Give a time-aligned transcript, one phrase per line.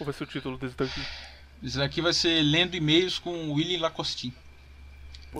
[0.00, 1.02] Qual vai ser o título desse daqui?
[1.62, 4.32] Esse daqui vai ser Lendo E-mails com o Willy Lacostin.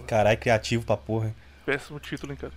[0.07, 1.29] Caralho, criativo pra porra.
[1.29, 1.35] hein?
[1.65, 2.53] Péssimo título, hein, cara.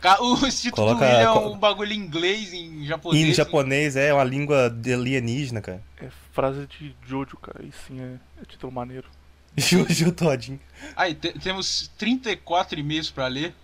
[0.00, 3.24] Ca- O esse título Coloca- do Willy é um bagulho em inglês, em japonês.
[3.24, 5.80] Em japonês é uma língua de alienígena, cara.
[5.98, 7.60] É frase de Jojo, cara.
[7.62, 9.08] Aí sim é, é título maneiro.
[9.56, 10.58] Juju todinho.
[10.96, 13.54] Aí, te- temos 34 e-mails pra ler.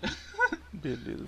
[0.71, 1.25] Beleza.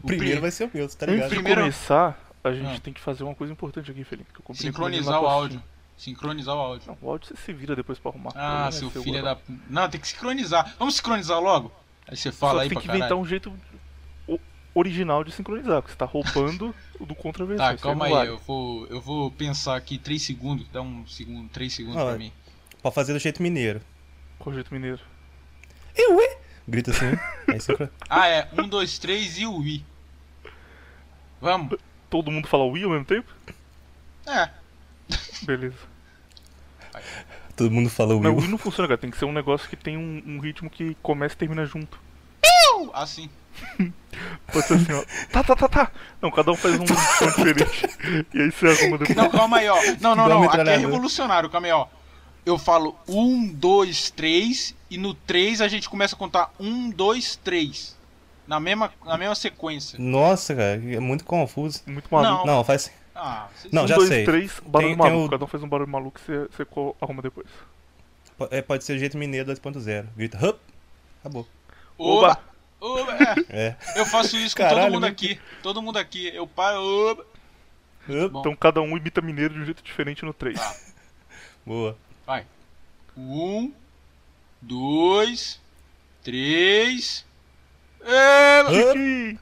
[0.00, 1.28] O Primeiro pri- vai ser o meu, você tá Antes ligado?
[1.30, 2.80] de primeiro- começar, a gente Ah.
[2.80, 4.30] tem que fazer uma coisa importante aqui, Felipe.
[4.54, 5.60] Sincronizar o áudio.
[6.02, 6.88] Sincronizar o áudio.
[6.88, 8.32] Não, o áudio você se vira depois pra arrumar.
[8.34, 9.36] Ah, é seu seu filho agora.
[9.48, 9.54] da.
[9.70, 10.74] Não, tem que sincronizar.
[10.78, 11.70] Vamos sincronizar logo?
[12.08, 13.04] Aí você fala Só aí tem pra que caralho.
[13.04, 13.52] inventar um jeito
[14.74, 17.66] original de sincronizar, porque você tá roubando o do contraversão.
[17.66, 20.66] Tá, isso calma aí, eu vou, eu vou pensar aqui 3 segundos.
[20.72, 22.32] Dá um segundo, 3 segundos Ah, pra mim.
[22.80, 23.80] Pra fazer do jeito mineiro.
[24.38, 24.98] Qual jeito mineiro?
[25.94, 26.38] Eu, ué?
[26.66, 27.12] Grita assim.
[27.48, 28.48] aí sincro- Ah, é.
[28.58, 29.84] 1, 2, 3 e o I.
[31.40, 31.76] Vamos.
[32.10, 33.30] Todo mundo fala Wii ao mesmo tempo?
[34.26, 34.48] É.
[35.44, 35.91] Beleza.
[37.56, 38.36] Todo mundo fala Não, o Will.
[38.36, 38.98] Wii não funciona, cara.
[38.98, 42.00] Tem que ser um negócio que tem um, um ritmo que começa e termina junto.
[42.94, 43.30] Assim.
[44.52, 45.04] Pode ser assim, ó.
[45.30, 45.92] Tá, tá, tá, tá.
[46.20, 48.26] Não, cada um faz um som diferente.
[48.34, 49.16] E aí você arruma depois.
[49.16, 49.76] Não, calma aí, ó.
[50.00, 50.42] Não, não, não.
[50.44, 51.86] Aqui é revolucionário, calma aí, ó.
[52.44, 57.36] Eu falo 1, 2, 3 e no 3 a gente começa a contar 1, 2,
[57.36, 57.96] 3.
[58.46, 59.98] Na mesma, na mesma sequência.
[59.98, 61.82] Nossa, cara, é muito confuso.
[61.86, 62.46] Muito maluco.
[62.46, 62.90] Não, faz.
[63.14, 64.24] Ah, Não, um, já dois, sei.
[64.24, 65.26] três, barulho Tem- tem maluco.
[65.26, 66.48] o- Cada um faz um barulho maluco e você,
[67.00, 67.46] arruma depois.
[68.38, 70.08] po- é, pode ser o jeito mineiro 2.0.
[70.16, 70.58] Grita, hup!
[71.20, 71.46] Acabou.
[71.98, 72.38] Oba!
[72.80, 73.12] Oba!
[73.50, 73.76] É, É.
[74.00, 75.08] eu faço isso com Caralho, todo mundo né?
[75.08, 75.40] aqui.
[75.62, 76.34] Todo mundo aqui.
[76.34, 76.80] Eu paro.
[76.80, 77.26] Oba!
[78.08, 78.34] Hup.
[78.40, 80.58] Então cada um imita mineiro de um jeito diferente no 3.
[80.58, 80.74] Tá.
[81.64, 81.96] Boa.
[82.26, 82.44] Vai.
[83.16, 83.72] Um,
[84.60, 85.60] dois,
[86.24, 87.24] três.
[88.00, 89.38] É, Hup.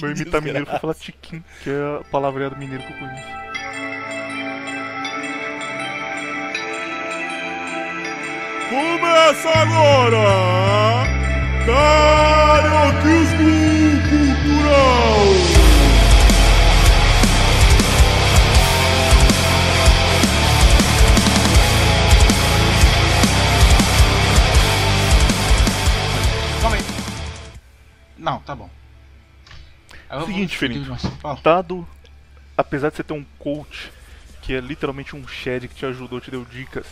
[0.00, 0.80] Meu imitar mineiro desgraça.
[0.80, 3.28] falar tiquim, que é a palavreada mineiro que eu conheço.
[8.68, 11.06] Começa agora!
[11.66, 13.48] Carioquismo
[14.08, 15.58] Cultural!
[28.18, 28.77] Não, tá bom.
[30.10, 30.86] Vou- Seguinte, Felipe.
[31.42, 31.86] Dado,
[32.56, 33.92] apesar de você ter um coach
[34.42, 36.86] que é literalmente um shed que te ajudou, te deu dicas,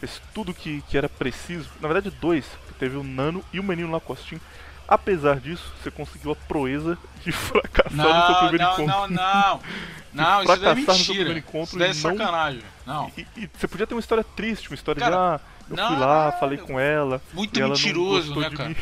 [0.00, 3.62] fez tudo que, que era preciso, na verdade dois, que teve o Nano e o
[3.62, 4.40] Menino Lacostinho.
[4.86, 8.86] Apesar disso, você conseguiu a proeza de fracassar no seu Não, primeiro não, encontro.
[8.86, 9.60] não, não.
[10.14, 11.44] Não, isso daí é fracassar no seu mentira.
[11.64, 12.62] Isso daí é não- sacanagem.
[12.86, 13.12] Não.
[13.18, 15.88] E, e você podia ter uma história triste, uma história Cara, de ah, eu não,
[15.88, 17.20] fui lá, não, falei com ela.
[17.32, 18.76] Muito e ela mentiroso, não né, cara?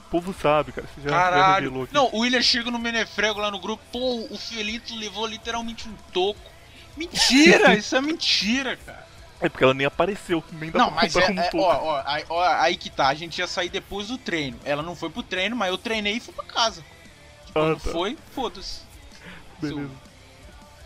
[0.00, 0.86] O povo sabe, cara.
[0.88, 1.64] Você já, já Caralho.
[1.66, 1.94] revelou aqui.
[1.94, 5.94] Não, o William chega no Menefrego lá no grupo, pô, o Felito levou literalmente um
[6.12, 6.40] toco.
[6.96, 9.08] Mentira, isso é mentira, cara.
[9.40, 12.02] É porque ela nem apareceu, nem dá Não, pra mas é, como é, ó, ó,
[12.04, 14.58] aí, ó, aí que tá, a gente ia sair depois do treino.
[14.64, 16.84] Ela não foi pro treino, mas eu treinei e fui pra casa.
[17.48, 17.90] Ah, Quando tá.
[17.90, 18.82] foi, foda-se.
[19.58, 19.90] Beleza.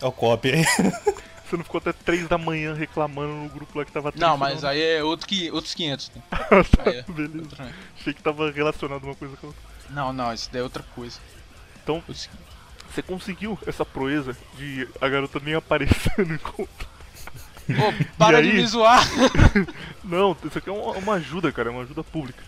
[0.00, 0.65] É o copy aí.
[1.49, 4.37] Você não ficou até 3 da manhã reclamando no grupo lá que tava triste, Não,
[4.37, 6.10] mas aí é outro que, outros 500.
[6.15, 6.22] Né?
[6.87, 7.38] Aí é Beleza.
[7.38, 9.62] outra- Achei que tava relacionado uma coisa com a outra.
[9.91, 11.19] Não, não, isso daí é outra coisa.
[11.82, 12.31] Então, Outros-
[12.91, 16.88] você conseguiu essa proeza de a garota nem aparecer no encontro.
[17.69, 18.56] Ô, para E de aí?
[18.56, 19.03] me zoar!
[20.05, 22.43] Não, isso aqui é uma, uma ajuda, cara, é uma ajuda pública.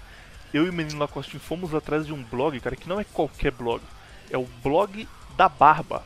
[0.52, 3.50] Eu e o menino Lacostinho fomos atrás de um blog, cara, que não é qualquer
[3.50, 3.82] blog.
[4.30, 6.02] É o blog da barba.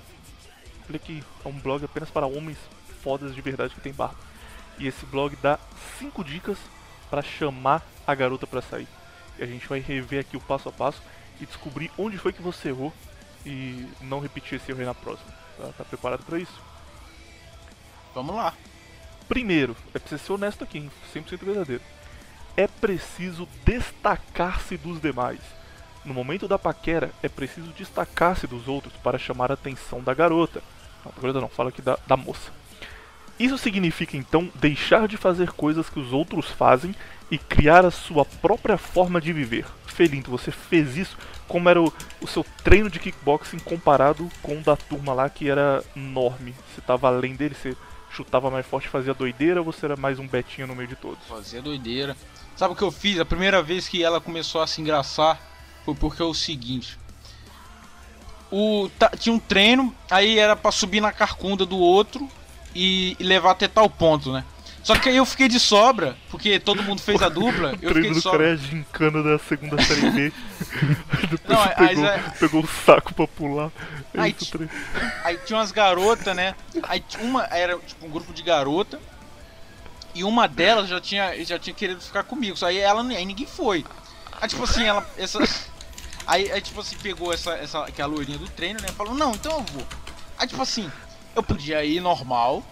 [0.88, 2.56] Olha que é um blog apenas para homens
[3.02, 4.16] fodas de verdade que tem barba.
[4.78, 5.58] E esse blog dá
[5.98, 6.58] 5 dicas
[7.10, 8.88] para chamar a garota pra sair.
[9.38, 11.02] E a gente vai rever aqui o passo a passo
[11.40, 12.92] e descobrir onde foi que você errou
[13.44, 15.30] e não repetir esse erro aí na próxima.
[15.56, 16.60] Tá, tá preparado para isso?
[18.14, 18.54] Vamos lá.
[19.28, 20.90] Primeiro, é preciso ser honesto aqui, hein?
[21.14, 21.82] 100% verdadeiro.
[22.56, 25.40] É preciso destacar-se dos demais.
[26.04, 30.62] No momento da paquera, é preciso destacar-se dos outros para chamar a atenção da garota.
[31.04, 32.50] Não, da garota não, fala aqui da, da moça.
[33.40, 36.94] Isso significa então deixar de fazer coisas que os outros fazem
[37.30, 39.64] e criar a sua própria forma de viver.
[39.86, 41.16] Felinto, você fez isso
[41.48, 41.90] como era o,
[42.20, 46.54] o seu treino de kickboxing comparado com o da turma lá que era enorme.
[46.68, 47.74] Você tava além dele, você
[48.10, 51.24] chutava mais forte, fazia doideira ou você era mais um betinho no meio de todos?
[51.26, 52.14] Fazia doideira.
[52.54, 53.18] Sabe o que eu fiz?
[53.18, 55.40] A primeira vez que ela começou a se engraçar
[55.82, 56.98] foi porque é o seguinte.
[58.52, 62.28] O, tinha um treino, aí era pra subir na carcunda do outro
[62.74, 64.44] e, e levar até tal ponto, né?
[64.82, 68.10] Só que aí eu fiquei de sobra, porque todo mundo fez a dupla, eu fiquei
[68.12, 68.56] de do cara é sobra.
[68.56, 70.32] gincana da segunda série B.
[71.30, 73.70] Depois Não, pegou, aí- pegou o saco pra pular.
[74.14, 74.36] É Aí.
[75.22, 76.54] Aí tinha umas garotas, né?
[76.84, 78.98] Aí uma era tipo um grupo de garota.
[80.14, 82.56] E uma delas já tinha, já tinha querido ficar comigo.
[82.56, 83.84] Só aí ela aí ninguém foi.
[84.40, 85.06] Aí tipo assim, ela.
[85.16, 85.38] Essa,
[86.26, 88.88] aí, aí tipo assim, pegou essa, essa que é a loirinha do treino, né?
[88.96, 89.86] Falou, não, então eu vou.
[90.38, 90.90] Aí tipo assim,
[91.34, 92.62] eu podia ir normal,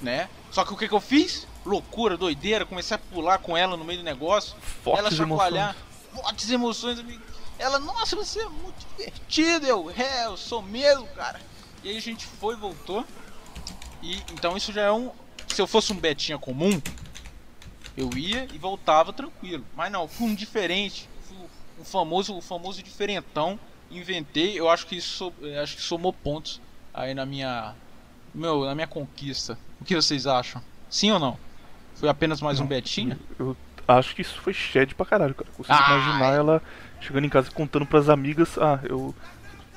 [0.00, 0.28] né?
[0.50, 1.46] Só que o que, que eu fiz?
[1.64, 4.54] Loucura, doideira, comecei a pular com ela no meio do negócio.
[4.54, 6.22] ela Fortes chacoalhar, emoções.
[6.24, 6.98] fortes emoções.
[6.98, 7.22] amigo.
[7.58, 9.66] Ela, nossa, você é muito divertido.
[9.66, 11.40] Eu, é, eu sou mesmo, cara.
[11.84, 13.04] E aí a gente foi, voltou.
[14.02, 15.10] E então isso já é um.
[15.48, 16.80] Se eu fosse um Betinha comum,
[17.96, 19.64] eu ia e voltava tranquilo.
[19.76, 21.08] Mas não, fui um diferente.
[21.28, 21.36] Fui
[21.78, 23.60] um famoso, o famoso diferentão.
[23.90, 26.60] Inventei, eu acho que isso acho que somou pontos
[26.94, 27.74] aí na minha.
[28.34, 29.58] Meu, na minha conquista.
[29.80, 30.62] O que vocês acham?
[30.88, 31.36] Sim ou não?
[31.96, 33.18] Foi apenas mais um Betinha?
[33.38, 33.56] Eu
[33.88, 35.50] acho que isso foi shed pra caralho, cara.
[35.56, 36.36] Consigo Ah, imaginar é.
[36.36, 36.62] ela
[37.00, 38.56] chegando em casa e contando pras amigas.
[38.58, 39.14] Ah, eu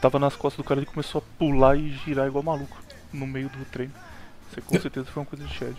[0.01, 2.77] tava nas costas do cara e ele começou a pular e girar igual maluco
[3.12, 3.94] no meio do treino.
[4.51, 5.75] Isso com certeza foi uma coisa de shed.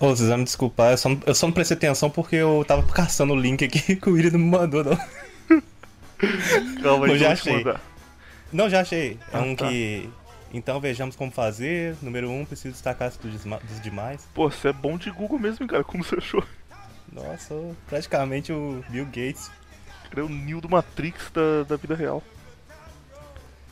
[0.00, 2.64] Ô, vocês vão me desculpar, eu só, não- eu só não prestei atenção porque eu
[2.66, 4.98] tava caçando o link aqui que o Willi não me mandou, não.
[6.82, 7.56] Calma Eu já achei.
[7.58, 7.80] mandar.
[8.52, 9.18] Não, já achei.
[9.32, 9.68] É Ah, um tá.
[9.68, 10.08] que.
[10.52, 11.96] Então vejamos como fazer.
[12.02, 13.42] Número 1, um, preciso destacar-se dos,
[13.80, 14.28] demais.
[14.34, 15.82] Pô, você é bom de Google mesmo, cara.
[15.82, 16.44] Como você achou?
[17.10, 17.54] Nossa,
[17.86, 19.50] praticamente o Bill Gates.
[20.10, 22.22] Ele é o Neo do Matrix da, da vida real.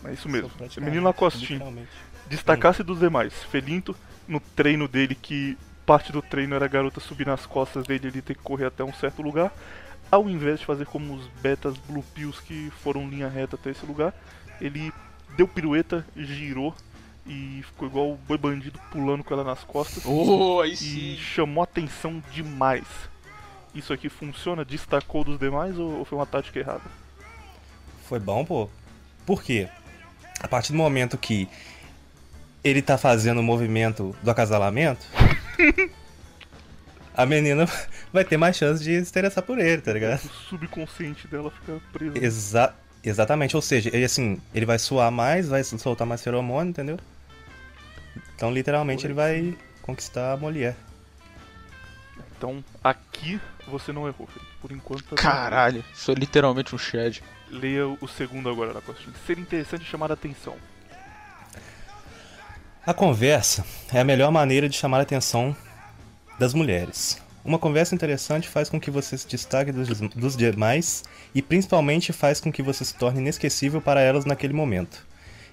[0.05, 0.51] É isso mesmo.
[0.79, 1.87] Menino Lacostinho.
[2.27, 3.35] Destacasse dos demais.
[3.45, 3.95] Felinto,
[4.27, 8.23] no treino dele, que parte do treino era a garota subir nas costas dele ele
[8.23, 9.53] ter que correr até um certo lugar.
[10.11, 13.85] Ao invés de fazer como os betas Blue Pills que foram linha reta até esse
[13.85, 14.15] lugar,
[14.61, 14.93] ele
[15.37, 16.75] deu pirueta, girou
[17.27, 20.05] e ficou igual o boi bandido pulando com ela nas costas.
[20.05, 21.17] Oh, aí e sim.
[21.17, 22.87] chamou atenção demais.
[23.75, 24.65] Isso aqui funciona?
[24.65, 26.83] Destacou dos demais ou foi uma tática errada?
[28.09, 28.69] Foi bom, pô.
[29.25, 29.69] Por quê?
[30.41, 31.49] A partir do momento que
[32.65, 35.07] ele tá fazendo o movimento do acasalamento,
[37.15, 37.67] a menina
[38.13, 40.25] vai ter mais chance de se interessar por ele, tá ligado?
[40.25, 42.19] O subconsciente dela fica preso.
[42.19, 46.99] Exa exatamente, ou seja, ele assim, ele vai suar mais, vai soltar mais feromônio, entendeu?
[48.35, 50.77] Então, literalmente, ele vai conquistar a mulher.
[52.41, 54.51] Então aqui você não errou, Felipe.
[54.63, 57.23] Por enquanto tá Caralho, sou literalmente um Shed.
[57.51, 59.15] Leia o segundo agora, Lacostinho.
[59.27, 60.57] Ser interessante e chamar a atenção.
[62.87, 63.63] A conversa
[63.93, 65.55] é a melhor maneira de chamar a atenção
[66.39, 67.21] das mulheres.
[67.45, 71.05] Uma conversa interessante faz com que você se destaque dos, dos demais
[71.35, 75.07] e principalmente faz com que você se torne inesquecível para elas naquele momento.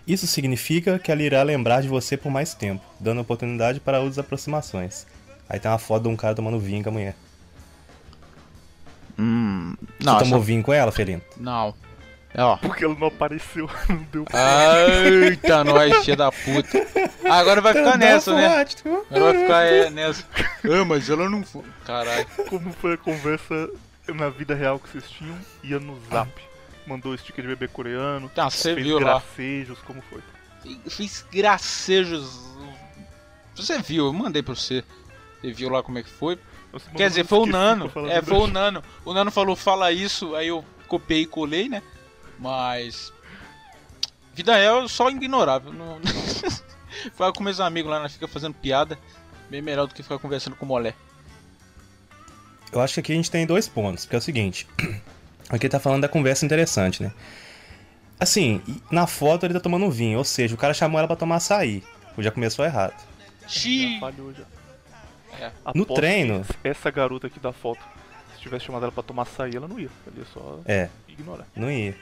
[0.05, 4.19] Isso significa que ela irá lembrar de você por mais tempo, dando oportunidade para outras
[4.19, 5.05] aproximações.
[5.49, 7.15] Aí tem uma foto de um cara tomando vinho com a mulher.
[9.19, 9.75] Hum.
[9.99, 11.21] Você Não, tomou essa- vinho com ela, Felino?
[11.37, 11.73] não.
[12.33, 12.57] É, ó.
[12.57, 14.75] Porque ela não apareceu, não deu Ah.
[15.29, 16.87] Eita, nós, filha da puta.
[17.29, 18.65] Agora vai ficar nessa, né?
[19.09, 20.25] Agora vai ficar é, nessa.
[20.63, 21.63] Ah, mas ela não foi.
[21.85, 22.25] Caralho.
[22.49, 23.69] como foi a conversa
[24.07, 25.37] na vida real que vocês tinham.
[25.63, 26.31] Ia no zap.
[26.85, 28.29] Mandou sticker de bebê coreano.
[28.29, 29.19] Tá, você fez viu lá.
[29.19, 30.21] gracejos, como foi?
[30.65, 32.47] Eu Fiz gracejos.
[33.55, 34.83] Você viu, eu mandei pra você.
[35.41, 36.37] Você viu lá como é que foi?
[36.95, 37.89] Quer dizer, foi o Nano.
[37.89, 38.47] pra É, foi o.
[38.47, 38.83] Nano.
[39.03, 41.81] O Nano falou, fala isso, aí eu copiei e colei, né?
[42.39, 43.11] Mas.
[44.33, 45.73] Vida real é só ignorável.
[45.73, 45.99] Não...
[47.15, 48.97] Fala com meus amigos lá, nós fica fazendo piada.
[49.49, 50.93] Bem melhor do que ficar conversando com o Molé.
[52.71, 54.67] Eu acho que aqui a gente tem dois pontos, que é o seguinte.
[55.49, 57.13] Aqui tá falando da conversa interessante, né?
[58.19, 61.37] Assim, na foto ele tá tomando vinho, ou seja, o cara chamou ela pra tomar
[61.37, 61.81] açaí.
[62.17, 62.93] Já começou errado.
[63.47, 64.01] Xiii.
[65.39, 65.49] É.
[65.73, 67.79] No Aposto treino- Essa garota aqui da foto,
[68.35, 69.89] se tivesse chamado ela pra tomar açaí, ela não ia.
[70.05, 71.47] Ela ia só É, ignorar.
[71.55, 71.95] não ia.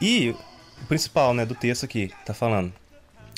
[0.00, 0.30] E
[0.82, 2.72] o principal, né, do texto aqui, tá falando.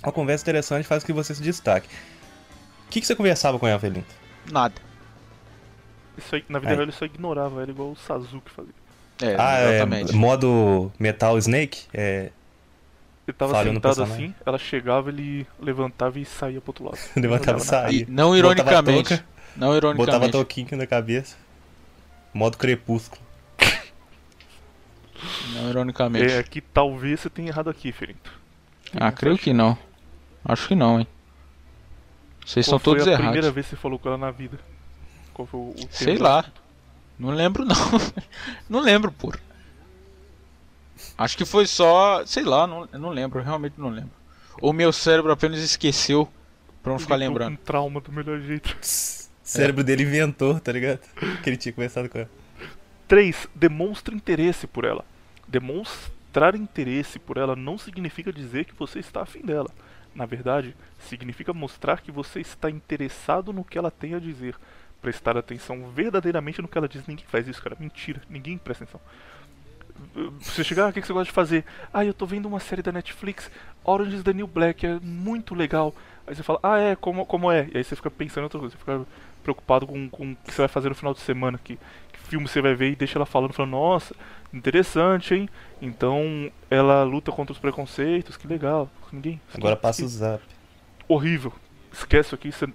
[0.02, 1.88] Uma conversa interessante faz com que você se destaque.
[2.86, 4.14] O que, que você conversava com ela, Felinto?
[4.50, 4.74] Nada.
[6.16, 6.76] Isso aí, na vida Aí.
[6.76, 8.72] real ele só ignorava ela igual o Sazuki fazia.
[9.20, 10.12] É, ah, é exatamente.
[10.14, 11.86] modo Metal Snake?
[11.92, 12.30] É,
[13.26, 16.98] Ele tava Falhou sentado assim, ela chegava, ele levantava e saía pro outro lado.
[17.16, 18.02] levantava e saía.
[18.02, 19.08] E não Botava ironicamente.
[19.08, 19.24] touca,
[19.56, 20.32] Não Botava ironicamente.
[20.32, 21.36] toquinho na cabeça.
[22.32, 23.20] Modo crepúsculo.
[25.54, 26.32] Não ironicamente.
[26.32, 28.32] É, que talvez você tenha errado aqui, Ferinto.
[28.94, 29.76] Ah, creio que não.
[30.44, 31.06] Acho que não, hein.
[32.44, 33.30] Vocês Qual são todos foi a errados.
[33.30, 34.58] primeira vez que você falou com ela na vida?
[35.34, 36.40] Qual foi o, o Sei lá.
[36.40, 36.62] assunto?
[37.18, 37.76] Não lembro não.
[38.68, 39.32] não lembro, pô.
[41.16, 42.24] Acho que foi só.
[42.24, 44.10] Sei lá, não, não lembro, eu realmente não lembro.
[44.60, 46.28] Ou meu cérebro apenas esqueceu
[46.82, 47.56] pra não ficar Ele lembrando.
[47.58, 48.76] Com trauma do melhor jeito.
[49.42, 51.00] cérebro dele inventou, tá ligado?
[51.42, 52.30] Que ele tinha conversado com ela.
[53.08, 53.48] 3.
[53.54, 55.04] Demonstre interesse por ela.
[55.48, 59.70] Demonstrar interesse por ela não significa dizer que você está afim dela.
[60.14, 64.54] Na verdade, significa mostrar que você está interessado no que ela tem a dizer.
[65.00, 67.06] Prestar atenção verdadeiramente no que ela diz.
[67.06, 67.76] Ninguém faz isso, cara.
[67.80, 68.20] Mentira.
[68.28, 69.00] Ninguém presta atenção.
[70.40, 71.64] Você chegar, ah, o que você gosta de fazer?
[71.92, 73.50] Ah, eu tô vendo uma série da Netflix,
[73.84, 75.94] Orange is the New Black, é muito legal.
[76.26, 77.68] Aí você fala, ah, é, como, como é?
[77.72, 79.04] E aí você fica pensando em outra coisa, você fica
[79.42, 81.78] preocupado com, com o que você vai fazer no final de semana, que
[82.28, 84.14] filme você vai ver e deixa ela falando, falando, nossa,
[84.52, 85.48] interessante, hein?
[85.80, 88.90] Então ela luta contra os preconceitos, que legal.
[89.12, 89.40] Ninguém.
[89.54, 90.42] Agora passa o zap.
[91.06, 91.52] Horrível.
[91.92, 92.52] Esquece aqui.
[92.52, 92.68] Você,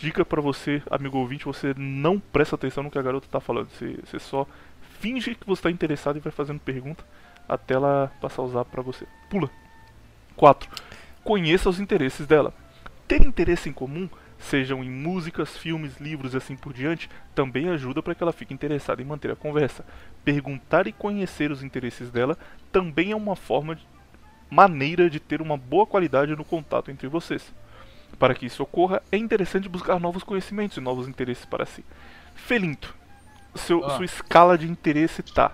[0.00, 3.68] dica pra você, amigo ouvinte, você não presta atenção no que a garota tá falando.
[3.70, 4.46] Você, você só
[5.00, 7.04] finge que você tá interessado e vai fazendo pergunta
[7.48, 9.06] até ela passar o zap pra você.
[9.30, 9.50] Pula.
[10.36, 10.70] 4.
[11.24, 12.54] Conheça os interesses dela.
[13.06, 18.02] Ter interesse em comum, sejam em músicas, filmes, livros e assim por diante, também ajuda
[18.02, 19.84] para que ela fique interessada em manter a conversa.
[20.24, 22.36] Perguntar e conhecer os interesses dela
[22.70, 23.86] também é uma forma de,
[24.50, 27.52] maneira de ter uma boa qualidade no contato entre vocês.
[28.18, 31.84] Para que isso ocorra, é interessante buscar novos conhecimentos e novos interesses para si.
[32.34, 32.94] Felinto,
[33.54, 33.96] seu, Ah.
[33.96, 35.52] sua escala de interesse tá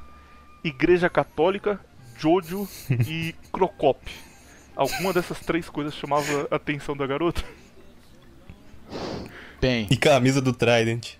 [0.62, 1.80] Igreja Católica,
[2.16, 2.68] Jojo
[3.08, 3.98] e Crocop.
[4.76, 7.42] Alguma dessas três coisas chamava a atenção da garota?
[9.64, 11.12] Bem, E camisa do Trident.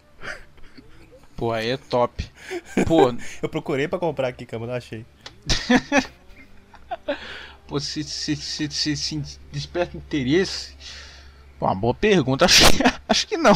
[1.34, 2.22] pô, aí é top.
[2.86, 3.04] Pô,
[3.42, 5.06] Eu procurei pra comprar aqui, cara, mas não achei.
[7.66, 10.74] pô se, se, se, se, se desperta interesse.
[11.58, 12.44] Pô, uma boa pergunta.
[12.46, 13.54] Acho, que- acho que não.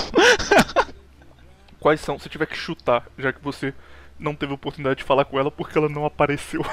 [1.78, 2.18] Quais são?
[2.18, 3.75] Se tiver que chutar, já que você
[4.18, 6.64] não teve oportunidade de falar com ela porque ela não apareceu.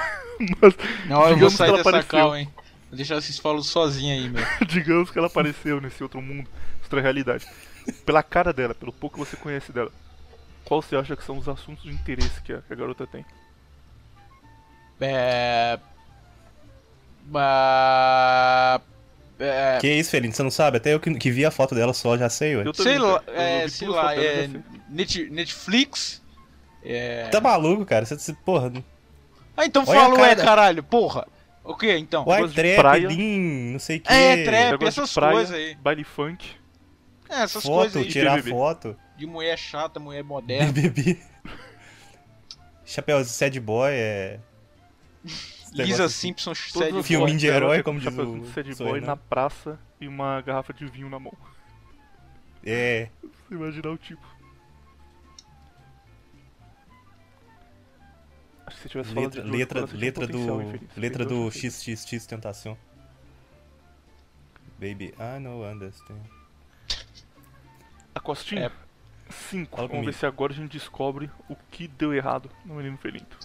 [0.60, 0.74] Mas
[1.06, 2.08] Não, eu vou digamos que sair ela dessa apareceu.
[2.18, 2.48] cal, hein.
[2.88, 4.42] Vou deixar vocês falam sozinho aí, meu.
[4.66, 6.48] digamos que ela apareceu nesse outro mundo,
[6.82, 7.46] outra realidade.
[8.04, 9.90] Pela cara dela, pelo pouco que você conhece dela,
[10.64, 13.24] qual você acha que são os assuntos de interesse que a, que a garota tem?
[15.00, 15.78] É.
[17.34, 18.80] Ah,
[19.38, 20.32] é, Que isso, Felino?
[20.32, 20.78] Você não sabe?
[20.78, 22.66] Até eu que, que vi a foto dela só já sei, ué.
[22.66, 24.48] Eu sei lá, é, sei lá, é.
[24.88, 26.22] Net- Netflix.
[26.84, 27.28] É...
[27.28, 28.04] Tá maluco, cara?
[28.06, 28.72] Você, você- porra.
[29.56, 31.26] Ah, então Olha fala, cara ué, caralho, porra.
[31.64, 32.24] O que então?
[32.24, 33.08] De trap, praia.
[33.08, 34.12] lean, não sei o que.
[34.12, 34.84] É, trap.
[34.86, 35.74] Essas praia, coisas aí.
[35.74, 36.46] Baile funk.
[37.28, 38.10] É, essas coisas Foto, aí.
[38.10, 38.50] tirar BBB.
[38.50, 38.96] foto.
[39.16, 40.70] De mulher chata, mulher moderna.
[40.72, 41.18] BBB.
[42.84, 44.40] Chapéu sad boy é.
[45.72, 46.08] Lisa.
[46.08, 49.06] Simpson, série as Filminho de herói, com como diz o de sad boy né?
[49.08, 51.36] na praça e uma garrafa de vinho na mão.
[52.64, 53.08] É.
[53.48, 54.36] Você imaginar o tipo.
[58.66, 60.62] Acho que se tivesse falado Letra, de Jojo, letra, letra potencial, do.
[60.62, 60.96] infeliz.
[60.96, 61.50] Letra do.
[61.50, 62.78] XXX Tentação.
[64.78, 66.20] Baby, I know understand.
[68.16, 68.66] A costinha?
[68.66, 68.70] É.
[69.30, 69.76] 5.
[69.76, 70.10] Fala Vamos comigo.
[70.10, 73.38] ver se agora a gente descobre o que deu errado no Menino Felinto.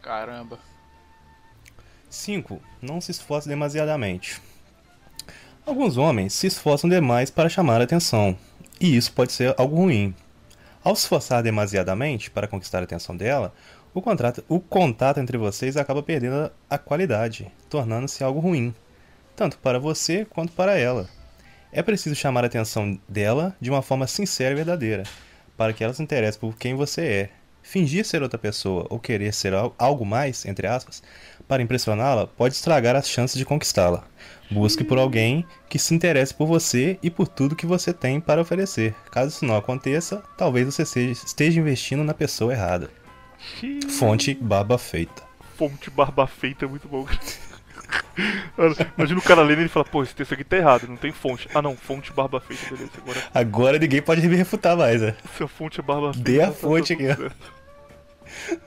[0.00, 0.58] Caramba.
[2.08, 2.58] 5.
[2.80, 4.40] Não se esforce demasiadamente.
[5.66, 8.38] Alguns homens se esforçam demais para chamar a atenção,
[8.80, 10.14] e isso pode ser algo ruim.
[10.82, 13.52] Ao se esforçar demasiadamente para conquistar a atenção dela,
[13.92, 18.74] o, contrato- o contato entre vocês acaba perdendo a qualidade, tornando-se algo ruim,
[19.36, 21.06] tanto para você quanto para ela.
[21.72, 25.02] É preciso chamar a atenção dela de uma forma sincera e verdadeira,
[25.56, 27.30] para que ela se interesse por quem você é.
[27.62, 31.02] Fingir ser outra pessoa ou querer ser al- algo mais, entre aspas,
[31.46, 34.04] para impressioná-la pode estragar as chances de conquistá-la.
[34.50, 38.40] Busque por alguém que se interesse por você e por tudo que você tem para
[38.40, 38.94] oferecer.
[39.12, 42.90] Caso isso não aconteça, talvez você seja- esteja investindo na pessoa errada.
[43.90, 45.22] Fonte Barba Feita.
[45.56, 47.04] Fonte barba feita é muito bom.
[48.96, 51.12] Imagina o cara lendo e ele fala, pô, esse texto aqui tá errado, não tem
[51.12, 51.48] fonte.
[51.54, 52.90] Ah não, fonte barba feita, beleza.
[52.98, 55.16] Agora Agora ninguém pode me refutar mais, né?
[55.36, 56.30] se a fonte é barba feita.
[56.30, 58.58] Dê a tá fonte tudo aqui, ó.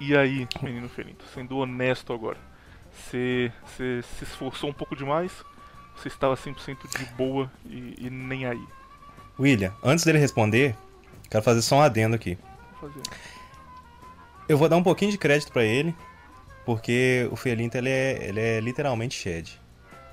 [0.00, 2.38] E aí, menino Felinto, sendo honesto agora,
[2.92, 5.32] você se esforçou um pouco demais?
[5.96, 8.64] Você estava 100% de boa e, e nem aí?
[9.38, 10.76] William, antes dele responder,
[11.28, 12.38] quero fazer só um adendo aqui.
[12.80, 13.02] Vou fazer.
[14.48, 15.94] Eu vou dar um pouquinho de crédito pra ele,
[16.68, 19.58] porque o Felinto ele é, ele é literalmente Shed.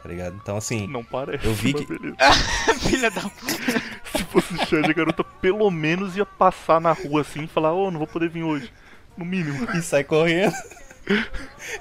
[0.02, 0.40] Tá ligado?
[0.42, 1.86] Então, assim, Não parece, Eu vi que-.
[2.80, 7.48] Filha da Se fosse Xande, a garota pelo menos ia passar na rua assim e
[7.48, 8.72] falar, ô, não vou poder vir hoje.
[9.18, 9.68] No mínimo.
[9.76, 10.54] e sai correndo.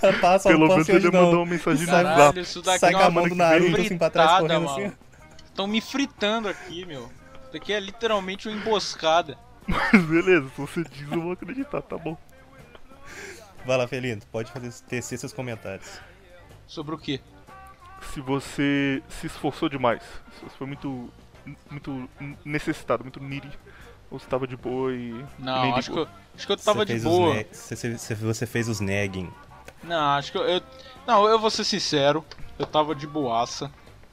[0.03, 1.31] Ela passa, Pelo menos ele não.
[1.31, 2.41] uma mensagem no Caralho, zap.
[2.41, 4.87] isso daqui Sai é com a mão do Naruto assim pra trás, correndo mano.
[4.87, 4.93] assim.
[5.45, 7.03] Estão me fritando aqui, meu.
[7.45, 9.39] Isso daqui é literalmente uma emboscada.
[9.69, 12.17] Mas beleza, se você diz, eu vou acreditar, tá bom.
[13.67, 15.99] Vai lá, Felinto, pode fazer, tecer seus comentários.
[16.67, 17.21] Sobre o quê?
[18.13, 20.03] Se você se esforçou demais,
[20.39, 21.11] se você foi muito
[21.71, 22.09] muito
[22.45, 23.51] necessitado, muito needy.
[24.11, 25.25] Ou você tava de boa e.
[25.39, 27.45] Não, acho que, eu, acho que eu tava Você de fez os boa.
[27.53, 29.31] você- você fez os negging.
[29.83, 30.63] Não, acho que eu, eu-
[31.07, 32.25] Não, eu vou ser sincero.
[32.59, 33.71] Eu tava de boaça.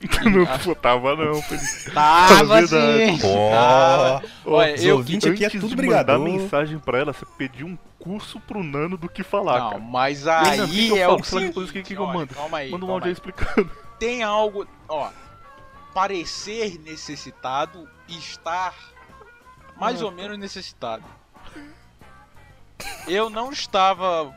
[0.29, 1.91] não pô, tava não, Felipe.
[1.93, 3.17] Tava sim!
[3.19, 4.23] Tava.
[4.45, 6.19] Olha, eu ouvintes aqui é tudo de mandar brigador.
[6.19, 9.81] mensagem pra ela, você pediu um curso pro Nano do que falar, Não, cara.
[9.81, 12.33] mas que aí que é o seguinte, que que eu mando?
[12.33, 13.69] Calma aí, Manda um áudio aí explicando.
[13.99, 15.09] Tem algo, ó,
[15.93, 18.73] parecer necessitado e estar
[19.77, 20.05] mais Ah.
[20.05, 21.03] ou menos necessitado.
[23.07, 24.33] Eu não estava,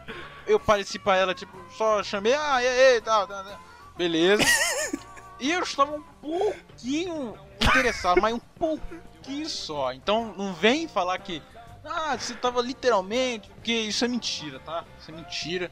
[0.47, 3.59] eu pareci pra ela tipo, só chamei, ah, e aí, tal, tal, tal.
[3.97, 4.42] beleza.
[5.44, 9.92] E eu estava um pouquinho interessado, mas um pouquinho só.
[9.92, 11.42] Então não vem falar que
[11.84, 14.86] ah, você tava literalmente, porque isso é mentira, tá?
[14.98, 15.70] Isso é mentira.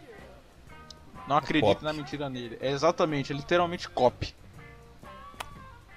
[1.26, 1.84] Não acredito Copy.
[1.84, 2.58] na mentira nele.
[2.60, 4.34] É exatamente, é literalmente copy.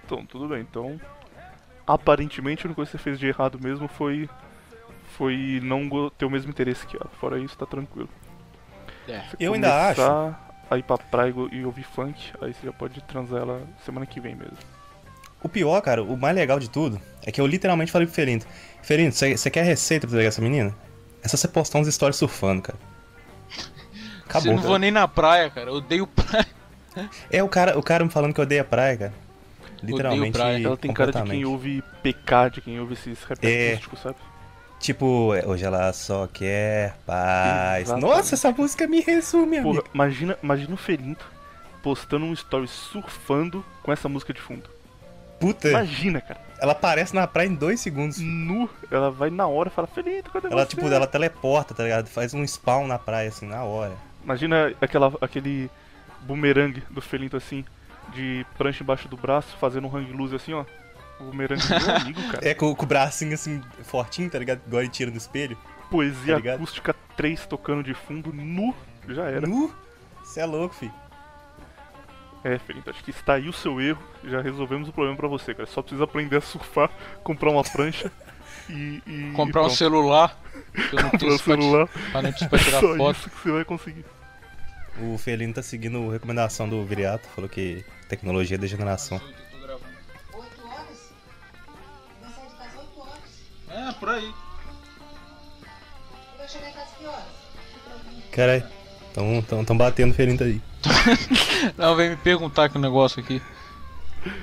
[0.05, 0.61] Então, tudo bem.
[0.61, 0.97] Então,
[1.85, 4.29] aparentemente, a única coisa que você fez de errado mesmo foi
[5.17, 7.09] foi não ter o mesmo interesse que ela.
[7.19, 8.07] Fora isso, tá tranquilo.
[9.05, 9.21] É.
[9.37, 10.44] Eu ainda acho.
[10.69, 14.19] A ir pra praia e ouvir funk, aí você já pode transar ela semana que
[14.19, 14.57] vem mesmo.
[15.43, 18.47] O pior, cara, o mais legal de tudo é que eu literalmente falei pro Ferinto:
[18.81, 20.75] Ferinto, você quer receita pra pegar essa menina?
[21.23, 22.79] É só você postar uns stories surfando, cara.
[24.25, 24.55] Você Acabou.
[24.55, 25.69] não vou nem na praia, cara.
[25.69, 26.47] Eu odeio praia.
[27.29, 29.13] É o cara, o cara me falando que odeia praia, cara.
[29.83, 30.31] Literalmente.
[30.31, 30.65] praia.
[30.65, 33.79] Ela tem cara de quem ouve PK, de quem ouve esses rap É.
[34.01, 34.15] sabe?
[34.85, 37.85] Tipo, hoje ela só quer paz.
[37.87, 38.05] Exatamente.
[38.07, 39.89] Nossa, essa música me resume, Porra, amigo.
[39.95, 41.25] imagina, imagina o Ferinto
[41.81, 44.69] postando um story surfando com essa música de fundo.
[45.39, 46.39] Puta, Imagina, cara.
[46.59, 48.19] ela aparece na praia em dois segundos.
[48.19, 50.69] Nu, ela vai na hora e fala, Ferinto, cadê Ela, você?
[50.75, 52.07] tipo, ela teleporta, tá ligado?
[52.07, 53.93] Faz um spawn na praia, assim, na hora.
[54.23, 55.69] Imagina aquela, aquele
[56.21, 57.65] bumerangue do Felinto assim,
[58.13, 60.63] de prancha embaixo do braço, fazendo um hang loose assim, ó.
[61.19, 62.47] O bumerangue do meu amigo, cara.
[62.47, 64.61] É, com, com o bracinho, assim, fortinho, tá ligado?
[64.67, 65.57] Igual ele tira no espelho.
[65.89, 68.75] Poesia tá acústica 3 tocando de fundo, nu,
[69.07, 69.47] já era.
[69.47, 69.73] Nu!
[70.23, 70.91] Você é louco, fi.
[72.43, 75.53] É, Felinto, acho que está aí o seu erro, já resolvemos o problema pra você,
[75.55, 75.67] cara.
[75.67, 76.91] Só precisa aprender a surfar,
[77.23, 78.11] comprar uma prancha
[78.69, 79.01] e.
[79.07, 80.37] e Comprar e um celular.
[80.91, 81.87] Eu não Comprar um celular.
[82.11, 83.17] pra, não te- pra tirar Só foto.
[83.17, 84.05] isso que você vai conseguir.
[85.01, 87.27] O Felino tá seguindo a recomendação do Viriato.
[87.29, 89.19] Falou que tecnologia é degeneração.
[93.87, 94.33] É, por aí.
[96.37, 97.23] Vai chegar em casa que horas?
[98.31, 98.63] Caralho,
[99.13, 100.61] tão, tão, tão batendo o Felino aí.
[101.77, 103.41] Não, vem me perguntar aqui um negócio aqui.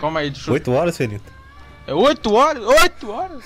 [0.00, 0.55] Calma aí, deixa eu...
[0.55, 1.22] 8 horas, Felino?
[1.87, 2.62] É 8 horas?
[2.64, 3.44] 8 horas?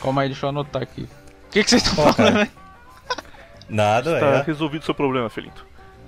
[0.00, 1.02] Calma aí, deixa eu anotar aqui.
[1.02, 2.50] O que, que vocês estão Ó, falando aí?
[3.68, 4.42] Nada, Tá é.
[4.42, 5.66] resolvido o seu problema, Felinto.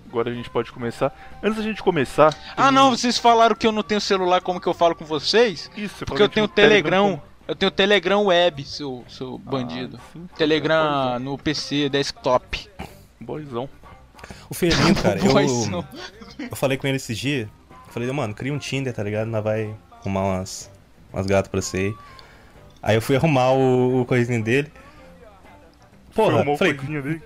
[0.08, 1.12] Agora a gente pode começar.
[1.42, 2.34] Antes da gente começar.
[2.56, 5.70] Ah, não, vocês falaram que eu não tenho celular como que eu falo com vocês?
[5.76, 7.10] Isso, você Porque eu que tenho o Telegram.
[7.18, 9.98] como- Eu tenho Telegram Web, seu, seu bandido.
[10.00, 12.68] Ah, sim, Telegram no PC, desktop.
[13.20, 13.68] Boyzão.
[14.48, 15.82] O Felino, cara, eu,
[16.48, 17.48] eu falei com ele esses dias.
[17.86, 19.26] Eu falei, mano, cria um Tinder, tá ligado?
[19.28, 20.70] Nós vai arrumar umas,
[21.12, 21.94] umas gatas pra você aí.
[22.82, 24.72] Aí eu fui arrumar o, o coisinho dele.
[26.14, 27.22] Porra, Filmou falei, coisinha dele,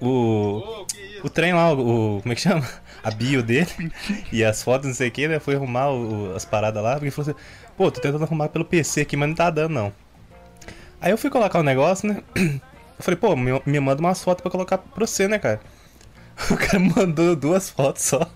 [0.00, 0.86] o,
[1.22, 2.66] o trem lá, o, o- Como é que chama?
[3.04, 3.68] A bio dele.
[4.32, 5.38] e as fotos, não sei o que, né?
[5.38, 6.92] Fui arrumar o- as paradas lá.
[6.92, 7.40] Porque ele falou assim:
[7.80, 9.90] pô, tô tentando arrumar pelo PC aqui, mas não tá dando não.
[11.00, 12.22] Aí eu fui colocar o negócio, né?
[12.98, 15.58] Eu falei, pô, me, me manda umas fotos pra colocar pra você, né, cara?
[16.50, 18.30] O cara mandou duas fotos só.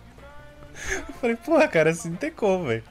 [0.90, 2.82] Eu falei, porra, cara, assim não tem como, velho.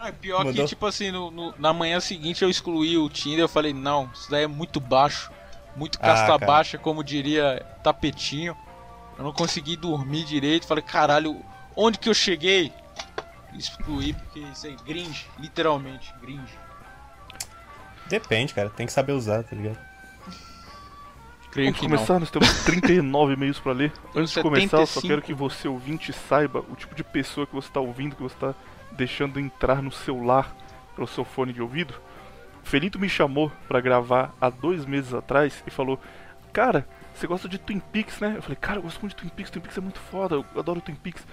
[0.00, 0.64] Ah, pior Mandou?
[0.64, 3.38] que, tipo assim, no, no- na manhã seguinte eu excluí o Tinder.
[3.44, 5.30] Eu falei, não, isso daí é muito baixo.
[5.76, 6.46] Muito Ah, casta cara.
[6.46, 8.56] baixa, como diria Tapetinho.
[9.16, 10.66] Eu não consegui dormir direito.
[10.66, 11.40] Falei, caralho,
[11.76, 12.72] onde que eu cheguei?
[13.54, 16.58] Excluí, porque isso é gringe, literalmente, gringe.
[18.06, 19.78] Depende, cara, tem que saber usar, tá ligado?
[21.50, 23.92] Creio Vamos que começar, nós temos 39 e-mails pra ler.
[24.14, 25.08] Antes de começar, eu só 75.
[25.08, 28.36] quero que você ouvinte saiba o tipo de pessoa que você tá ouvindo, que você
[28.36, 28.54] tá
[28.92, 30.54] deixando entrar no seu lar
[30.94, 31.94] pelo seu fone de ouvido.
[32.62, 35.98] O Felito me chamou pra gravar há dois meses atrás e falou:
[36.52, 38.34] Cara, você gosta de Twin Peaks, né?
[38.36, 40.44] Eu falei: Cara, eu gosto muito de Twin Peaks, Twin Peaks é muito foda, eu
[40.56, 41.26] adoro Twin Peaks.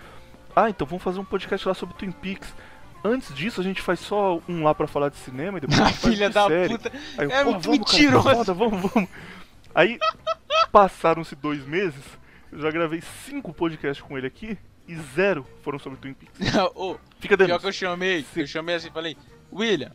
[0.55, 2.53] Ah, então vamos fazer um podcast lá sobre Twin Peaks.
[3.03, 5.83] Antes disso, a gente faz só um lá pra falar de cinema e depois a
[5.83, 5.89] não.
[5.89, 6.69] gente faz Filha da série.
[6.77, 6.91] puta.
[7.17, 9.09] Aí eu, É "Pô, muito vamos, cara, mentiroso." tá foda, vamos, vamos.
[9.75, 9.99] Aí
[10.71, 12.03] passaram-se dois meses,
[12.51, 16.39] eu já gravei cinco podcasts com ele aqui e zero foram sobre Twin Peaks.
[16.75, 17.61] Ô, Fica pior dentro.
[17.61, 18.41] que eu chamei, Sim.
[18.41, 19.17] eu chamei assim, falei,
[19.51, 19.91] William,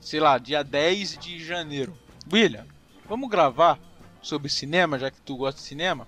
[0.00, 1.96] sei lá, dia 10 de janeiro.
[2.32, 2.66] William,
[3.08, 3.78] vamos gravar
[4.22, 6.06] sobre cinema, já que tu gosta de cinema?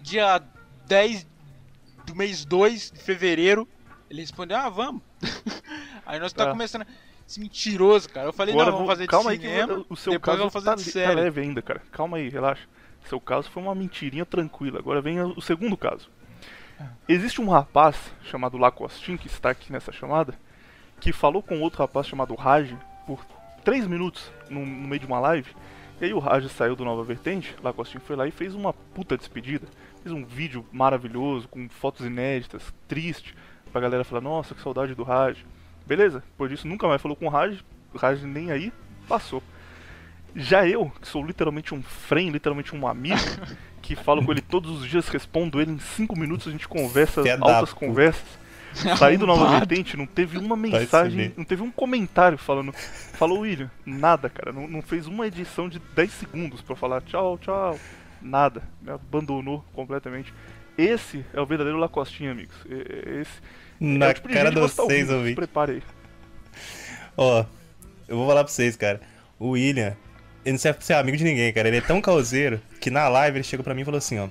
[0.00, 0.42] Dia
[0.86, 1.26] 10
[2.08, 3.68] do mês 2 de fevereiro,
[4.10, 5.02] Ele respondeu, ah, vamos.
[6.06, 6.50] Aí nós tá Tá.
[6.50, 6.86] começando.
[7.28, 8.28] Esse mentiroso, cara.
[8.28, 10.38] Eu falei, Agora não, vamos fazer de calma aí cinema, que o seu depois caso
[10.38, 11.14] vamos fazer tá, de tá série.
[11.14, 11.82] leve ainda, cara.
[11.92, 12.66] Calma aí, relaxa.
[13.06, 14.78] Seu caso foi uma mentirinha tranquila.
[14.78, 16.08] Agora vem o segundo caso.
[17.06, 20.34] Existe um rapaz chamado Lacostin, que está aqui nessa chamada,
[21.00, 22.72] que falou com outro rapaz chamado Raj
[23.06, 23.22] por
[23.62, 25.54] 3 minutos no, no meio de uma live.
[26.00, 29.18] E aí o Raj saiu do Nova Vertente, Lacostin foi lá e fez uma puta
[29.18, 29.66] despedida.
[30.10, 33.34] Um vídeo maravilhoso, com fotos inéditas, triste,
[33.72, 35.44] pra galera falar, nossa, que saudade do Raj.
[35.86, 38.72] Beleza, depois disso nunca mais falou com o Raj, o Raj nem aí,
[39.08, 39.42] passou.
[40.36, 43.16] Já eu, que sou literalmente um friend, literalmente um amigo,
[43.80, 47.22] que falo com ele todos os dias, respondo ele em 5 minutos, a gente conversa,
[47.40, 48.38] altas conversas.
[48.96, 49.58] Saí do Nova.
[49.58, 52.72] Vertente, não teve uma Vai mensagem, não teve um comentário falando.
[52.72, 54.52] Falou William, nada, cara.
[54.52, 57.78] Não, não fez uma edição de 10 segundos pra falar tchau, tchau.
[58.20, 58.62] Nada.
[58.80, 60.32] Me abandonou completamente.
[60.76, 62.54] Esse é o verdadeiro Lacostinha, amigos.
[62.66, 63.32] Esse
[63.80, 65.34] Na é o tipo de cara de vocês, se ouvintes.
[65.34, 65.82] Prepare aí.
[67.16, 67.44] Ó,
[68.06, 69.00] eu vou falar pra vocês, cara.
[69.38, 69.96] O William,
[70.44, 71.68] ele não serve pra ser amigo de ninguém, cara.
[71.68, 74.28] Ele é tão causeiro que na live ele chegou pra mim e falou assim, ó.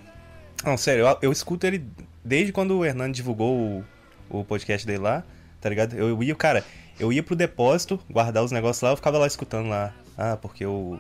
[0.66, 1.86] Não, sério, eu, eu escuto ele
[2.24, 3.84] desde quando o Hernando divulgou
[4.30, 5.24] o, o podcast dele lá,
[5.62, 5.96] tá ligado?
[5.96, 6.64] Eu ia, cara,
[7.00, 9.94] eu ia pro depósito, guardar os negócios lá, eu ficava lá escutando lá.
[10.18, 11.00] Ah, porque o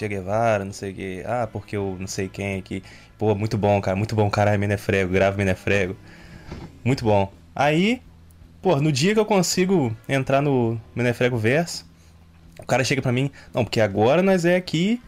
[0.00, 1.22] Che Guevara, não sei o que.
[1.26, 2.82] Ah, porque o não sei quem aqui.
[3.18, 5.94] Pô, muito bom, cara, muito bom, caralho, Menefrego, grave Menefrego.
[6.82, 7.30] Muito bom.
[7.54, 8.00] Aí,
[8.62, 11.86] Pô, no dia que eu consigo entrar no Menefrego Verso,
[12.58, 15.00] o cara chega pra mim, não, porque agora nós é aqui,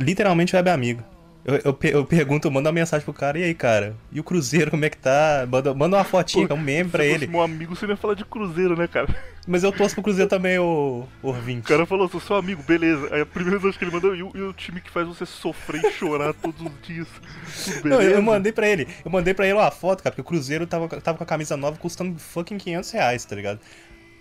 [0.00, 1.04] literalmente web amigo.
[1.48, 3.96] Eu, eu, eu pergunto, eu mando uma mensagem pro cara, e aí, cara?
[4.12, 5.48] E o Cruzeiro, como é que tá?
[5.50, 7.26] Manda, manda uma fotinha, Pô, um meme pra ele.
[7.26, 9.08] meu amigo, você não ia falar de Cruzeiro, né, cara?
[9.48, 11.60] Mas eu torço pro Cruzeiro também, ô, ouvinte.
[11.60, 13.08] O cara falou, sou seu amigo, beleza.
[13.14, 15.24] Aí a primeira mensagem que ele mandou, e o, e o time que faz você
[15.24, 17.08] sofrer e chorar todos os dias.
[17.80, 20.24] Tudo Não, eu mandei pra ele, eu mandei pra ele uma foto, cara, porque o
[20.24, 23.58] Cruzeiro tava, tava com a camisa nova custando fucking 500 reais, tá ligado?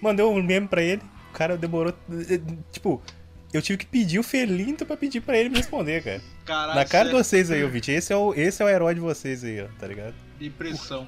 [0.01, 2.39] Mandei um meme pra ele, o cara demorou, eh,
[2.71, 3.01] tipo,
[3.53, 6.21] eu tive que pedir o Felinto pra pedir pra ele me responder, cara.
[6.45, 8.93] Caralho, Na cara de é vocês aí, ouvinte, esse é, o, esse é o herói
[8.95, 10.13] de vocês aí, ó, tá ligado?
[10.39, 11.07] depressão.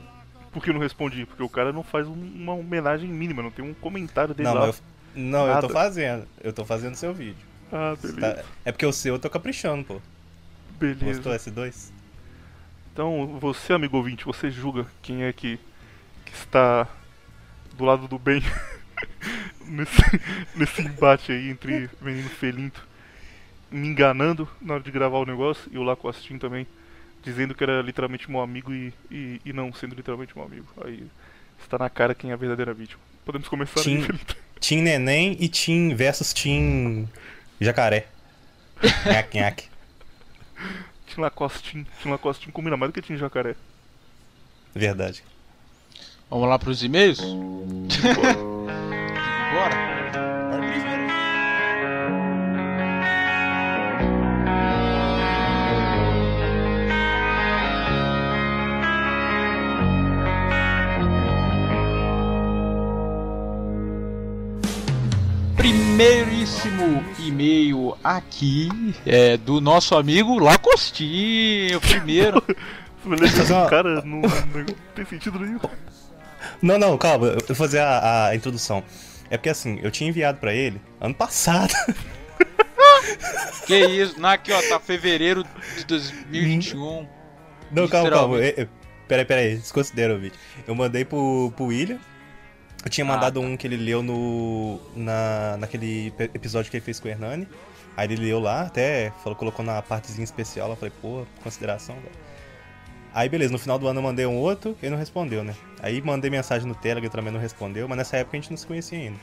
[0.52, 1.26] Por que eu não respondi?
[1.28, 4.56] Porque o cara não faz um- uma homenagem mínima, não tem um comentário dele Não,
[4.56, 4.68] lá.
[4.68, 4.76] eu,
[5.16, 7.46] não eu tô fazendo, eu tô fazendo seu vídeo.
[7.72, 8.20] Ah, beleza.
[8.36, 8.44] tá?
[8.66, 10.02] É porque o seu eu tô caprichando, pô.
[10.80, 11.22] Beleza.
[11.22, 11.92] Gostou S2?
[12.92, 15.60] Então, você, amigo ouvinte, você julga quem é que,
[16.26, 16.88] que está
[17.78, 18.42] do lado do bem
[19.66, 20.02] nesse,
[20.56, 22.88] nesse embate aí entre menino Felinto
[23.72, 26.66] me enganando na hora de gravar o negócio e o Lacostin também
[27.24, 30.68] dizendo que era literalmente meu amigo e, e, e não sendo literalmente meu amigo.
[30.84, 31.06] Aí
[31.62, 33.00] está na cara quem é a verdadeira vítima.
[33.26, 34.20] Podemos começar Tim- aí.
[34.60, 37.08] Team Neném e Team versus Team
[37.60, 38.08] Jacaré.
[39.06, 39.70] Nhaque, nhaque.
[41.08, 41.86] Tim Lacostin.
[42.02, 43.56] Tim Lacostin combina mais do que Tim Jacaré.
[44.74, 45.24] Verdade.
[46.30, 47.20] Vamos lá pros e-mails?
[65.60, 68.70] Primeiríssimo e-mail aqui
[69.06, 72.42] é do nosso amigo Lacostinho, primeiro.
[73.70, 75.60] Cara, não, não tem sentido nenhum.
[76.62, 78.82] Não, não, calma, eu vou fazer a, a introdução.
[79.30, 81.74] É porque assim, eu tinha enviado pra ele ano passado.
[83.68, 84.18] que isso?
[84.18, 85.44] Não, aqui ó, tá fevereiro
[85.76, 87.06] de 2021.
[87.70, 88.38] Não, calma, calma.
[89.10, 90.40] Peraí, peraí, desconsidera o vídeo.
[90.66, 92.00] Eu mandei pro, pro William.
[92.84, 93.46] Eu tinha Ah, mandado tá.
[93.46, 94.80] um que ele leu no.
[94.96, 97.48] Na, naquele episódio que ele fez com o Hernani.
[97.98, 100.70] Aí ele leu lá, até falou, colocou na partezinha especial.
[100.70, 102.12] Eu falei, pô, consideração, velho.
[103.14, 105.56] Aí beleza, no final do ano eu mandei um outro, ele não respondeu, né?
[105.82, 108.68] Aí mandei mensagem no Telegram, também não respondeu, mas nessa época a gente não se
[108.68, 109.18] conhecia ainda.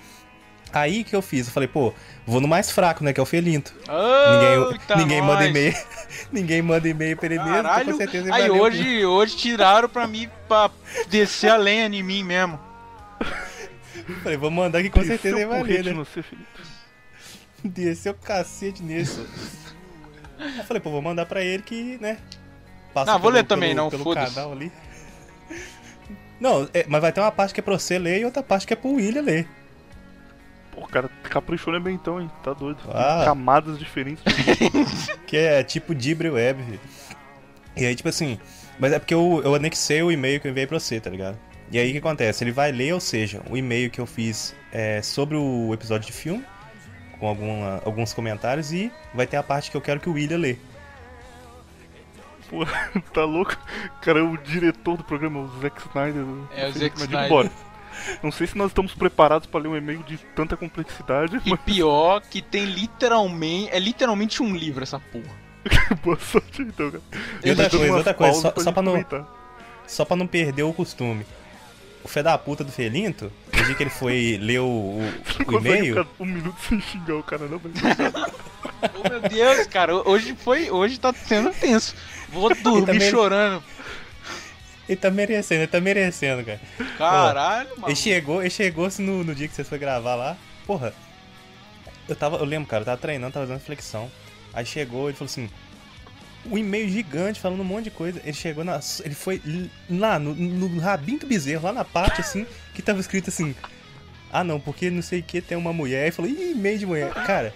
[0.72, 1.92] Aí que eu fiz, eu falei, pô,
[2.26, 3.12] vou no mais fraco, né?
[3.12, 3.72] Que é o Felinto.
[3.88, 5.48] Ninguém, Eita, ninguém manda nós.
[5.48, 5.74] e-mail.
[6.32, 10.28] ninguém manda e-mail pra ele mesmo, com certeza ele aí hoje, hoje tiraram pra mim
[10.48, 10.68] pra
[11.08, 12.58] descer a lenha em mim mesmo.
[14.22, 15.92] Falei, vou mandar que com Desceu certeza ele vai ler, né?
[15.92, 16.46] no você, Felipe.
[17.64, 19.26] Desceu o cacete nisso.
[20.38, 22.18] Eu falei, pô, vou mandar pra ele que, né?
[22.92, 24.34] Passa Não, vou ler também, não, pelo foda-se.
[24.34, 24.70] canal ali.
[26.38, 28.66] Não, é, mas vai ter uma parte que é pra você ler e outra parte
[28.66, 29.48] que é pro William ler.
[30.72, 32.30] Pô, o cara caprichou né, bem então, hein?
[32.44, 32.76] Tá doido.
[32.82, 33.22] Tem Ah.
[33.24, 34.22] Camadas diferentes.
[35.26, 36.62] Que é tipo Dibre Web.
[36.62, 36.80] filho.
[37.76, 38.38] E aí, tipo assim.
[38.78, 41.36] Mas é porque eu, eu anexei o e-mail que eu enviei pra você, tá ligado?
[41.70, 42.44] E aí o que acontece?
[42.44, 46.12] Ele vai ler, ou seja, o e-mail que eu fiz é, sobre o episódio de
[46.12, 46.44] filme,
[47.18, 50.38] com alguma, alguns comentários, e vai ter a parte que eu quero que o William
[50.38, 50.56] lê.
[52.48, 52.64] Pô,
[53.12, 53.56] tá louco?
[54.00, 56.24] Cara, o diretor do programa, o Zack Snyder.
[56.54, 57.28] É, o Zack mas Snyder.
[57.28, 57.50] Bora.
[58.22, 61.60] Não sei se nós estamos preparados pra ler um e-mail de tanta complexidade, E mas
[61.60, 63.70] pior que tem literalmente.
[63.72, 65.46] É literalmente um livro essa porra.
[66.04, 67.02] boa sorte então, cara.
[67.42, 69.26] E outra coisa, outra coisa, só, pra só pra não, comentar.
[69.86, 71.26] só pra não perder o costume.
[72.06, 75.12] O fé da puta do Felinto, no dia que ele foi ler o, o-
[75.44, 77.72] Não o e-mail, um minuto sem xingar o cara, não, mas.
[78.94, 80.70] Oh, meu Deus, cara, hoje foi.
[80.70, 81.96] Hoje tá sendo tenso.
[82.28, 83.60] Vou dormir chorando.
[84.88, 86.60] ele tá merecendo, ele tá merecendo, cara.
[86.96, 87.88] Caralho, mano.
[87.88, 90.36] Ele chegou, ele chegou assim, no, no dia que você foi gravar lá.
[90.64, 90.94] Porra,
[92.08, 94.08] eu tava, eu lembro, cara, eu tava treinando, tava fazendo flexão.
[94.54, 95.50] Aí chegou, ele falou assim,
[96.50, 98.20] um e-mail gigante falando um monte de coisa.
[98.24, 98.80] Ele chegou na.
[99.04, 99.40] Ele foi
[99.90, 103.54] lá no, no rabinho do bezerro, lá na parte assim, que tava escrito assim.
[104.32, 106.04] Ah não, porque não sei o que tem uma mulher.
[106.04, 107.12] Aí falou, ih, e-mail de mulher.
[107.14, 107.54] Cara,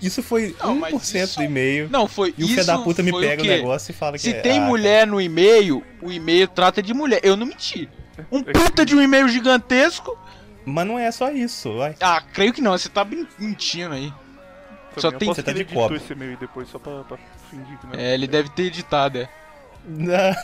[0.00, 1.88] isso foi Não, mas 1% isso- do e-mail.
[1.90, 3.50] Não, foi E o filho da puta me pega o, quê?
[3.56, 6.92] negócio e fala que Se é, tem ah, mulher no e-mail, o e-mail trata de
[6.94, 7.20] mulher.
[7.22, 7.88] Eu não menti.
[8.32, 10.18] Um puta de um e-mail gigantesco.
[10.64, 11.94] Mas não é só isso, vai.
[12.00, 12.72] Ah, creio que não.
[12.76, 13.06] Você tá
[13.38, 14.12] mentindo aí.
[14.96, 15.94] Só tem- Você que tá de copo.
[15.94, 17.16] esse e-mail depois só pra, pra
[17.48, 19.28] fingir que não É, ele deve ter editado, é.
[19.84, 20.34] Não.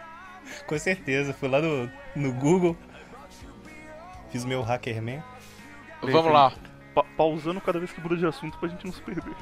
[0.66, 2.76] Com certeza, fui lá no, no Google,
[4.30, 5.22] fiz meu Hackerman.
[6.02, 6.52] Vamos lá.
[6.94, 9.34] Pa- pausando cada vez que muda de assunto pra gente não se perder.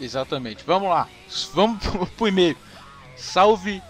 [0.00, 0.64] Exatamente.
[0.64, 1.06] Vamos lá.
[1.52, 2.56] Vamos pro, pro e-mail.
[3.16, 3.82] Salve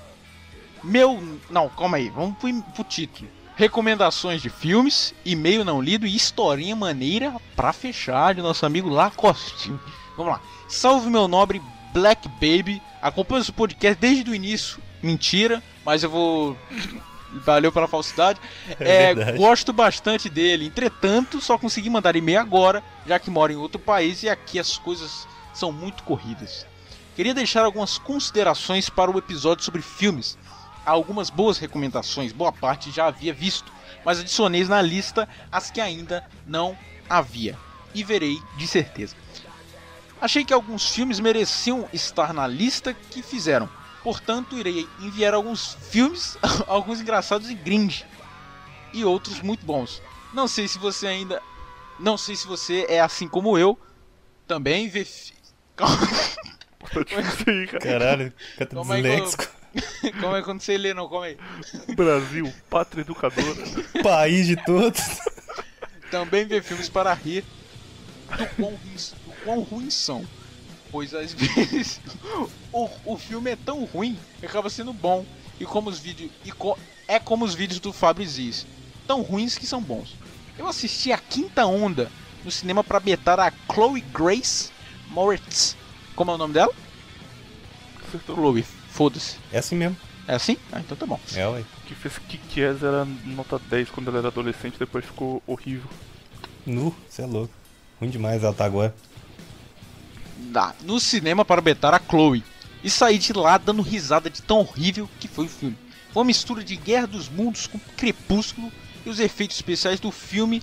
[0.83, 1.23] meu.
[1.49, 2.11] Não, calma aí.
[2.11, 3.29] Vamos pro, pro título.
[3.57, 9.73] Recomendações de filmes, e-mail não lido e historinha maneira pra fechar de nosso amigo Lacoste.
[10.17, 10.41] Vamos lá.
[10.69, 11.63] Salve meu nobre
[11.95, 12.83] Black Baby.
[13.01, 14.83] Acompanho esse podcast desde o início.
[15.01, 16.59] Mentira, mas eu vou.
[17.45, 18.39] Valeu pela falsidade.
[18.79, 20.67] É É, gosto bastante dele.
[20.67, 24.77] Entretanto, só consegui mandar e-mail agora, já que moro em outro país e aqui as
[24.77, 26.67] coisas são muito corridas.
[27.17, 30.37] Queria deixar algumas considerações para o episódio sobre filmes.
[30.85, 33.73] Há algumas boas recomendações, boa parte já havia visto,
[34.05, 36.77] mas adicionei na lista as que ainda não
[37.09, 37.57] havia.
[37.95, 39.17] E verei de certeza.
[40.21, 43.69] Achei que alguns filmes mereciam estar na lista que fizeram.
[44.03, 48.05] Portanto, irei enviar alguns filmes, alguns engraçados e gringe
[48.93, 50.01] e outros muito bons.
[50.33, 51.43] Não sei se você ainda.
[51.99, 53.79] Não sei se você é assim como eu.
[54.47, 55.05] Também vê.
[55.05, 55.33] fi-
[55.77, 55.97] Calma.
[57.81, 59.55] Caralho, canta Calma aí que eu- disléxico.
[60.21, 61.39] calma aí quando você lê, não, calma aí.
[61.97, 63.57] Brasil, pátria educadora.
[64.03, 65.01] País de todos.
[66.11, 67.45] Também vê filmes para rir
[68.57, 70.27] do ruins, do quão ruins são.
[70.91, 72.01] Pois às vezes
[72.73, 75.25] o, o filme é tão ruim que acaba sendo bom.
[75.61, 76.31] E como os vídeos.
[76.45, 78.67] E co- é como os vídeos do Fábio Ziz.
[79.07, 80.17] Tão ruins que são bons.
[80.59, 82.11] Eu assisti a quinta onda
[82.45, 84.71] no cinema para betar a Chloe Grace
[85.09, 85.77] Moritz.
[86.17, 86.73] Como é o nome dela?
[88.27, 89.37] Chloe, foda-se.
[89.53, 89.97] É assim mesmo.
[90.27, 90.57] É assim?
[90.73, 91.21] Ah, então tá bom.
[91.35, 91.65] É, ué.
[91.87, 95.89] Que fez Kikies era nota 10 quando ela era adolescente, depois ficou horrível.
[96.65, 97.53] Nu, você é louco.
[98.01, 98.95] Ruim demais ela tá agora.
[100.83, 102.45] No cinema para betar a Chloe.
[102.83, 105.77] E saí de lá dando risada de tão horrível que foi o filme.
[106.13, 108.71] Foi uma mistura de Guerra dos Mundos com Crepúsculo
[109.05, 110.63] e os efeitos especiais do filme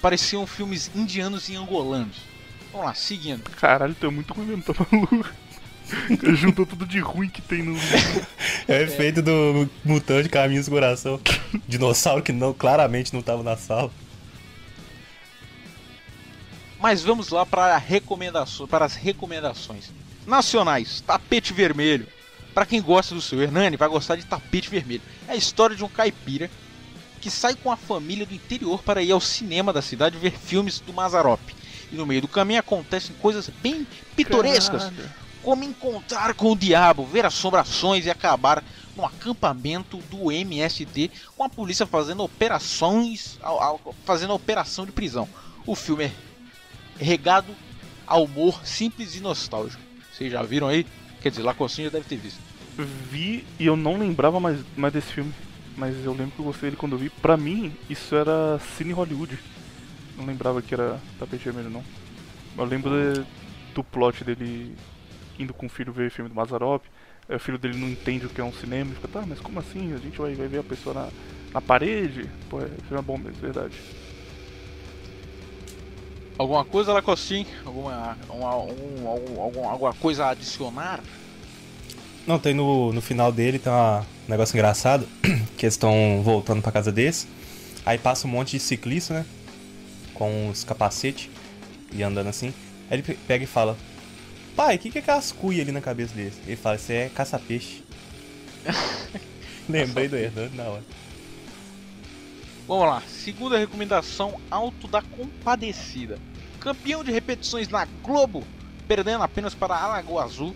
[0.00, 2.16] pareciam filmes indianos e angolanos.
[2.72, 3.42] Vamos lá, seguindo.
[3.50, 5.28] Caralho, tu é muito ruim mesmo, tá maluco?
[6.34, 7.76] Juntou tudo de ruim que tem no.
[8.66, 11.20] É o efeito do mutante Caminhos do Coração.
[11.66, 13.90] Dinossauro que não, claramente não tava na sala.
[16.80, 19.90] Mas vamos lá para, a recomendação, para as recomendações.
[20.26, 22.06] Nacionais, Tapete Vermelho.
[22.54, 25.02] Para quem gosta do seu Hernani, vai gostar de Tapete Vermelho.
[25.26, 26.50] É a história de um caipira
[27.20, 30.78] que sai com a família do interior para ir ao cinema da cidade ver filmes
[30.80, 31.40] do Mazarop.
[31.90, 34.92] E no meio do caminho acontecem coisas bem pitorescas,
[35.42, 38.62] como encontrar com o diabo, ver assombrações e acabar
[38.94, 43.38] no acampamento do MST com a polícia fazendo operações,
[44.04, 45.28] fazendo a operação de prisão.
[45.66, 46.12] O filme é
[46.98, 47.54] regado
[48.06, 49.82] a humor simples e nostálgico.
[50.12, 50.86] Vocês já viram aí?
[51.20, 52.40] Quer dizer, Lacocinho já deve ter visto.
[53.10, 55.32] Vi e eu não lembrava mais, mais desse filme.
[55.76, 57.08] Mas eu lembro que eu gostei dele quando eu vi.
[57.10, 59.38] Pra mim, isso era Cine Hollywood.
[60.16, 61.84] Não lembrava que era tapete vermelho, não.
[62.56, 63.24] Eu lembro de-
[63.74, 64.74] do plot dele
[65.38, 66.84] indo com o filho ver filme do Mazarop.
[67.28, 68.86] Aí o filho dele não entende o que é um cinema.
[68.90, 69.92] Ele fica, tá, mas como assim?
[69.92, 71.08] A gente vai, vai ver a pessoa na,
[71.54, 72.28] na parede?
[72.50, 73.74] Pô, é filme é bom mesmo, verdade.
[76.38, 77.46] Alguma coisa, Lacocinho?
[77.64, 81.00] Alguma, uma, um, algum, algum- alguma coisa a adicionar?
[82.26, 85.08] Não, tem no, no final dele tem um negócio engraçado,
[85.56, 87.26] que eles estão voltando pra casa deles.
[87.84, 89.26] Aí passa um monte de ciclista, né?
[90.14, 91.28] Com os capacetes
[91.92, 92.48] e andando assim.
[92.90, 93.76] Aí ele pe- pega e fala:
[94.54, 96.32] pai, o que, que é aquelas cuias ali na cabeça dele?
[96.46, 97.82] Ele fala, isso é caça-peixe.
[99.68, 100.82] Lembrei do Hernando na hora.
[102.66, 106.18] Vamos lá, segunda recomendação, Alto da Compadecida.
[106.60, 108.44] Campeão de repetições na Globo,
[108.86, 110.54] perdendo apenas para Alagoa Azul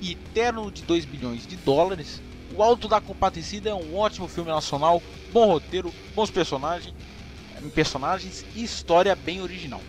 [0.00, 2.22] e terno de 2 bilhões de dólares.
[2.54, 5.02] O Alto da Compadecida é um ótimo filme nacional,
[5.32, 6.94] bom roteiro, bons personagens,
[7.74, 9.80] personagens e história bem original.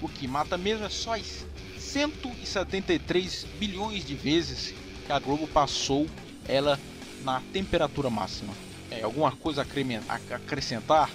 [0.00, 1.44] O que mata mesmo é só as
[1.78, 6.06] 173 bilhões de vezes que a Globo passou
[6.46, 6.78] ela
[7.24, 8.52] na temperatura máxima.
[8.90, 11.10] É, alguma coisa a a acrescentar?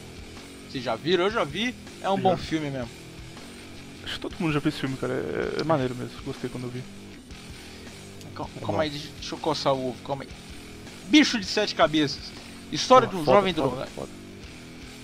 [0.70, 1.26] Vocês já viram?
[1.26, 1.74] Eu já vi.
[2.02, 2.22] É um Já.
[2.22, 2.90] bom filme mesmo.
[4.08, 5.14] Acho que todo mundo já viu esse filme, cara.
[5.14, 6.14] É, é maneiro mesmo.
[6.24, 6.82] Gostei quando eu vi.
[8.34, 9.98] Calma, calma aí, deixa eu coçar o ovo.
[10.06, 10.30] Calma aí.
[11.10, 12.32] Bicho de sete cabeças.
[12.72, 13.92] História de um Foda, jovem foda, drogado.
[13.92, 14.10] foda.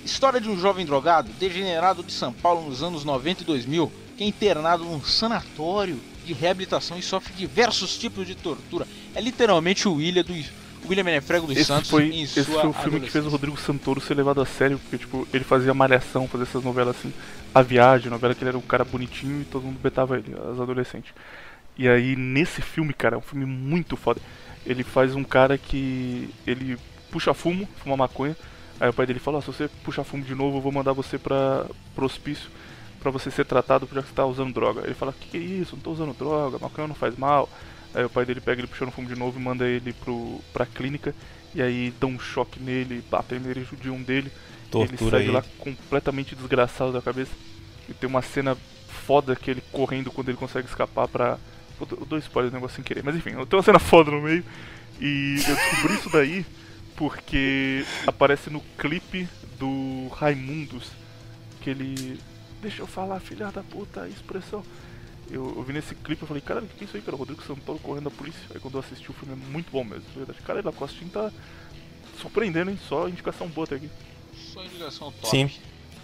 [0.05, 4.23] História de um jovem drogado degenerado de São Paulo nos anos 90 e 2000, que
[4.23, 8.87] é internado num sanatório de reabilitação e sofre diversos tipos de tortura.
[9.13, 10.33] É literalmente o William do
[10.87, 13.29] William Menefrego dos Esse Santos foi, em esse foi o filme que fez o.
[13.29, 17.13] Rodrigo Santoro ser levado a sério, porque tipo, ele fazia malhação, fazia essas novelas assim,
[17.53, 20.59] A Viagem, novela que ele era um cara bonitinho e todo mundo betava ele, as
[20.59, 21.13] adolescentes.
[21.77, 24.21] E aí nesse filme, cara, é um filme muito foda.
[24.65, 26.77] Ele faz um cara que ele
[27.11, 28.35] puxa fumo, fuma maconha.
[28.79, 30.93] Aí o pai dele fala: "Ó, se você puxar fumo de novo, eu vou mandar
[30.93, 31.65] você pra
[31.95, 32.49] pro hospício
[32.99, 34.81] pra você ser tratado já que você tá usando droga".
[34.83, 35.75] Ele fala: "Que que é isso?
[35.75, 37.49] Não tô usando droga, maconha não faz mal".
[37.93, 40.65] Aí o pai dele pega ele puxando fumo de novo e manda ele pro pra
[40.65, 41.13] clínica
[41.55, 44.31] e aí dão um choque nele, batem nele, judiam dele.
[44.79, 45.31] ele Tortura sai de ele.
[45.31, 47.31] lá completamente desgraçado da cabeça.
[47.87, 48.57] E tem uma cena
[49.05, 51.37] foda que ele correndo quando ele consegue escapar pra.
[51.79, 54.43] Eu dou spoiler do negócio sem querer, mas enfim, tem uma cena foda no meio.
[54.99, 56.45] E eu descobri isso daí
[56.95, 59.27] porque aparece no clipe
[59.59, 60.91] do Raimundos.
[61.61, 62.19] Que ele.
[62.61, 64.63] Deixa eu falar, filha da puta, expressão.
[65.33, 67.17] Eu, eu vi nesse clipe e falei, caralho, o que que é isso aí, cara?
[67.17, 68.39] Rodrigo Santoro correndo da polícia.
[68.53, 70.39] Aí quando eu assisti o filme é muito bom mesmo, de verdade.
[70.41, 71.31] Cara, ele Costinho tá
[72.21, 72.79] surpreendendo, hein?
[72.87, 73.89] Só indicação boa até aqui.
[74.53, 75.29] Só indicação top.
[75.29, 75.49] Sim.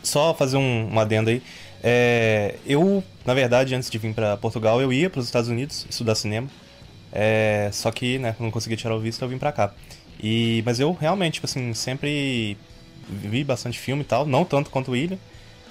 [0.02, 1.44] Só fazer um, um adendo aí.
[1.84, 6.16] É, eu, na verdade, antes de vir pra Portugal, eu ia pros Estados Unidos estudar
[6.16, 6.48] cinema.
[7.12, 9.74] É, só que, né, não consegui tirar o visto, eu vim pra cá.
[10.22, 12.58] E, mas eu realmente, tipo assim, sempre
[13.08, 14.26] vi bastante filme e tal.
[14.26, 15.20] Não tanto quanto o William,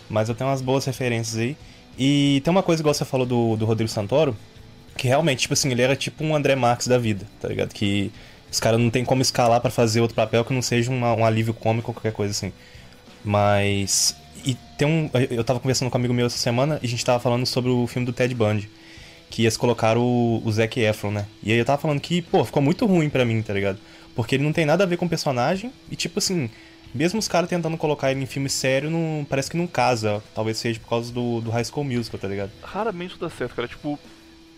[0.08, 1.56] mas eu tenho umas boas referências aí.
[1.98, 4.36] E tem uma coisa igual você falou do, do Rodrigo Santoro,
[4.96, 7.72] que realmente, tipo assim, ele era tipo um André Marques da vida, tá ligado?
[7.74, 8.12] Que
[8.50, 11.24] os caras não tem como escalar pra fazer outro papel que não seja uma- um
[11.24, 12.52] alívio cômico ou qualquer coisa assim.
[13.24, 14.16] Mas.
[14.44, 15.10] E tem um.
[15.30, 17.70] Eu tava conversando com um amigo meu essa semana e a gente tava falando sobre
[17.70, 18.70] o filme do Ted Bundy.
[19.30, 21.26] Que eles colocaram o, o Zac Efron, né?
[21.42, 23.78] E aí eu tava falando que, pô, ficou muito ruim pra mim, tá ligado?
[24.14, 26.48] Porque ele não tem nada a ver com o personagem e, tipo assim,
[26.94, 30.22] mesmo os caras tentando colocar ele em filme sério, não, parece que não casa.
[30.34, 32.50] Talvez seja por causa do, do High School Musical, tá ligado?
[32.62, 33.68] raramente isso dá certo, cara.
[33.68, 33.98] Tipo,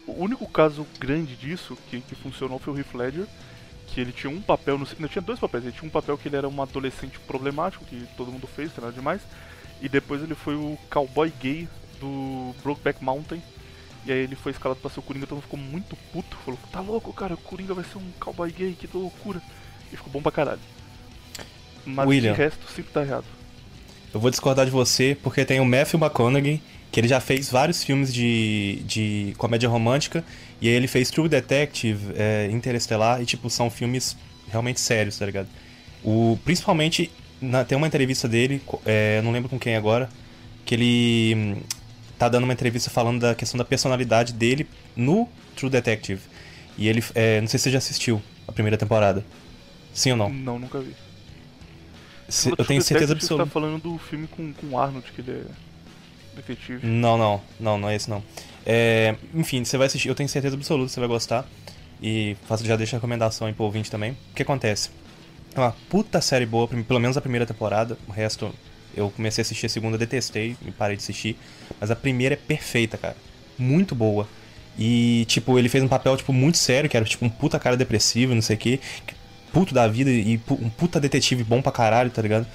[0.07, 3.27] o único caso grande disso que, que funcionou foi o Heath Ledger,
[3.87, 6.29] que ele tinha um papel, no, não tinha dois papéis, ele tinha um papel que
[6.29, 9.21] ele era um adolescente problemático, que todo mundo fez, nada demais,
[9.81, 11.69] e depois ele foi o cowboy gay
[12.01, 13.43] do Brokeback Mountain,
[14.07, 16.81] e aí ele foi escalado pra ser o Coringa, mundo ficou muito puto, falou, tá
[16.81, 19.43] louco, cara, o Coringa vai ser um cowboy gay, que loucura,
[19.93, 20.61] e ficou bom pra caralho.
[21.85, 22.33] Mas William.
[22.33, 23.25] de resto, sempre tá errado.
[24.13, 27.85] Eu vou discordar de você porque tem o Matthew McConaughey, que ele já fez vários
[27.85, 30.25] filmes de, de comédia romântica,
[30.61, 34.17] e aí ele fez True Detective, é, Interestelar, e tipo, são filmes
[34.51, 35.49] realmente sérios, tá ligado?
[36.03, 40.09] O, principalmente, na- tem uma entrevista dele, é, não lembro com quem agora,
[40.65, 41.63] que ele hum,
[42.19, 44.67] tá dando uma entrevista falando da questão da personalidade dele
[44.97, 46.21] no True Detective.
[46.77, 49.25] E ele, é, não sei se você já assistiu a primeira temporada.
[49.95, 50.29] Sim ou não?
[50.31, 50.95] Não, nunca vi.
[52.31, 53.45] Se- eu tenho certeza absoluta.
[53.45, 56.87] Você tá falando do filme com, com o Arnold, que ele é detetive.
[56.87, 58.23] Não, não, não, não é esse não.
[58.65, 61.47] É, enfim, você vai assistir, eu tenho certeza absoluta que você vai gostar.
[62.03, 64.13] E faço, já deixo a recomendação aí pro ouvinte também.
[64.13, 64.91] O que acontece?
[65.55, 67.99] É uma puta série boa, pelo menos a primeira temporada.
[68.09, 68.55] O resto
[68.97, 71.37] eu comecei a assistir a segunda, detestei e parei de assistir.
[71.81, 73.17] Mas a primeira é perfeita, cara.
[73.59, 74.27] Muito boa.
[74.79, 77.77] E, tipo, ele fez um papel, tipo, muito sério, que era, tipo, um puta cara
[77.77, 78.81] depressivo, não sei o quê.
[79.53, 82.47] Puto da vida e um puta detetive bom pra caralho, tá ligado?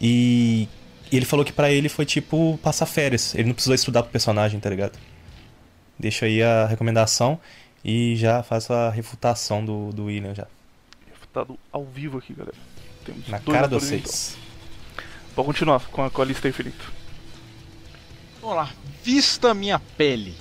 [0.00, 0.68] E
[1.10, 3.34] e ele falou que pra ele foi tipo passar férias.
[3.34, 4.98] Ele não precisou estudar pro personagem, tá ligado?
[5.98, 7.38] Deixa aí a recomendação
[7.84, 10.46] e já faço a refutação do, do William já.
[11.08, 12.56] Refutado ao vivo aqui, galera.
[13.04, 14.36] Temos Na cara de vocês.
[14.36, 15.04] Então.
[15.36, 16.82] Vamos continuar com a, com a lista aí, Felipe.
[18.40, 18.70] Vamos lá.
[19.04, 20.34] Vista minha pele.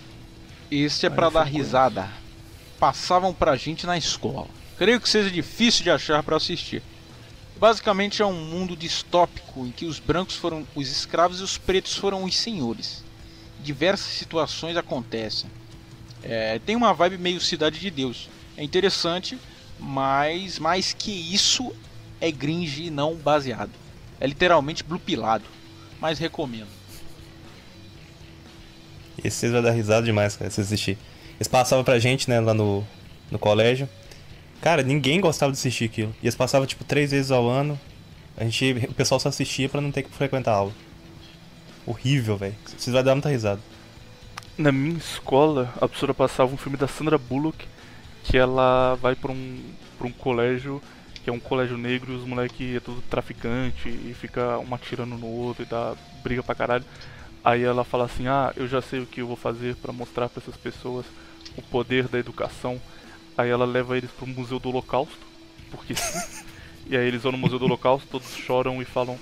[0.71, 2.09] Este é foi dar risada.
[2.79, 4.47] Passavam pra gente na escola.
[4.77, 6.81] Creio que seja difícil de achar pra assistir.
[7.57, 11.95] Basicamente é um mundo distópico em que os brancos foram os escravos e os pretos
[11.95, 13.03] foram os senhores.
[13.63, 15.49] Diversas situações acontecem.
[16.21, 18.29] É, tem uma vibe meio Cidade de Deus.
[18.57, 19.37] É interessante,
[19.79, 21.73] mas mais que isso
[22.19, 23.71] é gringe não baseado.
[24.19, 25.45] É literalmente blupilado.
[25.99, 26.67] Mas recomendo.
[29.23, 30.97] Esse vão dar risada demais, cara, se assistir.
[31.35, 32.85] Eles passavam pra gente, né, lá no,
[33.31, 33.89] no colégio.
[34.61, 36.15] Cara, ninguém gostava de assistir aquilo.
[36.21, 37.79] E eles passavam, tipo, três vezes ao ano.
[38.37, 40.73] A gente, o pessoal só assistia pra não ter que frequentar a aula.
[41.85, 42.55] Horrível, velho.
[42.65, 43.61] Vocês vão dar muita risada.
[44.57, 47.65] Na minha escola, a professora passava um filme da Sandra Bullock,
[48.23, 49.59] que ela vai pra um,
[49.97, 50.81] pra um colégio,
[51.23, 55.17] que é um colégio negro, e os moleques é tudo traficante, e fica um atirando
[55.17, 55.93] no outro e dá
[56.23, 56.85] briga pra caralho.
[57.43, 60.27] Aí ela fala assim, ah, eu já sei o que eu vou fazer pra mostrar
[60.29, 61.05] pra essas pessoas
[61.55, 62.81] o poder da educação.
[63.37, 65.25] Aí ela leva eles pro Museu do Holocausto,
[65.71, 66.43] porque sim.
[66.87, 69.19] e aí eles vão no Museu do Holocausto, todos choram e falam,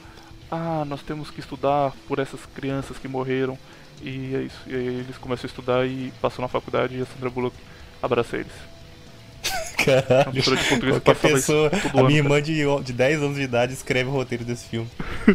[0.52, 3.58] ah, nós temos que estudar por essas crianças que morreram.
[4.02, 4.60] E é isso.
[4.68, 7.56] E aí eles começam a estudar e passam na faculdade e a Sandra Bullock
[8.02, 8.52] abraça eles.
[9.44, 10.44] A Caralho.
[11.02, 12.36] Qualquer pessoa, a ano, minha cara.
[12.36, 14.90] irmã de, de 10 anos de idade escreve o roteiro desse filme.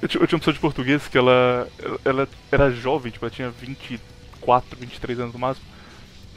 [0.00, 3.24] Eu tinha eu tinha uma professora de português que ela, ela, ela era jovem, tipo,
[3.24, 5.66] ela tinha 24, 23 anos no máximo.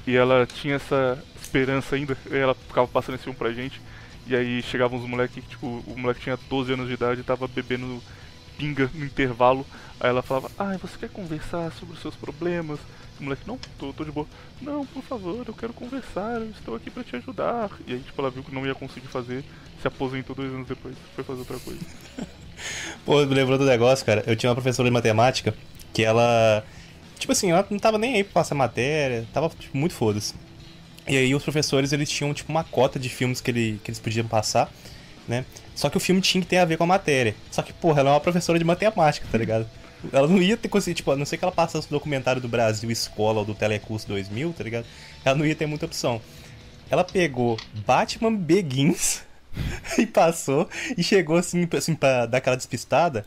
[0.07, 3.81] E ela tinha essa esperança ainda, ela ficava passando esse filme pra gente.
[4.27, 7.47] E aí chegavam os moleques, tipo, o moleque tinha 12 anos de idade e tava
[7.47, 8.01] bebendo
[8.57, 9.65] pinga no intervalo.
[9.99, 12.79] Aí ela falava, ah, você quer conversar sobre os seus problemas?
[13.19, 14.27] O moleque, não, tô, tô de boa.
[14.61, 17.69] Não, por favor, eu quero conversar, eu estou aqui pra te ajudar.
[17.87, 19.43] E aí, tipo, ela viu que não ia conseguir fazer,
[19.81, 21.79] se aposentou dois anos depois, foi fazer outra coisa.
[23.05, 24.23] Pô, me lembrou do negócio, cara.
[24.25, 25.53] Eu tinha uma professora de matemática
[25.93, 26.63] que ela.
[27.17, 30.33] Tipo assim, ela não tava nem aí pra passar matéria, tava tipo, muito foda-se.
[31.07, 33.99] E aí os professores eles tinham tipo uma cota de filmes que, ele, que eles
[33.99, 34.71] podiam passar,
[35.27, 35.45] né?
[35.75, 37.35] Só que o filme tinha que ter a ver com a matéria.
[37.51, 39.67] Só que, porra, ela é uma professora de matemática, tá ligado?
[40.11, 42.47] Ela não ia ter conseguido, tipo, a não sei que ela passasse o documentário do
[42.47, 44.85] Brasil Escola ou do Telecurso 2000, tá ligado?
[45.23, 46.21] Ela não ia ter muita opção.
[46.89, 49.23] Ela pegou Batman Begins
[49.97, 53.25] e passou e chegou assim, assim pra dar aquela despistada.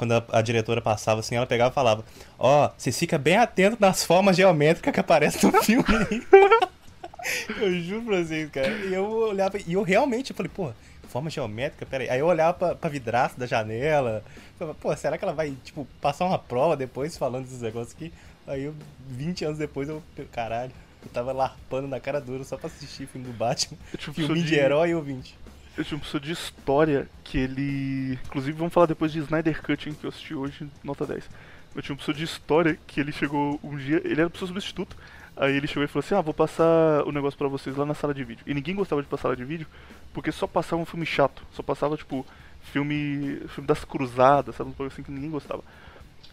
[0.00, 2.02] Quando a, a diretora passava assim, ela pegava e falava:
[2.38, 5.84] Ó, você fica bem atento nas formas geométricas que aparecem no filme.
[7.60, 8.70] eu juro pra vocês, cara.
[8.70, 10.72] E eu olhava, e eu realmente eu falei, pô,
[11.06, 12.08] forma geométrica, peraí.
[12.08, 14.24] Aí eu olhava pra, pra vidraça da janela.
[14.58, 18.10] Falava, pô, será que ela vai, tipo, passar uma prova depois falando esses negócios aqui?
[18.46, 18.74] Aí eu,
[19.06, 20.72] 20 anos depois, eu, caralho,
[21.04, 23.76] eu tava larpando na cara dura só pra assistir filme do Batman.
[23.94, 25.36] Um Filme professor de herói ouvinte.
[25.76, 28.18] Eu tinha um professor de história que ele.
[28.26, 31.28] Inclusive, vamos falar depois de Snyder Cut, hein, que eu assisti hoje, nota 10.
[31.74, 34.02] Eu tinha um professor de história que ele chegou um dia.
[34.04, 34.96] Ele era professor substituto.
[35.36, 37.94] Aí ele chegou e falou assim: Ah, vou passar o negócio pra vocês lá na
[37.94, 38.44] sala de vídeo.
[38.46, 39.66] E ninguém gostava de passar sala de vídeo
[40.12, 41.42] porque só passava um filme chato.
[41.52, 42.26] Só passava, tipo,
[42.60, 43.40] filme.
[43.48, 44.70] filme das cruzadas, sabe?
[44.70, 45.62] Um bagulho assim que ninguém gostava.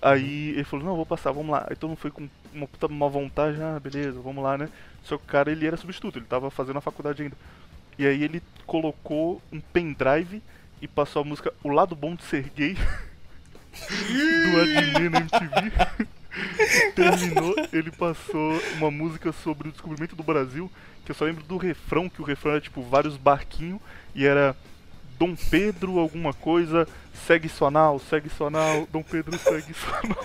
[0.02, 1.66] Aí ele falou, não, vou passar, vamos lá.
[1.70, 4.70] Aí todo mundo foi com uma puta má vontade, ah, beleza, vamos lá, né?
[5.04, 7.36] Só que o cara, ele era substituto, ele tava fazendo a faculdade ainda.
[7.98, 10.42] E aí ele colocou um pendrive
[10.82, 15.72] e passou a música O Lado Bom de Ser Gay do Adnet na MTV.
[16.94, 20.72] Terminou, ele passou uma música sobre o descobrimento do Brasil,
[21.04, 23.80] que eu só lembro do refrão, que o refrão era tipo vários barquinhos
[24.14, 24.56] e era
[25.18, 26.88] Dom Pedro alguma coisa,
[27.26, 30.18] segue sua nau, segue sua nau, Dom Pedro segue sua nau.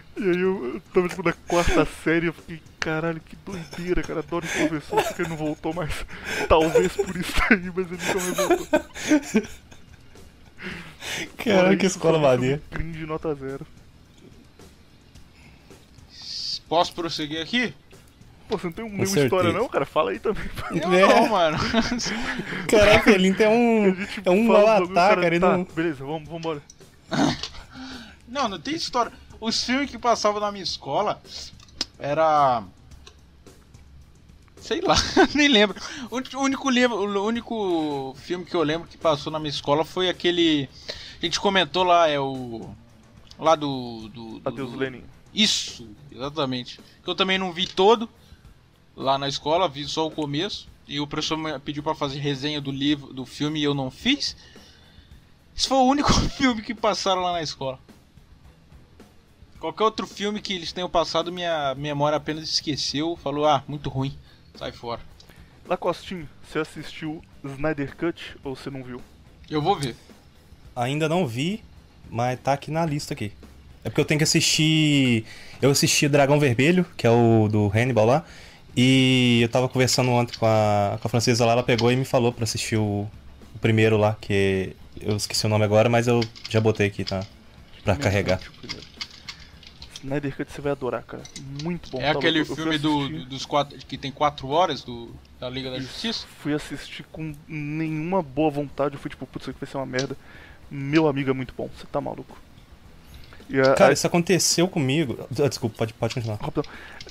[0.20, 4.20] E aí eu, eu tava tipo na quarta série, eu fiquei, caralho, que doideira, cara,
[4.20, 5.92] adoro esse professor, só que ele não voltou mais.
[6.48, 8.82] Talvez por isso aí, mas ele nunca mais voltou.
[11.44, 12.62] Caralho, que escola um maneira.
[12.70, 13.66] Cringe nota zero.
[16.68, 17.74] Posso prosseguir aqui?
[18.48, 19.26] Pô, você não tem nenhuma certeza.
[19.26, 19.86] história não, cara?
[19.86, 20.42] Fala aí também.
[20.72, 21.06] Eu É.
[21.06, 21.58] não, mano.
[22.68, 23.88] Caralho, Felinto é um,
[24.24, 25.26] é um ataque, cara.
[25.26, 25.64] ele tá, não...
[25.64, 26.62] beleza, vamos, vambora.
[28.28, 29.10] Não, não tem história.
[29.40, 31.20] Os filmes que passavam na minha escola
[32.00, 32.62] era.
[34.60, 34.94] Sei lá,
[35.34, 35.80] nem lembro.
[36.10, 40.08] O único, livro, o único filme que eu lembro que passou na minha escola foi
[40.08, 40.68] aquele.
[41.20, 42.70] A gente comentou lá, é o.
[43.38, 44.08] Lá do.
[44.08, 45.02] do, Adeus, do- Lenin.
[45.32, 46.80] Isso, exatamente.
[47.02, 48.08] Que eu também não vi todo
[48.96, 50.68] lá na escola, vi só o começo.
[50.86, 53.90] E o professor me pediu pra fazer resenha do livro, do filme e eu não
[53.90, 54.36] fiz.
[55.56, 57.78] Esse foi o único filme que passaram lá na escola.
[59.60, 64.16] Qualquer outro filme que eles tenham passado, minha memória apenas esqueceu, falou, ah, muito ruim,
[64.54, 65.02] sai fora.
[65.68, 69.02] Lacostinho, você assistiu Snyder Cut ou você não viu?
[69.50, 69.94] Eu vou ver.
[70.74, 71.62] Ainda não vi,
[72.10, 73.32] mas tá aqui na lista aqui.
[73.84, 75.26] É porque eu tenho que assistir.
[75.60, 78.24] Eu assisti Dragão Vermelho, que é o do Hannibal lá.
[78.74, 82.04] E eu tava conversando ontem com a, com a francesa lá, ela pegou e me
[82.04, 83.06] falou pra assistir o,
[83.54, 87.24] o primeiro lá, que eu esqueci o nome agora, mas eu já botei aqui, tá?
[87.84, 88.40] Pra carregar.
[90.02, 91.22] Snyder Cut você vai adorar, cara.
[91.62, 92.00] Muito bom.
[92.00, 92.52] É tá aquele louco.
[92.52, 95.76] Eu fui filme do, assistir- dos quatro, que tem quatro horas do, da Liga da
[95.78, 95.88] Isso.
[95.88, 96.26] Justiça?
[96.40, 98.94] Fui assistir com nenhuma boa vontade.
[98.94, 100.16] Eu fui tipo, putz, isso aqui vai ser uma merda.
[100.70, 102.36] Meu amigo é muito bom, você tá maluco.
[103.48, 105.18] E a- Cara, a- isso aconteceu comigo.
[105.38, 106.38] Ah, Desculpa, pode, pode continuar.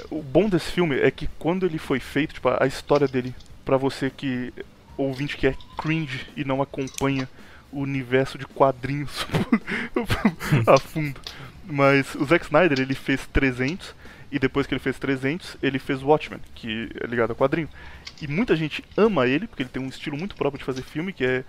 [0.09, 3.35] O bom desse filme é que quando ele foi feito, tipo, a história dele,
[3.65, 4.53] pra você que.
[4.97, 7.29] ouvinte que é cringe e não acompanha
[7.71, 9.25] o universo de quadrinhos
[10.67, 11.19] a fundo.
[11.69, 13.93] Mas o Zack Snyder, ele fez 300,
[14.31, 17.69] e depois que ele fez 300, ele fez Watchmen, que é ligado a quadrinho.
[18.21, 21.13] E muita gente ama ele, porque ele tem um estilo muito próprio de fazer filme,
[21.13, 21.43] que é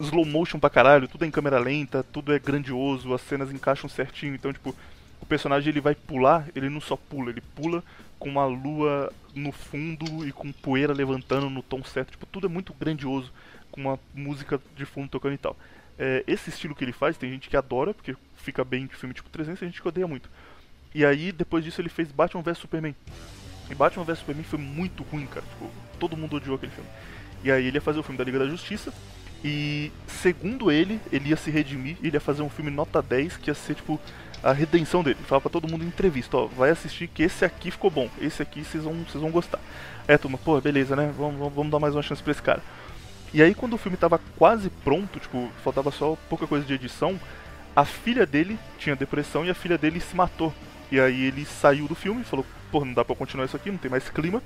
[0.00, 3.88] slow motion pra caralho, tudo é em câmera lenta, tudo é grandioso, as cenas encaixam
[3.88, 4.74] certinho, então tipo,
[5.20, 7.82] o personagem ele vai pular, ele não só pula, ele pula
[8.18, 12.50] com uma lua no fundo e com poeira levantando no tom certo, tipo, tudo é
[12.50, 13.32] muito grandioso,
[13.70, 15.56] com uma música de fundo tocando e tal.
[15.98, 19.14] É, esse estilo que ele faz, tem gente que adora, porque fica bem de filme
[19.14, 20.30] tipo 300, tem gente que odeia muito.
[20.94, 22.94] E aí, depois disso, ele fez Batman vs Superman.
[23.70, 25.44] E Batman vs Superman foi muito ruim, cara.
[25.46, 26.88] Tipo, todo mundo odiou aquele filme.
[27.42, 28.92] E aí ele ia fazer o filme da Liga da Justiça.
[29.44, 33.50] E segundo ele, ele ia se redimir ele ia fazer um filme nota 10 que
[33.50, 34.00] ia ser tipo
[34.42, 35.16] a redenção dele.
[35.18, 38.08] Ele falava pra todo mundo em entrevista, ó, vai assistir que esse aqui ficou bom,
[38.20, 39.60] esse aqui vocês vão, vocês vão gostar.
[40.06, 41.12] É, turma, pô, beleza, né?
[41.16, 42.62] Vamos, vamos, vamos dar mais uma chance pra esse cara.
[43.32, 47.18] E aí quando o filme tava quase pronto, tipo, faltava só pouca coisa de edição,
[47.76, 50.52] a filha dele tinha depressão e a filha dele se matou.
[50.90, 53.78] E aí ele saiu do filme falou, pô, não dá pra continuar isso aqui, não
[53.78, 54.42] tem mais clima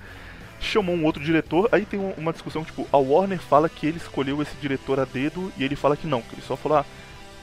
[0.62, 3.96] chamou um outro diretor, aí tem um- uma discussão, tipo, a Warner fala que ele
[3.96, 6.84] escolheu esse diretor a dedo e ele fala que não, que ele só falou, ah,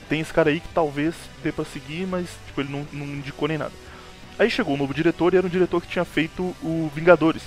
[0.08, 1.14] tem esse cara aí que talvez
[1.44, 3.74] dê pra seguir, mas tipo, ele não, não indicou nem nada.
[4.40, 7.44] Aí chegou um novo diretor e era um diretor que tinha feito o Vingadores.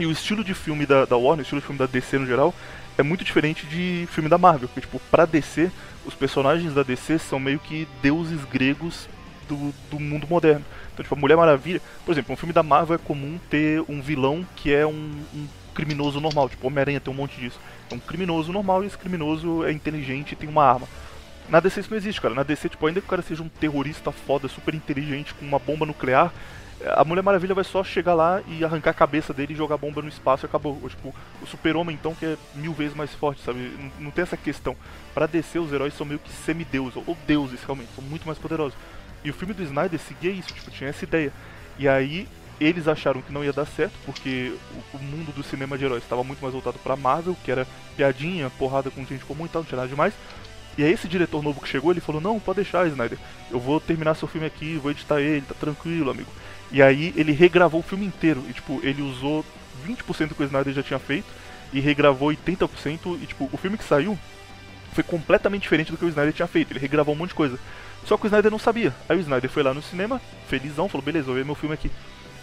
[0.00, 2.26] E o estilo de filme da, da Warner, o estilo de filme da DC no
[2.26, 2.54] geral,
[2.98, 5.70] é muito diferente de filme da Marvel, porque tipo, pra DC,
[6.04, 9.08] os personagens da DC são meio que deuses gregos
[9.48, 10.64] do, do mundo moderno.
[10.92, 14.00] Então, tipo, a Mulher Maravilha, por exemplo, um filme da Marvel é comum ter um
[14.00, 17.60] vilão que é um, um criminoso normal, tipo, Homem-Aranha tem um monte disso.
[17.90, 20.88] É um criminoso normal e esse criminoso é inteligente e tem uma arma.
[21.48, 22.34] Na DC isso não existe, cara.
[22.34, 25.58] Na DC, tipo, ainda que o cara seja um terrorista foda, super inteligente, com uma
[25.58, 26.32] bomba nuclear,
[26.84, 30.02] a Mulher Maravilha vai só chegar lá e arrancar a cabeça dele e jogar bomba
[30.02, 30.78] no espaço e acabou.
[30.82, 33.72] Ou, tipo, o super-homem, então, que é mil vezes mais forte, sabe?
[33.98, 34.76] Não, tem essa questão.
[35.14, 38.76] Pra DC, os heróis são meio que semideuses, ou deuses, realmente, são muito mais poderosos.
[39.24, 41.32] E o filme do Snyder seguia isso, tipo, tinha essa ideia.
[41.78, 42.28] E aí,
[42.60, 44.52] eles acharam que não ia dar certo, porque
[44.92, 47.66] o, o mundo do cinema de heróis estava muito mais voltado pra Marvel, que era
[47.96, 50.14] piadinha, porrada com gente comum e tal, não tinha nada demais.
[50.78, 53.18] E aí esse diretor novo que chegou, ele falou, não, pode deixar, Snyder,
[53.50, 56.30] eu vou terminar seu filme aqui, vou editar ele, tá tranquilo, amigo.
[56.70, 59.44] E aí ele regravou o filme inteiro, e tipo, ele usou
[59.86, 61.26] 20% que o Snyder já tinha feito,
[61.72, 64.18] e regravou 80%, e tipo, o filme que saiu
[64.92, 67.58] foi completamente diferente do que o Snyder tinha feito, ele regravou um monte de coisa.
[68.04, 68.94] Só que o Snyder não sabia.
[69.08, 71.90] Aí o Snyder foi lá no cinema, felizão, falou, beleza, vou ver meu filme aqui.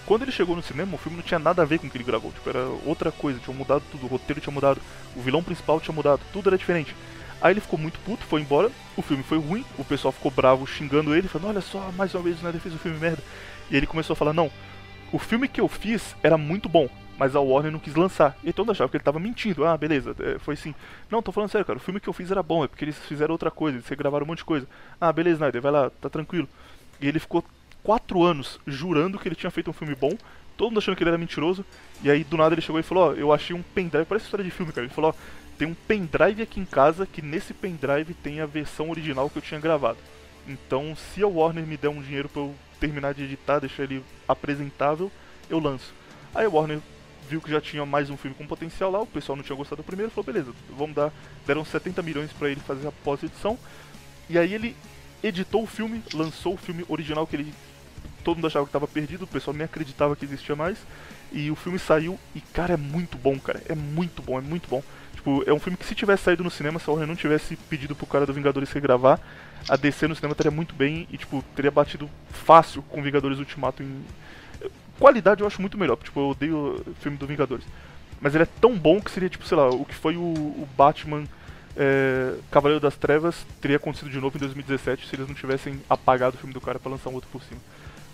[0.06, 1.98] Quando ele chegou no cinema, o filme não tinha nada a ver com o que
[1.98, 4.82] ele gravou, tipo, era outra coisa, tinha mudado tudo, o roteiro tinha mudado,
[5.16, 6.94] o vilão principal tinha mudado, tudo era diferente.
[7.42, 10.68] Aí ele ficou muito puto, foi embora, o filme foi ruim, o pessoal ficou bravo
[10.68, 13.24] xingando ele, falando, olha só, mais uma vez o Snyder fez um filme merda.
[13.70, 14.52] E ele começou a falar, não,
[15.12, 18.38] o filme que eu fiz era muito bom, mas a Warner não quis lançar.
[18.44, 19.66] E todo mundo achava que ele tava mentindo.
[19.66, 20.74] Ah, beleza, é, foi assim.
[21.10, 22.98] Não, tô falando sério, cara, o filme que eu fiz era bom, é porque eles
[22.98, 24.68] fizeram outra coisa, eles gravaram um monte de coisa.
[25.00, 26.48] Ah, beleza, Snyder, vai lá, tá tranquilo.
[27.00, 27.44] E ele ficou
[27.84, 30.18] quatro anos jurando que ele tinha feito um filme bom,
[30.58, 31.66] todo mundo achando que ele era mentiroso,
[32.02, 34.44] e aí do nada ele chegou e falou, ó, eu achei um pendrive, parece história
[34.44, 34.86] de filme, cara.
[34.86, 38.90] Ele falou, ó, tem um pendrive aqui em casa que nesse pendrive tem a versão
[38.90, 39.98] original que eu tinha gravado.
[40.48, 44.04] Então, se a Warner me der um dinheiro pra eu terminar de editar, deixar ele
[44.28, 45.10] apresentável,
[45.50, 45.94] eu lanço.
[46.36, 46.80] Aí a Warner
[47.30, 49.82] viu que já tinha mais um filme com potencial lá, o pessoal não tinha gostado
[49.82, 51.10] do primeiro, falou, beleza, vamos dar,
[51.48, 53.58] deram 70 milhões pra ele fazer a pós-edição.
[54.30, 54.76] E aí ele
[55.24, 57.54] editou o filme, lançou o filme original que ele
[58.22, 60.78] todo mundo achava que tava perdido, o pessoal nem acreditava que existia mais.
[61.32, 63.62] E o filme saiu e, cara, é muito bom, cara.
[63.68, 64.84] É muito bom, é muito bom.
[65.16, 67.56] Tipo, é um filme que se tivesse saído no cinema, se a Warner não tivesse
[67.56, 69.20] pedido pro cara do Vingadores regravar,
[69.68, 73.84] a DC no cinema estaria muito bem e, tipo, teria batido fácil com Vingadores Ultimato
[73.84, 74.04] em.
[75.00, 77.66] Qualidade eu acho muito melhor, tipo, eu odeio o filme do Vingadores.
[78.22, 80.68] Mas ele é tão bom que seria, tipo, sei lá, o que foi o, o
[80.78, 81.24] Batman
[81.76, 86.36] é, Cavaleiro das Trevas teria acontecido de novo em 2017 se eles não tivessem apagado
[86.36, 87.60] o filme do cara pra lançar um outro por cima.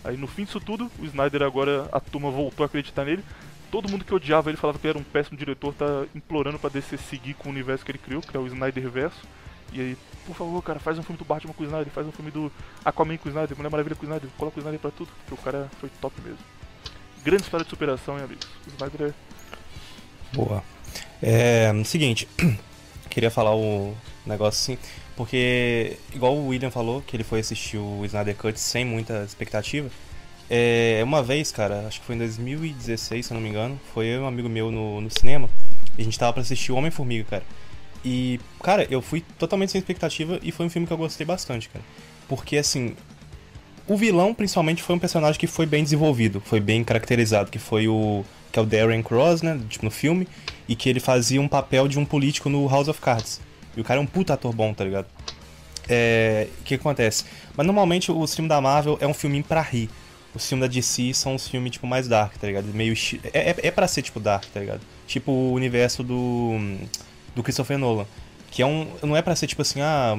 [0.03, 3.23] Aí no fim disso tudo, o Snyder agora, a turma voltou a acreditar nele.
[3.69, 6.69] Todo mundo que odiava ele falava que ele era um péssimo diretor, tá implorando pra
[6.69, 9.27] DC seguir com o universo que ele criou, que é o Snyder Verso.
[9.71, 12.11] E aí, por favor, cara, faz um filme do Batman com o Snyder, faz um
[12.11, 12.51] filme do
[12.83, 15.33] Aquaman com o Snyder, Mulher Maravilha com o Snyder, coloca o Snyder pra tudo, porque
[15.33, 16.39] o cara foi top mesmo.
[17.23, 18.47] Grande história de superação, hein, amigos?
[18.65, 19.13] O Snyder é
[20.33, 20.63] Boa.
[21.21, 21.71] É.
[21.83, 22.27] Seguinte,
[23.09, 23.95] queria falar o
[24.25, 24.81] negócio assim.
[25.15, 29.89] Porque, igual o William falou, que ele foi assistir o Snyder Cut sem muita expectativa.
[30.49, 34.07] É, uma vez, cara, acho que foi em 2016, se eu não me engano, foi
[34.07, 35.47] eu e um amigo meu no, no cinema,
[35.97, 37.43] e a gente tava pra assistir o Homem-Formiga, cara.
[38.03, 41.69] E, cara, eu fui totalmente sem expectativa e foi um filme que eu gostei bastante,
[41.69, 41.83] cara.
[42.27, 42.95] Porque, assim,
[43.87, 47.87] o vilão, principalmente, foi um personagem que foi bem desenvolvido, foi bem caracterizado, que foi
[47.87, 48.23] o.
[48.51, 49.59] que é o Darren Cross, né?
[49.67, 50.27] Tipo, no filme,
[50.67, 53.41] e que ele fazia um papel de um político no House of Cards.
[53.75, 55.07] E o cara é um puta ator bom, tá ligado?
[55.87, 56.47] É.
[56.61, 57.25] O que acontece?
[57.57, 59.89] Mas normalmente o filme da Marvel é um filminho pra rir.
[60.35, 62.65] Os filmes da DC são os filmes, tipo, mais dark, tá ligado?
[62.67, 62.93] Meio.
[63.33, 64.81] É, é, é pra ser, tipo, dark, tá ligado?
[65.07, 66.77] Tipo o universo do.
[67.39, 68.05] Do Christopher Nolan.
[68.51, 68.87] Que é um.
[69.01, 70.17] Não é pra ser, tipo assim, ah.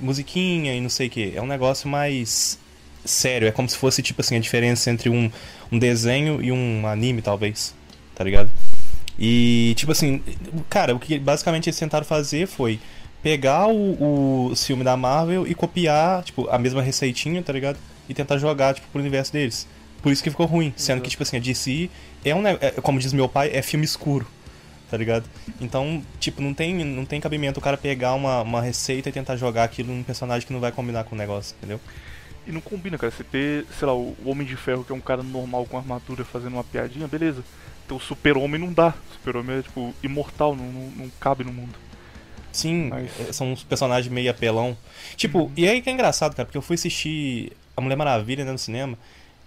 [0.00, 1.32] musiquinha e não sei o que.
[1.34, 2.58] É um negócio mais
[3.04, 3.48] sério.
[3.48, 5.30] É como se fosse, tipo assim, a diferença entre um,
[5.70, 7.74] um desenho e um anime, talvez.
[8.14, 8.50] Tá ligado?
[9.18, 10.22] E, tipo assim,
[10.68, 12.80] cara, o que basicamente eles tentaram fazer foi
[13.22, 17.78] pegar o, o filme da Marvel e copiar, tipo, a mesma receitinha, tá ligado?
[18.08, 19.66] E tentar jogar, tipo, pro universo deles.
[20.02, 20.72] Por isso que ficou ruim.
[20.76, 21.88] Sendo que, tipo assim, a DC
[22.24, 22.46] é um.
[22.46, 24.26] é, como diz meu pai, é filme escuro.
[24.94, 25.28] Tá ligado?
[25.60, 29.34] Então, tipo, não tem, não tem cabimento o cara pegar uma, uma receita e tentar
[29.34, 31.80] jogar aquilo num personagem que não vai combinar com o negócio, entendeu?
[32.46, 33.10] E não combina, cara.
[33.10, 36.24] Você ter, sei lá, o Homem de Ferro, que é um cara normal com armadura
[36.24, 37.42] fazendo uma piadinha, beleza.
[37.84, 38.94] Então o Super-Homem não dá.
[39.10, 41.74] O Super-Homem é, tipo, imortal, não, não, não cabe no mundo.
[42.52, 44.76] Sim, Mas- é, são uns personagens meio apelão.
[45.16, 48.52] Tipo, e aí que é engraçado, cara, porque eu fui assistir A Mulher Maravilha né,
[48.52, 48.96] no cinema.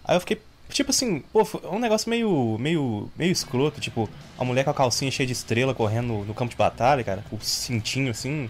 [0.03, 3.79] Aí eu fiquei, tipo assim, pô, foi um negócio meio, meio, meio escroto.
[3.79, 7.03] Tipo, a mulher com a calcinha cheia de estrela correndo no, no campo de batalha,
[7.03, 8.49] cara, com o cintinho assim.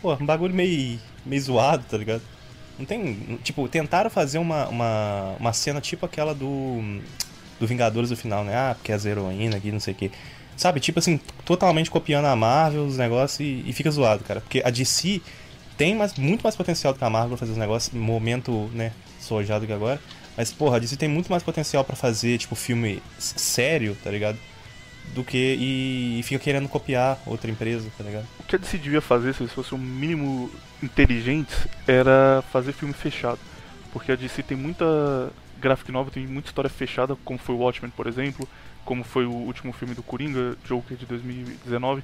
[0.00, 2.22] Pô, um bagulho meio, meio zoado, tá ligado?
[2.78, 3.38] Não tem.
[3.42, 7.00] Tipo, tentaram fazer uma, uma, uma cena tipo aquela do.
[7.60, 8.56] Do Vingadores do final, né?
[8.56, 10.10] Ah, porque é as heroínas aqui, não sei o quê.
[10.56, 14.40] Sabe, tipo assim, totalmente copiando a Marvel, os negócios e, e fica zoado, cara.
[14.40, 15.20] Porque a DC
[15.76, 18.92] tem mais, muito mais potencial do que a Marvel pra fazer os negócios, momento, né,
[19.20, 20.00] sojado que agora.
[20.36, 24.38] Mas, porra, a DC tem muito mais potencial pra fazer, tipo, filme sério, tá ligado?
[25.14, 25.36] Do que.
[25.36, 28.26] E, e fica querendo copiar outra empresa, tá ligado?
[28.40, 30.50] O que a DC devia fazer, se eles fossem um mínimo
[30.82, 33.38] inteligentes, era fazer filme fechado.
[33.92, 35.30] Porque a DC tem muita
[35.60, 38.48] graphic novel, tem muita história fechada, como foi o Watchmen, por exemplo,
[38.84, 42.02] como foi o último filme do Coringa, Joker de 2019.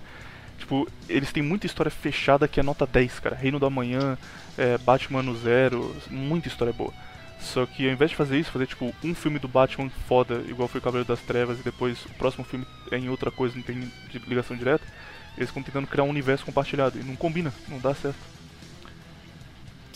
[0.58, 3.36] Tipo, eles têm muita história fechada que é nota 10, cara.
[3.36, 4.18] Reino da Manhã,
[4.56, 6.92] é, Batman no Zero, muita história boa.
[7.40, 10.68] Só que ao invés de fazer isso, fazer tipo um filme do Batman foda, igual
[10.68, 13.62] foi o Cavaleiro das Trevas, e depois o próximo filme é em outra coisa, não
[13.62, 13.80] tem
[14.10, 14.84] de- ligação direta,
[15.36, 16.98] eles estão tentando criar um universo compartilhado.
[16.98, 18.18] E não combina, não dá certo.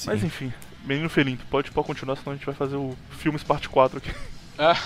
[0.07, 0.27] Mas Sim.
[0.27, 0.53] enfim,
[0.85, 4.11] Menino Felinto, pode, pode continuar, senão a gente vai fazer o Filmes Parte 4 aqui.
[4.59, 4.77] Ah,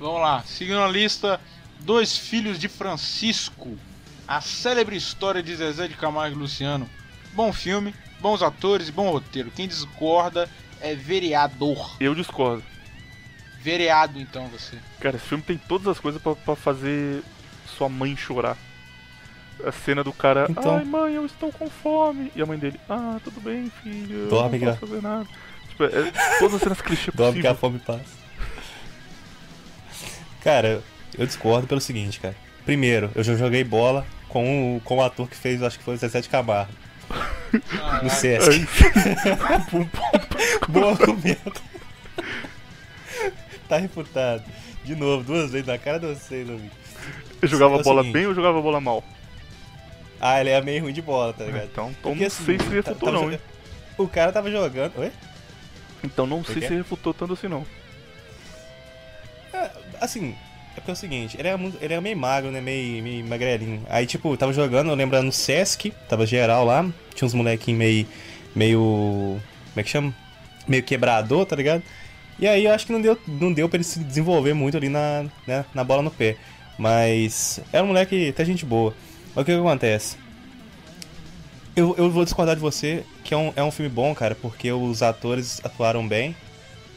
[0.00, 1.38] Vamos lá, seguindo a lista,
[1.80, 3.78] Dois Filhos de Francisco,
[4.26, 6.88] a célebre história de Zezé de Camargo e Luciano.
[7.34, 9.52] Bom filme, bons atores e bom roteiro.
[9.54, 10.48] Quem discorda
[10.82, 11.96] é vereador.
[12.00, 12.62] Eu discordo.
[13.60, 14.76] Vereado, então, você.
[15.00, 17.22] Cara, esse filme tem todas as coisas pra, pra fazer
[17.66, 18.56] sua mãe chorar.
[19.64, 20.76] A cena do cara, Então.
[20.76, 22.32] ai mãe, eu estou com fome.
[22.34, 25.26] E a mãe dele, ah, tudo bem, filho, eu Dorme, não posso fazer nada.
[25.68, 28.04] Tipo, é, todas as cenas clichê Dorme que a fome passa.
[30.42, 30.82] Cara,
[31.16, 32.34] eu discordo pelo seguinte, cara.
[32.64, 35.94] Primeiro, eu já joguei bola com o, com o ator que fez, acho que foi
[35.94, 36.28] o Zezé de
[38.02, 38.10] No.
[38.10, 38.66] Sesc.
[40.68, 41.62] Bom argumento.
[43.68, 44.42] tá refutado.
[44.84, 46.70] De novo, duas vezes na cara de vocês, amigo.
[47.40, 48.14] Eu jogava É bola seguinte.
[48.14, 49.04] bem ou jogava bola mal?
[50.20, 51.64] Ah, ele é meio ruim de bola, tá ligado?
[51.64, 53.40] Então, então Porque, não assim, sei se tá- refutou tava não, hein?
[53.98, 54.92] O cara tava jogando.
[54.98, 55.12] Oi?
[56.02, 56.68] Então não sei que é?
[56.68, 57.66] se refutou tanto assim não.
[60.00, 60.34] Assim,
[60.72, 62.60] é porque é o seguinte, ele é, mu- ele é meio magro, né?
[62.60, 63.82] Meio, meio magrelinho.
[63.88, 66.82] Aí, tipo, tava jogando, eu lembrando no Sesc, tava geral lá,
[67.14, 68.06] tinha uns molequinhos meio.
[68.54, 68.78] meio.
[68.78, 70.14] Como é que chama?
[70.66, 71.82] Meio quebrador, tá ligado?
[72.38, 74.88] E aí eu acho que não deu, não deu pra ele se desenvolver muito ali
[74.88, 76.36] na, né, na bola no pé.
[76.78, 78.94] Mas era um moleque até gente boa.
[79.34, 80.16] Mas o que, que acontece?
[81.74, 84.70] Eu, eu vou discordar de você que é um, é um filme bom, cara, porque
[84.72, 86.34] os atores atuaram bem,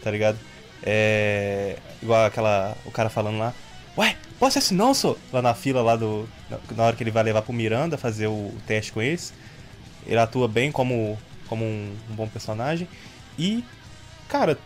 [0.03, 0.37] tá ligado?
[0.83, 1.77] É.
[2.01, 2.75] Igual aquela.
[2.85, 3.53] O cara falando lá.
[3.97, 5.17] Ué, posso assim não, sou?
[5.31, 6.27] Lá na fila lá do.
[6.75, 9.33] na- hora que ele vai levar pro Miranda fazer o teste com eles.
[10.05, 11.17] Ele atua bem como,
[11.47, 12.87] como um, um bom personagem.
[13.39, 13.63] E,
[14.27, 14.57] cara,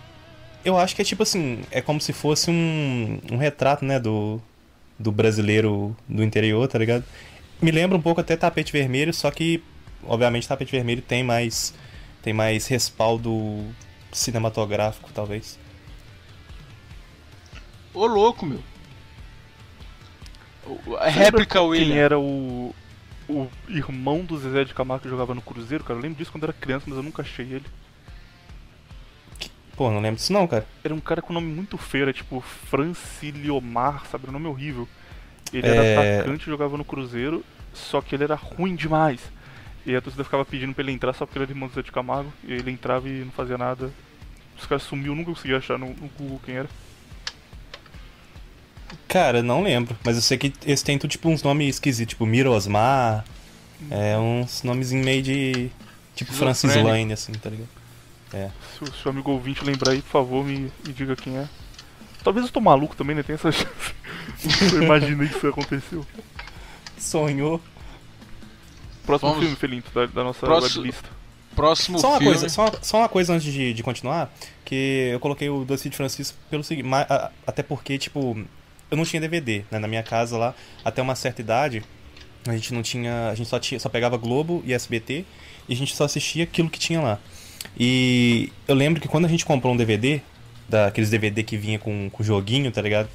[0.65, 4.41] eu acho que é tipo assim, é como se fosse um, um retrato, né, do,
[4.97, 7.03] do brasileiro do interior, tá ligado?
[7.61, 9.63] Me lembra um pouco até Tapete Vermelho, só que,
[10.05, 11.73] obviamente, Tapete Vermelho tem mais,
[12.21, 13.65] tem mais respaldo
[14.11, 15.57] cinematográfico, talvez.
[17.93, 18.61] Ô louco, meu.
[21.09, 21.87] Réplica William.
[21.87, 22.73] Quem era o
[23.27, 25.99] o irmão do Zezé de Camargo que jogava no Cruzeiro, cara.
[25.99, 27.65] Eu lembro disso quando eu era criança, mas eu nunca achei ele.
[29.75, 30.65] Pô, não lembro disso não, cara.
[30.83, 34.27] Era um cara com nome muito feio, era tipo Franciliomar, sabe?
[34.27, 34.87] Um nome horrível.
[35.53, 35.69] Ele É.
[35.93, 39.21] era atacante e jogava no Cruzeiro, só que ele era ruim demais.
[39.85, 41.81] E a torcida ficava pedindo pra ele entrar só porque ele era irmão do Zé
[41.81, 42.31] de Camargo.
[42.43, 43.91] E ele entrava e não fazia nada.
[44.59, 46.69] Os caras sumiu, nunca consegui achar no, no Google quem era.
[49.07, 49.97] Cara, não lembro.
[50.03, 53.25] Mas eu sei que eles têm tipo uns nomes esquisitos, tipo Mirosmar.
[53.89, 55.69] É, uns nomes meio de.
[56.15, 56.75] Tipo Francis.
[56.75, 57.69] Lane, assim, tá ligado?
[58.77, 61.47] Se o seu amigo ouvinte lembrar aí, por favor, me, me diga quem é.
[62.23, 63.23] Talvez eu tô maluco também, né?
[63.23, 63.65] Tem essa chance.
[64.75, 66.05] eu imaginei que isso aconteceu.
[66.97, 67.61] Sonhou.
[69.05, 71.09] Próximo Vamos- filme, Felinto, da, da nossa Próximo- weblista.
[71.55, 72.33] Próximo Só uma, filme.
[72.33, 74.31] coisa, só, uma, só uma coisa antes de, de continuar,
[74.63, 76.87] que eu coloquei o Doce de Francisco pelo seguinte,
[77.45, 78.37] até porque, tipo,
[78.89, 81.83] eu não tinha DVD, né, na minha casa lá, até uma certa idade,
[82.47, 85.25] a gente não tinha, a gente só, tinha, só pegava Globo e SBT,
[85.67, 87.19] e a gente só assistia aquilo que tinha lá.
[87.77, 90.21] E eu lembro que quando a gente comprou um DVD,
[90.67, 93.09] daqueles DVD que vinha com, com joguinho, tá ligado?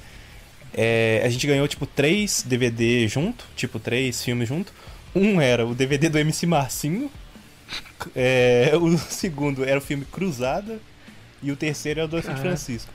[0.73, 4.73] É, a gente ganhou, tipo, três DVD junto, tipo, três filmes junto.
[5.15, 7.09] Um era o DVD do MC Marcinho,
[8.15, 10.79] é, o segundo era o filme Cruzada
[11.41, 12.41] e o terceiro era o Caraca.
[12.41, 12.91] Francisco.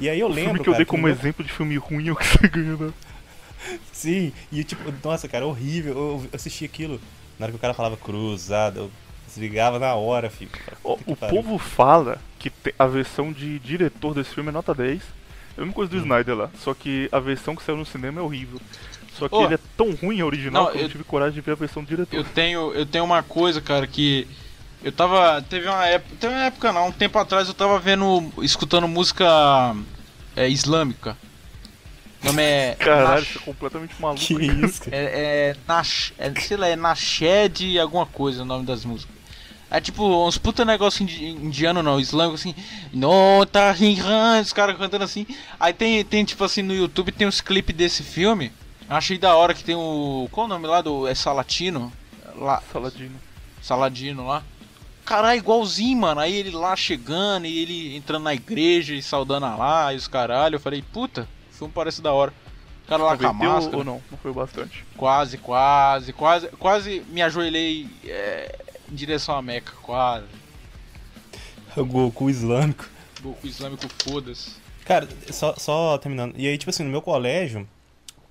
[0.00, 2.08] E aí eu O lembro, filme que eu cara, dei como exemplo de filme ruim
[2.08, 2.92] é o que você ganhou, né?
[3.92, 5.92] Sim, e tipo, nossa, cara, horrível.
[5.96, 7.00] Eu eu assisti aquilo.
[7.38, 8.90] Na hora que o cara falava cruzada, eu
[9.26, 10.50] desligava na hora, filho.
[10.82, 11.42] O pariu.
[11.42, 15.00] povo fala que a versão de diretor desse filme é nota 10.
[15.02, 15.04] É
[15.56, 18.22] a mesma coisa do Snyder lá, só que a versão que saiu no cinema é
[18.22, 18.60] horrível.
[19.14, 21.02] Só que Ô, ele é tão ruim a original não, que eu não eu- tive
[21.04, 22.16] coragem de ver a versão do diretor.
[22.16, 24.28] Eu tenho, eu tenho uma coisa, cara, que
[24.82, 28.32] eu tava, teve uma época, teve uma época não, um tempo atrás eu tava vendo,
[28.42, 29.26] escutando música
[30.36, 31.16] é, islâmica.
[32.22, 34.24] O nome é Caralho, Nash- você é completamente maluco.
[34.24, 38.84] Que isso, é, é, Nash, é, sei lá, é Nashed alguma coisa o nome das
[38.84, 39.16] músicas.
[39.70, 42.54] É tipo uns puta negócio indi- indiano não, islâmico assim.
[42.92, 45.26] No tá rinhan, os caras cantando assim.
[45.60, 48.50] Aí tem, tem tipo assim no YouTube tem uns clipes desse filme.
[48.88, 50.26] Achei da hora que tem o.
[50.32, 51.06] Qual o nome lá do.
[51.06, 51.92] É Salatino?
[52.34, 53.16] Lá, Saladino.
[53.60, 54.42] Saladino lá.
[55.08, 56.20] Caralho, igualzinho, mano.
[56.20, 60.06] Aí ele lá chegando e ele entrando na igreja e saudando a lá e os
[60.06, 60.56] caralho.
[60.56, 62.30] Eu falei, puta, o filme parece da hora.
[62.84, 63.78] O cara lá com a máscara.
[63.78, 64.02] ou não?
[64.10, 64.84] Não foi bastante.
[64.98, 68.58] Quase, quase, quase, quase me ajoelhei é,
[68.92, 70.26] em direção à Meca, quase.
[71.74, 72.86] O Goku islâmico.
[73.22, 74.56] Goku Islâmico, foda-se.
[74.84, 76.34] Cara, só, só terminando.
[76.36, 77.66] E aí, tipo assim, no meu colégio,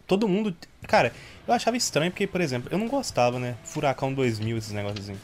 [0.06, 0.56] todo mundo.
[0.84, 1.12] Cara,
[1.48, 3.56] eu achava estranho porque, por exemplo, eu não gostava, né?
[3.64, 5.20] Furacão 2000, esses negócios assim.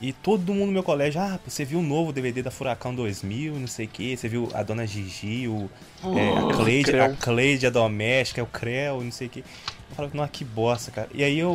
[0.00, 3.54] E todo mundo no meu colégio, ah, você viu o novo DVD da Furacão 2000,
[3.54, 5.68] não sei o que, você viu a Dona Gigi, o,
[6.16, 7.08] é, a, Cleide, a.
[7.14, 9.40] Cleide, a doméstica, o Creu, não sei o que.
[9.40, 11.08] Eu falava, nossa, que bosta, cara.
[11.12, 11.52] E aí eu,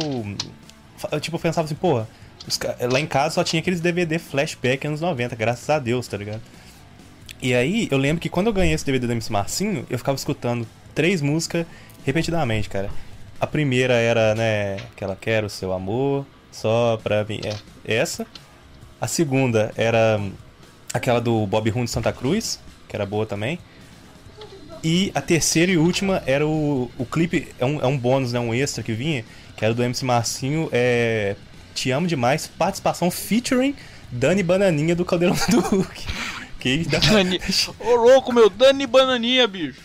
[1.10, 2.06] eu tipo, pensava assim, porra,
[2.46, 2.60] os
[2.92, 6.42] lá em casa só tinha aqueles DVD flashback anos 90, graças a Deus, tá ligado?
[7.42, 10.18] E aí, eu lembro que quando eu ganhei esse DVD do MC Marcinho, eu ficava
[10.18, 11.66] escutando três músicas
[12.06, 12.90] repetidamente, cara.
[13.40, 17.42] A primeira era, né, aquela Quero Seu Amor, só pra mim.
[17.44, 17.56] É,
[17.96, 18.26] essa.
[19.02, 20.22] A segunda era
[20.94, 23.60] aquela do Bob Rum de Santa Cruz, que era boa também.
[24.84, 28.40] E a terceira e última era o, o clipe, é um, é um bônus, né,
[28.40, 29.24] um extra que vinha,
[29.56, 31.36] que era do MC Marcinho, é
[31.74, 33.76] Te Amo Demais, participação featuring
[34.12, 36.06] Dani Bananinha do Caldeirão do Hulk.
[36.60, 37.40] Que dá- Dani,
[37.80, 39.80] ô louco, meu, Dani Bananinha, bicho.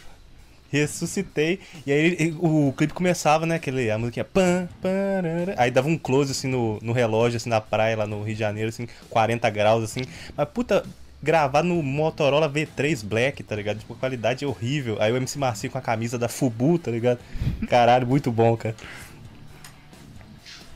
[0.71, 1.61] Ressuscitei.
[1.87, 3.57] E aí ele- o clipe começava, né?
[3.57, 4.25] Aquele, a musiquinha.
[4.25, 5.55] Pam, parara.
[5.57, 8.41] aí dava um close assim no, no relógio, assim, na praia lá no Rio de
[8.41, 10.03] Janeiro, assim, 40 graus, assim.
[10.37, 10.85] Mas puta,
[11.23, 13.79] gravar no Motorola V3 Black, tá ligado?
[13.79, 14.97] Tipo, qualidade horrível.
[15.01, 17.19] Aí o MC Marcinho com a camisa da Fubu, tá ligado?
[17.69, 18.77] Caralho, muito bom, cara.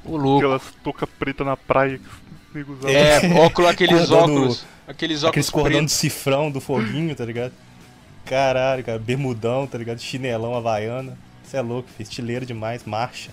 [0.05, 0.39] Ô louco.
[0.39, 1.99] Aquelas touca preta na praia
[2.53, 2.85] que os.
[2.85, 4.67] É, óculos, aqueles Cordão do- óculos.
[4.87, 5.95] Aqueles óculos Aqueles cordão de pretos.
[5.95, 7.53] cifrão do foguinho, tá ligado?
[8.25, 9.99] Caralho, cara, bermudão, tá ligado?
[10.01, 11.17] Chinelão havaiana.
[11.45, 13.31] Você é louco, estileiro demais, marcha.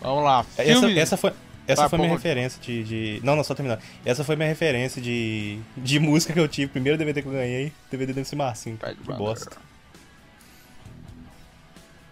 [0.00, 0.98] Vamos lá, É, Essa, filme.
[0.98, 1.32] essa foi,
[1.66, 2.18] essa Vai, foi minha porra.
[2.18, 3.78] referência de, de- Não, não, só terminar.
[4.04, 6.70] Essa foi minha referência de, de música que eu tive.
[6.72, 8.76] Primeiro DVD que eu ganhei, DVD do MC Marcinho.
[8.76, 9.24] Bad Que Brother.
[9.24, 9.56] bosta.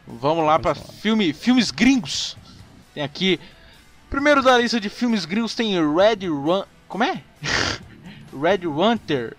[0.06, 2.36] Vamos lá pra filme, filmes gringos.
[2.94, 3.38] Tem aqui.
[4.10, 6.64] Primeiro da lista de filmes gringos tem Red Run.
[6.88, 7.22] Como é?
[8.32, 9.36] Red Hunter.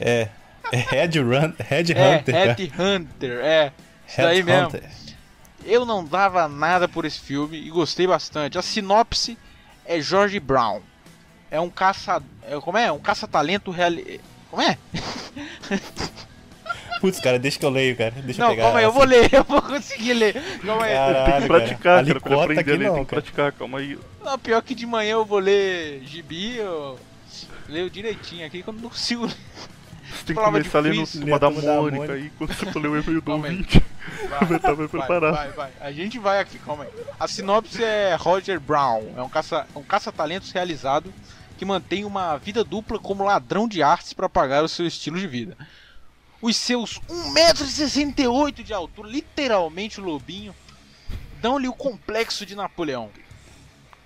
[0.00, 0.28] É.
[0.72, 2.34] É Red Run, Red É, Hunter.
[2.34, 3.72] Red Hunter, é.
[4.08, 4.66] Isso Red daí mesmo.
[4.68, 4.82] Hunter.
[5.64, 8.58] Eu não dava nada por esse filme e gostei bastante.
[8.58, 9.36] A sinopse
[9.84, 10.80] é George Brown.
[11.50, 12.22] É um caça.
[12.48, 12.90] é, como é?
[12.90, 13.92] Um caça-talento real.
[14.50, 14.78] Como é?
[17.00, 18.12] Putz, cara, deixa que eu leio, cara.
[18.22, 18.62] Deixa eu Não, pegar.
[18.64, 20.34] calma aí, eu vou ler, eu vou conseguir ler.
[20.64, 20.94] Calma aí.
[20.94, 21.46] Caralho, Tem que cara.
[21.46, 23.22] praticar, cara, Ali pra cota aprender aqui a ler, não, tem que cara.
[23.22, 23.98] praticar, calma aí.
[24.24, 26.98] Não, pior que de manhã eu vou ler gibi, eu
[27.68, 29.34] leio direitinho aqui quando não consigo ler.
[30.12, 31.26] Você tem que começar lendo difícil.
[31.26, 33.32] uma da Lê a turma da Mônica aí, quando você for ler o e-mail do
[33.32, 33.84] ouvinte.
[34.28, 35.34] Vai, tá bem vai, preparado.
[35.34, 35.72] vai, vai.
[35.80, 36.90] A gente vai aqui, calma aí.
[37.18, 41.12] A sinopse é Roger Brown, é um caça, um caça-talentos realizado
[41.58, 45.26] que mantém uma vida dupla como ladrão de artes para pagar o seu estilo de
[45.26, 45.56] vida.
[46.40, 50.54] Os seus 1,68m de altura, literalmente o lobinho,
[51.40, 53.10] dão-lhe o complexo de Napoleão.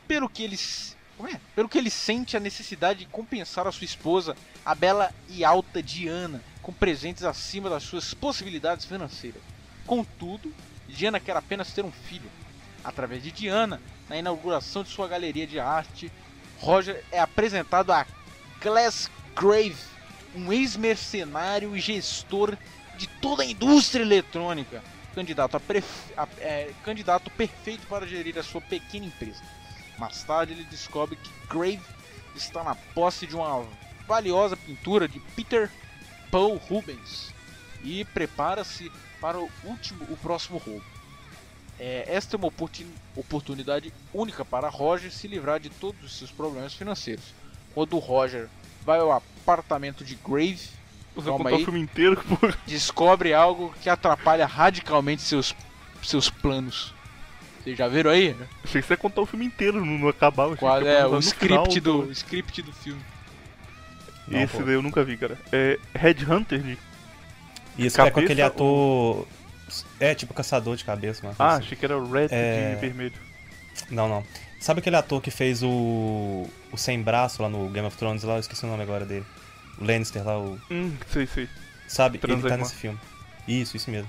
[0.07, 1.41] Pelo que ele, s- como é?
[1.55, 5.83] Pelo que ele sente a necessidade de compensar a sua esposa, a bela e alta
[5.83, 9.41] Diana, com presentes acima das suas possibilidades financeiras.
[9.87, 10.53] Contudo,
[10.89, 12.29] Diana quer apenas ter um filho.
[12.85, 16.11] Através de Diana, na inauguração de sua galeria de arte,
[16.59, 18.07] Roger é apresentado a
[18.61, 19.77] Glassgrave,
[20.35, 22.57] um ex-mercenário e gestor
[22.97, 24.83] de toda a indústria eletrônica,
[25.15, 25.61] candidato, a
[26.17, 29.41] a- é, candidato perfeito para gerir a sua pequena empresa.
[29.99, 31.81] Mais tarde, ele descobre que Grave
[32.35, 33.65] está na posse de uma
[34.07, 35.71] valiosa pintura de Peter
[36.31, 37.33] Paul Rubens
[37.83, 38.91] e prepara-se
[39.21, 40.85] para o último, o próximo roubo.
[41.79, 46.31] É, esta é uma oportun- oportunidade única para Roger se livrar de todos os seus
[46.31, 47.25] problemas financeiros.
[47.75, 48.49] Quando Roger
[48.85, 50.59] vai ao apartamento de Grave,
[51.15, 51.63] Você Calma aí.
[51.63, 52.57] o filme inteiro, porra.
[52.67, 55.55] descobre algo que atrapalha radicalmente seus,
[56.03, 56.93] seus planos.
[57.67, 58.29] Vocês já viram aí?
[58.63, 60.57] Achei que você ia contar o filme inteiro, não, não acabava.
[60.57, 63.03] Qual é o script final, do o script do filme?
[64.29, 64.63] Não, Esse pô.
[64.63, 65.37] daí eu nunca vi, cara.
[65.51, 66.83] É Headhunter, Nico.
[67.77, 69.27] Isso é com aquele Cabeça ator.
[69.99, 71.35] É, tipo caçador de cabeça, mano.
[71.41, 72.75] Ah, achei que era o Red É.
[72.77, 73.15] de vermelho.
[73.91, 74.23] Não, não.
[74.61, 76.49] Sabe aquele ator que fez o.
[76.71, 78.35] O Sem Braço lá no Game of Thrones lá?
[78.35, 79.27] Eu esqueci o nome agora dele.
[79.81, 80.57] O Lannister lá, o.
[80.71, 81.49] Hum, sei, sei.
[81.89, 82.21] Sabe?
[82.23, 82.99] Ele tá nesse filme.
[83.49, 84.09] Isso, isso mesmo.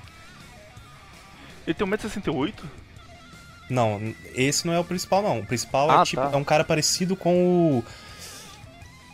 [1.65, 2.53] Ele tem 1,68m?
[3.69, 5.39] Não, esse não é o principal, não.
[5.39, 6.21] O principal Ah, é tipo.
[6.21, 6.29] tá.
[6.31, 7.33] É um cara parecido com
[7.79, 7.83] o.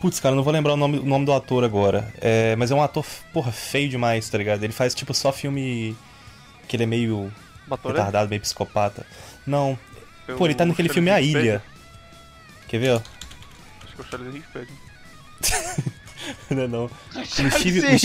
[0.00, 2.12] Putz, cara, eu não vou lembrar o nome, o nome do ator agora.
[2.20, 4.62] É, mas é um ator, porra, feio demais, tá ligado?
[4.62, 5.96] Ele faz tipo só filme.
[6.68, 7.32] Que ele é meio
[7.66, 7.96] Batoré?
[7.98, 9.06] retardado, meio psicopata.
[9.46, 9.78] Não.
[10.28, 11.40] É Pô, ele tá naquele filme A Wikipedia.
[11.52, 11.62] Ilha.
[12.68, 13.00] Quer ver, ó?
[13.82, 14.80] Acho que é o Charles Wikipedia.
[16.50, 16.90] Não, não.
[17.12, 17.98] Charles Steve- o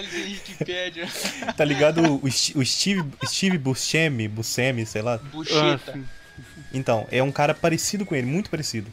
[0.00, 1.08] Henriquepédia.
[1.56, 5.14] Tá ligado o, o Steve, Steve Buscemi, Buscemi, sei lá.
[5.14, 6.00] Ah, Bucheta.
[6.72, 8.90] Então, é um cara parecido com ele, muito parecido.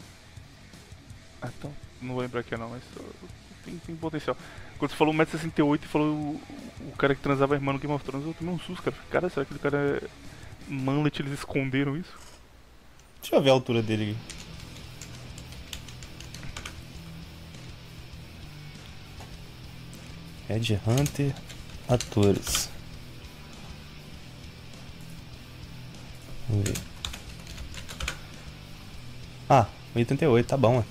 [1.42, 1.74] Ah, então.
[2.02, 2.84] Não vou lembrar aqui não, mas
[3.66, 4.36] tem, tem potencial.
[4.78, 6.42] Quando você falou 1,68m e falou o,
[6.88, 8.96] o cara que transava a irmã no Game of Thrones, eu tomei um susto, cara.
[9.10, 10.30] Cara, será que aquele cara é.
[10.72, 12.16] Manlet, eles esconderam isso?
[13.22, 14.40] Deixa eu ver a altura dele aqui.
[20.50, 21.34] Red Hunter
[21.88, 22.70] atores.
[26.50, 26.78] Vamos ver.
[29.48, 30.84] Ah, 88, tá bom, ué.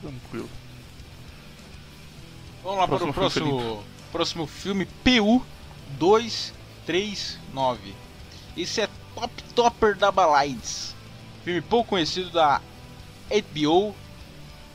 [0.00, 0.48] Tranquilo.
[2.62, 5.44] Vamos lá para o Próximo filme, próximo, próximo filme, PU
[5.98, 7.94] 239.
[8.56, 10.94] Esse é Top Topper da Balides.
[11.44, 12.62] Filme pouco conhecido da
[13.28, 13.94] HBO.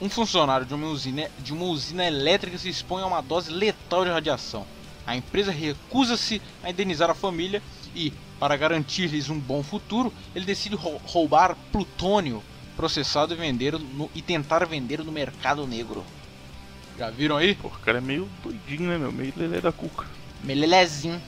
[0.02, 4.06] Um funcionário de uma, usina, de uma usina elétrica se expõe a uma dose letal
[4.06, 4.66] de radiação.
[5.06, 7.62] A empresa recusa-se a indenizar a família
[7.95, 12.41] e, para garantir-lhes um bom futuro, ele decide rou- roubar plutônio
[12.78, 16.06] processado e, vender no, e tentar vender no mercado negro.
[16.97, 17.56] Já viram aí?
[17.56, 19.12] Pô, o cara é meio doidinho, né, meu?
[19.12, 20.06] Meio lelé da cuca.
[20.43, 21.22] Melelezinho.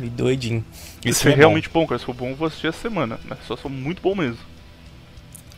[0.00, 0.64] E doidinho.
[1.04, 1.98] Esse Esse é é realmente bom, cara.
[1.98, 3.18] Se for bom, eu vou assistir essa semana.
[3.24, 3.36] Né?
[3.46, 4.36] Só sou muito bom mesmo.
[4.36, 4.44] bom.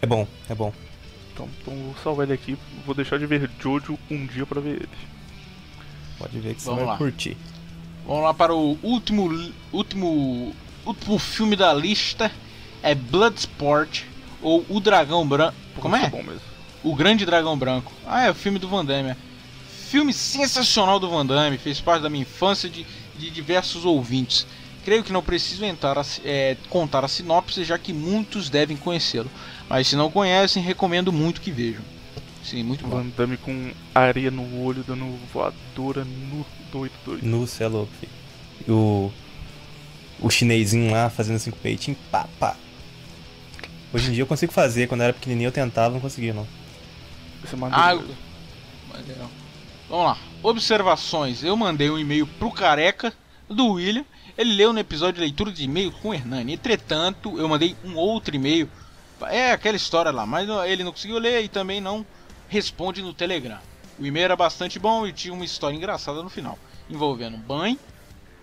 [0.02, 0.72] É bom, é bom.
[1.34, 2.56] Então, então vou salvar ele aqui.
[2.86, 4.88] Vou deixar de ver Jojo um dia pra ver ele.
[6.18, 6.96] Pode ver que você Vamos vai lá.
[6.96, 7.36] curtir.
[8.06, 10.54] Vamos lá para o último, último,
[10.86, 12.30] último filme da lista.
[12.82, 14.02] É Bloodsport
[14.40, 15.56] ou O Dragão Branco.
[15.80, 16.08] Como é?
[16.08, 16.40] bom mesmo.
[16.82, 17.90] O Grande Dragão Branco.
[18.06, 19.10] Ah, é o filme do Van Damme.
[19.10, 19.16] é.
[19.88, 21.58] Filme sensacional do Van Damme.
[21.58, 22.86] Fez parte da minha infância de,
[23.18, 24.46] de diversos ouvintes.
[24.84, 29.30] Creio que não preciso entrar a é, contar a sinopse, já que muitos devem conhecê-lo.
[29.68, 31.82] Mas se não conhecem, recomendo muito que vejam.
[32.42, 32.98] Sim, muito bom.
[32.98, 37.26] Van Damme com areia no olho, dando voadora no doido doido.
[37.26, 38.12] No cê é louco, filho.
[38.68, 39.12] E o.
[40.20, 42.56] O chinesinho lá fazendo assim com o peitinho, pá, pá.
[43.92, 46.46] Hoje em dia eu consigo fazer, quando eu era pequenininho eu tentava, não conseguia não.
[47.52, 48.16] É maneiro Ah, mesmo.
[48.92, 49.30] Maneirão.
[49.88, 50.18] Vamos lá.
[50.42, 51.42] Observações.
[51.42, 53.12] Eu mandei um e-mail pro careca
[53.48, 54.04] do William.
[54.36, 56.52] Ele leu no episódio de leitura de e-mail com o Hernani.
[56.52, 58.68] Entretanto, eu mandei um outro e-mail.
[59.30, 62.04] É aquela história lá, mas ele não conseguiu ler e também não
[62.48, 63.58] responde no Telegram.
[63.98, 66.58] O e-mail era bastante bom e tinha uma história engraçada no final,
[66.90, 67.78] envolvendo banho,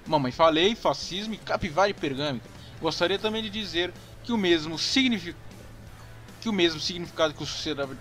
[0.05, 2.49] mamãe falei, fascismo e capivara pergâmica.
[2.79, 5.35] Gostaria também de dizer que o mesmo signifi...
[6.39, 7.97] que o mesmo significado que a sociedade,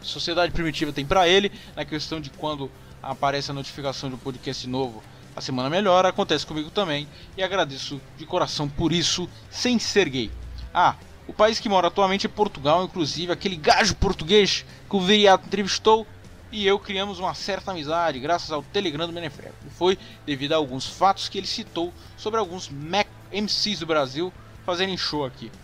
[0.00, 2.70] sociedade primitiva tem para ele, na questão de quando
[3.02, 5.02] aparece a notificação de um podcast novo,
[5.34, 10.30] a semana melhor, acontece comigo também, e agradeço de coração por isso, sem ser gay.
[10.74, 10.94] Ah,
[11.32, 16.06] o país que mora atualmente é Portugal, inclusive aquele gajo português que o Viriato entrevistou
[16.50, 19.54] e eu criamos uma certa amizade graças ao Telegram do Menefrego.
[19.66, 24.32] E foi devido a alguns fatos que ele citou sobre alguns Mac MCs do Brasil
[24.66, 25.50] fazerem show aqui.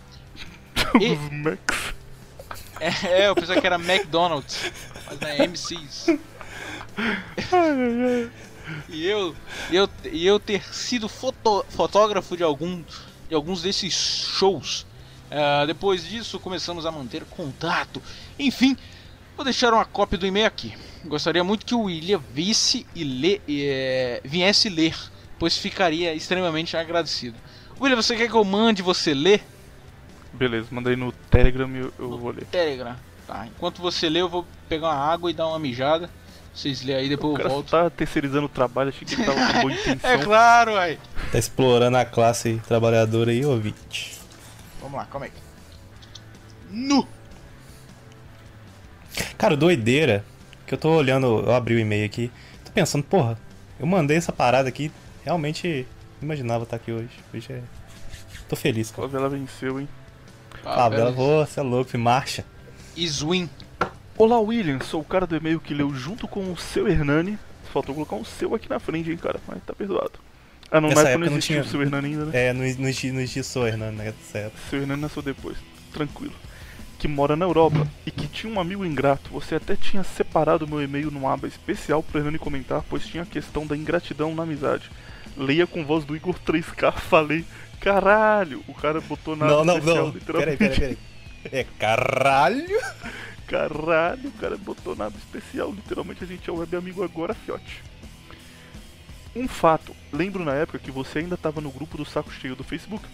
[1.00, 1.94] E- Os Max.
[2.80, 4.72] É, eu pensei que era McDonald's,
[5.06, 6.06] mas não é MCs.
[8.90, 9.34] E eu,
[9.70, 12.82] eu, e eu ter sido foto- fotógrafo de, algum,
[13.28, 14.84] de alguns desses shows.
[15.31, 18.03] Ah, depois disso, começamos a manter contato.
[18.39, 18.76] Enfim,
[19.37, 20.74] vou deixar uma cópia do e-mail aqui.
[21.05, 24.97] Gostaria muito que o William visse e lê, eh, viesse ler,
[25.39, 27.37] pois ficaria extremamente agradecido.
[27.81, 29.43] William, você quer que eu mande você ler?
[30.33, 32.45] Beleza, mandei no Telegram e eu, eu vou ler.
[32.47, 32.97] Telegram.
[33.26, 36.11] Tá, enquanto você lê, eu vou pegar uma água e dar uma mijada.
[36.55, 37.70] Vocês lêem aí, O depois eu cara volto.
[37.70, 40.11] tá terceirizando o trabalho, achei que ele tava com boa intenção.
[40.11, 40.99] É claro, aí.
[41.31, 44.17] Tá explorando a classe trabalhadora aí, ouvinte.
[44.89, 45.32] Vamos lá, calma aí.
[46.70, 47.07] Nu!
[49.36, 50.24] Cara, doideira.
[50.66, 52.32] Que eu tô olhando, eu abri o e-mail aqui.
[52.64, 53.39] Tô pensando, porra,
[53.78, 54.91] eu mandei essa parada aqui.
[55.22, 55.86] Realmente
[56.20, 57.11] não imaginava estar aqui hoje.
[57.34, 57.62] Hoje é.
[58.49, 59.09] Tô feliz, A cara.
[59.09, 59.86] favela venceu, hein?
[60.64, 62.43] Ah, Bela, vou, você é louco, marcha.
[62.97, 63.49] Iswin.
[64.16, 64.80] Olá, William.
[64.80, 67.39] Sou o cara do e-mail que leu junto com o seu Hernani.
[67.74, 69.39] Faltou colocar um seu aqui na frente, hein, cara.
[69.47, 70.12] Mas tá perdoado.
[70.70, 72.30] Ah, não, Nessa na época época não não existia tinha- o seu Hernani ainda, né?
[72.48, 74.12] É, no, no, no, no Gisso, Hernando, né?
[74.30, 74.52] Certo.
[74.68, 75.56] Seu Hernani nasceu depois.
[75.92, 76.34] Tranquilo.
[76.98, 79.30] Que mora na Europa e que tinha um amigo ingrato.
[79.30, 83.26] Você até tinha separado meu e-mail numa aba especial pro Hernani comentar, pois tinha a
[83.26, 84.90] questão da ingratidão na amizade.
[85.36, 86.92] Leia com voz do Igor 3K.
[86.98, 87.44] Falei,
[87.80, 88.62] caralho.
[88.68, 90.12] O cara botou na Não, não, especial, não.
[90.12, 90.56] literalmente.
[90.58, 90.96] Peraí, peraí,
[91.44, 91.60] peraí.
[91.60, 92.78] É caralho.
[93.48, 95.70] Caralho, o cara botou nada especial.
[95.70, 97.82] Literalmente a gente é web amigo agora, fiote.
[99.37, 102.64] Um fato, lembro na época que você ainda estava no grupo do Saco Cheio do
[102.64, 103.07] Facebook.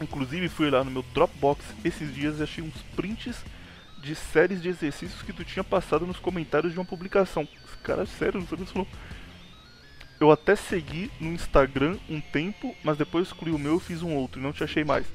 [0.00, 3.44] Inclusive fui lá no meu Dropbox esses dias e achei uns prints
[4.02, 7.48] de séries de exercícios que tu tinha passado nos comentários de uma publicação.
[7.64, 8.86] Esse cara é sério, não sabia não.
[10.18, 14.14] Eu até segui no Instagram um tempo, mas depois excluí o meu e fiz um
[14.14, 15.06] outro e não te achei mais.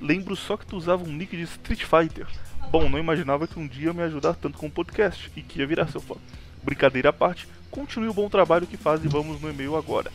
[0.00, 2.26] Lembro só que tu usava um nick de Street Fighter.
[2.70, 5.58] Bom, não imaginava que um dia ia me ajudar tanto com o podcast e que
[5.60, 6.14] ia virar seu fã.
[6.62, 10.10] Brincadeira à parte, continue o bom trabalho que faz e vamos no e-mail agora.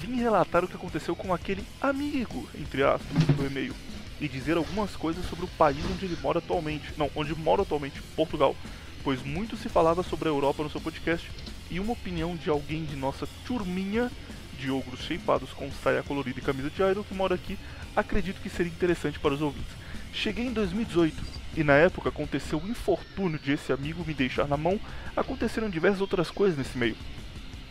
[0.00, 3.74] Vim relatar o que aconteceu com aquele amigo, entre aspas, do e-mail,
[4.20, 6.92] e dizer algumas coisas sobre o país onde ele mora atualmente.
[6.96, 8.56] Não, onde mora atualmente, Portugal.
[9.04, 11.30] Pois muito se falava sobre a Europa no seu podcast
[11.70, 14.10] e uma opinião de alguém de nossa turminha
[14.58, 17.58] de ogros shapeados com saia colorida e camisa de idol que mora aqui,
[17.94, 19.72] acredito que seria interessante para os ouvintes.
[20.12, 21.14] Cheguei em 2018
[21.56, 24.78] e na época aconteceu o infortúnio de esse amigo me deixar na mão,
[25.16, 26.96] aconteceram diversas outras coisas nesse meio.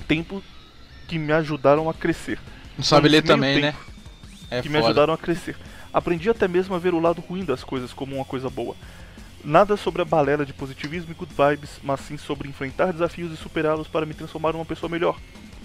[0.07, 0.43] Tempo
[1.07, 2.39] que me ajudaram a crescer.
[2.77, 3.75] Não sabe ler também, né?
[4.49, 4.87] É que me foda.
[4.87, 5.55] ajudaram a crescer.
[5.93, 8.75] Aprendi até mesmo a ver o lado ruim das coisas como uma coisa boa.
[9.43, 13.37] Nada sobre a balela de positivismo e good vibes, mas sim sobre enfrentar desafios e
[13.37, 15.19] superá-los para me transformar em uma pessoa melhor.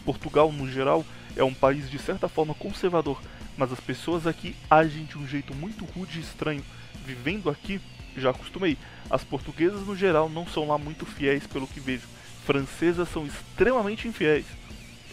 [0.04, 1.04] Portugal, no geral,
[1.34, 3.20] é um país de certa forma conservador,
[3.56, 6.62] mas as pessoas aqui agem de um jeito muito rude e estranho.
[7.04, 7.80] Vivendo aqui,
[8.16, 8.76] já acostumei.
[9.08, 12.06] As portuguesas, no geral, não são lá muito fiéis pelo que vejo.
[12.44, 14.46] Francesas são extremamente infiéis.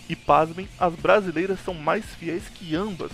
[0.10, 3.12] E pasmem, as brasileiras são mais fiéis que ambas.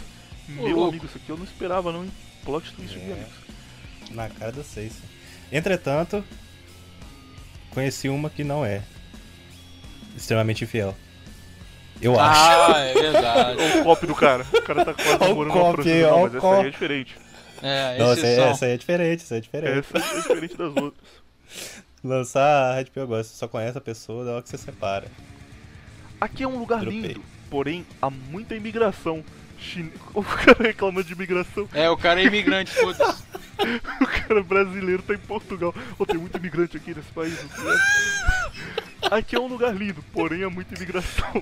[0.47, 0.89] Meu louco.
[0.89, 2.11] amigo, isso aqui eu não esperava não, hein?
[2.43, 3.01] Plot twist É.
[3.01, 3.33] amigos.
[4.11, 4.93] Na cara da seis.
[5.51, 6.23] Entretanto,
[7.71, 8.83] conheci uma que não é
[10.15, 10.95] extremamente infiel.
[12.01, 12.41] Eu acho.
[12.73, 13.61] Ah, é verdade.
[13.61, 14.45] Olha o copy do cara.
[14.53, 17.15] O cara tá quase Olha o namorando uma olha mas essa aí é diferente.
[17.63, 18.45] É, Não, essa, exceção.
[18.45, 19.87] essa aí é diferente, essa aí é diferente.
[19.93, 21.07] Essa é diferente das outras.
[22.03, 25.07] Lançar a Red Pill agora, você só conhece a pessoa da hora que você separa.
[26.19, 26.99] Aqui é um lugar Dropei.
[26.99, 29.23] lindo, porém há muita imigração.
[29.57, 29.91] Chine...
[30.13, 31.67] O cara reclamando de imigração.
[31.73, 33.23] É, o cara é imigrante, foda-se.
[34.01, 35.73] O cara brasileiro tá em Portugal.
[35.97, 37.37] Ô, tem muito imigrante aqui nesse país.
[39.09, 41.41] Aqui é um lugar lindo, porém há muita imigração.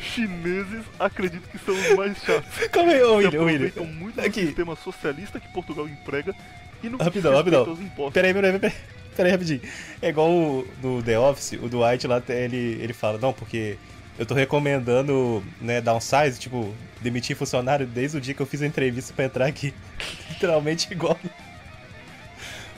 [0.00, 2.48] Chineses acredito que são os mais chatos.
[2.68, 3.84] Calma aí, ô William, William.
[3.84, 4.46] muito do Aqui.
[4.46, 6.34] sistema socialista que Portugal emprega
[6.82, 7.66] e no Rapidão, rapidão.
[7.66, 8.14] aos impostos.
[8.14, 8.76] Peraí, peraí, peraí.
[9.16, 9.60] Peraí, rapidinho.
[10.00, 13.76] É igual o, no The Office, o Dwight lá, ele, ele fala, não, porque
[14.16, 18.66] eu tô recomendando, né, downsize, tipo, demitir funcionário desde o dia que eu fiz a
[18.66, 19.74] entrevista pra entrar aqui.
[20.30, 21.18] Literalmente igual.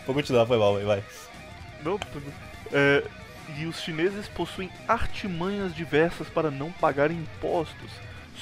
[0.07, 1.05] Vou continuar, foi mal, vai, vai.
[1.85, 2.33] Não, tudo.
[2.73, 3.03] É,
[3.59, 7.91] E os chineses possuem artimanhas diversas para não pagarem impostos.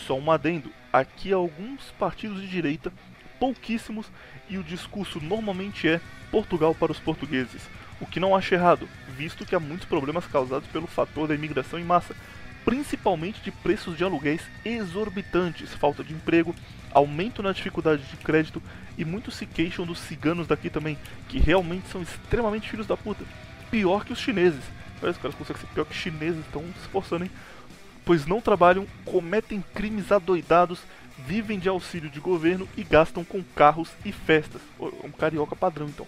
[0.06, 2.92] Só um adendo: aqui alguns partidos de direita,
[3.38, 4.06] pouquíssimos,
[4.48, 6.00] e o discurso normalmente é
[6.30, 7.62] Portugal para os portugueses.
[8.00, 11.78] O que não acho errado, visto que há muitos problemas causados pelo fator da imigração
[11.78, 12.14] em massa,
[12.64, 16.54] principalmente de preços de aluguéis exorbitantes, falta de emprego,
[16.92, 18.62] aumento na dificuldade de crédito
[18.96, 20.98] e muitos se queixam dos ciganos daqui também,
[21.28, 23.24] que realmente são extremamente filhos da puta.
[23.70, 24.62] Pior que os chineses.
[25.02, 27.30] Olha, os caras conseguem ser pior que chineses, estão se esforçando, hein?
[28.04, 30.80] Pois não trabalham, cometem crimes adoidados,
[31.26, 34.60] vivem de auxílio de governo e gastam com carros e festas.
[35.04, 36.06] Um carioca padrão, então.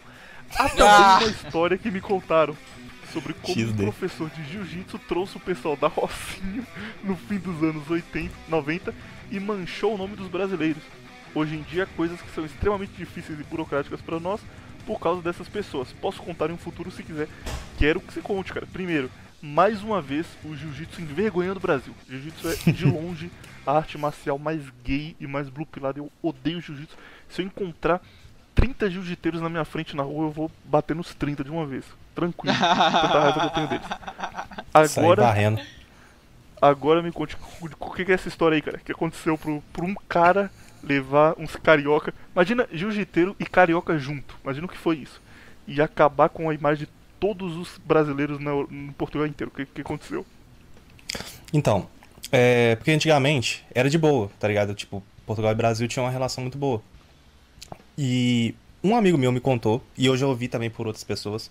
[0.58, 1.18] Há também Ah!
[1.20, 2.56] uma história que me contaram
[3.12, 3.82] sobre como um XD.
[3.84, 6.64] professor de jiu-jitsu trouxe o pessoal da Rocinha
[7.04, 8.94] no fim dos anos 80, 90
[9.30, 10.82] e manchou o nome dos brasileiros.
[11.34, 14.40] Hoje em dia, coisas que são extremamente difíceis e burocráticas para nós
[14.90, 15.92] por causa dessas pessoas.
[16.00, 17.28] Posso contar em um futuro se quiser.
[17.78, 18.66] Quero que você conte, cara.
[18.66, 19.08] Primeiro,
[19.40, 21.94] mais uma vez, o jiu-jitsu envergonhando o Brasil.
[22.08, 23.30] Jiu-jitsu é, de longe,
[23.64, 25.64] a arte marcial mais gay e mais blue.
[25.94, 26.96] Eu odeio jiu-jitsu.
[27.28, 28.02] Se eu encontrar
[28.52, 31.84] 30 jiu-jiteiros na minha frente na rua, eu vou bater nos 30 de uma vez.
[32.12, 32.56] Tranquilo.
[32.58, 33.86] Tanta raiva que eu tenho deles.
[34.74, 35.64] Agora,
[36.60, 38.78] agora me conte o que que é essa história aí, cara.
[38.78, 40.50] Que aconteceu pro, pro um cara
[40.82, 42.12] levar uns carioca.
[42.34, 44.36] Imagina jiu-jiteiro e carioca junto.
[44.42, 45.20] Imagina o que foi isso.
[45.66, 49.50] E acabar com a imagem de todos os brasileiros na, no Portugal inteiro.
[49.52, 50.24] O que, que aconteceu?
[51.52, 51.88] Então,
[52.32, 54.74] é, porque antigamente era de boa, tá ligado?
[54.74, 56.82] Tipo, Portugal e Brasil tinham uma relação muito boa.
[57.96, 61.50] E um amigo meu me contou, e eu já ouvi também por outras pessoas,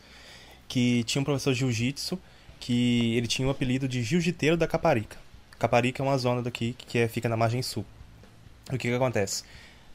[0.67, 2.19] que tinha um professor de jiu-jitsu
[2.59, 5.17] que ele tinha o apelido de jiu-jiteiro da Caparica.
[5.57, 7.85] Caparica é uma zona daqui que é, fica na margem sul.
[8.69, 9.43] O que que acontece?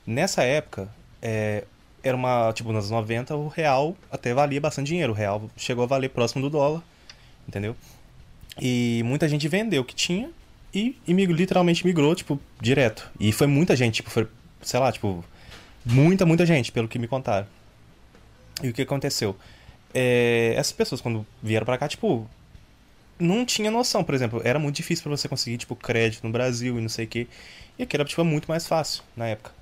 [0.06, 0.88] Nessa época,
[1.22, 1.64] é,
[2.02, 5.12] era uma, tipo, nos 90, o real até valia bastante dinheiro.
[5.12, 6.82] O real chegou a valer próximo do dólar,
[7.48, 7.74] entendeu?
[8.60, 10.30] E muita gente vendeu o que tinha
[10.72, 13.10] e, e mig- literalmente migrou, tipo, direto.
[13.18, 14.28] E foi muita gente, tipo, foi,
[14.62, 15.24] sei lá, tipo,
[15.84, 17.46] muita, muita gente, pelo que me contaram.
[18.62, 19.36] E o que aconteceu?
[19.92, 22.28] É, essas pessoas, quando vieram pra cá, tipo,
[23.18, 26.78] não tinha noção, por exemplo, era muito difícil pra você conseguir, tipo, crédito no Brasil
[26.78, 27.26] e não sei o quê.
[27.78, 29.52] E aqui era, tipo, muito mais fácil na época.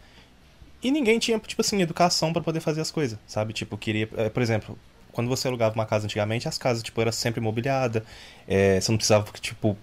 [0.82, 3.52] E ninguém tinha, tipo assim, educação pra poder fazer as coisas, sabe?
[3.52, 4.76] Tipo, queria, é, por exemplo,
[5.12, 8.04] quando você alugava uma casa antigamente, as casas, tipo, era sempre imobiliada,
[8.48, 9.76] é, você não precisava, tipo,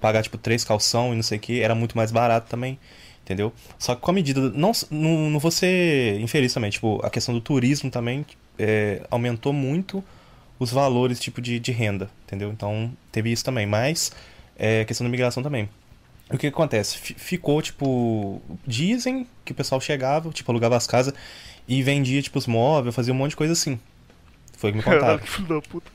[0.00, 2.78] pagar, tipo, três calção e não sei o que, era muito mais barato também,
[3.22, 3.52] entendeu?
[3.78, 7.32] Só que com a medida, não, não, não vou ser infeliz também, tipo, a questão
[7.34, 8.26] do turismo também
[8.58, 10.04] é, aumentou muito
[10.62, 12.50] os valores, tipo, de, de renda, entendeu?
[12.50, 14.12] Então, teve isso também, mas
[14.56, 15.68] é, questão da imigração também.
[16.28, 16.98] O que, que acontece?
[16.98, 21.14] Fi- Ficou, tipo, dizem que o pessoal chegava, tipo, alugava as casas
[21.68, 23.78] e vendia, tipo, os móveis, fazia um monte de coisa assim.
[24.56, 25.18] Foi o que me contaram.
[25.18, 25.90] Caralho, que filho da puta.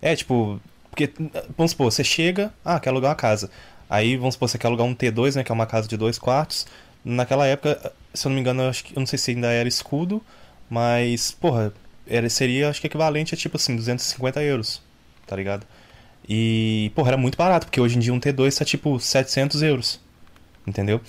[0.00, 0.60] É, tipo,
[0.90, 1.12] porque,
[1.56, 3.50] vamos supor, você chega, ah, quer alugar uma casa.
[3.88, 6.18] Aí, vamos supor, você quer alugar um T2, né, que é uma casa de dois
[6.18, 6.66] quartos.
[7.04, 9.48] Naquela época, se eu não me engano, eu, acho que, eu não sei se ainda
[9.52, 10.22] era escudo,
[10.68, 11.72] mas, porra,
[12.06, 14.82] era, seria, acho que equivalente a, tipo assim, 250 euros,
[15.26, 15.66] tá ligado?
[16.28, 20.00] E, porra, era muito barato, porque hoje em dia um T2 tá, tipo, 700 euros,
[20.66, 21.00] entendeu?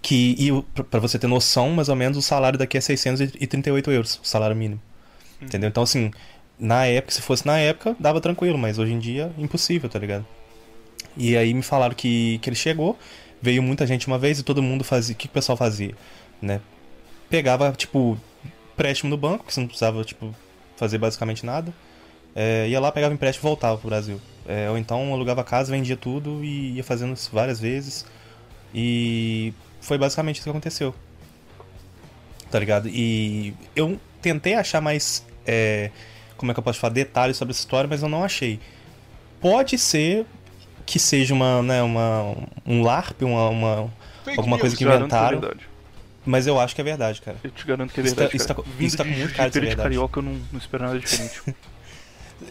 [0.00, 4.20] Que, e pra você ter noção, mais ou menos, o salário daqui é 638 euros,
[4.22, 4.80] o salário mínimo.
[5.40, 5.68] Entendeu?
[5.68, 6.12] Então, assim,
[6.58, 10.24] na época, se fosse na época, dava tranquilo, mas hoje em dia, impossível, tá ligado?
[11.16, 12.96] E aí me falaram que, que ele chegou,
[13.40, 15.14] veio muita gente uma vez e todo mundo fazia.
[15.14, 15.94] O que, que o pessoal fazia?
[16.40, 16.60] Né?
[17.28, 18.16] Pegava, tipo,
[18.74, 20.34] empréstimo no banco, que você não precisava, tipo,
[20.76, 21.72] fazer basicamente nada.
[22.34, 24.20] É, ia lá, pegava empréstimo e voltava pro Brasil.
[24.46, 28.04] É, ou então alugava casa, vendia tudo e ia fazendo isso várias vezes.
[28.74, 30.94] E foi basicamente isso que aconteceu.
[32.50, 32.88] Tá ligado?
[32.88, 35.24] E eu tentei achar mais.
[35.46, 35.90] é,
[36.36, 36.92] como é que eu posso falar?
[36.92, 38.58] Detalhes sobre essa história, mas eu não achei.
[39.40, 40.26] Pode ser
[40.84, 42.34] que seja uma, né, uma,
[42.66, 43.90] um LARP, uma, uma-
[44.36, 44.78] alguma coisa news.
[44.78, 45.40] que inventaram.
[46.24, 47.36] Mas eu acho que é verdade, cara.
[47.42, 48.30] Eu te garanto que é Isso verdade.
[48.30, 48.62] tá- isso cara.
[48.62, 49.82] tá- Vindo isso tá com muito cara de de verdade.
[49.88, 51.42] carioca, eu não, não espero nada diferente.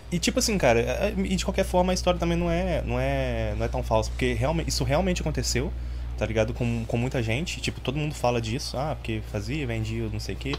[0.10, 2.98] E tipo assim, cara, é- e de qualquer forma a história também não é, não
[3.00, 5.72] é, não é tão falsa, porque realmente, isso realmente aconteceu,
[6.18, 6.54] tá ligado?
[6.54, 10.36] Com, com muita gente, tipo, todo mundo fala disso, ah, porque fazia, vendia, não sei
[10.36, 10.56] o quê.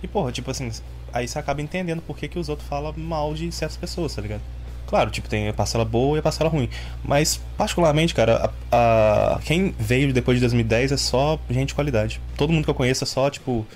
[0.00, 0.70] E porra, tipo assim,
[1.12, 4.22] aí você acaba entendendo por que, que os outros falam mal de certas pessoas, tá
[4.22, 4.42] ligado?
[4.88, 6.68] Claro, tipo, tem a parcela boa e a parcela ruim.
[7.04, 12.20] Mas, particularmente, cara, a, a- quem veio depois de 2010 é só gente de qualidade.
[12.36, 13.66] Todo mundo que eu conheço é só, tipo,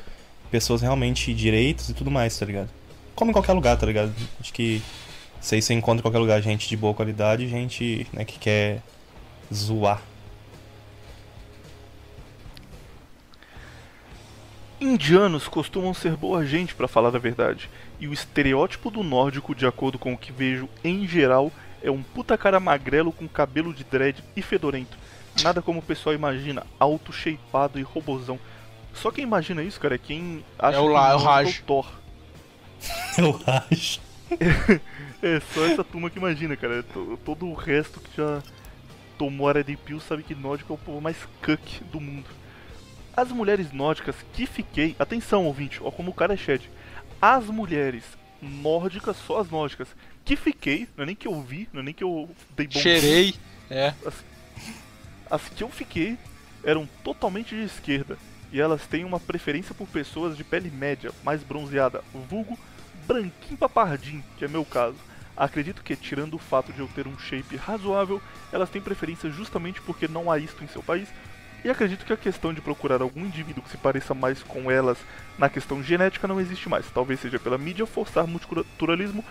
[0.51, 2.71] pessoas realmente direitos e tudo mais, tá ligado?
[3.15, 4.13] Como em qualquer lugar, tá ligado?
[4.41, 4.83] Acho que
[5.53, 8.81] aí você encontra em qualquer lugar gente de boa qualidade gente né, que quer
[9.53, 10.01] zoar.
[14.81, 17.71] Indianos costumam ser boa gente, pra falar a verdade,
[18.03, 21.51] e o estereótipo do nórdico, de acordo com o que vejo em geral,
[21.85, 24.97] É um puta cara magrelo com cabelo de dread e fedorento.
[25.43, 28.39] Nada como o pessoal imagina, alto, shapeado e robozão.
[28.95, 31.25] Só quem imagina isso, cara, é quem acha É o que La- é o Nolan
[31.25, 31.59] Raj.
[31.59, 31.93] o Thor.
[33.19, 34.01] Eu acho.
[35.23, 36.83] É só essa turma que imagina, cara.
[36.85, 38.43] To- Todo o resto que já
[39.19, 42.27] tomou a Red Pill sabe que nórdico é o povo mais cuck do mundo.
[43.17, 44.95] As mulheres nórdicas que fiquei.
[44.99, 46.63] Atenção, ouvinte, ó como o cara é shed.
[47.23, 48.03] As mulheres
[48.43, 49.87] nórdicas, só as nórdicas,
[50.25, 52.81] que fiquei, não é nem que eu vi, não é nem que eu dei bom
[52.81, 53.37] Cheirei.
[53.71, 53.95] É.
[55.31, 56.19] As que eu fiquei
[56.65, 58.19] eram totalmente de esquerda
[58.53, 62.59] e elas têm uma preferência por pessoas de pele média, mais bronzeada, vulgo
[63.07, 64.97] branquinho papardinho, que é meu caso.
[65.37, 68.21] Acredito que, tirando o fato de eu ter um shape razoável,
[68.53, 71.09] elas têm preferência justamente porque não há isto em seu país.
[71.65, 74.99] E acredito que a questão de procurar algum indivíduo que se pareça mais com elas
[75.39, 76.87] na questão genética não existe mais.
[76.91, 79.25] Talvez seja pela mídia forçar multiculturalismo,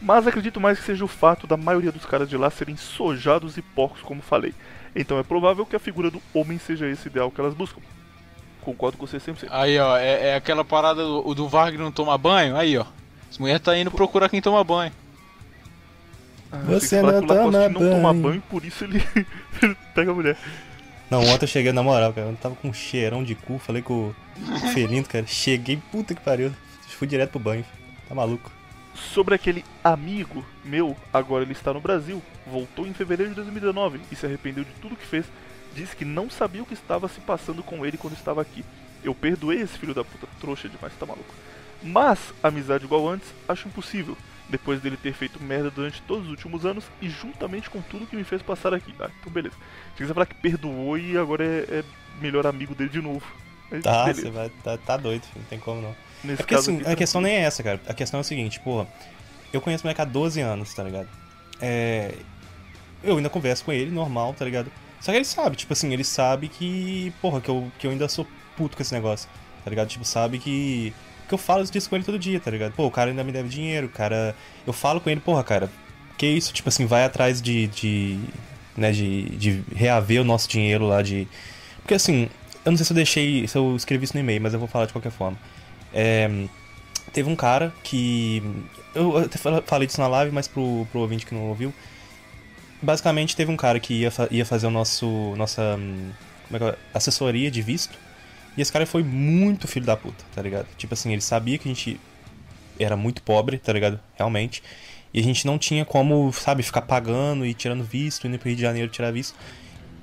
[0.00, 3.56] mas acredito mais que seja o fato da maioria dos caras de lá serem sojados
[3.58, 4.54] e porcos, como falei.
[4.94, 7.80] Então é provável que a figura do homem seja esse ideal que elas buscam.
[8.62, 9.48] Concordo com você 100%.
[9.50, 12.56] Aí, ó, é, é aquela parada do, do Varg não tomar banho.
[12.56, 12.84] Aí, ó.
[13.30, 14.92] As mulheres tá indo procurar quem toma banho.
[16.50, 18.22] Ah, Você não Lacoste toma não toma banho.
[18.22, 19.04] banho, por isso ele,
[19.62, 20.36] ele pega a mulher.
[21.10, 22.28] Não, ontem eu cheguei na moral, cara.
[22.28, 24.14] Eu tava com um cheirão de cu, falei com o
[24.72, 25.26] Felindo, cara.
[25.26, 26.52] Cheguei, puta que pariu.
[26.88, 27.64] Fui direto pro banho.
[28.08, 28.50] Tá maluco.
[28.94, 34.16] Sobre aquele amigo meu, agora ele está no Brasil, voltou em fevereiro de 2019 e
[34.16, 35.26] se arrependeu de tudo que fez.
[35.74, 38.64] Disse que não sabia o que estava se passando com ele quando estava aqui.
[39.04, 41.34] Eu perdoei esse filho da puta, trouxa demais, tá maluco.
[41.82, 44.16] Mas, amizade igual antes, acho impossível.
[44.48, 48.14] Depois dele ter feito merda durante todos os últimos anos e juntamente com tudo que
[48.14, 48.94] me fez passar aqui.
[49.00, 49.56] Ah, então beleza.
[49.96, 51.84] Tinha que falar que perdoou e agora é, é
[52.20, 53.24] melhor amigo dele de novo.
[53.70, 54.22] Mas Tá, beleza.
[54.22, 54.50] você vai.
[54.62, 55.40] Tá, tá doido, filho.
[55.40, 55.96] Não tem como não.
[56.22, 57.80] Nesse É porque assim, aqui, a questão nem é essa, cara.
[57.88, 58.86] A questão é o seguinte, porra.
[59.52, 61.08] Eu conheço o moleque há 12 anos, tá ligado?
[61.60, 62.14] É.
[63.02, 64.70] Eu ainda converso com ele, normal, tá ligado?
[65.00, 67.12] Só que ele sabe, tipo assim, ele sabe que.
[67.20, 69.28] Porra, que eu, que eu ainda sou puto com esse negócio,
[69.64, 69.88] tá ligado?
[69.88, 70.92] Tipo, sabe que.
[71.28, 72.72] Que eu falo disso com ele todo dia, tá ligado?
[72.72, 74.34] Pô, o cara ainda me deve dinheiro, o cara.
[74.66, 75.68] Eu falo com ele, porra, cara,
[76.16, 76.52] que isso?
[76.52, 77.66] Tipo assim, vai atrás de.
[77.68, 78.18] de
[78.76, 81.26] né, de, de reaver o nosso dinheiro lá de.
[81.82, 82.28] Porque assim,
[82.64, 83.48] eu não sei se eu deixei.
[83.48, 85.36] Se eu escrevi isso no e-mail, mas eu vou falar de qualquer forma.
[85.92, 86.28] É,
[87.12, 88.42] teve um cara que.
[88.94, 91.72] Eu até fal- falei disso na live, mas pro, pro ouvinte que não ouviu.
[92.82, 95.34] Basicamente, teve um cara que ia, ia fazer o nosso.
[95.36, 95.76] Nossa.
[95.78, 96.10] hum,
[96.48, 96.78] Como é que é?
[96.94, 97.98] Assessoria de visto.
[98.56, 100.66] E esse cara foi muito filho da puta, tá ligado?
[100.76, 102.00] Tipo assim, ele sabia que a gente
[102.78, 104.00] era muito pobre, tá ligado?
[104.16, 104.62] Realmente.
[105.12, 108.56] E a gente não tinha como, sabe, ficar pagando e tirando visto, indo pro Rio
[108.56, 109.34] de Janeiro tirar visto.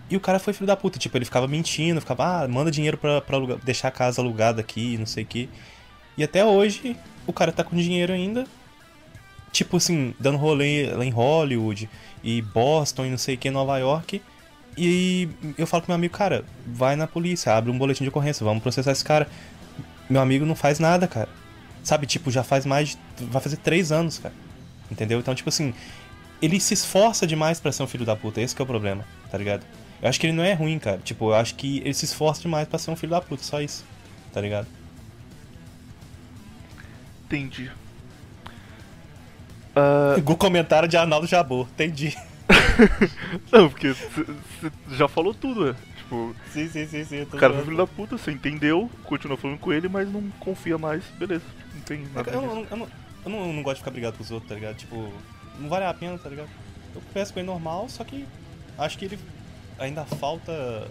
[0.10, 2.98] E o cara foi filho da puta, tipo, ele ficava mentindo, ficava, ah, manda dinheiro
[2.98, 5.50] pra, pra alugar- deixar a casa alugada aqui, não sei o que.
[6.18, 8.46] E até hoje, o cara tá com dinheiro ainda,
[9.52, 11.90] tipo assim, dando rolê lá em Hollywood,
[12.24, 14.22] e Boston, e não sei o que, Nova York.
[14.78, 18.44] E eu falo pro meu amigo, cara, vai na polícia, abre um boletim de ocorrência,
[18.44, 19.28] vamos processar esse cara.
[20.10, 21.30] Meu amigo não faz nada, cara.
[21.84, 23.26] Sabe, tipo, já faz mais de.
[23.26, 24.34] Vai fazer três anos, cara.
[24.90, 25.20] Entendeu?
[25.20, 25.74] Então, tipo assim,
[26.42, 28.42] ele se esforça demais pra ser um filho da puta.
[28.42, 29.64] Esse que é o problema, tá ligado?
[30.02, 31.00] Eu acho que ele não é ruim, cara.
[31.04, 33.62] Tipo, eu acho que ele se esforça demais pra ser um filho da puta, só
[33.62, 33.86] isso.
[34.34, 34.68] Tá ligado?
[37.26, 37.72] Entendi.
[39.76, 42.16] Ah, O comentário de Arnaldo Jabor, entendi.
[43.52, 44.26] não, porque você
[44.92, 45.76] já falou tudo, né?
[45.98, 47.16] Tipo, Sim, sim, sim, sim.
[47.18, 47.66] eu o cara zoando.
[47.66, 51.44] filho da puta, você entendeu, continua falando com ele, mas não confia mais, beleza.
[51.74, 52.54] Não tem nada Eu, disso.
[52.56, 52.88] não, eu, não,
[53.26, 54.76] eu não, não gosto de ficar brigado com os outros, tá ligado?
[54.76, 55.12] Tipo,
[55.60, 56.50] não vale a pena, tá ligado?
[56.96, 58.26] Eu converso com ele normal, só que
[58.78, 59.20] acho que ele
[59.80, 60.88] ainda falta.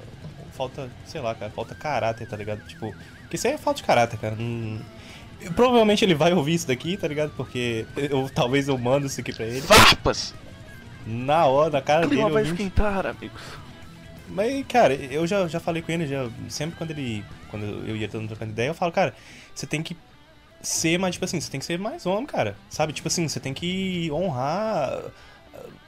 [0.53, 2.63] Falta, sei lá, cara, falta caráter, tá ligado?
[2.69, 4.37] Tipo, porque isso aí é falta de caráter, cara.
[4.37, 4.81] Não-
[5.57, 7.33] Provavelmente ele vai ouvir isso daqui, tá ligado?
[7.37, 9.63] Porque eu talvez eu mando isso aqui pra ele.
[9.63, 10.35] Farpas!
[11.07, 12.21] Na hora, na cara O dele.
[12.21, 12.55] clima vai ouvindo.
[12.61, 13.41] esquentar, amigos.
[14.29, 17.25] Mas, cara, eu já, já falei com ele, já, sempre quando ele.
[17.51, 19.15] Quando eu ia todo trocando ideia, eu falo, cara,
[19.55, 19.97] você tem que
[20.63, 22.57] ser mais, tipo assim, você tem que ser mais homem, cara.
[22.71, 22.93] Sabe?
[22.93, 25.01] Tipo assim, você tem que honrar.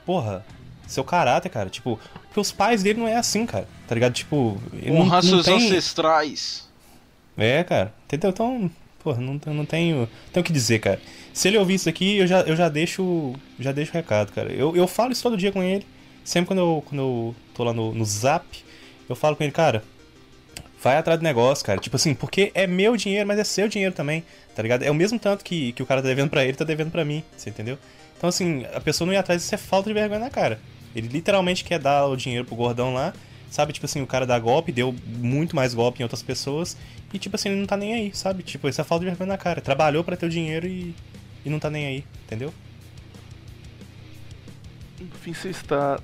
[0.04, 0.44] Porra,
[0.86, 1.70] seu caráter, cara.
[1.70, 3.66] Tipo, porque os pais dele não é assim, cara.
[3.88, 4.12] Tá ligado?
[4.12, 5.54] Tipo, ele não, Honrar não seus tem...
[5.66, 6.68] ancestrais.
[7.38, 7.94] É, cara.
[8.04, 8.30] Entendeu?
[8.30, 8.70] Então,
[9.04, 10.08] porra, não, não tenho.
[10.32, 11.00] Tenho o que dizer, cara.
[11.32, 13.34] Se ele ouvir isso aqui, eu já, eu já deixo.
[13.60, 14.50] Já deixo o recado, cara.
[14.50, 15.86] Eu, eu falo isso todo dia com ele.
[16.24, 18.46] Sempre quando eu, quando eu tô lá no, no zap,
[19.08, 19.84] eu falo com ele, cara.
[20.82, 21.78] Vai atrás do negócio, cara.
[21.78, 24.24] Tipo assim, porque é meu dinheiro, mas é seu dinheiro também,
[24.54, 24.82] tá ligado?
[24.82, 27.04] É o mesmo tanto que, que o cara tá devendo pra ele, tá devendo pra
[27.04, 27.78] mim, você entendeu?
[28.16, 30.60] Então, assim, a pessoa não ir atrás, isso é falta de vergonha na cara.
[30.94, 33.12] Ele literalmente quer dar o dinheiro pro gordão lá,
[33.54, 33.72] sabe?
[33.72, 36.76] Tipo assim, o cara dá golpe, deu muito mais golpe em outras pessoas,
[37.12, 38.42] e tipo assim, ele não tá nem aí, sabe?
[38.42, 39.60] Tipo, isso é falta de vergonha na cara.
[39.60, 40.92] Trabalhou pra ter o dinheiro e,
[41.44, 42.52] e não tá nem aí, entendeu?
[45.00, 46.00] Enfim, você está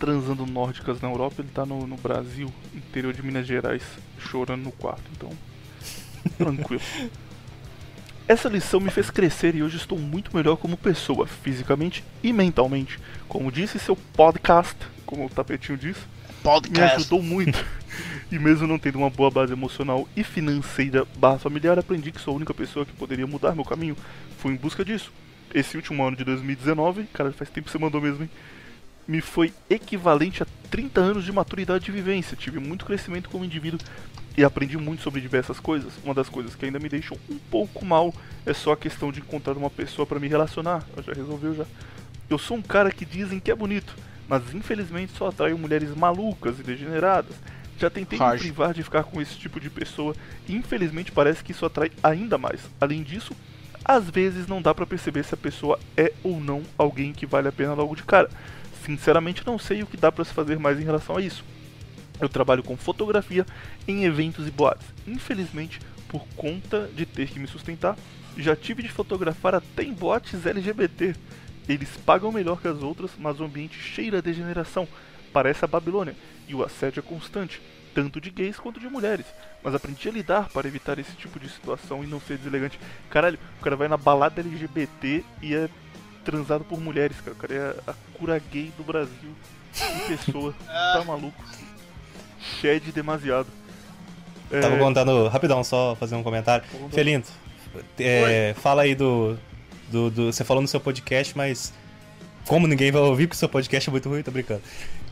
[0.00, 3.82] transando nórdicas na Europa, ele tá no, no Brasil, interior de Minas Gerais,
[4.18, 5.04] chorando no quarto.
[5.14, 5.28] Então,
[6.38, 6.82] tranquilo.
[8.26, 12.98] Essa lição me fez crescer e hoje estou muito melhor como pessoa, fisicamente e mentalmente.
[13.28, 15.76] Como disse seu podcast, como o tapetinho
[16.44, 16.96] disse, me Podcast.
[16.96, 17.64] ajudou muito.
[18.30, 22.34] e mesmo não tendo uma boa base emocional e financeira barra familiar, aprendi que sou
[22.34, 23.96] a única pessoa que poderia mudar meu caminho.
[24.38, 25.12] Fui em busca disso.
[25.52, 28.30] Esse último ano de 2019, cara, faz tempo que você mandou mesmo, hein?
[29.06, 32.36] Me foi equivalente a 30 anos de maturidade e vivência.
[32.36, 33.78] Tive muito crescimento como indivíduo
[34.36, 35.92] e aprendi muito sobre diversas coisas.
[36.02, 38.12] Uma das coisas que ainda me deixam um pouco mal
[38.44, 40.84] é só a questão de encontrar uma pessoa pra me relacionar.
[40.96, 41.64] Eu já resolveu já.
[42.28, 43.94] Eu sou um cara que dizem que é bonito,
[44.28, 47.36] mas infelizmente só atraio mulheres malucas e degeneradas.
[47.78, 50.14] Já tentei me privar de ficar com esse tipo de pessoa
[50.48, 52.60] e infelizmente parece que isso atrai ainda mais.
[52.80, 53.34] Além disso,
[53.84, 57.48] às vezes não dá pra perceber se a pessoa é ou não alguém que vale
[57.48, 58.30] a pena logo de cara.
[58.84, 61.44] Sinceramente não sei o que dá pra se fazer mais em relação a isso.
[62.20, 63.44] Eu trabalho com fotografia
[63.88, 64.86] em eventos e boates.
[65.06, 67.96] Infelizmente, por conta de ter que me sustentar,
[68.36, 71.14] já tive de fotografar até em boates LGBT.
[71.68, 74.86] Eles pagam melhor que as outras, mas o ambiente cheira a degeneração.
[75.32, 76.14] Parece a Babilônia,
[76.46, 77.60] e o assédio é constante,
[77.94, 79.26] tanto de gays quanto de mulheres.
[79.62, 82.78] Mas aprendi a lidar para evitar esse tipo de situação e não ser deselegante.
[83.10, 85.68] Caralho, o cara vai na balada LGBT e é
[86.24, 87.32] transado por mulheres, cara.
[87.32, 89.34] O cara é a cura gay do Brasil
[89.74, 90.54] em pessoa.
[90.66, 91.42] tá maluco.
[92.60, 93.48] Shed demasiado.
[94.50, 96.64] É, Tava contando, rapidão, só fazer um comentário.
[96.92, 97.30] Felinto,
[97.98, 99.38] é, fala aí do,
[99.94, 101.72] do, do- Você falou no seu podcast, mas.
[102.46, 104.60] Como ninguém vai ouvir, porque o seu podcast é muito ruim, tô brincando.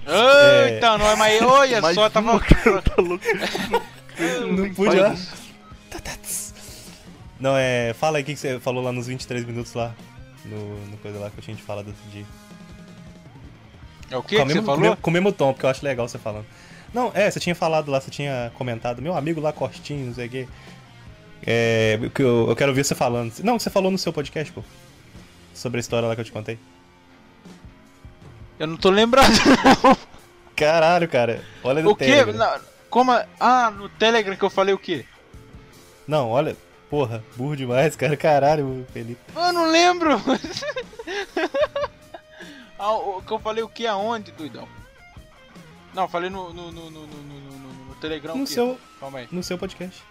[0.07, 1.41] Eita, não é mais.
[1.41, 2.33] Olha mais só, tava.
[2.33, 3.25] uma, cara, tá louco.
[4.57, 4.97] Não pude.
[7.41, 7.95] Não, é.
[7.95, 9.95] Fala aí o que você falou lá nos 23 minutos lá.
[10.45, 12.25] No, no coisa lá que eu tinha te falado outro dia.
[14.11, 14.97] É o que com, que o você mesmo, o falou?
[14.97, 16.45] com o mesmo tom, porque eu acho legal você falando.
[16.93, 20.27] Não, é, você tinha falado lá, você tinha comentado, meu amigo lá, Costinho, não sei
[20.27, 20.49] o quê.
[21.45, 23.33] É, que eu, eu quero ouvir você falando.
[23.43, 24.63] Não, você falou no seu podcast, pô.
[25.55, 26.59] Sobre a história lá que eu te contei.
[28.59, 29.33] Eu não tô lembrado.
[30.55, 31.43] Caralho, cara.
[31.65, 32.25] Olha no o quê?
[32.27, 33.11] Na- Como?
[33.11, 35.05] a- Ah, no Telegram que eu falei o quê?
[36.07, 36.57] Não, olha.
[36.89, 38.17] Porra, burro demais, cara.
[38.17, 39.19] Caralho, Felipe.
[39.35, 40.11] Eu não lembro.
[42.79, 44.69] ah, o que eu falei o que aonde, doidão?
[45.95, 48.37] Não, falei no, no, no, no, no, no, no- Telegram.
[48.37, 49.29] No seu, Calma aí.
[49.31, 50.03] no seu podcast.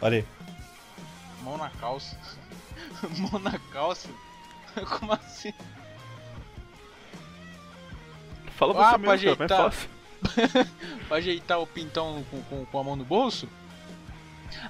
[0.00, 0.24] Olha aí.
[1.46, 2.18] Mão na calça.
[3.30, 4.08] Mão na calça?
[4.98, 5.54] Como assim?
[8.56, 9.72] Fala Ah, você mesmo, pra cara, ajeitar.
[9.72, 9.88] fácil.
[11.08, 13.48] Pra ajeitar o pintão com, com, com a mão no bolso?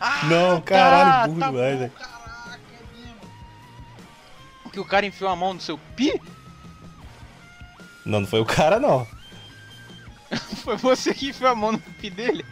[0.01, 1.91] Ah, Não, tá, caralho, burro tá demais, velho.
[1.93, 3.21] Caraca, é mesmo.
[4.73, 6.21] Que o cara enfiou a mão no seu pi?
[8.05, 9.07] Não, não foi o cara, não.
[10.65, 12.45] Foi você que enfiou a mão no pi dele?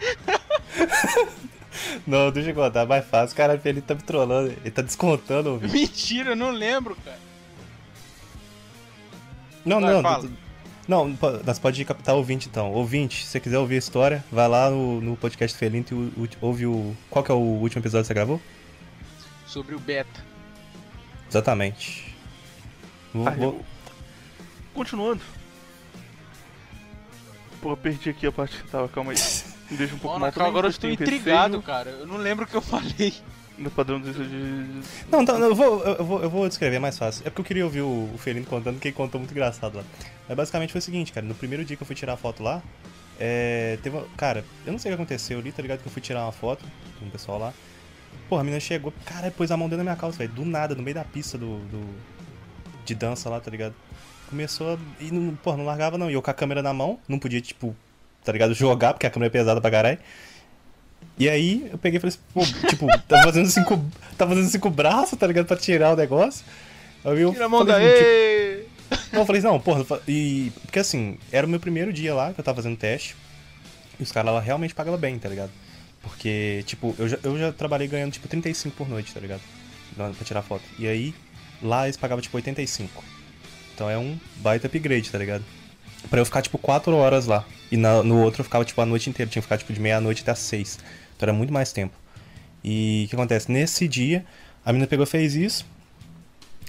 [2.07, 3.37] Não, deixa eu contar, mais fácil.
[3.37, 4.51] Caralho, Felipe tá me trollando.
[4.51, 5.73] Ele tá descontando, ouvido.
[5.73, 7.19] Mentira, eu não lembro, cara.
[9.65, 10.03] Não, Vai, não.
[10.03, 10.31] fala.
[10.87, 12.71] Não, nós pode captar ouvinte então.
[12.73, 16.25] Ouvinte, se você quiser ouvir a história, vai lá no, no podcast Felinto e o-
[16.25, 16.95] o- ouve o.
[17.09, 18.41] Qual que é o último episódio que você gravou?
[19.47, 20.23] Sobre o beta.
[21.31, 22.15] Exatamente.
[23.15, 23.65] Vou- Ah, vou-
[24.75, 25.23] Continuando.
[27.65, 29.19] Pô, perdi aqui a parte que tava, calma aí.
[29.71, 31.89] Me deixa um pouco Ó, mal agora eu estou intrigado, receio cara.
[31.89, 33.15] Eu não lembro o que eu falei.
[33.57, 34.13] No padrão de...
[34.13, 34.83] de...
[35.11, 37.23] Não, tá, eu, vou, eu, vou, eu vou descrever mais fácil.
[37.27, 39.85] É porque eu queria ouvir o, o Felinto contando, que ele contou muito engraçado lá.
[40.29, 41.25] Mas basicamente foi o seguinte, cara.
[41.27, 42.63] No primeiro dia que eu fui tirar a foto lá,
[43.19, 45.81] é, teve uma, Cara, eu não sei o que aconteceu ali, tá ligado?
[45.81, 46.63] Que eu fui tirar uma foto
[46.99, 47.55] com o pessoal lá.
[48.29, 50.33] Porra, a menina chegou, cara, pôs a mão dentro da minha calça, velho.
[50.33, 51.95] Do nada, no meio da pista do, do-
[52.85, 53.75] de dança lá, tá ligado?
[54.35, 54.79] Começou a.
[55.01, 56.11] E não, porra, não largava não.
[56.11, 57.75] E eu com a câmera na mão, não podia, tipo,
[58.25, 58.53] tá ligado?
[58.53, 59.99] Jogar, porque a câmera é pesada pra caralho.
[61.17, 63.89] E aí eu peguei e falei assim, pô, tipo, tá fazendo assim com,
[64.19, 65.47] tá fazendo assim com o braço, tá ligado?
[65.47, 66.45] Pra tirar o negócio.
[67.05, 69.05] Aí eu Tira a mão falei assim, tipo, daí!
[69.13, 70.51] não, eu falei, não, porra, e.
[70.63, 73.15] Porque assim, era o meu primeiro dia lá que eu tava fazendo teste.
[74.01, 75.53] E os caras lá realmente pagavam bem, tá ligado?
[76.03, 79.43] Porque, tipo, eu já, eu já trabalhei ganhando, tipo, 35 por noite, tá ligado?
[79.95, 80.65] Pra tirar foto.
[80.77, 81.15] E aí,
[81.63, 83.14] lá eles pagavam, tipo, 85.
[83.75, 85.45] Então é um baita upgrade, tá ligado?
[86.09, 87.45] Pra eu ficar, tipo, 4 horas lá.
[87.73, 89.31] E na- no outro eu ficava, tipo, a noite inteira.
[89.31, 90.79] Tinha que ficar, tipo, de meia-noite até as 6.
[91.17, 91.95] Então era muito mais tempo.
[92.63, 93.51] E o que acontece?
[93.51, 94.25] Nesse dia,
[94.65, 95.67] a menina pegou fez isso.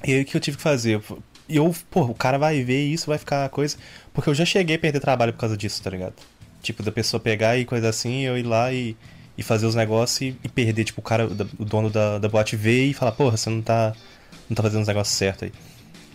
[0.03, 1.01] E aí o que eu tive que fazer?
[1.47, 3.77] E eu, pô, o cara vai ver isso, vai ficar coisa.
[4.13, 6.13] Porque eu já cheguei a perder trabalho por causa disso, tá ligado?
[6.61, 8.95] Tipo, da pessoa pegar e coisa assim, eu ir lá e,
[9.37, 12.55] e fazer os negócios e, e perder, tipo, o cara, o dono da, da boate
[12.55, 13.93] ver e falar, porra, você não tá,
[14.49, 15.51] não tá fazendo os negócios certos aí.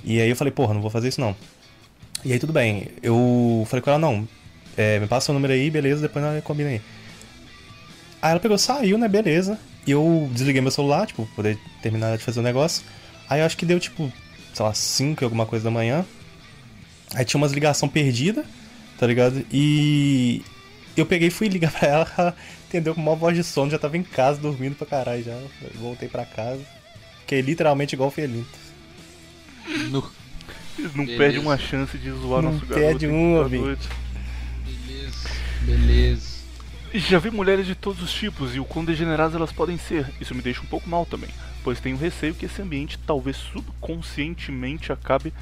[0.05, 1.35] E aí eu falei, porra, não vou fazer isso não.
[2.25, 2.89] E aí tudo bem.
[3.03, 4.27] Eu falei com ela, não,
[4.77, 6.81] é, me passa o número aí, beleza, depois nós combina aí.
[8.23, 9.59] Aí ela pegou, saiu, né, beleza.
[9.87, 12.85] E eu desliguei meu celular, tipo, poder terminar de fazer o negócio.
[13.29, 14.13] Aí eu acho que deu, tipo,
[14.53, 16.05] sei lá, 5 e alguma coisa da manhã.
[17.15, 18.45] Aí tinha umas ligação perdida,
[18.99, 19.45] tá ligado?
[19.51, 20.43] E
[20.97, 22.37] eu peguei e fui ligar pra ela, ela
[22.69, 25.37] entendeu com uma voz de sono, já tava em casa dormindo pra caralho já.
[25.77, 26.63] Voltei pra casa.
[27.21, 28.60] Fiquei literalmente igual o Felinto.
[29.91, 30.11] No.
[30.95, 31.19] Não Beleza.
[31.19, 32.87] perde uma chance de zoar Não nosso garoto.
[32.87, 33.49] perde uma.
[33.49, 33.89] Beleza.
[35.63, 36.41] Beleza.
[36.95, 40.07] Já vi mulheres de todos os tipos e o quão degeneradas elas podem ser.
[40.21, 41.31] Isso me deixa um pouco mal também,
[41.63, 45.33] pois tenho receio que esse ambiente talvez subconscientemente acabe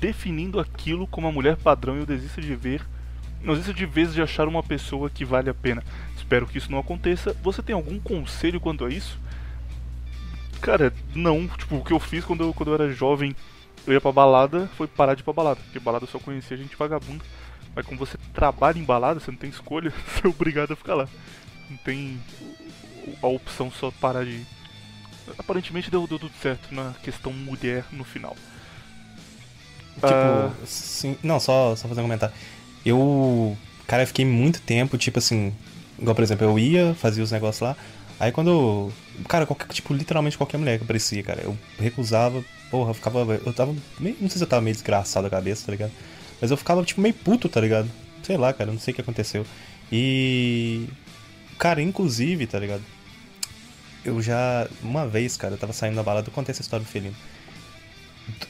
[0.00, 2.82] definindo aquilo como a mulher padrão e eu desista de ver.
[3.42, 5.82] Não desista de vez de achar uma pessoa que vale a pena.
[6.16, 7.36] Espero que isso não aconteça.
[7.42, 9.18] Você tem algum conselho quanto a isso?
[10.60, 11.46] Cara, não.
[11.48, 13.36] Tipo, o que eu fiz quando eu, quando eu era jovem,
[13.88, 15.58] eu ia pra balada, foi parar de ir pra balada.
[15.64, 17.24] Porque balada eu só conhecia gente vagabunda.
[17.74, 20.94] Mas como você trabalha em balada, você não tem escolha, você é obrigado a ficar
[20.94, 21.08] lá.
[21.70, 22.20] Não tem
[23.22, 24.46] a opção só parar de ir.
[25.38, 28.36] Aparentemente deu, deu tudo certo na questão mulher no final.
[29.94, 30.50] Tipo, Ah.
[30.64, 32.34] sim, não, só, só fazer um comentário.
[32.84, 33.56] Eu,
[33.86, 35.52] cara, eu fiquei muito tempo, tipo assim,
[35.98, 37.76] igual por exemplo, eu ia, fazia os negócios lá,
[38.20, 38.92] aí quando
[39.28, 43.52] cara, qualquer, tipo, literalmente qualquer mulher que aparecia, cara, eu recusava, porra, eu ficava, eu
[43.52, 45.92] tava, meio, não sei se eu tava meio desgraçado a cabeça, tá ligado?
[46.40, 47.90] Mas eu ficava, tipo, meio puto, tá ligado?
[48.22, 49.44] Sei lá, cara, não sei o que aconteceu.
[49.90, 50.86] E,
[51.58, 52.82] cara, inclusive, tá ligado?
[54.04, 56.88] Eu já, uma vez, cara, eu tava saindo da balada, eu contei essa história do
[56.88, 57.16] Felino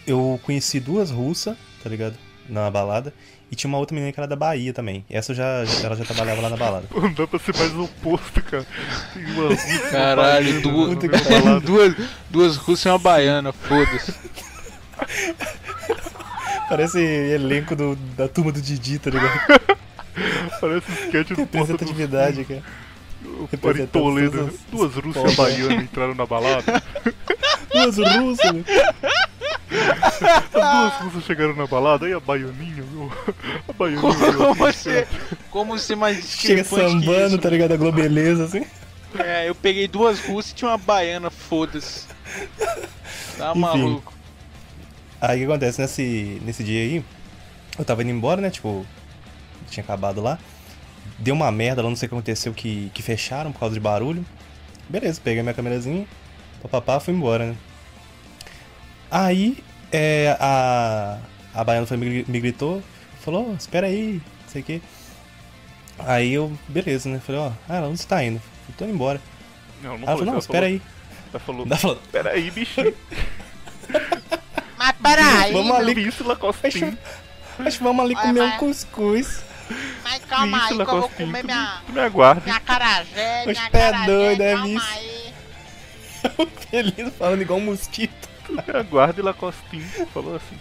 [0.07, 2.17] eu conheci duas russas, tá ligado?
[2.49, 3.13] Na balada.
[3.51, 5.05] E tinha uma outra menina que era da Bahia também.
[5.09, 6.87] Essa eu já, ela já trabalhava lá na balada.
[6.89, 8.67] Pô, não dá pra ser mais oposto, cara.
[9.15, 11.61] Tem uma russa, uma Caralho, baiana, duas, uma balada.
[11.67, 11.95] duas,
[12.31, 14.15] duas russas e uma baiana, foda-se.
[16.69, 19.41] Parece elenco do, da turma do Didi, tá ligado?
[20.61, 22.63] Parece sketch do Representatividade, cara.
[23.63, 24.51] Pari Toledo.
[24.71, 25.35] Duas russas Porra.
[25.37, 26.83] baianas entraram na balada.
[27.73, 28.65] Duas russas, né?
[29.71, 33.13] As duas russas chegaram na balada e a baianinha, meu.
[33.69, 34.01] A baianinha.
[34.01, 35.09] Como assim, você,
[35.51, 37.39] como ser mais Chega sambando, isso?
[37.39, 37.73] tá ligado?
[37.73, 38.65] A Globeleza, assim.
[39.19, 42.07] É, eu peguei duas russas e tinha uma baiana, foda-se.
[43.37, 43.61] Tá Enfim.
[43.61, 44.13] maluco.
[45.21, 47.05] Aí o que acontece nesse, nesse dia aí?
[47.79, 48.51] Eu tava indo embora, né?
[48.51, 48.85] Tipo,
[49.71, 50.39] tinha acabado lá.
[51.19, 53.81] Deu uma merda lá, não sei o que aconteceu, que, que fecharam por causa de
[53.81, 54.25] barulho.
[54.89, 56.07] Beleza, peguei minha câmerazinha,
[56.63, 57.57] papapá, fui embora, né?
[59.11, 61.19] Aí, é, a,
[61.55, 62.83] a baiana foi, me, me gritou,
[63.21, 64.83] falou, "Ô, espera aí, não sei o que.
[65.99, 67.21] Aí eu, beleza, né?
[67.25, 68.41] Falei, ó, ah, ela onde você tá indo?
[68.69, 69.21] Eu tô indo embora.
[69.83, 70.83] Não, não Ela falou, não, espera aí.
[71.31, 72.95] Ela falou, Ela falou, espera aí, bichinho.
[74.79, 76.97] Mas peraí, vamos ali, Isso, Lacostinho.
[77.59, 78.59] acho que vamos ali comer um vai.
[78.59, 79.43] cuscuz.
[80.05, 82.43] mas calma aí que eu vou comer minha, tu me aguarda.
[82.45, 84.87] minha carajé, minha pé carajé, doido, é calma isso.
[84.95, 85.35] aí.
[86.71, 88.28] Feliz falando igual um mosquito.
[88.65, 89.85] Tu me aguarda e Lacostinho.
[90.13, 90.57] Falou assim.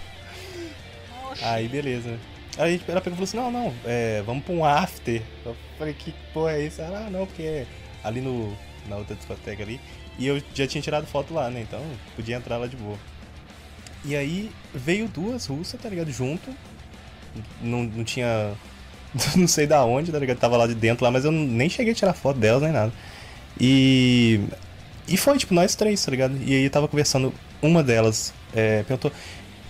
[1.32, 1.44] Oxi.
[1.44, 2.20] Aí, beleza.
[2.58, 5.22] Aí ela pegou e falou assim, não, não, é, vamos pra um after.
[5.46, 6.82] Eu falei, que porra é isso?
[6.82, 7.68] Ela, ah, não, porque é
[8.04, 8.56] ali no,
[8.88, 9.80] na outra discoteca ali.
[10.18, 11.62] E eu já tinha tirado foto lá, né?
[11.62, 11.82] Então
[12.16, 12.98] podia entrar lá de boa.
[14.04, 16.12] E aí veio duas russas, tá ligado?
[16.12, 16.50] Junto.
[17.62, 18.54] Não, não tinha.
[19.36, 20.38] Não sei da onde, tá ligado?
[20.38, 22.92] Tava lá de dentro lá, mas eu nem cheguei a tirar foto delas nem nada.
[23.60, 24.42] E.
[25.08, 26.38] E foi, tipo, nós três, tá ligado?
[26.44, 29.12] E aí tava conversando, uma delas é, perguntou,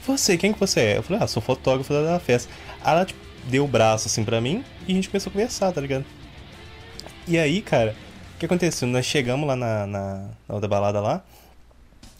[0.05, 0.97] você, quem que você é?
[0.97, 2.51] Eu falei, ah, sou fotógrafo da, festa.
[2.81, 3.19] Aí ela, tipo,
[3.49, 6.05] deu o braço assim pra mim e a gente começou a conversar, tá ligado?
[7.27, 7.95] E aí, cara,
[8.35, 8.88] o que aconteceu?
[8.88, 11.23] Nós chegamos lá na, na, na outra balada lá,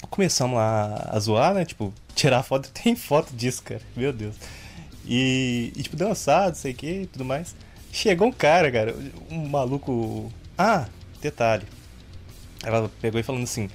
[0.10, 1.65] começamos lá a zoar, né?
[1.65, 4.35] Tipo, tirar foto, tem foto disso, cara, meu Deus.
[5.06, 7.56] E, e tipo, dançar, não sei o que tudo mais.
[7.91, 8.95] Chegou um cara, cara,
[9.31, 10.31] um maluco.
[10.57, 10.88] Ah,
[11.22, 11.65] detalhe.
[12.68, 13.69] Ela pegou e falando assim: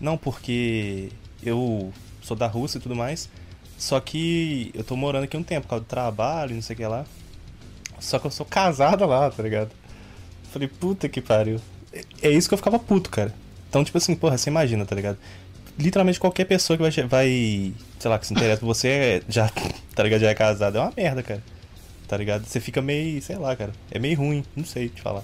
[0.00, 1.08] Não, porque
[1.42, 1.92] eu
[2.22, 3.28] sou da Rússia e tudo mais.
[3.76, 6.76] Só que eu tô morando aqui um tempo por causa do trabalho, não sei o
[6.76, 7.04] que lá.
[8.00, 9.70] Só que eu sou casada lá, tá ligado?
[10.52, 11.60] Falei, puta que pariu.
[11.92, 13.34] É- É isso que eu ficava puto, cara.
[13.68, 15.18] Então, tipo assim, porra, você imagina, tá ligado?
[15.78, 19.48] Literalmente qualquer pessoa que vai, vai sei lá, que se interessa por você, é- já,
[19.94, 20.20] tá ligado?
[20.20, 20.78] Já é casado.
[20.78, 21.42] É uma merda, cara.
[22.08, 22.44] Tá ligado?
[22.46, 23.72] Você fica meio, sei lá, cara.
[23.90, 25.22] É meio ruim, não sei te falar.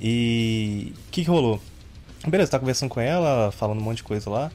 [0.00, 0.92] E.
[1.06, 1.60] O que que rolou?
[2.26, 4.50] Beleza, tá conversando com ela, falando um monte de coisa lá.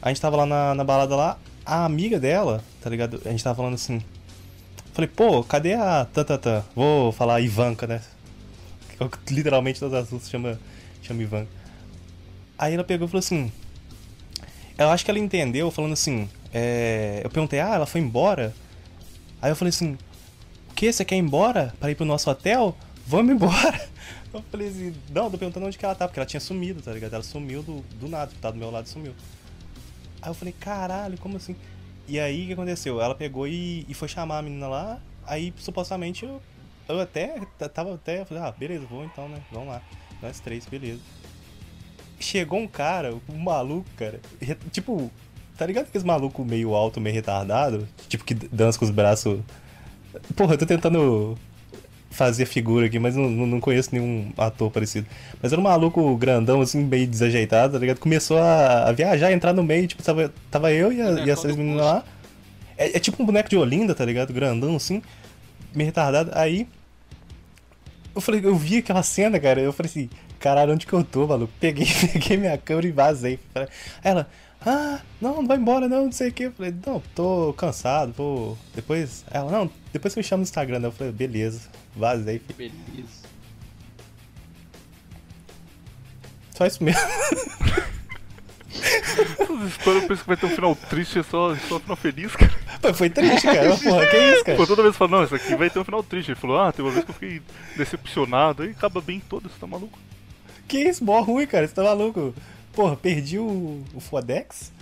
[0.00, 3.20] A gente tava lá na, na balada lá, a amiga dela, tá ligado?
[3.24, 4.02] A gente tava falando assim.
[4.92, 6.64] Falei, pô, cadê a Tantantan?
[6.74, 8.00] Vou falar Ivanka, né?
[9.30, 10.58] Literalmente todas as russas chama,
[11.02, 11.50] chama Ivanka.
[12.58, 13.50] Aí ela pegou e falou assim.
[14.78, 16.28] Eu acho que ela entendeu, falando assim.
[16.52, 18.54] é, eu perguntei, ah, ela foi embora?
[19.40, 19.96] Aí eu falei assim,
[20.70, 20.92] o que?
[20.92, 22.76] Você quer ir embora pra ir pro nosso hotel?
[23.06, 23.88] Vamos embora.
[24.32, 26.90] Eu falei assim, não, tô perguntando onde que ela tá, porque ela tinha sumido, tá
[26.90, 27.12] ligado?
[27.12, 29.12] Ela sumiu do, do nada, tá do meu lado sumiu.
[30.22, 31.54] Aí eu falei, caralho, como assim?
[32.08, 33.00] E aí o que aconteceu?
[33.00, 36.40] Ela pegou e, e foi chamar a menina lá, aí supostamente eu,
[36.88, 37.40] eu até
[37.74, 39.42] tava até, falei, ah, beleza, vou então, né?
[39.50, 39.82] Vamos lá.
[40.22, 41.00] Nós três, beleza.
[42.18, 44.20] Chegou um cara, um maluco, cara,
[44.70, 45.10] tipo,
[45.58, 47.86] tá ligado aqueles maluco meio alto, meio retardado?
[48.08, 49.40] Tipo, que dança com os braços.
[50.36, 51.36] Porra, eu tô tentando
[52.12, 55.06] fazer figura aqui, mas não, não conheço nenhum ator parecido.
[55.42, 57.98] Mas era um maluco grandão, assim, meio desajeitado, tá ligado?
[57.98, 61.32] Começou a, a viajar, entrar no meio, tipo, tava, tava eu e, a, e Bonecão
[61.32, 62.04] as três do meninas lá.
[62.76, 64.32] É, é tipo um boneco de Olinda, tá ligado?
[64.32, 65.02] Grandão, assim,
[65.74, 66.30] meio retardado.
[66.34, 66.68] Aí,
[68.14, 71.26] eu falei, eu vi aquela cena, cara, eu falei assim, caralho, onde que eu tô,
[71.26, 71.52] maluco?
[71.58, 73.38] Peguei, peguei minha câmera e vazei.
[73.54, 73.66] Aí
[74.04, 74.28] Ela,
[74.64, 76.44] ah, não, não vai embora não, não sei o que.
[76.44, 78.56] Eu falei, não, tô cansado, vou.
[78.74, 79.24] Depois.
[79.30, 80.80] Ela, não, depois você me chama no Instagram.
[80.82, 81.62] Eu falei, beleza,
[81.96, 82.72] vazei, filho.
[82.90, 83.22] Beleza.
[86.56, 87.00] Só isso mesmo.
[88.72, 91.96] Essas histórias eu penso que vai ter um final triste e só, só um final
[91.96, 92.52] feliz, cara.
[92.80, 93.76] Pô, Foi triste, cara.
[93.78, 94.58] Porra, que isso, cara?
[94.58, 96.30] Pô, toda vez eu falo, não, isso aqui vai ter um final triste.
[96.30, 97.42] Ele falou, ah, tem uma vez que eu fiquei
[97.76, 98.62] decepcionado.
[98.62, 99.98] Aí acaba bem todo, você tá maluco?
[100.66, 101.66] Que isso, mó ruim, cara.
[101.66, 102.34] Você tá maluco?
[102.72, 104.72] Porra, perdi o, o Fodex.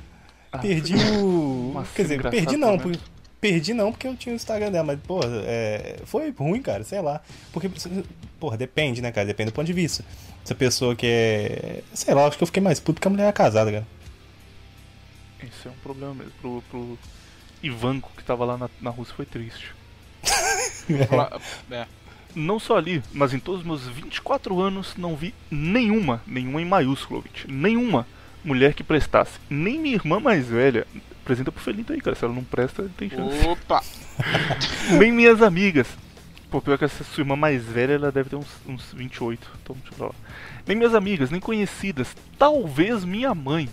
[0.53, 1.81] Ah, Perdi o.
[1.95, 2.77] Quer dizer, perdi não.
[2.77, 2.99] também.
[3.41, 7.01] Perdi não porque eu tinha o Instagram dela, mas, porra, é, foi ruim, cara, sei
[7.01, 7.23] lá.
[7.53, 7.71] Porque,
[8.39, 9.27] porra, depende, né, cara?
[9.27, 10.05] Depende do ponto de vista.
[10.45, 11.83] Se a pessoa quer.
[11.95, 13.87] Sei lá, acho que eu fiquei mais puto que a mulher casada, cara.
[15.43, 16.33] Isso é um problema mesmo.
[16.41, 16.99] Pro, pro
[17.63, 19.75] Ivanko que tava lá na, na Rússia foi triste.
[21.09, 21.41] Fala-
[21.71, 21.87] É.
[22.35, 26.65] Não só ali, mas em todos os meus 24 anos não vi nenhuma, nenhuma em
[26.65, 28.07] maiúsculo, nenhuma
[28.45, 29.39] mulher que prestasse.
[29.49, 30.87] Nem minha irmã mais velha.
[31.23, 32.17] Apresenta pro Felinto aí, cara.
[32.17, 33.47] Se ela não presta, ele tem chance.
[33.47, 33.83] Opa!
[34.99, 35.87] Nem minhas amigas.
[36.51, 39.51] Pô, pior que essa sua irmã mais velha, ela deve ter uns, uns 28.
[39.63, 40.15] Então, deixa eu pra lá.
[40.67, 42.17] Nem minhas amigas, nem conhecidas.
[42.39, 43.69] Talvez minha mãe.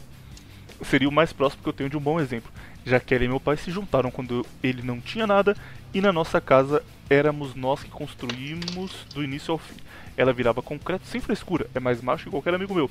[0.84, 2.52] Seria o mais próximo que eu tenho de um bom exemplo.
[2.86, 5.58] Já que ela e meu pai se juntaram quando ele não tinha nada
[5.94, 9.76] e na nossa casa éramos nós que construímos do início ao fim.
[10.16, 12.90] Ela virava concreto sem frescura, é mais macho que qualquer amigo meu.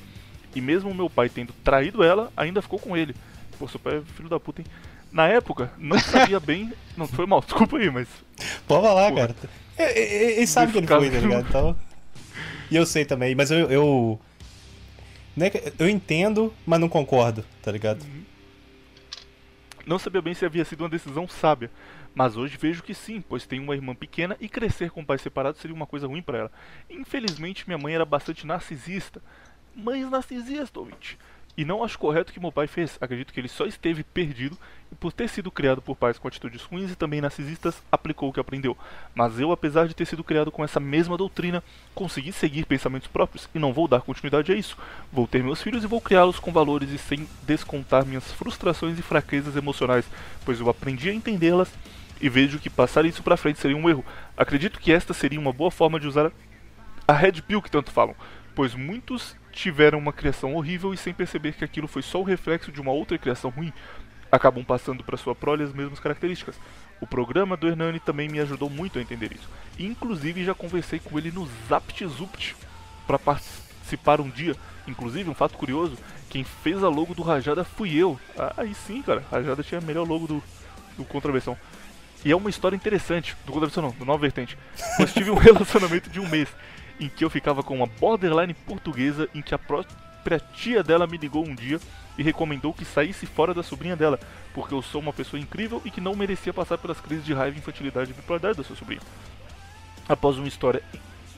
[0.56, 3.14] E mesmo meu pai tendo traído ela, ainda ficou com ele.
[3.58, 4.66] Pô, seu pai é filho da puta, hein?
[5.12, 6.72] Na época, não sabia bem.
[6.96, 8.08] Não, foi mal, desculpa aí, mas
[8.66, 9.28] Pode falar, Porra.
[9.28, 9.36] cara.
[9.76, 11.46] É, é, é, Ele sabe que ele foi, tá ligado?
[11.46, 11.76] Então.
[12.70, 13.70] E eu sei também, mas eu.
[13.70, 14.20] eu...
[15.36, 18.02] Né, eu entendo, mas não concordo, tá ligado?
[19.84, 21.70] Não sabia bem se havia sido uma decisão sábia,
[22.14, 25.60] mas hoje vejo que sim, pois tenho uma irmã pequena e crescer com pais separados
[25.60, 26.52] seria uma coisa ruim pra ela.
[26.88, 29.20] Infelizmente, minha mãe era bastante narcisista.
[29.76, 31.18] Mães narcisistas, ouvinte.
[31.54, 32.96] E não acho correto o que meu pai fez.
[32.98, 34.56] Acredito que ele só esteve perdido
[34.90, 38.32] e, por ter sido criado por pais com atitudes ruins e também narcisistas, aplicou o
[38.32, 38.74] que aprendeu.
[39.14, 41.62] Mas eu, apesar de ter sido criado com essa mesma doutrina,
[41.94, 44.78] consegui seguir pensamentos próprios e não vou dar continuidade a isso.
[45.12, 49.02] Vou ter meus filhos e vou criá-los com valores e sem descontar minhas frustrações e
[49.02, 50.06] fraquezas emocionais,
[50.42, 51.70] pois eu aprendi a entendê-las
[52.18, 54.04] e vejo que passar isso pra frente seria um erro.
[54.38, 56.32] Acredito que esta seria uma boa forma de usar
[57.06, 58.14] a Red Pill que tanto falam,
[58.54, 62.70] pois muitos tiveram uma criação horrível e sem perceber que aquilo foi só o reflexo
[62.70, 63.72] de uma outra criação ruim,
[64.30, 66.60] acabam passando para sua prole as mesmas características.
[67.00, 69.48] O programa do Hernani também me ajudou muito a entender isso.
[69.78, 72.54] Inclusive já conversei com ele no ZaptZupt
[73.06, 74.54] para participar um dia.
[74.86, 75.96] Inclusive, um fato curioso,
[76.28, 78.20] quem fez a logo do Rajada fui eu.
[78.38, 80.42] Ah, aí sim, cara, Rajada tinha a melhor logo do,
[80.96, 81.56] do Contraversão.
[82.24, 84.56] E é uma história interessante, do Contraversão não, do Nova Vertente.
[84.96, 86.48] Pois tive um relacionamento de um mês,
[87.01, 91.16] em que eu ficava com uma borderline portuguesa, em que a própria tia dela me
[91.16, 91.81] ligou um dia
[92.18, 94.18] e recomendou que saísse fora da sobrinha dela,
[94.55, 97.59] porque eu sou uma pessoa incrível e que não merecia passar pelas crises de raiva,
[97.59, 99.02] infantilidade e bipolaridade da sua sobrinha.
[100.09, 100.82] Após uma história.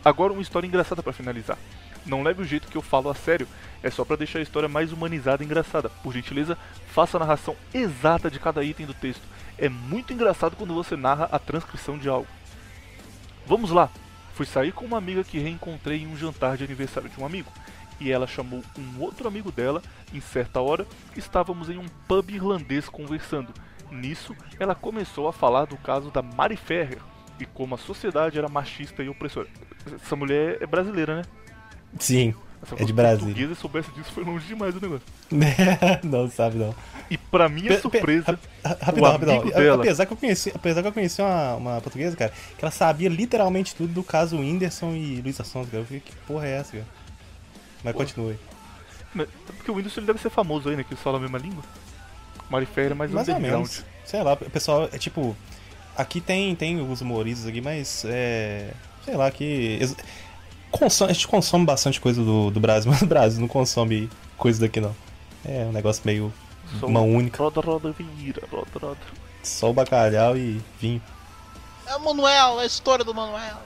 [0.04, 1.58] Agora uma história engraçada para finalizar.
[2.06, 3.48] Não leve o jeito que eu falo a sério,
[3.82, 5.88] é só para deixar a história mais humanizada e engraçada.
[6.02, 6.56] Por gentileza,
[6.92, 9.22] faça a narração exata de cada item do texto.
[9.58, 12.28] É muito engraçado quando você narra a transcrição de algo.
[13.46, 13.90] Vamos lá!
[14.38, 17.50] Fui sair com uma amiga que reencontrei em um jantar de aniversário de um amigo.
[17.98, 19.82] E ela chamou um outro amigo dela,
[20.14, 20.86] em certa hora,
[21.16, 23.52] estávamos em um pub irlandês conversando.
[23.90, 27.00] Nisso, ela começou a falar do caso da Mari Ferrer
[27.40, 29.48] e como a sociedade era machista e opressora.
[29.92, 31.22] Essa mulher é brasileira, né?
[31.98, 32.32] Sim.
[32.66, 33.26] Se É de Brasília.
[33.26, 35.06] portuguesa e soubesse disso, foi longe demais o negócio.
[36.02, 36.74] não sabe não.
[37.10, 39.44] E pra minha Pe- pe- surpresa, ra- Rapidão, rapidão.
[39.50, 42.70] dela- Apesar que eu conheci, apesar que eu conheci uma, uma portuguesa, cara, que ela
[42.72, 45.82] sabia literalmente tudo do caso Whindersson e Luísa Sons, cara.
[45.82, 46.84] Eu fiquei, que porra é essa, cara?
[47.84, 48.04] Mas Porra.
[48.04, 48.38] continue.
[49.14, 50.82] Mas- Porque o ele deve ser famoso aí, né?
[50.84, 51.62] Que eles falam a mesma língua.
[52.50, 53.84] Mari Ferreira é mais Mais ou menos.
[54.04, 55.36] Sei lá, o pessoal é tipo.
[55.96, 58.70] Aqui tem, tem os humoristas aqui, mas é.
[59.04, 59.78] Sei lá, que.
[60.70, 64.60] Consome, a gente consome bastante coisa do, do Brasil, mas o Brasil não consome coisa
[64.60, 64.94] daqui não.
[65.44, 66.32] É um negócio meio.
[66.78, 67.42] Só Uma única.
[67.42, 68.98] Roda, roda, vira, roda, roda.
[69.42, 71.02] Só o bacalhau e vinho.
[71.86, 73.56] É o Manuel, é a história do Manuel.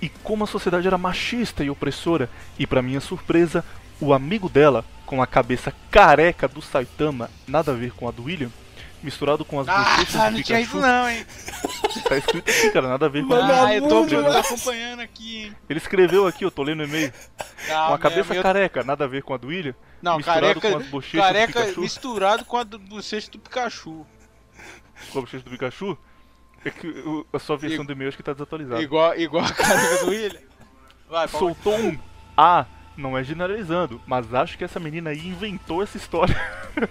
[0.00, 3.62] E como a sociedade era machista e opressora, e pra minha surpresa,
[4.00, 8.24] o amigo dela, com a cabeça careca do Saitama, nada a ver com a do
[8.24, 8.50] William,
[9.02, 11.24] misturado com as bochechas Ah, do não tinha isso não, hein?
[12.08, 15.00] tá escrito aqui, cara, nada a ver com a Ah, eu tô, eu tô acompanhando
[15.00, 15.56] aqui, hein?
[15.68, 17.12] Ele escreveu aqui, eu tô lendo o e-mail,
[17.70, 20.60] Ah, com a cabeça meu- careca, nada a ver com a do William, Não, misturado
[20.60, 24.06] careca, com as bochechas careca do Pikachu, misturado com a do bochecha do Pikachu.
[25.12, 25.98] com a bochecha do Pikachu,
[26.64, 28.82] é que o- a sua versão I- do e-mail acho que tá desatualizada.
[28.82, 30.40] Igual, igual a careca do William.
[31.08, 31.26] Vai.
[31.28, 31.98] Soltou um
[32.36, 32.64] A,
[32.96, 36.34] não é generalizando, mas acho que essa menina aí inventou essa história.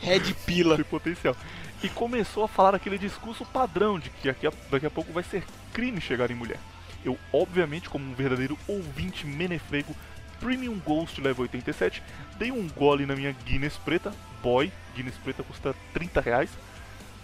[0.02, 0.76] Red Pila.
[0.78, 1.36] tem potencial.
[1.82, 5.24] E começou a falar aquele discurso padrão de que daqui a, daqui a pouco vai
[5.24, 5.44] ser
[5.74, 6.60] crime chegar em mulher.
[7.06, 9.96] Eu, obviamente, como um verdadeiro ouvinte menefrego,
[10.40, 12.02] Premium Ghost level 87,
[12.38, 16.50] dei um gole na minha Guinness preta, boy, Guinness preta custa 30 reais,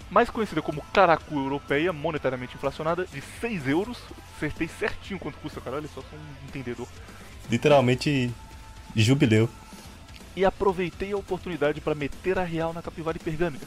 [0.09, 3.97] mais conhecida como Caracu Europeia, monetariamente inflacionada, de 6 euros.
[4.37, 6.87] Acertei certinho quanto custa, cara, olha só, sou um entendedor.
[7.49, 8.31] Literalmente
[8.95, 9.49] jubileu.
[10.35, 13.65] e aproveitei a oportunidade para meter a real na capivara hipergâmica.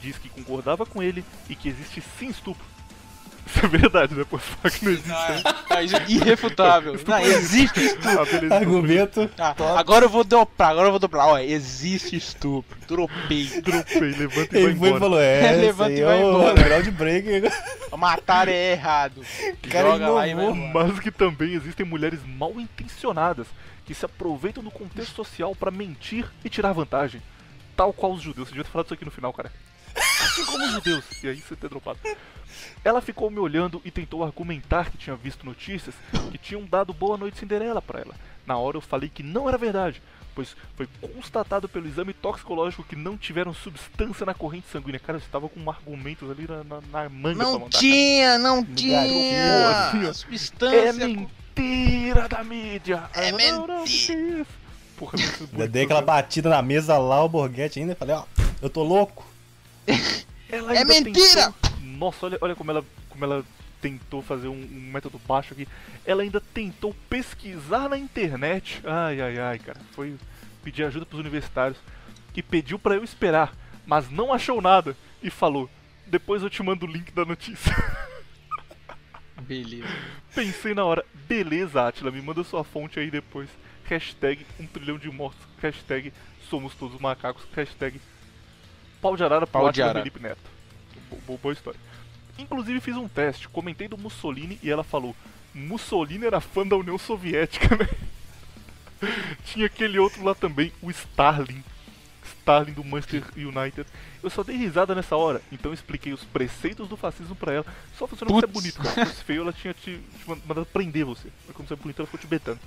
[0.00, 2.64] Diz que concordava com ele e que existe sim estupro.
[3.46, 4.24] Isso é verdade, né?
[4.30, 5.08] Posso falar que não existe.
[5.08, 7.00] Não, é- não, isso é irrefutável.
[7.06, 8.20] Não, existe estupro.
[8.20, 8.54] Ah, beleza.
[8.54, 9.28] Argumento.
[9.28, 11.26] Tá, agora eu vou dobrar, agora eu vou dobrar.
[11.26, 12.78] Ó, existe estupro.
[12.86, 13.46] Dropei.
[13.60, 14.98] Dropei, levanta e vai Ele e embora.
[15.00, 16.62] falou: É, Levanta esse e vai é o embora.
[16.62, 17.26] groundbreak.
[17.98, 19.22] Matar é errado.
[19.68, 20.86] cara Joga lá e vai embora.
[20.88, 23.46] Mas que também existem mulheres mal intencionadas
[23.84, 27.20] que se aproveitam do contexto social para mentir e tirar vantagem.
[27.76, 28.46] Tal qual os judeus.
[28.48, 29.50] Você devia ter falado isso aqui no final, cara.
[29.96, 31.04] Assim como os judeus.
[31.22, 31.98] E aí você ter dropado.
[32.84, 35.94] Ela ficou me olhando e tentou argumentar que tinha visto notícias
[36.30, 38.14] que tinham dado boa noite Cinderela pra ela.
[38.46, 40.02] Na hora eu falei que não era verdade,
[40.34, 44.98] pois foi constatado pelo exame toxicológico que não tiveram substância na corrente sanguínea.
[44.98, 47.78] Cara, você tava com argumentos ali na, na, na manga pra Não mandar.
[47.78, 49.80] tinha, não garoto, tinha.
[49.88, 50.12] assim, ó.
[50.12, 50.76] Substância.
[50.76, 53.04] É mentira da mídia!
[53.12, 54.46] É Não, não, mentira.
[54.96, 55.12] Porra,
[55.52, 56.20] bonito, dei aquela cara.
[56.20, 57.94] batida na mesa lá, o Borghetti ainda.
[57.94, 58.24] Falei: Ó,
[58.60, 59.24] eu tô louco.
[60.48, 61.52] Ela É mentira!
[61.52, 63.44] tentou- Nossa, olha, olha como ela, como ela
[63.80, 65.66] tentou fazer um, um método baixo aqui.
[66.04, 68.80] Ela ainda tentou pesquisar na internet.
[68.84, 69.80] Ai, ai, ai, cara.
[69.92, 70.16] Foi
[70.62, 71.78] pedir ajuda pros universitários.
[72.34, 73.52] E pediu pra eu esperar,
[73.86, 74.96] mas não achou nada.
[75.22, 75.68] E falou:
[76.06, 77.74] Depois eu te mando o link da notícia.
[79.42, 79.86] Beleza.
[80.34, 83.48] Pensei na hora, beleza, Atila, me manda sua fonte aí depois.
[83.84, 85.40] Hashtag um trilhão de mortos.
[85.60, 86.12] Hashtag
[86.48, 87.42] somos todos macacos.
[87.54, 88.00] Hashtag
[89.00, 89.98] pau de arara pro Pau de arara.
[90.00, 90.38] Felipe Neto.
[91.10, 91.78] Bo- bo- boa história.
[92.38, 95.14] Inclusive fiz um teste, comentei do Mussolini e ela falou:
[95.54, 97.88] Mussolini era fã da União Soviética, né?
[99.44, 101.62] Tinha aquele outro lá também, o Starling.
[102.40, 103.86] Starling do Manchester United.
[104.22, 107.66] Eu só dei risada nessa hora, então expliquei os preceitos do fascismo pra ela.
[107.98, 109.06] Só funcionou porque você é bonito, cara.
[109.06, 111.28] Se fosse feio, ela tinha te, te mandado prender você.
[111.46, 112.60] Mas como você é bonito, ela ficou te betando.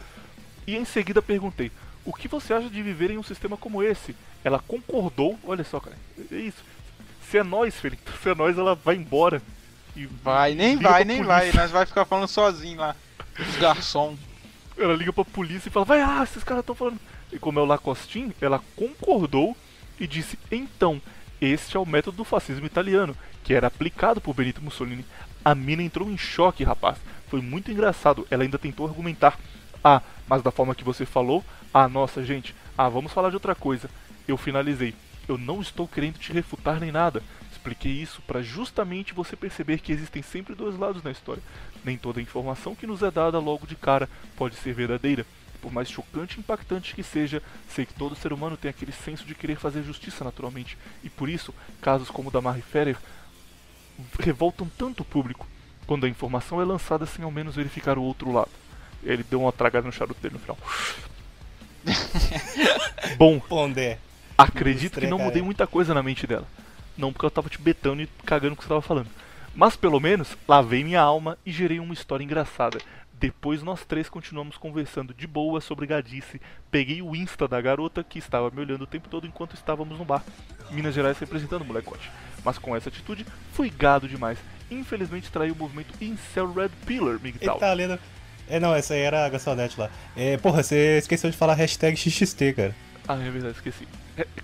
[0.66, 1.72] E em seguida perguntei:
[2.04, 4.16] O que você acha de viver em um sistema como esse?
[4.44, 5.38] Ela concordou.
[5.46, 5.96] Olha só, cara.
[6.32, 6.64] É isso.
[7.30, 9.42] Se é nós, Felipe, se é nós, ela vai embora.
[9.96, 11.36] E Vai, nem vai, nem polícia.
[11.36, 11.52] vai.
[11.54, 12.96] Nós vai ficar falando sozinho lá.
[13.40, 14.18] Os garçom.
[14.78, 17.00] Ela liga pra polícia e fala, vai, ah, esses caras estão falando.
[17.32, 19.56] E como é o Lacostin, ela concordou
[20.00, 21.02] e disse, então,
[21.40, 25.06] este é o método do fascismo italiano, que era aplicado por Benito Mussolini.
[25.46, 26.98] A mina entrou em choque, rapaz.
[27.28, 28.28] Foi muito engraçado.
[28.32, 29.38] Ela ainda tentou argumentar.
[29.84, 31.44] Ah, mas da forma que você falou,
[31.74, 33.90] ah, nossa, gente, ah, vamos falar de outra coisa.
[34.28, 34.94] Eu finalizei.
[35.28, 37.24] Eu não estou querendo te refutar nem nada.
[37.52, 41.42] Expliquei isso para justamente você perceber que existem sempre dois lados na história.
[41.84, 45.26] Nem toda informação que nos é dada logo de cara pode ser verdadeira.
[45.62, 49.24] Por mais chocante e impactante que seja, sei que todo ser humano tem aquele senso
[49.24, 50.78] de querer fazer justiça naturalmente.
[51.02, 52.98] E por isso, casos como o da Marie Ferrer
[54.20, 55.48] revoltam tanto o público
[55.86, 58.52] quando a informação é lançada sem ao menos verificar o outro lado.
[59.04, 60.58] Ele deu uma tragada no charuto dele no final.
[63.18, 64.00] Bom, Pondé.
[64.38, 66.48] Acredito que não mudei muita coisa na mente dela.
[66.98, 69.08] Não porque ela tava te betando e cagando o que você tava falando.
[69.56, 72.80] Mas pelo menos lavei minha alma e gerei uma história engraçada.
[73.14, 76.42] Depois nós três continuamos conversando de boa sobre gadice.
[76.70, 80.04] Peguei o Insta da garota que estava me olhando o tempo todo enquanto estávamos no
[80.04, 80.24] bar.
[80.72, 82.12] Minas Gerais representando o molecote.
[82.44, 84.38] Mas com essa atitude, fui gado demais.
[84.70, 87.58] Infelizmente traí o movimento Incel Red Pillar, Migtal.
[87.60, 87.98] tá lendo.
[88.50, 89.90] É, não, essa aí era a garçonete lá.
[90.18, 92.76] É, porra, você esqueceu de falar hashtag XXT, cara.
[93.08, 93.88] Ah, é verdade, esqueci.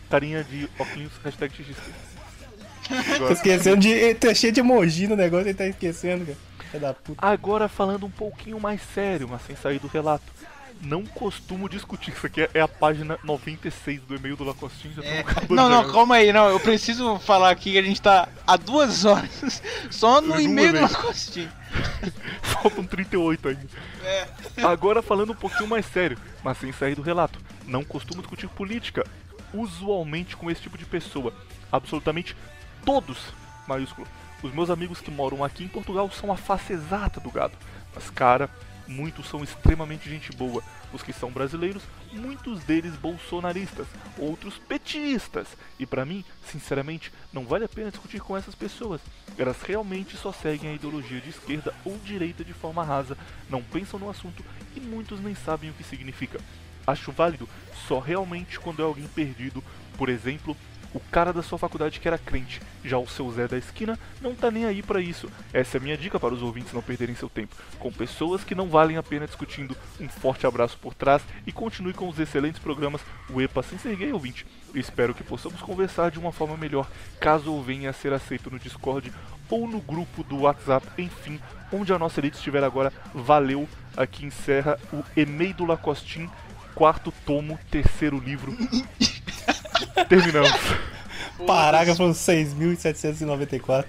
[0.10, 1.82] Carinha de óculos, hashtag XXT.
[3.20, 4.16] Tô esquecendo de.
[4.16, 6.38] Tá cheio de emoji no negócio e tá esquecendo, cara.
[6.72, 7.26] Filha da puta.
[7.26, 10.24] Agora falando um pouquinho mais sério, mas sem sair do relato.
[10.82, 14.94] Não costumo discutir, isso aqui é- é a página 96 do e-mail do Lacostinho.
[14.96, 15.26] já É.
[15.50, 16.48] Não, não, calma aí, não.
[16.48, 20.80] Eu preciso falar aqui que a gente tá há duas horas só no e-mail do.
[20.82, 21.52] Lacostinho.
[22.42, 23.68] Faltam 38 ainda.
[24.04, 24.28] É.
[24.64, 27.40] Agora falando um pouquinho mais sério, mas sem sair do relato.
[27.68, 29.06] Não costumo discutir política,
[29.54, 31.34] usualmente com esse tipo de pessoa.
[31.72, 32.36] Absolutamente
[32.86, 33.18] todos,
[33.68, 34.08] maiúsculo.
[34.42, 37.58] Os meus amigos que moram aqui em Portugal são a face exata do gado.
[37.94, 38.50] Mas, cara,
[38.88, 40.64] muitos são extremamente gente boa.
[40.92, 43.86] Os que são brasileiros, muitos deles bolsonaristas,
[44.18, 45.48] outros petistas.
[45.78, 49.02] E pra mim, sinceramente, não vale a pena discutir com essas pessoas.
[49.38, 53.18] Elas realmente só seguem a ideologia de esquerda ou direita de forma rasa,
[53.50, 54.44] não pensam no assunto
[54.76, 56.40] e muitos nem sabem o que significa.
[56.90, 57.48] Acho válido
[57.88, 59.64] só realmente quando é alguém perdido,
[59.98, 60.56] por exemplo,
[60.94, 62.62] o cara da sua faculdade que era crente.
[62.84, 65.30] Já o seu Zé da esquina não tá nem aí pra isso.
[65.54, 68.56] Essa é a minha dica para os ouvintes não perderem seu tempo com pessoas que
[68.56, 69.76] não valem a pena discutindo.
[70.00, 73.96] Um forte abraço por trás e continue com os excelentes programas O EPA Sem Ser
[73.96, 74.46] Gay ouvinte.
[74.74, 76.88] Espero que possamos conversar de uma forma melhor,
[77.20, 79.12] caso venha a ser aceito no Discord
[79.50, 81.40] ou no grupo do WhatsApp, enfim,
[81.72, 82.94] onde a nossa elite estiver agora.
[83.14, 83.68] Valeu,
[83.98, 86.30] aqui encerra o e-mail do Lacostin,
[86.80, 88.56] quarto tomo, terceiro livro.
[90.08, 90.50] Terminamos.
[91.46, 93.86] Parágrafo 6.794.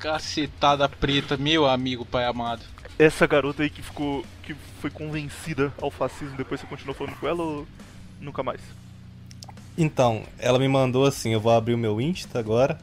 [0.00, 2.62] Cacetada preta, meu amigo pai amado.
[2.98, 4.24] Essa garota aí que ficou.
[4.42, 7.64] que foi convencida ao fascismo, depois você continuou falando com ela ou
[8.20, 8.60] nunca mais?
[9.78, 12.76] Então, ela me mandou assim, eu vou abrir o meu Insta agora.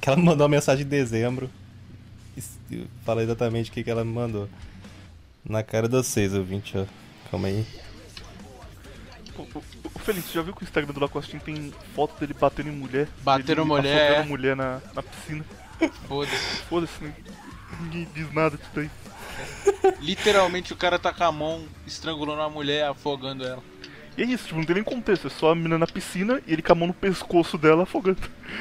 [0.00, 1.50] Que ela me mandou uma mensagem em dezembro.
[3.04, 4.48] Fala exatamente o que, que ela me mandou.
[5.44, 6.86] Na cara de vocês, ouvinte, ó.
[7.30, 7.66] Calma aí.
[9.54, 12.72] Ô, Felipe, você já viu que o Instagram do Lacostinho tem foto dele batendo em
[12.72, 13.08] mulher?
[13.22, 15.44] Batendo Ele mulher, mulher na, na piscina.
[16.06, 16.62] Foda-se.
[16.68, 17.14] Foda-se, né?
[17.80, 18.90] ninguém diz nada disso daí.
[20.00, 23.62] Literalmente o cara tá com a mão estrangulando a mulher, afogando ela.
[24.18, 26.52] E é isso, tipo, não tem nem contexto, é só a menina na piscina e
[26.52, 28.18] ele com a mão no pescoço dela afogando.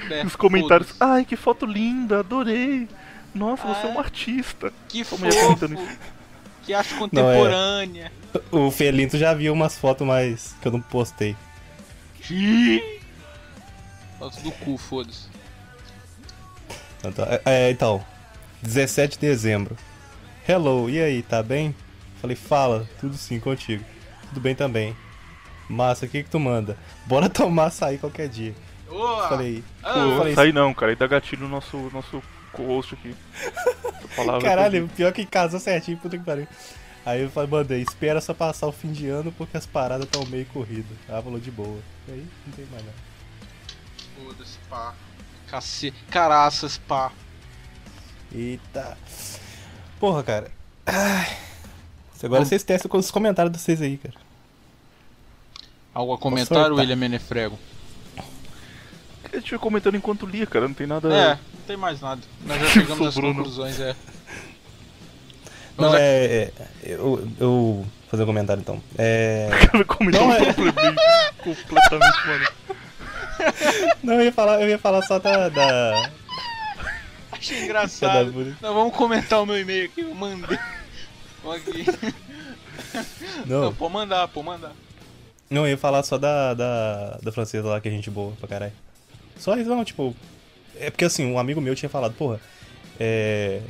[0.10, 2.88] É, os comentários, ai que foto linda, adorei.
[3.34, 4.04] Nossa, você é um Ah.
[4.04, 4.72] artista.
[4.88, 5.26] Que fofo.
[6.70, 8.12] Que arte contemporânea.
[8.52, 11.36] O Felinto já viu umas fotos mais que eu não postei.
[14.20, 15.28] Foto do cu, foda-se.
[17.04, 18.06] Então, é, é, então,
[18.62, 19.76] 17 de dezembro.
[20.48, 21.74] Hello, e aí, tá bem?
[22.22, 23.84] Falei, fala, tudo sim contigo.
[24.28, 24.96] Tudo bem também.
[25.68, 26.78] Massa, o que que tu manda?
[27.08, 28.54] Bora tomar açaí qualquer dia.
[28.88, 32.22] Ô, Falei, Ah, falei, não, cara, aí dá gatilho no nosso, nosso
[32.60, 33.16] co-host aqui.
[34.42, 36.48] Caralho, pior que casou certinho, puta que pariu.
[37.06, 40.26] Aí eu falei, mandei, espera só passar o fim de ano porque as paradas estão
[40.26, 40.98] meio corridas.
[41.08, 41.80] Ela falou de boa.
[42.08, 42.98] E aí, não tem mais nada.
[44.16, 44.94] Foda-se, pá.
[45.50, 45.98] Cacete.
[46.12, 47.12] Caraças, pá.
[48.32, 48.98] Eita.
[50.00, 50.52] Porra, cara.
[50.86, 51.38] Ai.
[52.22, 54.16] Agora vocês testam com os comentários de vocês aí, cara.
[55.94, 56.72] Algo a comentar.
[56.72, 57.58] William Menefrego?
[59.32, 61.14] A gente foi comentando enquanto lia, cara, não tem nada.
[61.14, 62.22] É, não tem mais nada.
[62.46, 63.96] Nós já chegamos às conclusões, é.
[65.78, 66.04] Não, a- é.
[66.04, 66.52] é,
[66.84, 67.48] eu, eu.
[67.50, 68.82] Vou fazer um comentário então.
[68.98, 69.50] É.
[69.72, 70.54] Cara, comentou Não, é-
[71.44, 72.48] completamente, mano.
[74.04, 75.48] Não, eu ia falar, eu ia falar só da.
[75.50, 76.10] da...
[77.32, 78.32] Achei engraçado.
[78.32, 78.68] da.
[78.68, 80.58] Não, vamos comentar o meu e-mail aqui, eu mandei.
[81.44, 81.86] Vamos aqui.
[83.46, 84.72] Não, Não, pode mandar, pode mandar.
[85.50, 88.48] não, eu ia falar só da, da, da francesa lá, que é gente boa pra
[88.50, 88.74] caralho.
[89.40, 90.16] Só isso, não, tipo.
[90.80, 92.40] É porque assim, um amigo meu tinha falado, porra.
[93.00, 93.62] É.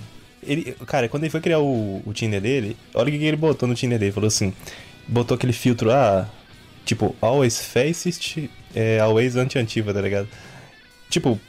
[0.41, 3.67] Ele, cara, quando ele foi criar o, o Tinder dele, olha o que ele botou
[3.67, 4.11] no Tinder dele.
[4.11, 4.53] Falou assim:
[5.07, 6.27] botou aquele filtro, ah,
[6.85, 10.27] tipo, always facist, é, always anti-antiva, tá ligado?
[11.09, 11.39] Tipo,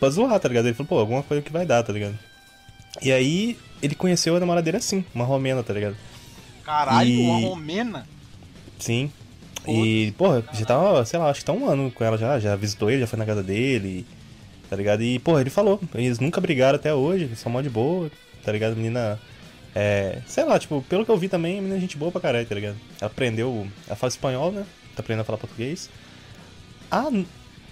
[0.00, 0.66] pra zoar, tá ligado?
[0.66, 2.18] Ele falou, pô, alguma coisa que vai dar, tá ligado?
[3.00, 5.96] E aí, ele conheceu a namorada dele assim, uma romena, tá ligado?
[6.64, 8.06] Caralho, E- uma romena?
[8.78, 9.12] Sim.
[9.68, 12.56] E, porra, já tá, sei lá, acho que tá um ano com ela já, já
[12.56, 14.06] visitou ele, já foi na casa dele,
[14.68, 15.02] tá ligado?
[15.02, 18.10] E, porra, ele falou, eles nunca brigaram até hoje, são mó de boa,
[18.44, 18.74] tá ligado?
[18.74, 19.20] Menina,
[19.74, 22.20] é, sei lá, tipo, pelo que eu vi também, a menina é gente boa pra
[22.20, 22.76] caralho, tá ligado?
[23.00, 24.64] Ela aprendeu, ela fala espanhol, né?
[24.96, 25.90] Tá aprendendo a falar português.
[26.90, 27.08] A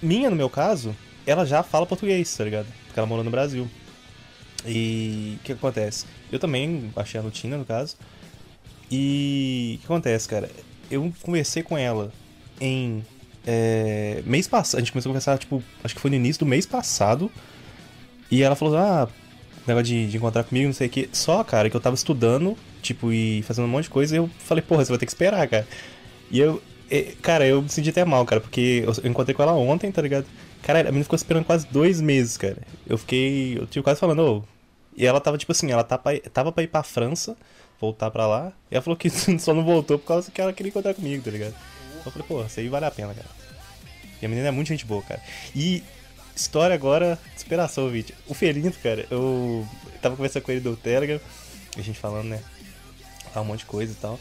[0.01, 0.95] minha, no meu caso,
[1.27, 2.67] ela já fala português, tá ligado?
[2.87, 3.69] Porque ela morou no Brasil.
[4.67, 6.07] E o que acontece?
[6.31, 7.97] Eu também achei a rotina, no caso.
[8.91, 10.49] E o que acontece, cara?
[10.91, 12.13] Eu conversei com ela
[12.61, 13.05] em
[13.47, 14.79] é, mês passado.
[14.79, 17.31] A gente começou a conversar, tipo, acho que foi no início do mês passado.
[18.31, 19.09] E ela falou, ah,
[19.67, 21.09] negócio de, de encontrar comigo, não sei o que.
[21.13, 24.15] Só, cara, que eu tava estudando, tipo, e fazendo um monte de coisa.
[24.15, 25.67] E eu falei, porra, você vai ter que esperar, cara.
[26.31, 26.63] E eu,
[27.23, 30.27] cara, eu me senti até mal, cara, porque eu, encontrei com ela ontem, tá ligado?
[30.63, 32.59] Cara, a menina ficou esperando quase dois meses, cara.
[32.87, 33.59] Eu fiquei.
[33.59, 34.43] Eu tive quase falando, ô.
[34.97, 35.99] E ela tava tipo assim, ela pra,
[36.33, 37.37] tava pra ir pra França,
[37.81, 38.53] voltar pra lá.
[38.71, 41.31] E ela falou que só não voltou por causa que ela queria encontrar comigo, tá
[41.31, 41.55] ligado?
[42.05, 43.27] Eu falei, pô, isso aí vale a pena, cara.
[44.21, 45.21] E a menina é muito gente boa, cara.
[45.55, 45.83] E
[46.35, 48.15] história agora, inspiração, vídeo.
[48.27, 49.67] O Felinto, cara, eu
[50.01, 51.21] tava conversando com ele do Telegram,
[51.77, 52.43] a gente falando, né?
[53.37, 54.19] Um monte de coisa e tal.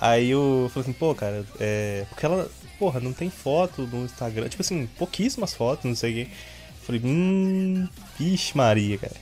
[0.00, 2.04] Aí eu falei assim, pô, cara, é.
[2.08, 2.48] Porque ela,
[2.78, 4.48] porra, não tem foto no Instagram.
[4.48, 6.30] Tipo assim, pouquíssimas fotos, não sei o quê.
[6.82, 7.88] Falei, hum.
[8.18, 9.16] Vixe, Maria, cara.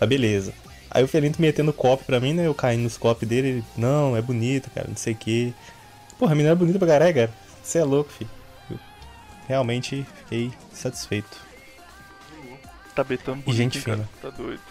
[0.00, 0.54] Ah, beleza.
[0.96, 2.46] Aí o Felinto metendo copo pra mim, né?
[2.46, 5.52] Eu caindo nos copos dele, ele, não, é bonito, cara, não sei o quê.
[6.18, 7.30] Porra, a menina é bonita pra caralho, cara.
[7.62, 8.30] Você é louco, filho.
[8.70, 8.78] Eu
[9.46, 11.36] realmente fiquei satisfeito.
[12.94, 14.08] Tá betando E gente bonito, fina.
[14.22, 14.62] Tá doido.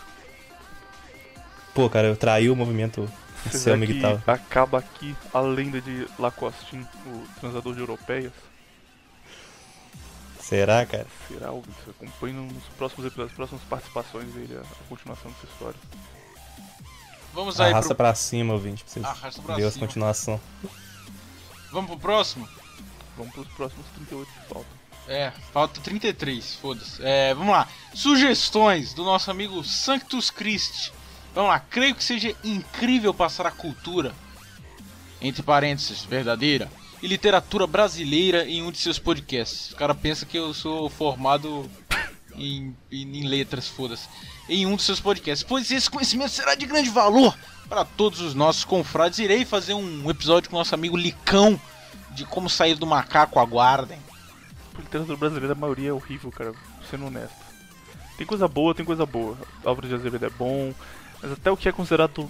[1.76, 3.07] Pô, cara, eu traí o movimento
[3.52, 4.19] seu e tal.
[4.26, 8.34] acaba aqui a lenda de Lacostin, o transador de europeias?
[10.39, 11.06] Será, cara?
[11.27, 11.76] Será, Alves?
[11.88, 15.80] Acompanhe nos próximos episódios, nas próximas participações dele, a continuação dessa história.
[17.36, 17.98] Vamos aí Arrasta pro...
[17.98, 19.72] pra cima, ouvinte, pra vocês Arrasta pra cima.
[19.72, 20.40] continuação.
[21.72, 22.48] Vamos pro próximo?
[23.18, 24.76] Vamos pros próximos 38 que faltam.
[25.07, 27.03] É, falta 33, foda-se.
[27.03, 27.68] É, vamos lá.
[27.94, 30.94] Sugestões do nosso amigo Sanctus Christi.
[31.34, 34.14] Vamos lá, creio que seja incrível passar a cultura,
[35.22, 36.72] entre parênteses, verdadeira,
[37.03, 39.72] e literatura brasileira em um de seus podcasts.
[39.74, 41.70] O cara pensa que eu sou formado
[42.38, 44.07] em, em, em letras, foda-se.
[44.48, 45.45] Em um de seus podcasts.
[45.48, 47.38] Pois esse conhecimento será de grande valor
[47.68, 49.20] para todos os nossos confrades.
[49.20, 51.60] Irei fazer um episódio com o nosso amigo Licão
[52.12, 53.99] de como sair do macaco, aguardem.
[54.74, 56.53] Por literatura brasileira, a maioria é horrível, cara,
[56.90, 57.36] sendo honesto.
[58.18, 59.38] Tem coisa boa, tem coisa boa.
[59.64, 60.74] Álvaro de Azevedo é bom,
[61.22, 62.30] mas até o que é considerado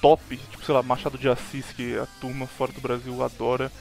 [0.00, 3.72] top, tipo, sei lá, Machado de Assis, que a turma fora do Brasil adora,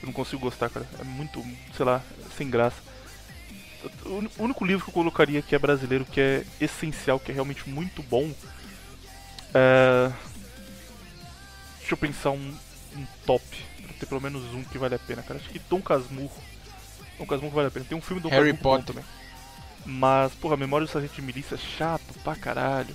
[0.00, 0.86] eu não consigo gostar, cara.
[0.98, 1.44] É muito,
[1.76, 2.02] sei lá,
[2.36, 2.76] sem graça.
[4.04, 7.68] O único livro que eu colocaria que é brasileiro, que é essencial, que é realmente
[7.68, 8.32] muito bom,
[9.54, 10.12] é.
[11.78, 12.54] Deixa eu pensar um,
[12.96, 13.44] um top.
[13.84, 15.38] Pra ter pelo menos um que vale a pena, cara.
[15.38, 16.42] Acho que Dom Casmurro.
[17.18, 17.86] Dom Casmurro vale a pena.
[17.88, 18.94] Tem um filme do Harry Casmurro bom Potter.
[18.94, 19.04] também.
[19.86, 22.94] Mas, porra, a memória do Sargento de Milícia é chato pra caralho.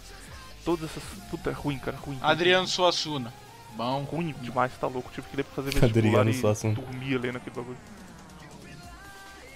[0.66, 1.04] Todas essas.
[1.30, 2.20] Puta, é ruim, cara, ruim.
[2.22, 3.34] Adriano Suassuna.
[3.78, 4.04] Bom.
[4.04, 5.10] Ruim demais, tá louco.
[5.14, 6.74] Tive que ler pra fazer vestibular Adriano e Suassuna.
[6.74, 7.78] dormia lendo aquele bagulho.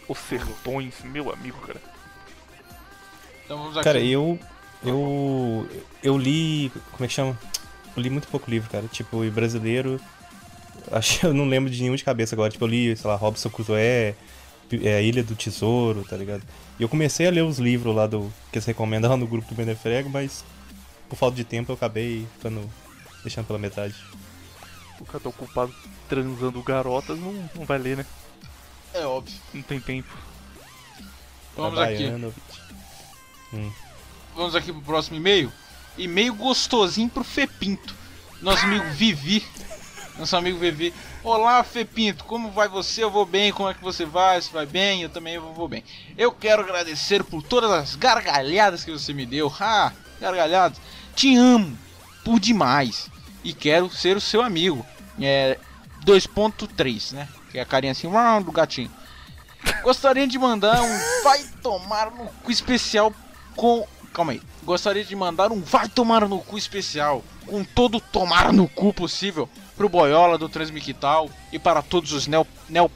[0.07, 1.81] Os Sertões, meu amigo, cara.
[3.43, 3.83] Então vamos aqui.
[3.83, 4.39] Cara, eu.
[4.83, 5.67] Eu.
[6.03, 6.71] Eu li.
[6.91, 7.37] Como é que chama?
[7.95, 8.87] Eu li muito pouco livro, cara.
[8.87, 9.99] Tipo, e brasileiro.
[10.91, 12.51] Acho que eu não lembro de nenhum de cabeça agora.
[12.51, 16.43] Tipo, eu li, sei lá, Robson Crusoe, é, Ilha do Tesouro, tá ligado?
[16.79, 18.31] E eu comecei a ler os livros lá do.
[18.51, 20.43] que eles recomendam lá no grupo do Benefrego, mas
[21.09, 22.69] por falta de tempo eu acabei ficando.
[23.23, 23.95] deixando pela metade.
[24.99, 25.73] O cara tá ocupado
[26.07, 28.05] transando garotas, não, não vai ler, né?
[28.95, 29.37] É óbvio.
[29.53, 30.07] Não tem tempo.
[31.53, 31.97] Vamos aqui.
[31.97, 32.33] Trabalhando.
[34.33, 35.51] Vamos aqui pro próximo e-mail.
[35.97, 37.93] E-mail gostosinho pro Fepinto.
[38.41, 39.45] Nosso amigo Vivi.
[40.17, 40.93] Nosso amigo Vivi.
[41.25, 43.03] Olá, Fepinto, como vai você?
[43.03, 43.51] Eu vou bem.
[43.51, 44.41] Como é que você vai?
[44.41, 45.01] Você vai bem?
[45.01, 45.83] Eu também vou, vou bem.
[46.17, 49.53] Eu quero agradecer por todas as gargalhadas que você me deu.
[49.59, 49.91] Ah,
[50.21, 50.79] gargalhadas.
[51.13, 51.77] Te amo
[52.23, 53.09] por demais.
[53.43, 54.85] E quero ser o seu amigo.
[55.19, 55.59] É
[56.05, 57.27] 2.3, né?
[57.55, 58.91] Que é a carinha assim, uau, do gatinho.
[59.81, 63.13] Gostaria de mandar um vai tomar no cu especial
[63.55, 63.87] com.
[64.13, 64.41] Calma aí.
[64.65, 69.47] Gostaria de mandar um vai tomar no cu especial com todo tomar no cu possível
[69.77, 72.91] pro Boiola do Transmiquital e para todos os neo, neo,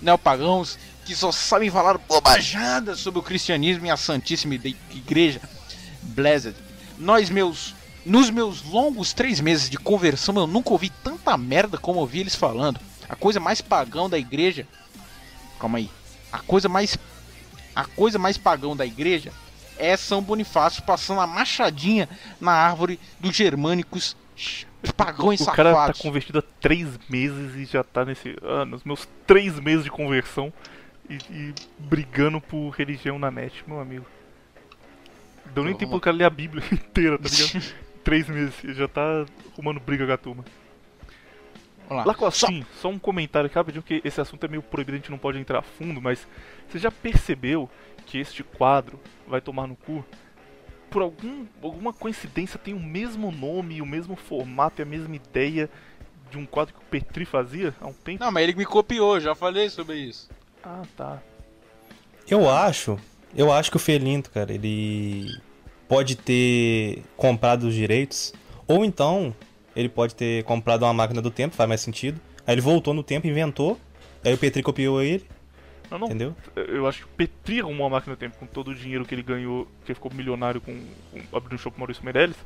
[0.00, 5.40] neopagãos que só sabem falar bobajadas sobre o cristianismo e a Santíssima Igreja.
[6.02, 6.56] Blessed.
[6.98, 7.72] Nós, meus.
[8.04, 12.34] Nos meus longos três meses de conversão, eu nunca ouvi tanta merda como ouvi eles
[12.34, 12.80] falando.
[13.12, 14.66] A coisa mais pagão da igreja.
[15.60, 15.90] Calma aí.
[16.32, 16.96] A coisa mais.
[17.76, 19.30] A coisa mais pagão da igreja
[19.78, 22.08] é São Bonifácio passando a machadinha
[22.40, 24.16] na árvore dos germânicos
[24.96, 26.00] pagões O cara tá safados.
[26.00, 28.34] convertido há três meses e já tá nesse.
[28.42, 30.50] Ah, nos meus três meses de conversão
[31.08, 34.06] e, e brigando por religião na net, meu amigo.
[35.54, 37.74] Deu nem Vamos tempo do cara ler a Bíblia inteira, tá ligado?
[38.02, 40.44] três meses e já tá arrumando briga com a turma.
[41.88, 42.12] Vamos lá.
[42.12, 45.18] Lacostin, só um comentário aqui rapidinho, que esse assunto é meio proibido, a gente não
[45.18, 46.26] pode entrar a fundo, mas
[46.68, 47.68] você já percebeu
[48.06, 50.04] que este quadro vai tomar no cu?
[50.90, 55.70] Por algum, alguma coincidência tem o mesmo nome, o mesmo formato e a mesma ideia
[56.30, 58.22] de um quadro que o Petri fazia há um tempo?
[58.22, 60.30] Não, mas ele me copiou, já falei sobre isso.
[60.62, 61.22] Ah, tá.
[62.28, 62.98] Eu acho,
[63.34, 65.38] eu acho que o Felinto, cara, ele
[65.88, 68.32] pode ter comprado os direitos,
[68.66, 69.34] ou então
[69.74, 72.20] ele pode ter comprado uma máquina do tempo, faz mais sentido.
[72.46, 73.78] Aí ele voltou no tempo, inventou,
[74.24, 75.24] aí o Petri copiou ele,
[75.90, 76.06] Não, não.
[76.06, 76.34] Entendeu?
[76.56, 79.14] Eu acho que o Petri arrumou uma máquina do tempo com todo o dinheiro que
[79.14, 80.74] ele ganhou, que ele ficou milionário com,
[81.10, 82.36] com abrindo um show com Maurício Meirelles.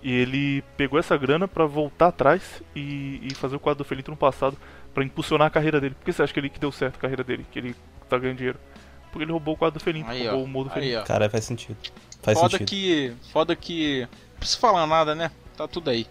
[0.00, 4.12] E ele pegou essa grana pra voltar atrás e, e fazer o quadro do Felito
[4.12, 4.56] no passado
[4.94, 5.94] pra impulsionar a carreira dele.
[5.96, 7.74] Por que você acha que ele que deu certo a carreira dele, que ele
[8.08, 8.58] tá ganhando dinheiro?
[9.10, 10.30] Porque ele roubou o quadro do Felito, Aí, ó.
[10.30, 11.02] roubou o humor do ó.
[11.02, 11.76] Cara, faz sentido.
[12.22, 12.68] Faz Foda sentido.
[12.68, 13.12] que.
[13.32, 14.02] Foda que.
[14.02, 15.32] Não preciso falar nada, né?
[15.56, 16.06] Tá tudo aí.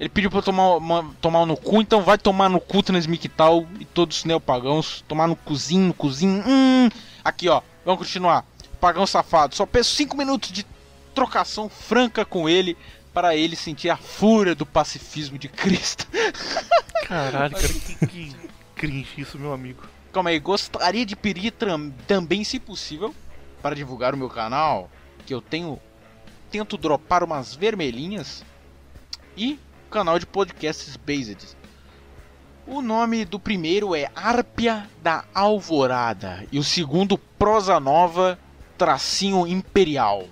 [0.00, 3.66] Ele pediu pra eu tomar, uma, tomar no cu, então vai tomar no cu Transmictal
[3.78, 5.04] e todos os neopagãos.
[5.06, 6.42] Tomar no cozinho, no cozinho.
[6.46, 6.88] Hum.
[7.22, 7.60] Aqui, ó.
[7.84, 8.46] Vamos continuar.
[8.80, 9.54] Pagão safado.
[9.54, 10.64] Só peço 5 minutos de
[11.14, 12.78] trocação franca com ele
[13.12, 16.06] para ele sentir a fúria do pacifismo de Cristo.
[17.06, 18.36] Caralho, cara, que, que
[18.74, 19.82] cringe isso, meu amigo.
[20.14, 21.52] Calma aí, gostaria de pedir
[22.06, 23.14] também, se possível,
[23.60, 24.90] para divulgar o meu canal,
[25.26, 25.78] que eu tenho.
[26.50, 28.42] Tento dropar umas vermelhinhas.
[29.36, 29.58] E
[29.90, 31.56] canal de podcasts Based.
[32.66, 36.44] O nome do primeiro é Árpia da Alvorada.
[36.52, 38.38] E o segundo, Prosa Nova,
[38.78, 40.24] tracinho Imperial.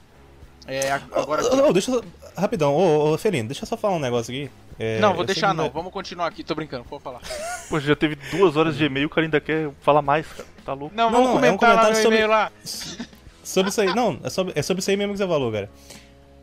[0.66, 1.42] É, agora.
[1.44, 2.04] Ô, ô, deixa eu.
[2.36, 4.50] Rapidão, ô, ô, Felino, deixa eu só falar um negócio aqui.
[4.78, 5.68] É, não, vou deixar não.
[5.70, 6.44] Vamos continuar aqui.
[6.44, 7.20] Tô brincando, pode falar.
[7.68, 10.48] Pô, já teve duas horas de e-mail, o cara ainda quer falar mais, cara.
[10.64, 10.94] Tá louco?
[10.94, 12.52] Não, Não, vamos não, é um comentar lá no comentário sobre- e-mail lá.
[13.42, 15.68] Sobre isso aí, não, é sobre, é sobre isso aí mesmo que você falou, cara.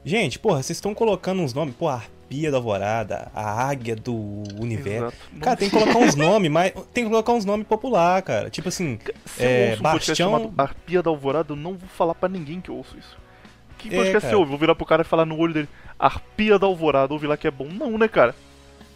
[0.03, 1.87] Gente, porra, vocês estão colocando uns nomes, pô,
[2.25, 4.15] a arpia da alvorada, a águia do
[4.59, 5.05] universo.
[5.07, 5.39] Exato.
[5.41, 8.49] Cara, tem que colocar uns nomes, mas tem que colocar uns nomes popular, cara.
[8.49, 11.73] Tipo assim, Se eu É, ouço um podcast Bastião- chamado Arpia da Alvorada, eu não
[11.75, 13.15] vou falar pra ninguém que eu ouço isso.
[13.77, 14.37] Que É, podcast você cara.
[14.39, 14.49] ouve?
[14.49, 15.69] Vou virar pro cara e falar no olho dele,
[15.99, 17.67] Arpia da Alvorada, ouve lá que é bom.
[17.67, 18.33] Não, né, cara?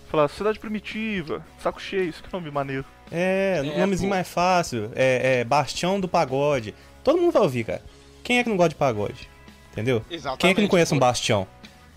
[0.09, 2.83] Falar Cidade Primitiva, Saco Cheio, isso que nome maneiro.
[3.11, 4.15] é, É, nomezinho pô.
[4.15, 6.73] mais fácil, é, é Bastião do Pagode.
[7.03, 7.81] Todo mundo vai ouvir, cara.
[8.23, 9.29] Quem é que não gosta de pagode?
[9.71, 10.01] Entendeu?
[10.09, 10.39] Exatamente.
[10.41, 10.99] Quem é que não conhece um.
[10.99, 11.47] Bastião?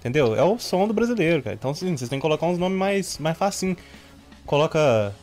[0.03, 0.35] Entendeu?
[0.35, 1.55] É o som do brasileiro, cara.
[1.55, 3.77] Então, assim, vocês têm que colocar uns nomes mais, mais facinho.
[4.45, 5.15] Coloca.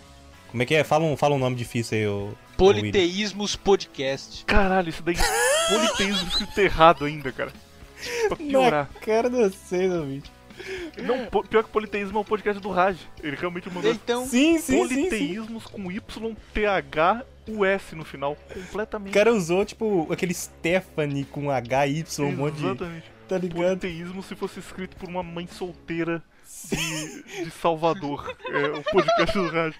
[0.49, 0.85] Como é que é?
[0.85, 2.14] Fala um, fala um nome difícil aí, ô.
[2.22, 2.35] William.
[2.56, 4.45] Politeísmos Podcast.
[4.45, 7.51] Caralho, isso daí é politeísmo escrito errado ainda, cara.
[8.30, 8.89] Pra piorar.
[8.93, 10.31] Na cara de vocês, ouvinte.
[10.97, 12.97] Não, pior que politeísmo é um podcast do Raj.
[13.22, 14.77] Ele realmente mandou Então, Sim, sim, sim, sim.
[14.80, 18.38] politeísmos com Y, T, H, U, S no final.
[18.49, 19.14] O Completamente.
[19.14, 22.65] cara usou, tipo, aquele Stephanie com H, Y, um monte de.
[22.65, 23.19] Exatamente.
[23.30, 23.80] Tá ligado?
[23.80, 26.23] Politeísmo se fosse escrito por uma mãe solteira
[26.68, 28.35] de, de Salvador.
[28.49, 29.76] É o podcast do Raj.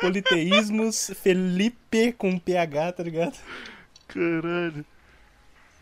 [0.00, 3.38] Politeísmos, Felipe com PH, tá ligado?
[4.08, 4.84] Caralho.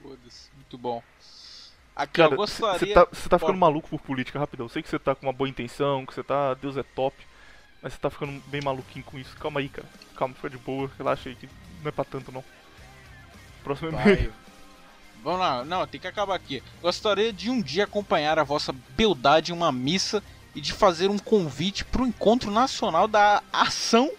[0.02, 0.50] foda-se.
[0.54, 1.02] Muito bom.
[1.96, 2.78] Aqui, Cara, eu gostaria...
[2.78, 4.66] você tá, cê tá ficando maluco por política, rapidão.
[4.66, 6.52] Eu sei que você tá com uma boa intenção, que você tá.
[6.52, 7.16] Deus é top.
[7.80, 9.34] Mas você tá ficando bem maluquinho com isso.
[9.38, 9.88] Calma aí, cara.
[10.14, 10.90] Calma, fica de boa.
[10.98, 11.48] Relaxa aí que
[11.82, 12.44] não é pra tanto, não.
[13.62, 14.43] Próximo e-mail.
[15.24, 16.62] Vamos lá, não, tem que acabar aqui.
[16.82, 20.22] Gostaria de um dia acompanhar a vossa beldade em uma missa
[20.54, 24.10] e de fazer um convite para o encontro nacional da ação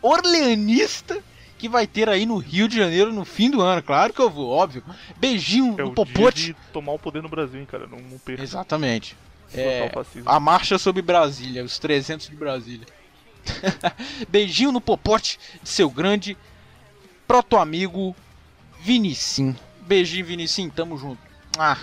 [0.00, 1.22] orleanista
[1.58, 3.82] que vai ter aí no Rio de Janeiro no fim do ano.
[3.82, 4.82] Claro que eu vou, óbvio.
[5.16, 6.46] Beijinho É no o dia popote.
[6.46, 7.86] de tomar o poder no Brasil, hein, cara.
[7.86, 8.42] Não, não perca.
[8.42, 9.16] Exatamente.
[9.52, 9.90] É,
[10.26, 12.86] a marcha sobre Brasília, os 300 de Brasília.
[14.28, 16.36] Beijinho no popote de seu grande
[17.26, 18.16] proto-amigo
[18.80, 19.54] Vinicim.
[19.86, 21.18] Beijinho, Vinicim, tamo junto.
[21.58, 21.78] Ah,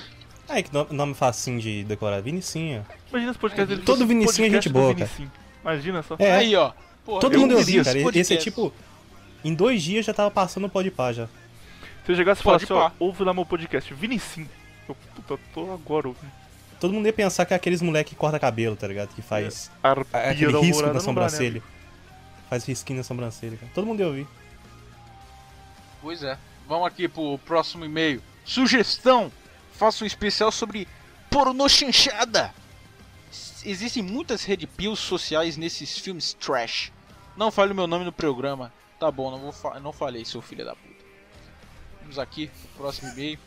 [0.49, 2.21] Ai, que no- nome facinho de decorar.
[2.21, 2.85] Vinicinho.
[3.09, 3.85] Imagina esse podcast dele.
[3.85, 5.05] Todo Vinicinho é podcast gente boa, cara.
[5.05, 5.31] Vinicinho.
[5.61, 6.15] Imagina só.
[6.19, 6.73] É, aí ó.
[7.05, 7.99] Porra, todo mundo queria ouvia, esse cara.
[7.99, 8.43] Esse é podcast.
[8.43, 8.73] tipo.
[9.43, 11.27] Em dois dias já tava passando o pó de pá já.
[12.05, 12.95] Se eu chegasse e falasse, ó, pá.
[12.99, 14.47] ouve lá meu podcast, Vinicim.
[14.89, 16.31] Eu, puta, tô agora ouvindo.
[16.79, 19.09] Todo mundo ia pensar que é aqueles moleque que corta cabelo, tá ligado?
[19.15, 21.63] Que faz Arpia aquele da risco na não dá, né, sobrancelha.
[22.49, 23.71] Faz risquinho na sobrancelha, cara.
[23.73, 24.27] Todo mundo ia ouvir.
[26.01, 26.37] Pois é.
[26.72, 28.23] Vamos aqui pro próximo e-mail.
[28.45, 29.30] Sugestão:
[29.73, 30.88] faça um especial sobre
[31.30, 32.53] pornochanchada.
[33.30, 36.89] S- Existem muitas red pills sociais nesses filmes trash.
[37.35, 38.72] Não fale o meu nome no programa.
[38.98, 41.03] Tá bom, não, vou fa não falei, seu filho da puta.
[42.03, 43.38] Vamos aqui pro próximo e-mail.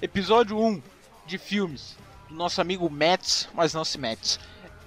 [0.00, 0.80] Episódio 1
[1.26, 1.96] de filmes
[2.28, 4.38] do nosso amigo Mets, mas não se Mets.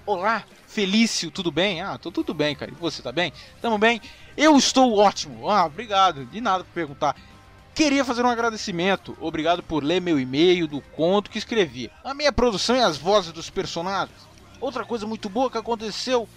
[0.06, 1.82] Olá, Felício, tudo bem?
[1.82, 2.72] Ah, tô tudo bem, cara.
[2.72, 3.34] E você tá bem?
[3.62, 4.02] Tamo bem?
[4.38, 5.50] Eu estou ótimo.
[5.50, 6.26] Ah, obrigado.
[6.28, 7.14] De nada por perguntar.
[7.78, 9.16] Queria fazer um agradecimento.
[9.22, 11.92] Obrigado por ler meu e-mail do conto que escrevi.
[12.04, 14.18] A minha produção e as vozes dos personagens.
[14.60, 16.28] Outra coisa muito boa que aconteceu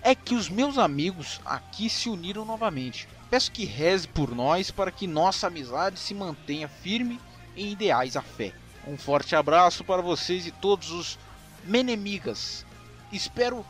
[0.00, 3.08] é que os meus amigos aqui se uniram novamente.
[3.28, 7.20] Peço que reze por nós para que nossa amizade se mantenha firme
[7.56, 8.52] em ideais à fé.
[8.86, 11.18] Um forte abraço para vocês e todos os
[11.64, 12.64] menemigas.
[13.10, 13.66] Espero.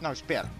[0.00, 0.50] Não, espera.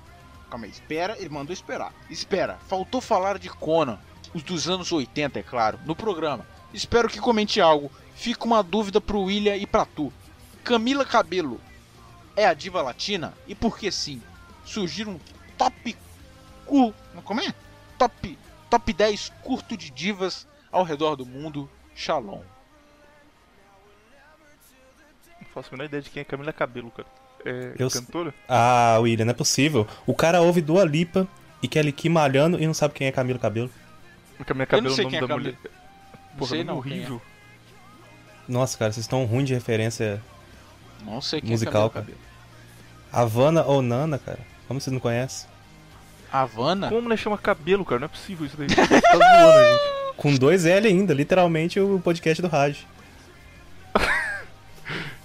[0.49, 1.19] Calma aí, espera.
[1.19, 1.93] Ele mandou esperar.
[2.09, 3.99] Espera, faltou falar de Conan,
[4.35, 6.45] os dos anos 80, é claro, no programa.
[6.73, 7.91] Espero que comente algo.
[8.15, 10.13] Fica uma dúvida pro William e pra tu.
[10.63, 11.61] Camila Cabelo
[12.37, 13.33] é a diva latina?
[13.47, 14.21] E por que sim?
[14.65, 15.19] Surgir um
[15.57, 16.01] tópico.
[17.25, 17.55] Como é?
[17.99, 18.37] top,
[18.69, 21.71] top 10 curto de divas ao redor do mundo.
[21.95, 22.41] Shalom.
[25.41, 27.07] Não faço a menor ideia de quem é Camila Cabelo, cara.
[27.45, 28.35] É Eu- cantora?
[28.49, 29.87] Ah, William, não é possível.
[30.07, 31.29] O cara ouve Dua Lipa
[31.63, 33.71] e Kelly Key malhando e não sabe quem é Camilo Cabelo.
[34.45, 35.53] Camila Eu Cabelo não é o sei nome é da Camila.
[35.53, 35.71] mulher.
[36.31, 36.75] Não Porra, sei nome não.
[36.75, 36.77] é.
[36.79, 37.23] horrível.
[38.49, 40.21] Nossa, cara, vocês estão ruins de referência
[41.05, 42.07] Não sei quem musical, é cara.
[43.13, 44.41] Havana ou Nana, cara.
[44.67, 45.49] Como vocês não conhecem?
[46.31, 46.45] Cabelo.
[46.45, 46.89] Havana?
[46.89, 48.01] Como mulher chama cabelo, cara?
[48.01, 48.67] Não é possível isso daí.
[48.75, 50.17] tá zoando a gente.
[50.17, 52.85] Com dois L ainda, literalmente o podcast do Raj.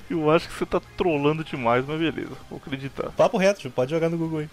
[0.09, 2.35] Eu acho que você tá trolando demais, mas beleza.
[2.49, 3.09] Vou acreditar.
[3.11, 4.49] Papo reto, pode jogar no Google aí.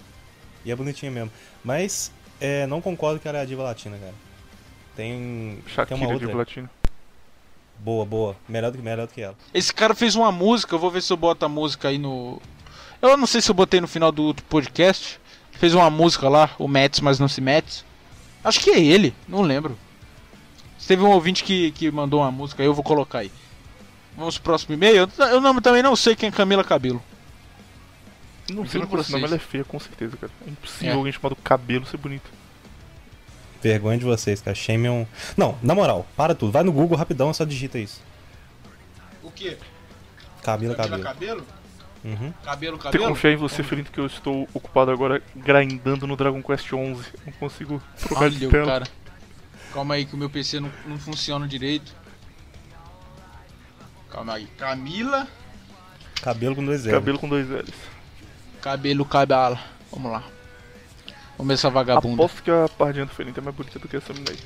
[0.64, 1.30] E é bonitinha mesmo.
[1.64, 2.10] Mas,
[2.40, 4.12] é, não concordo que ela é a diva latina, cara.
[4.96, 6.26] Tem, tem uma Shakira outra.
[6.28, 6.70] de Latino.
[7.78, 8.36] Boa, boa.
[8.48, 9.36] Melhor do, que- melhor do que ela.
[9.52, 12.40] Esse cara fez uma música, eu vou ver se eu boto a música aí no.
[13.02, 15.20] Eu não sei se eu botei no final do, podcast.
[15.52, 17.84] Fez uma música lá, o Mets, mas não se Mets.
[18.42, 19.78] Acho que é ele, não lembro.
[20.78, 23.32] Se teve um ouvinte que, que mandou uma música aí, eu vou colocar aí.
[24.16, 25.08] Vamos pro próximo e-mail?
[25.18, 27.02] Eu, eu não- também não sei quem é Camila Cabelo.
[28.50, 29.22] Não sei esse nome, vocês.
[29.22, 30.32] ela é feia, com certeza, cara.
[30.46, 30.96] É impossível É.
[30.96, 32.30] alguém chamado cabelo ser bonito.
[33.66, 34.54] Vergonha de vocês, cara.
[34.54, 35.06] Shame.
[35.36, 36.52] Não, na moral, para tudo.
[36.52, 38.00] Vai no Google rapidão e só digita isso.
[39.22, 39.56] O que?
[40.42, 41.02] Cabelo, cabelo.
[41.02, 41.46] Cabelo?
[42.04, 42.32] Uhum.
[42.44, 46.40] Cabelo, Tenho que confiar em você, Felinto, que eu estou ocupado agora grindando no Dragon
[46.40, 47.04] Quest 11.
[47.26, 48.66] Não consigo trocar de Olha o tela.
[48.66, 48.86] cara.
[49.74, 51.92] Calma aí que o meu PC não, não funciona direito.
[54.08, 54.46] Calma aí.
[54.56, 55.26] Camila,
[56.22, 56.92] Cabelo com dois L.
[56.92, 57.74] Cabelo com dois L's.
[58.62, 59.58] cabelo, cabala.
[59.90, 60.22] Vamos lá.
[61.36, 62.24] Vamos ver essa vagabunda.
[62.24, 64.38] Aposto que a pardinha do Felinto é mais bonita do que essa menina aí.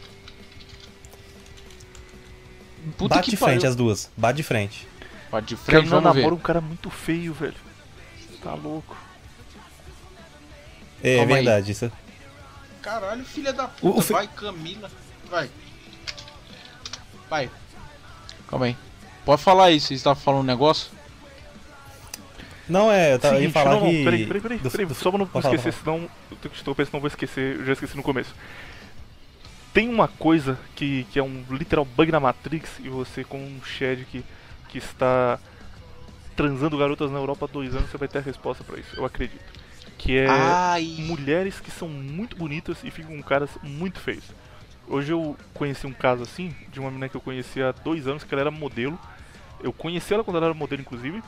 [2.97, 3.69] Puta Bate que de frente pariu.
[3.69, 4.11] as duas.
[4.17, 4.89] Bate de frente.
[5.31, 6.21] Bate de frente, menina vamos ver.
[6.23, 7.55] namora um cara muito feio, velho.
[8.43, 8.97] Tá louco.
[11.03, 11.45] É, Calma aí.
[11.45, 11.73] verdade.
[11.73, 11.93] Isso...
[12.83, 13.99] Caralho, filha da O- puta.
[13.99, 14.91] o fe- Vai, Camila.
[15.31, 15.51] Vai.
[17.29, 17.51] Vai.
[18.49, 18.77] Calma aí.
[19.25, 20.91] Pode falar aí, vocês estavam falando um negócio?
[22.71, 24.05] Não, é, eu tava Seguinte, falar não, não, que...
[24.05, 25.99] peraí, peraí, peraí, do- peraí, do- só pra não falar, esquecer, fala.
[25.99, 28.35] senão eu interromper, senão eu vou esquecer, eu já esqueci no começo.
[29.73, 33.61] Tem uma coisa que, que é um literal bug na Matrix e você com um
[33.65, 34.25] Shed que,
[34.69, 35.39] que está
[36.35, 39.05] transando garotas na Europa há dois anos, você vai ter a resposta pra isso, eu
[39.05, 39.41] acredito.
[39.99, 40.97] Que é Ai.
[41.01, 44.25] mulheres que são muito bonitas e ficam com caras muito feios.
[44.89, 48.25] Hoje eu conheci um caso assim, de uma menina que eu conheci há dois anos,
[48.25, 48.99] que ela era modelo.
[49.63, 51.23] Eu conheci ela quando ela era modelo, inclusive.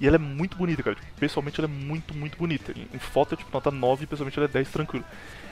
[0.00, 0.96] E ela é muito bonita, cara.
[0.96, 2.72] Tipo, pessoalmente ela é muito, muito bonita.
[2.72, 5.04] Em, foto é tipo nota 9, pessoalmente ela é 10 tranquilo.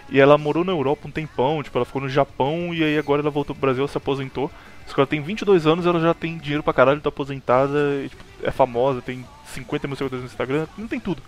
[0.09, 3.21] E ela morou na Europa um tempão, tipo, ela ficou no Japão e aí agora
[3.21, 4.51] ela voltou pro Brasil, ela se aposentou.
[4.87, 8.09] Só que ela tem 22 anos, ela já tem dinheiro pra caralho, tá aposentada, e,
[8.09, 9.23] tipo, é famosa, tem
[9.53, 11.23] 50 mil seguidores no Instagram, não tem tudo.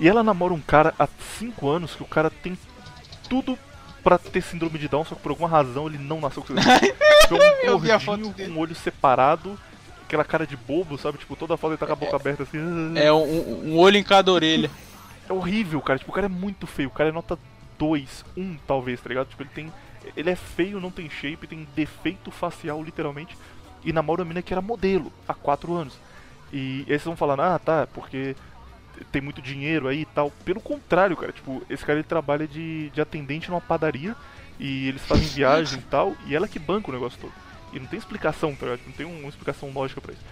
[0.00, 1.06] E ela namora um cara há
[1.38, 2.58] 5 anos que o cara tem
[3.28, 3.56] tudo
[4.02, 6.80] pra ter síndrome de Down, só que por alguma razão ele não nasceu com síndrome
[6.80, 6.98] de Down.
[7.26, 9.56] Então, um gordinho com o olho separado,
[10.10, 11.18] aquela cara de bobo, sabe?
[11.18, 12.58] Tipo, toda foto ele tá com a boca aberta assim.
[12.96, 14.68] É um, um olho em cada orelha.
[15.28, 15.98] É horrível, cara.
[16.00, 16.88] Tipo, o cara é muito feio.
[16.88, 17.38] O cara é nota
[17.78, 19.28] 2, 1 talvez, tá ligado?
[19.28, 19.72] Tipo, ele tem.
[20.16, 23.38] Ele é feio, não tem shape, tem defeito facial, literalmente.
[23.84, 25.96] E namora uma mina que era modelo há 4 anos.
[26.52, 28.34] E eles vão falando, ah, tá, porque
[29.12, 30.32] tem muito dinheiro aí e tal.
[30.44, 34.16] Pelo contrário, cara, tipo, esse cara ele trabalha de, de atendente numa padaria
[34.58, 37.32] e eles fazem viagem e tal, e ela que banca o negócio todo.
[37.72, 38.80] E não tem explicação, ligado?
[38.86, 40.22] Não tem uma explicação lógica pra isso.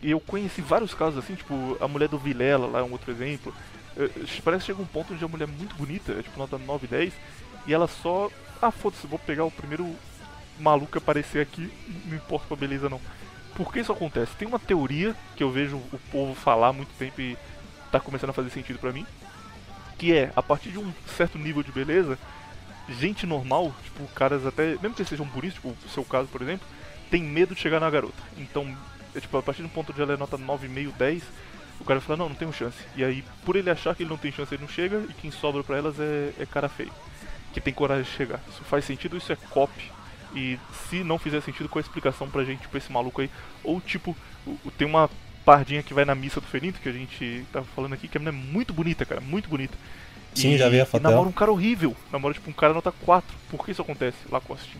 [0.00, 3.10] E eu conheci vários casos assim, tipo, a mulher do Vilela lá é um outro
[3.10, 3.54] exemplo.
[4.44, 6.86] Parece que chega um ponto onde a mulher é muito bonita, é tipo nota 9,
[6.86, 7.12] 10,
[7.66, 8.30] e ela só.
[8.62, 9.94] Ah, foda-se, vou pegar o primeiro
[10.58, 11.72] maluco que aparecer aqui,
[12.06, 13.00] não importa com a beleza não.
[13.54, 14.36] Por que isso acontece?
[14.36, 17.36] Tem uma teoria que eu vejo o povo falar há muito tempo e
[17.90, 19.04] tá começando a fazer sentido pra mim,
[19.96, 22.18] que é, a partir de um certo nível de beleza,
[22.88, 26.66] gente normal, tipo, caras até, mesmo que sejam bonitos, tipo, o seu caso, por exemplo,
[27.10, 28.22] tem medo de chegar na garota.
[28.36, 28.66] Então,
[29.14, 31.22] é, tipo, a partir de um ponto onde ela é nota 9,5, 10,
[31.80, 32.78] o cara fala, não, não tenho chance.
[32.96, 35.30] E aí, por ele achar que ele não tem chance, ele não chega, e quem
[35.30, 36.92] sobra pra elas é, é cara feio.
[37.52, 38.40] Que tem coragem de chegar.
[38.48, 39.90] Isso faz sentido, isso é copy.
[40.34, 40.58] E
[40.88, 43.30] se não fizer sentido, qual a explicação pra gente, pra esse maluco aí?
[43.64, 44.16] Ou tipo,
[44.76, 45.08] tem uma
[45.44, 48.20] pardinha que vai na missa do Felinto, que a gente tava falando aqui, que a
[48.20, 49.76] menina é muito bonita, cara, muito bonita.
[50.34, 51.28] Sim, já vi a e foto namora dela.
[51.30, 51.96] um cara horrível.
[52.12, 53.36] Namora tipo um cara nota 4.
[53.50, 54.18] Por que isso acontece?
[54.30, 54.76] Lacoste.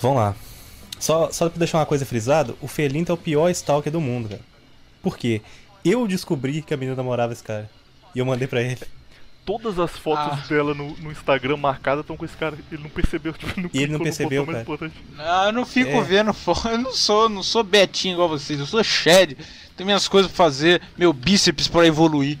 [0.00, 0.34] Vamos lá.
[0.98, 4.28] Só, só pra deixar uma coisa frisada, o Felinto é o pior stalker do mundo,
[4.30, 4.40] cara.
[5.02, 5.40] Por quê?
[5.84, 7.70] Eu descobri que a menina namorava esse cara.
[8.14, 8.78] E eu mandei pra ele.
[9.46, 10.46] Todas as fotos Ah.
[10.48, 12.58] dela no, no Instagram marcadas estão com esse cara.
[12.70, 14.60] Ele não percebeu, tipo, não E ele não percebeu, cara.
[14.60, 14.94] importante.
[15.18, 16.02] Ah, eu não fico É.
[16.02, 16.68] vendo foto.
[16.68, 18.58] Eu não sou, não sou Betinho igual vocês.
[18.60, 19.38] Eu sou Shed.
[19.76, 22.36] Tenho minhas coisas pra fazer, meu bíceps pra evoluir.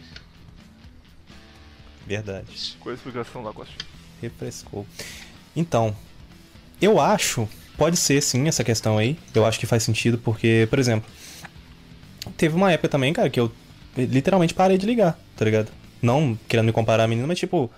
[2.06, 2.76] Verdade.
[2.80, 3.76] Qual é a explicação, Lacoste?
[4.20, 4.86] Refrescou.
[5.54, 5.94] Então,
[6.80, 9.16] eu acho, pode ser sim essa questão aí.
[9.34, 11.08] Eu acho que faz sentido porque, por exemplo,
[12.36, 13.50] teve uma época também, cara, que eu
[13.96, 15.70] literalmente parei de ligar, tá ligado?
[16.00, 17.70] Não querendo me comparar a menina, mas tipo,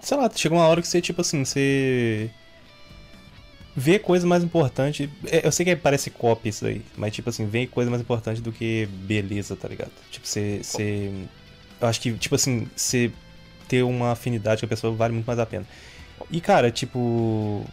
[0.00, 2.30] sei lá, chega uma hora que você, tipo assim, você
[3.74, 5.10] vê coisa mais importante.
[5.26, 8.40] é, Eu sei que parece copy isso aí, mas tipo assim, vê coisa mais importante
[8.40, 9.90] do que beleza, tá ligado?
[10.10, 10.60] Tipo, você.
[10.62, 11.12] você
[11.78, 13.12] eu acho que, tipo assim, você
[13.68, 15.66] ter uma afinidade com a pessoa vale muito mais a pena.
[16.30, 17.64] E, cara, tipo.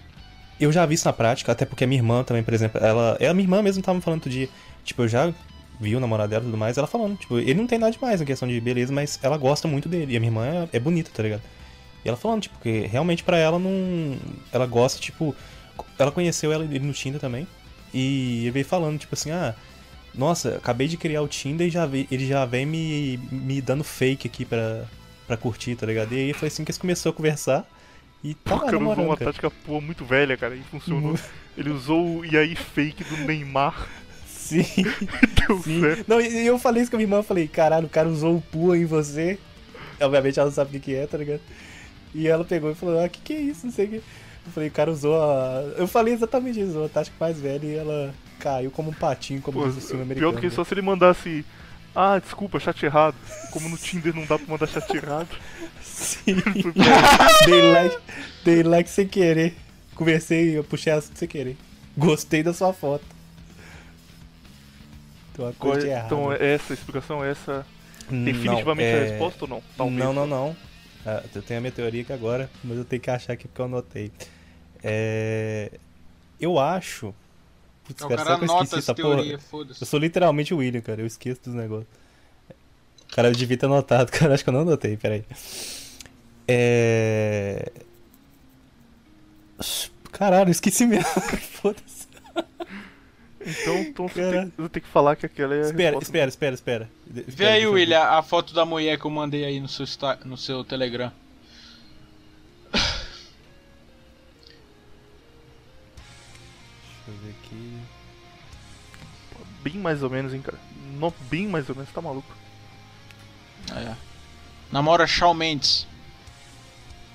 [0.60, 3.18] Eu já vi isso na prática, até porque a minha irmã também, por exemplo, ela.
[3.20, 4.50] Ela, minha irmã mesmo tava me falando dia.
[4.84, 5.34] Tipo, eu já
[5.80, 8.20] vi o namorado dela e tudo mais, ela falando, tipo, ele não tem nada demais
[8.20, 10.14] na questão de beleza, mas ela gosta muito dele.
[10.14, 11.42] E a minha irmã é, é bonita, tá ligado?
[12.04, 14.18] E ela falando, tipo, que realmente pra ela não.
[14.52, 15.36] Ela gosta, tipo.
[15.98, 17.48] Ela conheceu ela ele no Tinder também.
[17.94, 19.56] E ele veio falando, tipo assim, ah.
[20.14, 23.84] Nossa, acabei de criar o Tinder e já veio, ele já vem me, me dando
[23.84, 24.86] fake aqui pra,
[25.26, 26.14] pra curtir, tá ligado?
[26.14, 27.66] E aí foi assim que eles começaram a conversar.
[28.24, 29.32] E tá O lá cara usou uma cara.
[29.32, 31.18] tática pô, muito velha, cara, e funcionou.
[31.58, 33.88] Ele usou o e aí fake do Neymar
[34.28, 34.66] Sim,
[35.48, 35.80] deu sim.
[35.82, 36.06] certo.
[36.08, 38.38] Não, e eu falei isso com a minha irmã, eu falei, caralho, o cara usou
[38.38, 39.40] o pua em você.
[40.02, 41.42] Obviamente ela não sabe o que é, tá ligado?
[42.14, 43.96] E ela pegou e falou, ah, que que é isso, não sei o que.
[44.46, 45.62] Eu falei, o cara usou a...
[45.78, 49.42] Eu falei exatamente isso, usou a tática mais velha e ela caiu como um patinho,
[49.42, 50.32] como Pô, diz o filme pior americano.
[50.34, 50.52] do que né?
[50.52, 51.46] só se ele mandasse.
[51.96, 53.16] Ah, desculpa, chat errado.
[53.52, 55.30] Como no Tinder não dá pra mandar chat errado.
[55.94, 56.36] Sim.
[57.46, 57.98] dei like,
[58.44, 59.54] dei like sem querer.
[59.96, 61.56] Conversei, eu puxei assunto sem querer.
[61.96, 63.06] Gostei da sua foto.
[65.36, 66.06] Tem uma coisa de errado.
[66.06, 67.66] Então, essa explicação, essa.
[68.10, 69.64] Não, Definitivamente é- a resposta ou não?
[69.78, 70.00] Talvez.
[70.00, 70.56] Não, não, não.
[71.06, 73.62] Ah, eu tenho a minha teoria aqui agora, mas eu tenho que achar aqui porque
[73.62, 74.12] eu anotei.
[74.84, 75.72] É...
[76.40, 77.14] Eu acho.
[77.84, 79.40] Putz, O cara, cara que eu esqueci teoria,
[79.80, 81.02] Eu sou literalmente o William, cara.
[81.02, 81.88] Eu esqueço dos negócios.
[83.14, 84.34] Cara, eu devia ter anotado, cara.
[84.34, 85.24] Acho que eu não anotei, peraí.
[86.48, 87.72] É.
[90.12, 91.06] Caralho, esqueci mesmo.
[91.62, 92.04] Foda-se.
[93.46, 96.56] Então, então você tem, você tem que falar que aquela é a Espera, espera, espera,
[96.56, 96.90] espera.
[97.06, 97.68] De- Vê espera, aí.
[97.68, 99.86] William, a foto da mulher que eu mandei aí no seu,
[100.24, 101.12] no seu Telegram.
[107.06, 107.80] Deixa eu ver aqui.
[109.62, 110.58] Bem mais ou menos, hein, cara.
[111.00, 112.32] Não, bem mais ou menos, tá maluco.
[113.76, 113.96] É.
[114.72, 115.88] Namora Shawn Mendes.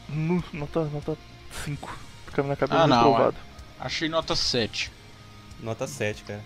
[0.08, 1.16] Nota, nota
[1.64, 1.98] 5.
[2.26, 3.36] Fica na cabeça Ah, não, reprovado.
[3.80, 4.90] Achei nota 7.
[5.60, 6.40] Nota 7, cara.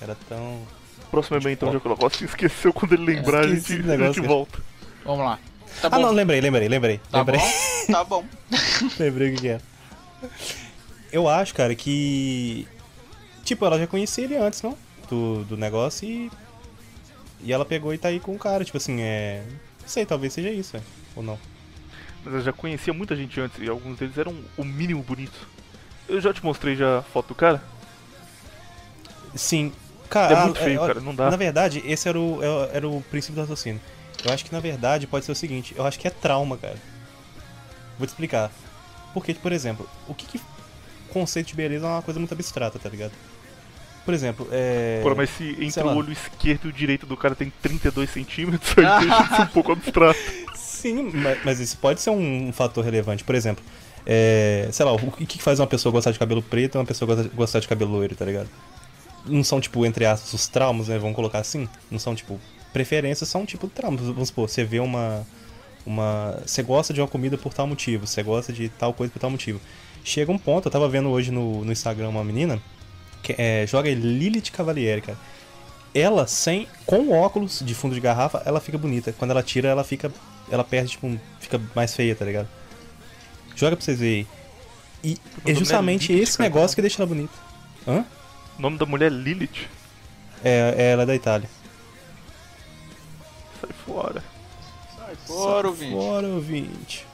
[0.00, 0.62] Era tão.
[1.10, 2.08] Próximo e-mail então, já colocou.
[2.10, 4.58] Se esqueceu quando ele lembrar, a gente, negócio, a gente volta.
[5.04, 5.38] Vamos lá.
[5.80, 6.00] Tá Ah, bom.
[6.00, 7.00] não, lembrei, lembrei, lembrei.
[7.10, 7.38] tá lembrei.
[7.40, 7.92] bom?
[7.92, 8.24] Tá bom.
[8.98, 9.62] lembrei o que era.
[11.12, 12.66] Eu acho, cara, que.
[13.44, 14.76] Tipo, ela já conhecia ele antes, não?
[15.08, 16.30] Do, do negócio e.
[17.44, 18.64] E ela pegou e tá aí com o cara.
[18.64, 19.42] Tipo assim, é.
[19.80, 20.80] Não sei, talvez seja isso, é.
[21.16, 21.38] Ou não.
[22.24, 25.40] Mas eu já conhecia muita gente antes e alguns deles eram o mínimo bonitos.
[26.08, 27.62] Eu já te mostrei já a foto do cara?
[29.34, 29.72] Sim.
[30.08, 31.30] Cara, É muito feio, ó, cara, não dá.
[31.30, 33.80] Na verdade, esse era o, é- era o princípio do raciocínio.
[34.24, 36.76] Eu acho que na verdade pode ser o seguinte, eu acho que é trauma, cara.
[37.98, 38.50] Vou te explicar.
[39.14, 40.40] Porque, por exemplo, o que, que
[41.10, 43.12] conceito de beleza é uma coisa muito abstrata, tá ligado?
[44.04, 45.00] Por exemplo, é.
[45.02, 48.72] Pô, mas se entre o olho esquerdo e o direito do cara tem 32 centímetros,
[48.78, 50.18] aí deixa isso um pouco abstrato.
[50.82, 53.22] Sim, ma- mas isso pode ser um, fator relevante.
[53.22, 53.64] Por exemplo,
[54.04, 57.14] é, sei lá, o que, faz uma pessoa gostar de cabelo preto e uma pessoa
[57.14, 58.48] gostar- gostar de cabelo loiro, tá ligado?
[59.24, 60.98] Não são, tipo, entre aspas, os traumas, né?
[60.98, 61.68] Vamos colocar assim.
[61.88, 62.40] Não são, tipo,
[62.72, 64.00] preferências, são, tipo, traumas.
[64.00, 65.24] Vamos supor, você vê uma.
[65.86, 69.20] uma você gosta de uma comida por tal motivo, você gosta de tal coisa por
[69.20, 69.60] tal motivo.
[70.02, 72.60] Chega um ponto, eu tava vendo hoje no, no Instagram uma menina
[73.22, 75.18] que é, joga Lilith Cavalieri, cara.
[75.94, 76.66] Ela, sem.
[76.86, 79.14] com óculos de fundo de garrafa, ela fica bonita.
[79.16, 80.10] Quando ela tira, ela fica.
[80.52, 82.46] Ela perde, tipo, um- fica mais feia, tá ligado?
[83.56, 84.26] Joga pra vocês verem.
[85.02, 86.48] E é justamente é Lilith, esse cara.
[86.50, 87.32] negócio que deixa ela bonita.
[87.88, 88.04] Hã?
[88.58, 89.66] O nome da mulher é Lilith.
[90.44, 91.48] É, é ela é da Itália.
[93.60, 94.22] Sai fora.
[94.96, 95.92] Sai fora, ouvinte.
[95.92, 97.06] Fora, ouvinte.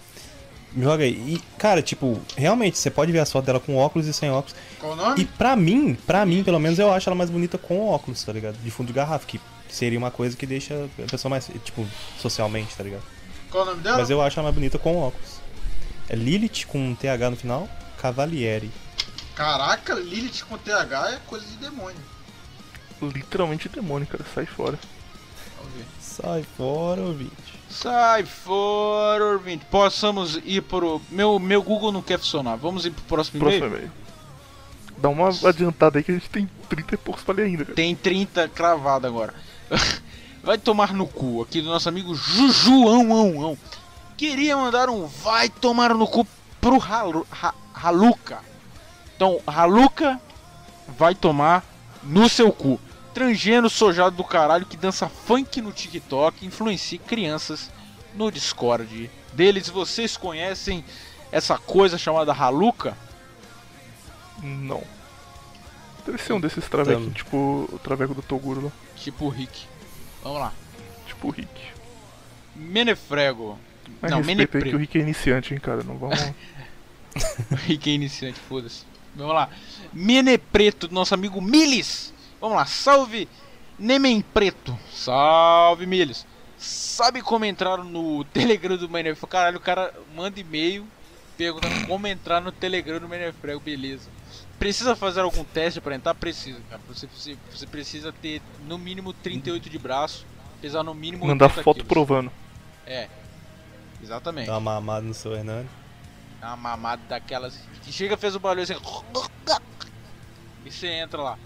[0.77, 1.13] Joga aí.
[1.35, 4.55] E, cara, tipo, realmente, você pode ver a foto dela com óculos e sem óculos.
[4.79, 5.23] Qual o nome?
[5.23, 8.33] E pra mim, pra mim, pelo menos, eu acho ela mais bonita com óculos, tá
[8.33, 8.57] ligado?
[8.59, 11.87] De fundo de garrafa, que seria uma coisa que deixa a pessoa mais, tipo,
[12.19, 13.03] socialmente, tá ligado?
[13.51, 13.99] Qual o nome dela?
[13.99, 15.41] Mas eu acho ela mais bonita com óculos.
[16.09, 17.69] É Lilith com um TH no final,
[18.01, 18.71] Cavalieri.
[19.35, 22.01] Caraca, Lilith com TH é coisa de demônio.
[23.01, 24.25] Literalmente demônio, cara.
[24.35, 24.79] Sai fora.
[26.01, 27.33] Sai fora, ouvinte.
[27.71, 29.65] Sai fora, ouvinte.
[29.67, 31.01] Possamos ir pro.
[31.11, 32.57] Meu, meu Google não quer funcionar.
[32.57, 33.79] Vamos ir pro próximo Próximo e-mail?
[33.85, 33.93] e-mail.
[34.97, 37.77] Dá uma adiantada aí que a gente tem 30 e poucos pra ler ainda, cara.
[37.77, 39.33] Tem 30 cravado agora.
[40.43, 43.13] Vai tomar no cu aqui do nosso amigo Jujuão.
[43.13, 43.59] ão, ão.
[44.17, 46.27] queria mandar um vai tomar no cu
[46.61, 48.39] pro Halu, Ha- Haluca.
[49.15, 50.21] Então, Haluca
[50.97, 51.65] vai tomar
[52.03, 52.81] no seu cu.
[53.13, 57.71] Transgênero sojado do caralho que dança funk no TikTok e influencia crianças
[58.15, 59.69] no Discord deles.
[59.69, 60.85] Vocês conhecem
[61.33, 62.97] essa coisa chamada Haluca?
[64.43, 64.83] Não.
[66.07, 68.71] Deve ser um desses Tam- tipo o traveco do Toguro lá.
[68.97, 69.67] Tipo o Rick.
[70.23, 70.53] Vamos lá.
[71.07, 71.49] Tipo o Rick.
[72.55, 73.59] Menefrego.
[74.01, 74.69] Mas Não, Menepreto.
[74.69, 75.83] que o Rick é iniciante, hein, cara.
[75.83, 76.19] Não vamos.
[77.67, 78.85] Rick é iniciante, foda-se.
[79.15, 79.49] Vamos lá.
[79.93, 82.13] Menepreto, nosso amigo Miles.
[82.41, 82.67] Vamos lá.
[82.67, 83.29] Salve
[83.79, 84.79] Nemen Preto.
[84.93, 86.27] Salve Miles.
[86.59, 89.27] Sabe como entrar no Telegram do Menefrego?
[89.29, 90.87] Caralho, o cara manda e-mail
[91.37, 93.61] perguntando como entrar no Telegram do Menefrego.
[93.61, 94.09] Beleza.
[94.59, 96.15] Precisa fazer algum teste pra entrar?
[96.15, 96.81] Precisa, cara.
[96.89, 100.27] Você, você, você precisa ter no mínimo 38 de braço,
[100.61, 101.89] pesar no mínimo Mandar 80 foto quilos.
[101.89, 102.33] provando.
[102.85, 103.09] É.
[104.03, 104.47] Exatamente.
[104.47, 105.69] Dá uma mamada no seu Hernani.
[106.41, 108.75] Uma mamada daquelas que chega fez o barulho assim.
[110.65, 111.39] E você entra lá.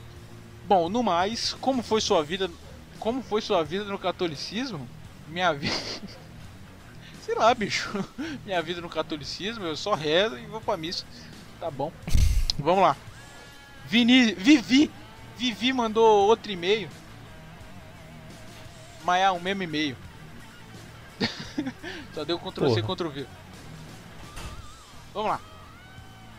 [0.67, 2.51] Bom, no mais, como foi sua vida?
[2.99, 4.89] Como foi sua vida no catolicismo?
[5.29, 5.75] Minha vida.
[7.23, 7.91] Sei lá, bicho.
[8.45, 11.05] Minha vida no catolicismo, eu só rezo e vou pra missa.
[11.61, 11.93] Tá bom.
[12.59, 12.97] Vamos lá.
[13.87, 14.35] Vini...
[14.35, 14.91] Vivi.
[15.37, 16.89] Vivi mandou outro e-mail.
[19.05, 19.97] Mas é um mesmo e-mail.
[22.15, 22.83] Só deu Ctrl C.
[22.83, 23.27] Ctrl V.
[25.13, 25.41] Vamos lá.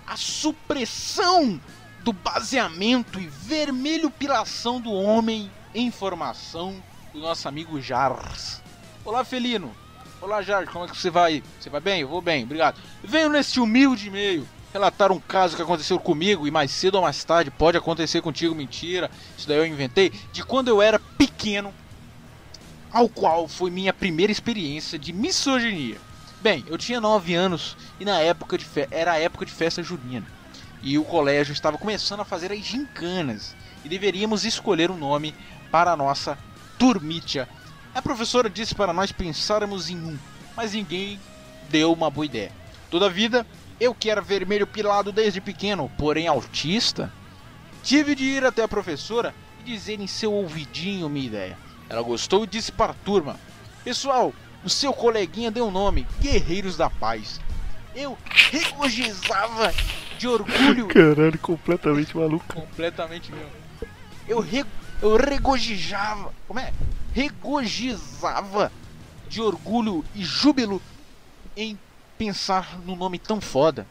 [0.07, 1.59] A supressão
[2.03, 6.81] do baseamento e vermelho pilação do homem em formação
[7.13, 8.61] do nosso amigo Jars.
[9.05, 9.73] Olá, Felino.
[10.21, 11.43] Olá, Jars, como é que você vai?
[11.59, 12.01] Você vai bem?
[12.01, 12.79] Eu vou bem, obrigado.
[13.03, 17.23] Venho neste humilde e-mail relatar um caso que aconteceu comigo e mais cedo ou mais
[17.23, 19.09] tarde pode acontecer contigo, mentira.
[19.37, 20.11] Isso daí eu inventei.
[20.31, 21.71] De quando eu era pequeno,
[22.91, 25.97] ao qual foi minha primeira experiência de misoginia.
[26.41, 30.25] Bem, eu tinha 9 anos e na época de era a época de festa junina.
[30.81, 33.55] E o colégio estava começando a fazer as gincanas
[33.85, 35.33] e deveríamos escolher um nome
[35.71, 36.37] para a nossa
[36.77, 37.47] turmitia.
[37.95, 40.17] A professora disse para nós pensarmos em um,
[40.57, 41.19] mas ninguém
[41.69, 42.51] deu uma boa ideia.
[42.89, 43.45] Toda a vida,
[43.83, 47.11] eu que era vermelho pilado desde pequeno, porém autista,
[47.83, 51.57] tive de ir até a professora e dizer em seu ouvidinho minha ideia.
[51.89, 53.37] Ela gostou e disse para a turma:
[53.83, 54.33] Pessoal,
[54.63, 57.41] o seu coleguinha deu o nome Guerreiros da Paz.
[57.93, 58.17] Eu
[58.51, 59.73] regozijava
[60.17, 62.45] de orgulho Caralho, completamente maluco.
[62.53, 63.47] completamente meu.
[64.27, 64.65] Eu, re,
[65.01, 66.33] eu regozijava.
[66.47, 66.71] Como é?
[67.13, 68.71] Regozijava
[69.27, 70.81] de orgulho e júbilo
[71.55, 71.77] em
[72.17, 73.87] pensar num nome tão foda.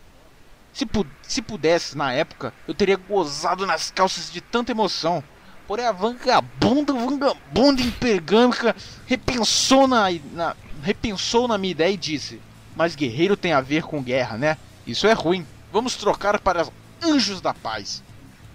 [0.72, 5.22] Se, pu se pudesse, na época, eu teria gozado nas calças de tanta emoção.
[5.66, 8.74] Porém, a vagabunda, vagabunda impergâmica
[9.06, 12.40] repensou na, na, repensou na minha ideia e disse:
[12.74, 14.56] Mas guerreiro tem a ver com guerra, né?
[14.86, 15.46] Isso é ruim.
[15.72, 16.66] Vamos trocar para
[17.02, 18.02] anjos da paz.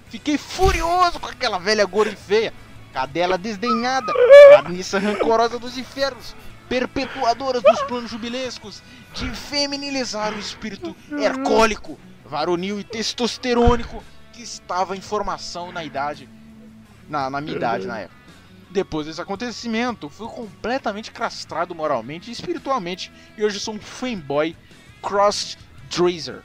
[0.10, 2.54] Fiquei furioso com aquela velha gorda e feia,
[2.94, 4.14] cadela desdenhada,
[4.52, 6.36] carniça rancorosa dos infernos,
[6.70, 8.82] perpetuadoras dos planos jubilescos,
[9.14, 14.04] de feminilizar o espírito hercólico, varonil e testosterônico
[14.34, 16.30] que estava em formação na idade,
[17.10, 18.18] na, na minha idade na época.
[18.70, 24.56] Depois desse acontecimento, fui completamente castrado moralmente e espiritualmente, e hoje sou um fanboy
[25.02, 26.42] cross-dresser.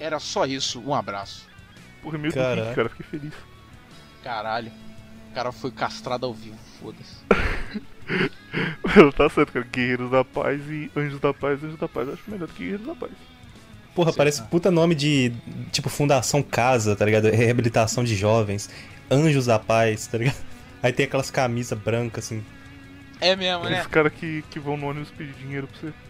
[0.00, 1.46] Era só isso, um abraço.
[2.02, 2.88] Porra, meio do cara.
[2.88, 3.34] Fiquei feliz.
[4.22, 4.72] Caralho.
[5.30, 7.16] O cara foi castrado ao vivo, foda-se.
[9.16, 9.66] tá certo, cara.
[9.70, 12.08] Guerreiros da Paz e Anjos da Paz, Anjos da Paz.
[12.08, 13.12] Acho melhor do que Guerreiros da Paz.
[13.94, 15.32] Porra, parece puta nome de,
[15.70, 17.30] tipo, Fundação Casa, tá ligado?
[17.30, 18.68] Reabilitação de jovens.
[19.10, 20.36] Anjos da Paz, tá ligado?
[20.82, 22.44] Aí tem aquelas camisas brancas, assim.
[23.20, 23.78] É mesmo, né?
[23.78, 25.94] Esses caras que, que vão no ônibus pedir dinheiro pra você.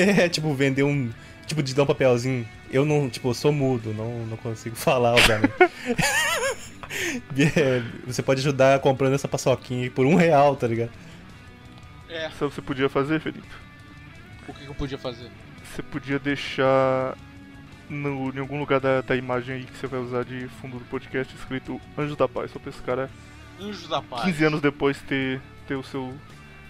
[0.00, 1.10] É, tipo, vender um.
[1.46, 2.48] Tipo, de dar um papelzinho.
[2.70, 5.52] Eu não, tipo, eu sou mudo, não, não consigo falar, obviamente.
[7.56, 10.92] É, você pode ajudar comprando essa paçoquinha aí por um real, tá ligado?
[12.16, 12.30] É.
[12.30, 13.46] Sabe o que você podia fazer, Felipe?
[14.48, 15.30] O que, que eu podia fazer?
[15.64, 17.16] Você podia deixar
[17.88, 20.84] no, em algum lugar da, da imagem aí que você vai usar de fundo do
[20.84, 23.10] podcast escrito Anjos da Paz, só pra esse cara
[23.60, 24.24] Anjos da Paz.
[24.24, 26.14] 15 anos depois ter, ter o seu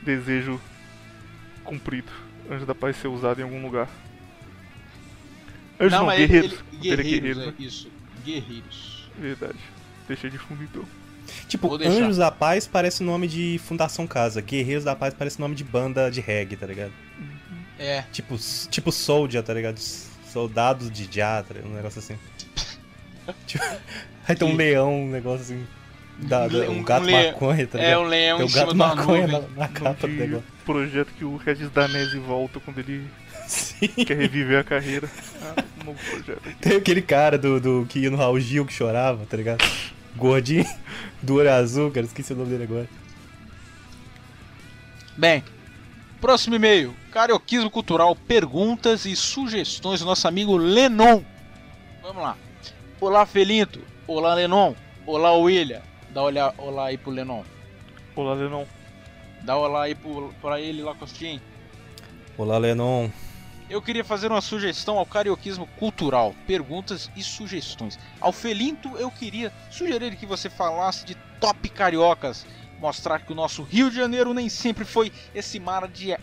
[0.02, 0.60] desejo
[1.64, 2.10] cumprido.
[2.50, 3.88] Anjo da Paz ser usado em algum lugar.
[5.80, 6.52] Anjos não, mas guerreiros.
[6.52, 7.54] ele- O dele é guerreiros, guerreiro, é né?
[7.58, 7.90] isso.
[8.24, 9.10] Guerreiros.
[9.18, 9.58] Verdade.
[10.08, 10.84] Deixei de fundo então.
[11.48, 11.74] Tipo.
[11.76, 14.40] Anjos da Paz parece nome de Fundação Casa.
[14.40, 16.92] Guerreiros da Paz parece nome de banda de reggae, tá ligado?
[17.78, 18.02] É.
[18.12, 18.36] Tipo,
[18.70, 19.78] tipo Soldier, tá ligado?
[20.32, 21.06] Soldados de
[21.54, 21.70] ligado?
[21.70, 22.16] Um negócio assim.
[23.46, 23.64] tipo,
[24.28, 25.66] aí tem um leão, um negócio assim.
[26.18, 28.00] Da, da- Um um, um gato le- maconha, tá É ligado?
[28.00, 29.48] um leão tem cima gato maconha nuvem.
[29.56, 30.44] na, na capa do negócio.
[30.64, 33.04] projeto que o Regis Danese volta quando ele
[33.48, 33.88] Sim.
[33.88, 35.10] quer reviver a carreira.
[35.42, 36.56] Ah, um novo projeto aqui.
[36.60, 39.64] Tem aquele cara do, do que ia no Raul Gil que chorava, tá ligado?
[40.16, 40.64] Gordinho,
[41.22, 42.88] do olho azul, cara, esqueci o nome dele agora.
[45.16, 45.44] Bem,
[46.20, 46.94] próximo e-mail.
[47.10, 51.22] Carioquismo Cultural, perguntas e sugestões do nosso amigo Lenon.
[52.02, 52.36] Vamos lá.
[53.00, 53.80] Olá, Felinto.
[54.06, 54.74] Olá, Lenon.
[55.06, 55.82] Olá, William.
[56.10, 57.44] Dá olhar, olá aí pro Lenon.
[58.16, 58.64] Olá, Lenon.
[59.42, 61.40] Dá olá aí pro, pra ele lá, Costinho.
[62.36, 63.10] Olá, Lennon.
[63.68, 67.98] Eu queria fazer uma sugestão ao carioquismo cultural, perguntas e sugestões.
[68.20, 72.46] Ao Felinto, eu queria sugerir que você falasse de top cariocas,
[72.78, 76.14] mostrar que o nosso Rio de Janeiro nem sempre foi esse mar de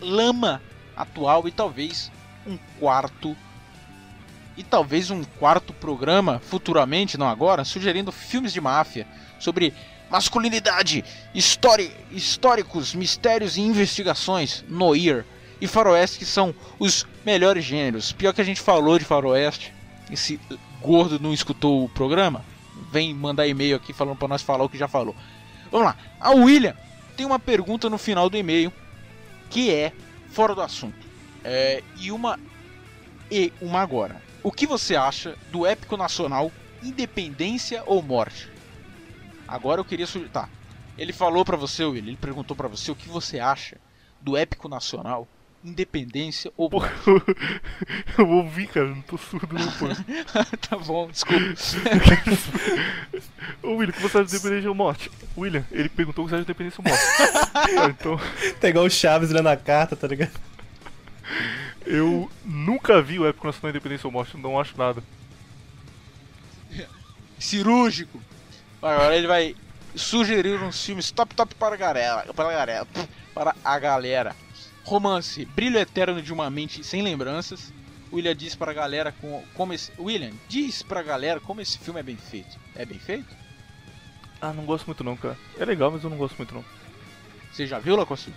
[0.00, 0.60] lama
[0.96, 2.10] atual e talvez
[2.44, 3.36] um quarto
[4.56, 9.06] e talvez um quarto programa futuramente, não agora, sugerindo filmes de máfia
[9.38, 9.72] sobre
[10.10, 15.24] masculinidade, história, históricos, mistérios e investigações, noir
[15.60, 18.12] e faroeste que são os melhores gêneros.
[18.12, 19.72] Pior que a gente falou de faroeste,
[20.10, 20.40] esse
[20.80, 22.44] gordo não escutou o programa,
[22.90, 25.14] vem mandar e-mail aqui falando para nós falar o que já falou.
[25.70, 25.96] Vamos lá.
[26.18, 26.74] A William
[27.16, 28.72] tem uma pergunta no final do e-mail
[29.50, 29.92] que é
[30.30, 31.08] fora do assunto.
[31.44, 32.38] É, e uma
[33.30, 34.20] e uma agora.
[34.42, 36.50] O que você acha do épico nacional
[36.82, 38.48] Independência ou Morte?
[39.46, 40.30] Agora eu queria sugerir.
[40.30, 40.48] Tá.
[40.96, 43.76] Ele falou pra você, Will, ele perguntou pra você o que você acha
[44.20, 45.26] do épico nacional
[45.62, 46.94] Independência ou Morte.
[48.16, 49.88] eu ouvi, cara, não tô surdo não, pô.
[50.68, 51.44] tá bom, desculpa.
[53.62, 55.10] Ô, William, que você acha de Independência ou Morte?
[55.36, 57.04] William, ele perguntou o que você acha de Independência ou Morte.
[57.90, 58.18] Então,
[58.58, 60.32] Tá igual o Chaves lendo a carta, tá ligado?
[61.86, 65.02] eu nunca vi o Épico Nacional Independência ou Morte, não acho nada.
[67.38, 68.20] Cirúrgico.
[68.82, 69.54] Agora ele vai
[69.94, 72.86] sugerir uns filmes top top para a galera, para a galera,
[73.34, 74.36] para a galera.
[74.84, 77.72] Romance, Brilho Eterno de uma Mente Sem Lembranças.
[78.12, 81.78] William diz para a galera com, como esse, William diz para a galera como esse
[81.78, 82.58] filme é bem feito.
[82.74, 83.28] É bem feito?
[84.40, 85.36] Ah, não gosto muito não, cara.
[85.58, 86.64] É legal, mas eu não gosto muito não.
[87.52, 88.32] Você já viu, Lacoste?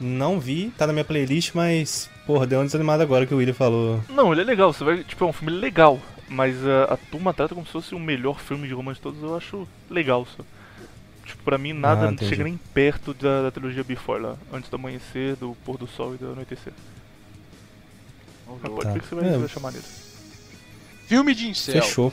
[0.00, 3.54] Não vi, tá na minha playlist, mas, porra, deu uma desanimada agora que o William
[3.54, 4.02] falou.
[4.08, 5.04] Não, ele é legal, você vai.
[5.04, 8.40] Tipo, é um filme legal, mas a, a turma trata como se fosse o melhor
[8.40, 10.44] filme de romance de todos, eu acho legal só.
[11.24, 14.76] Tipo, pra mim nada Ah, chega nem perto da, da trilogia Before lá, antes do
[14.76, 16.72] amanhecer, do pôr do sol e do anoitecer.
[18.46, 18.92] Mas pode Tá.
[18.92, 19.30] ver que você vai, É.
[19.32, 19.84] você vai chamar nele.
[21.06, 21.82] Filme de incel.
[21.82, 22.12] Fechou.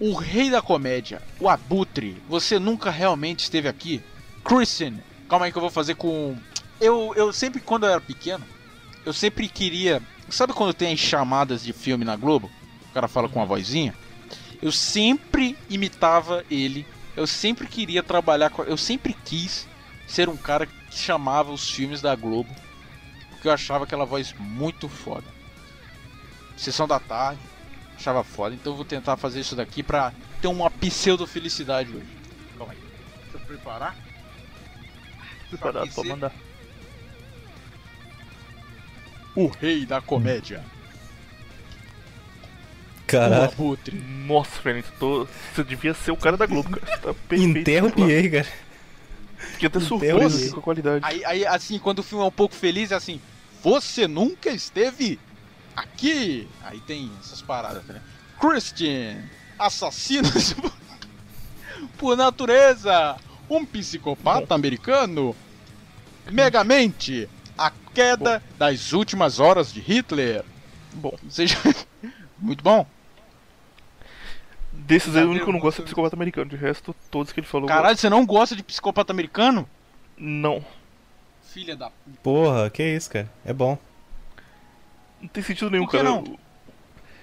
[0.00, 4.00] O rei da comédia, o Abutre, você nunca realmente esteve aqui?
[4.44, 4.94] Christian,
[5.28, 6.36] calma aí que eu vou fazer com.
[6.80, 8.44] Eu, eu sempre, quando eu era pequeno,
[9.04, 10.00] eu sempre queria.
[10.28, 12.50] Sabe quando tem as chamadas de filme na Globo?
[12.90, 13.94] O cara fala com uma vozinha?
[14.62, 16.86] Eu sempre imitava ele.
[17.18, 18.62] Eu sempre queria trabalhar com.
[18.62, 19.66] Eu sempre quis
[20.06, 22.54] ser um cara que chamava os filmes da Globo.
[23.30, 25.26] Porque eu achava aquela voz muito foda.
[26.56, 27.40] Sessão da tarde,
[27.96, 28.54] achava foda.
[28.54, 32.06] Então eu vou tentar fazer isso daqui pra ter uma pseudo felicidade hoje.
[32.56, 32.78] Calma aí.
[33.22, 33.96] Deixa eu preparar.
[35.48, 36.32] Preparado pra mandar.
[39.34, 40.64] O rei da comédia.
[43.08, 43.44] O Caralho.
[43.44, 43.96] Abutre.
[44.26, 45.26] Nossa, Fernando, tô...
[45.54, 46.98] você devia ser o cara da Globo, cara.
[46.98, 47.86] Tá perfeito.
[47.86, 47.92] O.
[47.92, 48.48] Pierre, cara.
[49.52, 51.04] Fiquei até o surpreso com a qualidade.
[51.04, 53.18] Aí, aí, assim, quando o filme é um pouco feliz, é assim:
[53.62, 55.18] Você nunca esteve
[55.74, 56.46] aqui.
[56.62, 58.02] Aí tem essas paradas, né?
[58.38, 59.24] Christian,
[59.58, 60.28] assassino
[61.96, 63.16] por natureza,
[63.48, 65.34] um psicopata americano,
[66.30, 67.26] Megamente,
[67.56, 70.44] a queda das últimas horas de Hitler.
[70.92, 71.56] Bom, Seja
[72.38, 72.86] muito bom.
[74.88, 76.50] Desses aí o único que eu não gosto é psicopata americano.
[76.50, 77.68] De resto, todos que ele falou.
[77.68, 79.68] Caralho, você não gosta de psicopata americano?
[80.16, 80.64] Não.
[81.42, 81.92] Filha da.
[82.22, 83.30] Porra, que isso, cara.
[83.44, 83.78] É bom.
[85.20, 86.08] Não tem sentido nenhum, Por que cara.
[86.08, 86.38] não?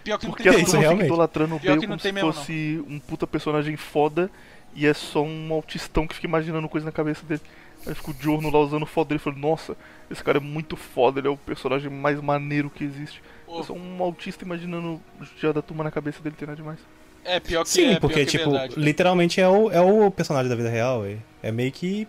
[0.04, 1.98] Pior que não Porque tem a isso, turma fica idolatrando o Pior Bale que não
[1.98, 4.30] como tem se mesmo, fosse um puta personagem foda
[4.76, 7.42] e é só um autistão que fica imaginando coisa na cabeça dele.
[7.88, 9.76] Aí fica o Giorno lá usando foto dele e fala, nossa,
[10.10, 13.24] esse cara é muito foda, ele é o personagem mais maneiro que existe.
[13.46, 13.60] Pô.
[13.60, 15.02] É só um autista imaginando
[15.40, 16.80] já da turma na cabeça dele, tem nada demais.
[17.26, 18.80] É pior que Sim, é, porque, pior que é tipo, verdade.
[18.80, 22.07] literalmente é o, é o personagem da vida real, é, é meio que.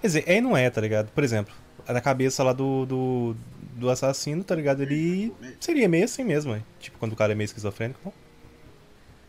[0.00, 1.10] Quer dizer, é e não é, tá ligado?
[1.12, 1.54] Por exemplo,
[1.88, 3.36] na cabeça lá do, do,
[3.74, 4.82] do assassino, tá ligado?
[4.82, 6.62] Ele seria meio assim mesmo, é.
[6.78, 8.12] Tipo, quando o cara é meio esquizofrênico?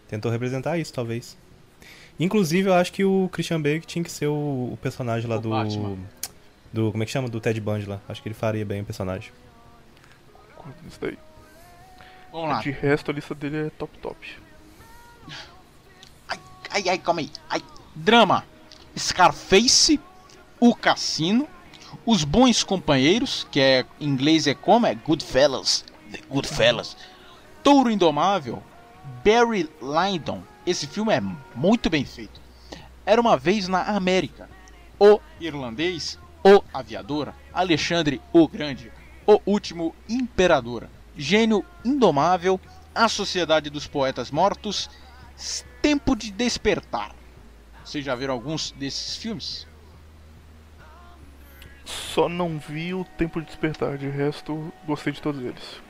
[0.10, 1.38] Tentou representar isso, talvez.
[2.20, 5.42] Inclusive, eu acho que o Christian Bale tinha que ser o, o personagem lá O
[5.42, 5.50] do.
[5.50, 5.98] Batman.
[6.72, 6.92] Do.
[6.92, 7.30] Como é que chama?
[7.30, 8.02] Do Ted Bundy lá.
[8.08, 9.32] Acho que ele faria bem o personagem.
[10.84, 11.18] Nisso daí.
[12.32, 12.62] Vamos lá.
[12.62, 14.18] De resto, a lista dele é top top.
[16.74, 17.30] Ai, ai, calma aí.
[17.50, 17.62] Ai.
[17.96, 18.44] Drama.
[18.98, 20.00] Scarface.
[20.60, 21.48] O Cassino,
[22.06, 24.88] Os Bons Companheiros, que é em inglês é como?
[24.88, 25.84] É Goodfellas.
[26.10, 26.96] The Goodfellas.
[27.62, 28.64] Touro Indomável,
[29.26, 30.42] Barry Lyndon.
[30.66, 31.22] Esse filme é
[31.54, 32.40] muito bem feito.
[33.06, 34.50] Era uma vez na América.
[34.98, 38.90] O irlandês, o aviador, Alexandre o Grande,
[39.28, 40.88] o último imperador,
[41.18, 42.60] Gênio Indomável,
[42.96, 44.90] A Sociedade dos Poetas Mortos,
[45.84, 47.12] Tempo de Despertar.
[47.84, 49.68] Vocês já viram alguns desses filmes?
[51.84, 55.82] Só não vi o Tempo de Despertar, de resto gostei de todos eles.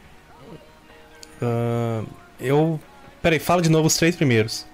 [1.40, 2.04] Ah,
[2.40, 2.80] eu.
[3.22, 4.66] Peraí, fala de novo os três primeiros.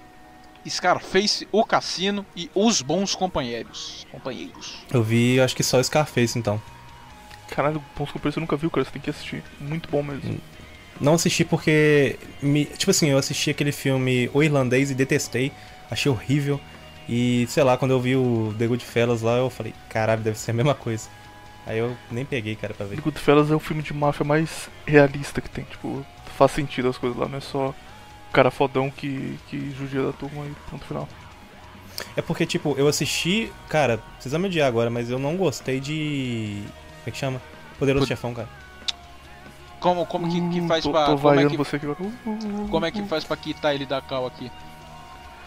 [0.66, 4.06] Scarface, O Cassino e Os Bons Companheiros.
[4.10, 4.78] Companheiros.
[4.90, 6.60] Eu vi, acho que só Scarface então.
[7.50, 9.44] Caralho, Bons Companheiros você nunca viu, cara, você tem que assistir.
[9.60, 10.40] Muito bom mesmo.
[11.00, 12.18] Não assisti porque.
[12.42, 15.50] Me, tipo assim, eu assisti aquele filme O Irlandês e detestei.
[15.90, 16.60] Achei horrível.
[17.08, 20.52] E sei lá, quando eu vi o The Goodfellas lá, eu falei, caralho, deve ser
[20.52, 21.08] a mesma coisa.
[21.66, 22.96] Aí eu nem peguei, cara, pra ver.
[22.96, 26.04] The Goodfellas é o filme de máfia mais realista que tem, tipo,
[26.36, 30.12] faz sentido as coisas lá, não é só o cara fodão que, que judia da
[30.12, 31.08] turma e ponto final.
[32.16, 33.52] É porque, tipo, eu assisti.
[33.68, 36.62] Cara, vão me odiar agora, mas eu não gostei de.
[36.64, 37.42] Como é que chama?
[37.78, 38.48] Poderoso Pod- Chefão, cara.
[39.80, 41.06] Como, como que, que Hum, faz tô, pra.
[41.06, 41.86] tô como, é que, você aqui
[42.70, 44.50] como é que faz pra quitar ele da cal aqui?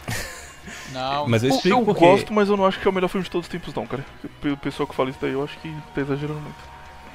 [0.92, 2.04] Não, Mas eu Eu, explico eu porque.
[2.06, 3.86] gosto, mas eu não acho que é o melhor filme de todos os tempos, não,
[3.86, 4.04] cara.
[4.44, 6.56] O pessoal que fala isso daí, eu acho que tá exagerando muito.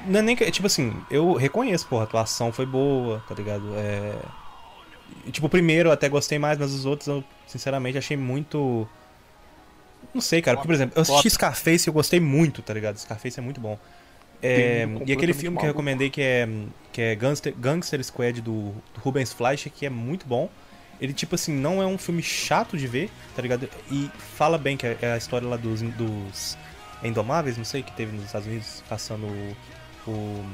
[0.06, 0.50] Não é nem que.
[0.50, 3.64] Tipo assim, eu reconheço, porra, a atuação foi boa, tá ligado?
[3.76, 4.14] É.
[5.30, 8.88] Tipo, o primeiro eu até gostei mais, mas os outros eu, sinceramente, achei muito.
[10.14, 10.56] Não sei, cara.
[10.56, 11.30] Porque, por exemplo, eu assisti.
[11.30, 12.98] Scarface e eu gostei muito, tá ligado?
[12.98, 13.78] Scarface é muito bom.
[14.42, 16.48] É, e aquele filme que eu recomendei que é,
[16.92, 20.48] que é Gangster, Gangster Squad do, do Rubens Fleischer, que é muito bom.
[21.00, 23.68] Ele, tipo assim, não é um filme chato de ver, tá ligado?
[23.90, 26.56] E fala bem que é é a história lá dos, dos
[27.02, 29.56] Indomáveis, não sei, que teve nos Estados Unidos, caçando o.
[30.10, 30.46] o...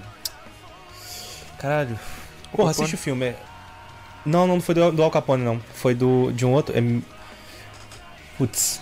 [1.58, 1.98] Caralho.
[2.52, 3.26] Porra, assiste o filme.
[3.26, 3.36] é-
[4.24, 5.60] Não, não foi do, do Al Capone, não.
[5.74, 6.76] Foi do, de um outro.
[6.76, 6.80] É...
[8.38, 8.80] Putz.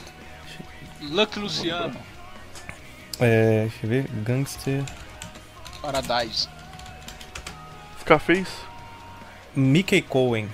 [1.01, 1.97] Lucky Luciano,
[3.21, 3.63] É.
[3.63, 4.09] Deixa eu ver.
[4.23, 4.85] Gangster.
[5.81, 6.49] Paradise.
[8.01, 8.53] Scarface?
[9.57, 10.49] Mickey Cohen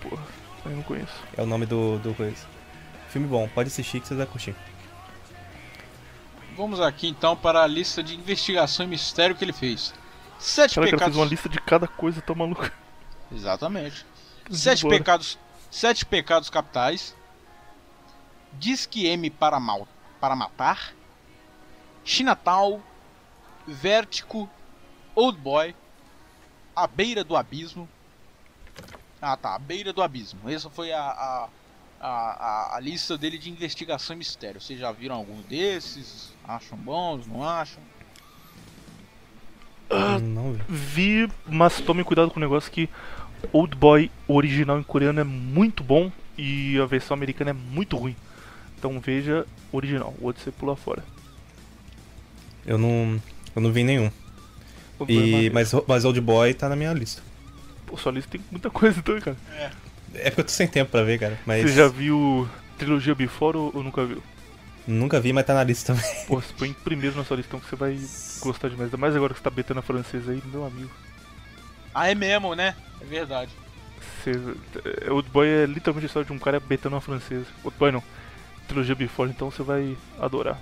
[0.00, 0.22] Porra,
[0.64, 1.12] eu não conheço.
[1.36, 2.46] é o nome do, do coisa.
[3.10, 4.54] Filme bom, pode assistir que vocês vão curtir.
[6.56, 9.92] Vamos aqui então para a lista de investigação e mistério que ele fez.
[10.38, 11.16] Sete Cara, o cara fez pecados.
[11.18, 12.70] uma lista de cada coisa, tá maluco.
[13.30, 14.06] Exatamente.
[14.50, 14.96] Sete Bora.
[14.98, 15.38] pecados.
[15.70, 17.14] Sete pecados capitais.
[18.54, 19.86] Disque M para mal
[20.20, 20.92] para matar.
[22.06, 22.80] Chinatown.
[23.66, 24.48] Vértigo.
[25.14, 25.74] Old Boy.
[26.74, 27.88] A beira do abismo.
[29.20, 30.48] Ah tá, a beira do abismo.
[30.48, 31.48] Essa foi a, a,
[32.00, 34.60] a, a, lista dele de investigação e mistério.
[34.60, 36.32] Vocês já viram algum desses?
[36.46, 37.26] Acham bons?
[37.26, 37.82] Não acham?
[39.90, 41.26] Ah, Não vi.
[41.26, 42.88] Vi, mas tome cuidado com o negócio que
[43.52, 48.14] Old Boy original em coreano é muito bom e a versão americana é muito ruim.
[48.78, 51.02] Então veja o original, o outro você pula fora.
[52.66, 53.20] Eu não.
[53.54, 54.06] Eu não vi nenhum.
[55.00, 55.54] É E, maneiro.
[55.54, 57.22] mas, mas Old Boy tá na minha lista.
[57.86, 59.36] Pô, sua lista tem muita coisa então, cara.
[60.14, 61.38] É porque eu tô sem tempo pra ver, cara.
[61.46, 62.48] Mas Você já viu
[62.78, 64.22] trilogia Before ou, ou nunca viu?
[64.86, 66.24] nunca vi, mas tá na lista também.
[66.26, 67.98] Pô, você põe primeiro na sua lista, então que você vai
[68.40, 68.86] gostar demais.
[68.86, 70.90] Ainda mais agora que você tá betando a francesa aí, meu amigo.
[71.94, 72.74] Ah, é mesmo, né?
[73.00, 73.50] É verdade.
[74.22, 74.32] Você,
[75.06, 77.46] é, Old Boy é literalmente a história de um cara betando uma francesa.
[77.64, 78.02] Old Boy não.
[78.68, 80.60] Trilogia Before, então você vai adorar.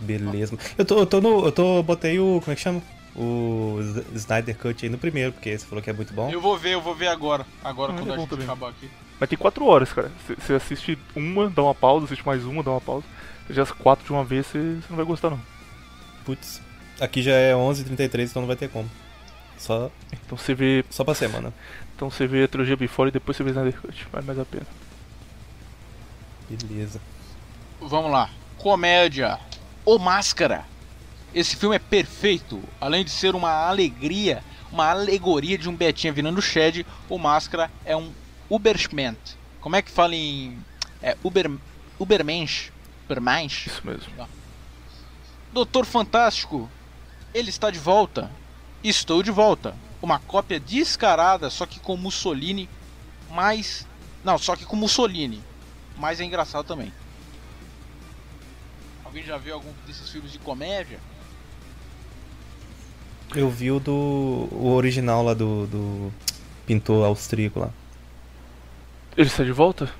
[0.00, 0.56] Beleza.
[0.78, 1.44] Eu tô, eu tô no.
[1.46, 1.82] Eu tô.
[1.82, 2.40] Botei o.
[2.40, 2.82] Como é que chama?
[3.16, 3.78] O
[4.14, 6.30] Snyder Cut aí no primeiro, porque você falou que é muito bom.
[6.30, 7.44] Eu vou ver, eu vou ver agora.
[7.62, 8.44] Agora Ah, quando é a gente também.
[8.46, 8.88] acabar aqui.
[9.18, 10.10] Mas tem 4 horas, cara.
[10.38, 13.04] Você- assiste uma, dá uma pausa, assiste mais uma, dá uma pausa.
[13.50, 15.40] Já as 4 de uma vez, você você não vai gostar não.
[16.24, 16.62] Putz.
[17.00, 18.88] Aqui já é 11h33, então não vai ter como.
[19.58, 19.90] Só,
[20.24, 21.52] Então você vê, só pra semana.
[21.94, 24.06] então você vê a trilogia Before e depois você vê Snyder Cut.
[24.12, 24.66] Vale mais a pena.
[26.48, 27.00] Beleza.
[27.80, 28.30] Vamos lá.
[28.58, 29.38] Comédia.
[29.84, 30.64] O Máscara.
[31.34, 32.62] Esse filme é perfeito.
[32.80, 37.96] Além de ser uma alegria, uma alegoria de um Betinha virando Shed, o Máscara é
[37.96, 38.12] um
[38.48, 39.36] Ubermensch.
[39.60, 40.58] Como é que fala em.
[41.02, 41.50] É Uber.
[41.98, 42.72] Ubermensch?
[43.04, 43.66] Ubermensch?
[43.66, 44.28] Isso mesmo.
[45.52, 46.68] Doutor Fantástico.
[47.32, 48.30] Ele está de volta.
[48.82, 49.74] Estou de volta.
[50.02, 52.68] Uma cópia descarada, só que com Mussolini
[53.30, 53.86] mais.
[54.24, 55.42] Não, só que com Mussolini.
[55.96, 56.92] Mas é engraçado também.
[59.10, 61.00] Alguém já viu algum desses filmes de comédia?
[63.34, 63.92] Eu vi o do.
[64.52, 65.66] o original lá do.
[65.66, 66.12] do
[66.64, 67.70] pintor austríaco lá.
[69.16, 69.90] Ele está de volta?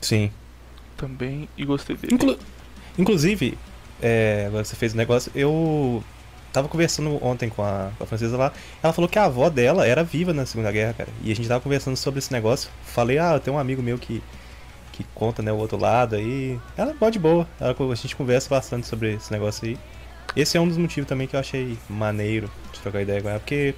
[0.00, 0.30] Sim.
[0.96, 2.14] Também, e gostei dele.
[2.14, 2.38] Inclu-
[2.96, 3.58] Inclusive,
[4.00, 6.04] é, agora você fez o negócio, eu
[6.52, 9.84] tava conversando ontem com a, com a francesa lá, ela falou que a avó dela
[9.84, 11.08] era viva na Segunda Guerra, cara.
[11.24, 12.70] E a gente tava conversando sobre esse negócio.
[12.84, 14.22] Falei, ah, tem um amigo meu que,
[15.04, 16.58] que conta, né, o outro lado aí.
[16.76, 19.78] Ela pode boa, ela, a gente conversa bastante sobre esse negócio aí.
[20.36, 23.40] Esse é um dos motivos também que eu achei maneiro de trocar ideia com ela,
[23.40, 23.74] porque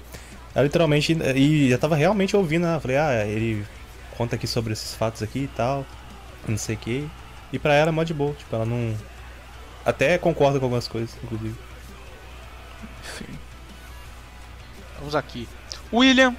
[0.53, 2.79] ela literalmente, e já tava realmente ouvindo, né?
[2.79, 3.65] Falei, ah, ele
[4.17, 5.85] conta aqui sobre esses fatos aqui e tal,
[6.47, 7.09] não sei o que.
[7.51, 8.95] E pra ela é mó de boa, tipo, ela não.
[9.85, 11.55] Até concorda com algumas coisas, inclusive.
[13.17, 13.25] Sim.
[14.99, 15.47] Vamos aqui.
[15.91, 16.35] William,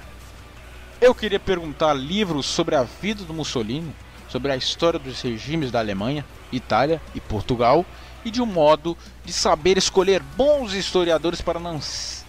[0.99, 3.93] eu queria perguntar livros sobre a vida do Mussolini,
[4.27, 7.85] sobre a história dos regimes da Alemanha, Itália e Portugal,
[8.23, 11.79] e de um modo de saber escolher bons historiadores para não,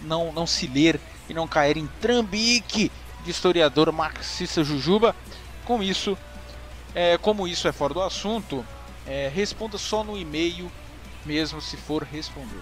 [0.03, 2.91] não, não se ler e não cair em trambique
[3.25, 5.17] de historiador marxista Jujuba.
[5.65, 6.17] Com isso,
[6.95, 8.65] é, como isso é fora do assunto,
[9.07, 10.71] é, responda só no e-mail,
[11.25, 12.61] mesmo se for responder.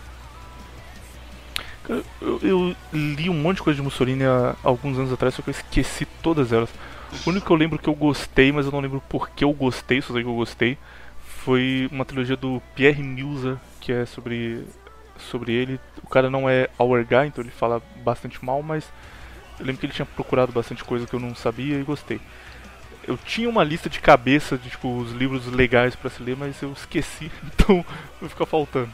[1.88, 5.50] Eu, eu li um monte de coisa de Mussolini há alguns anos atrás, só que
[5.50, 6.70] eu esqueci todas elas.
[7.26, 9.52] O único que eu lembro que eu gostei, mas eu não lembro por que eu
[9.52, 10.76] gostei, só sei que eu gostei,
[11.44, 14.64] foi uma trilogia do Pierre Musa, que é sobre
[15.30, 15.80] sobre ele.
[16.02, 18.84] O cara não é our guy, então ele fala bastante mal, mas
[19.58, 22.20] eu lembro que ele tinha procurado bastante coisa que eu não sabia e gostei.
[23.06, 26.60] Eu tinha uma lista de cabeça de tipo os livros legais pra se ler, mas
[26.62, 27.84] eu esqueci, então
[28.20, 28.90] vai ficar faltando.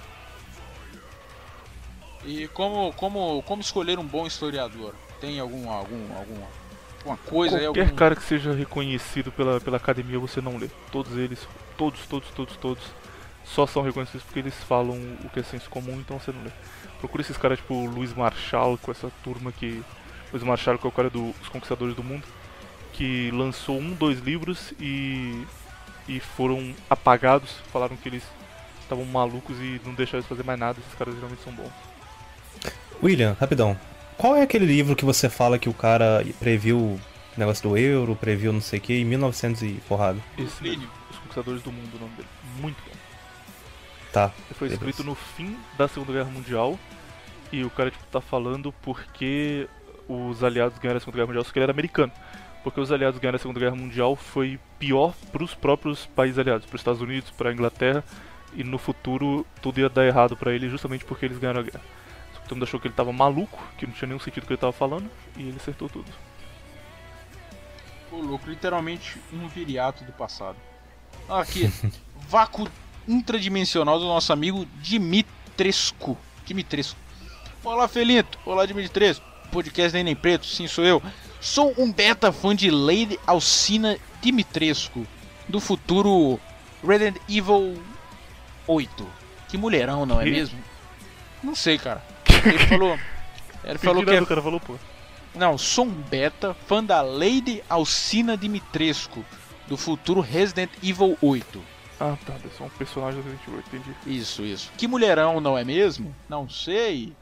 [2.25, 4.95] E como, como, como escolher um bom historiador?
[5.21, 6.47] Tem algum, algum, alguma,
[7.01, 7.65] alguma coisa aí?
[7.65, 7.97] Qualquer Algum...
[7.97, 10.69] cara que seja reconhecido pela, pela academia você não lê.
[10.93, 11.47] Todos eles,
[11.77, 12.85] todos, todos, todos, todos,
[13.45, 16.51] só são reconhecidos porque eles falam o que é senso comum, então você não lê.
[16.99, 19.83] Procura esses caras tipo Luiz Marshall, com essa turma que.
[20.33, 22.23] Luiz Marshall, que é o cara dos Conquistadores do Mundo,
[22.93, 25.45] que lançou um, dois livros e.
[26.07, 27.51] e foram apagados.
[27.73, 28.23] Falaram que eles
[28.83, 30.79] estavam malucos e não deixaram eles fazer mais nada.
[30.79, 31.73] Esses caras realmente são bons.
[33.03, 33.77] William, rapidão.
[34.21, 37.01] Qual é aquele livro que você fala que o cara previu o
[37.39, 40.19] negócio do euro, previu não sei o que, em 1900 e porrada?
[40.37, 40.81] Esse Plínio.
[40.81, 42.29] mesmo, Os Conquistadores do Mundo, o nome dele.
[42.61, 42.93] Muito bom.
[44.13, 44.25] Tá.
[44.25, 44.75] Ele foi Beleza.
[44.75, 46.79] escrito no fim da Segunda Guerra Mundial
[47.51, 49.67] e o cara tipo, tá falando porque
[50.07, 52.13] os aliados ganharam a Segunda Guerra Mundial, só que ele era americano.
[52.63, 56.83] Porque os aliados ganharam a Segunda Guerra Mundial foi pior pros próprios países aliados, pros
[56.83, 58.05] Estados Unidos, pra Inglaterra,
[58.55, 61.81] e no futuro tudo ia dar errado pra ele justamente porque eles ganharam a guerra.
[62.51, 64.61] Todo mundo achou que ele tava maluco, que não tinha nenhum sentido o que ele
[64.61, 66.11] tava falando, e ele acertou tudo.
[68.11, 70.57] Ô, louco, literalmente um viriato do passado.
[71.29, 71.73] Aqui,
[72.29, 72.69] vácuo
[73.07, 76.19] intradimensional do nosso amigo Dimitrescu.
[76.45, 76.99] Dimitrescu.
[77.63, 78.37] Olá, Felito.
[78.45, 79.25] Olá, Dimitrescu.
[79.53, 81.01] Podcast nem nem preto, sim, sou eu.
[81.41, 85.07] Sou um beta fã de Lady Alcina Dimitrescu,
[85.49, 86.41] do futuro
[86.85, 87.81] Resident Evil
[88.67, 89.07] 8.
[89.47, 90.59] Que mulherão, não é mesmo?
[91.45, 92.10] Não sei, cara.
[92.45, 92.99] Ele falou.
[93.65, 94.77] Ele falou que é cara falou, pô.
[95.35, 99.25] não, sou um beta, fã da Lady Alcina Dimitrescu,
[99.69, 101.63] do futuro Resident Evil 8.
[102.01, 103.97] Ah, tá, é só um personagem do Resident Evil, entendi.
[104.07, 104.73] Isso, isso.
[104.77, 106.15] Que mulherão, não é mesmo?
[106.29, 107.15] Não sei.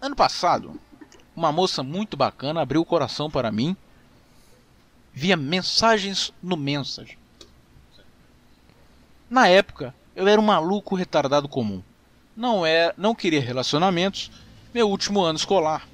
[0.00, 0.80] Ano passado,
[1.36, 3.76] uma moça muito bacana abriu o coração para mim
[5.12, 7.18] via mensagens no Mensage.
[9.28, 11.82] Na época, eu era um maluco retardado comum.
[12.36, 14.30] Não é, não queria relacionamentos.
[14.72, 15.86] Meu último ano escolar.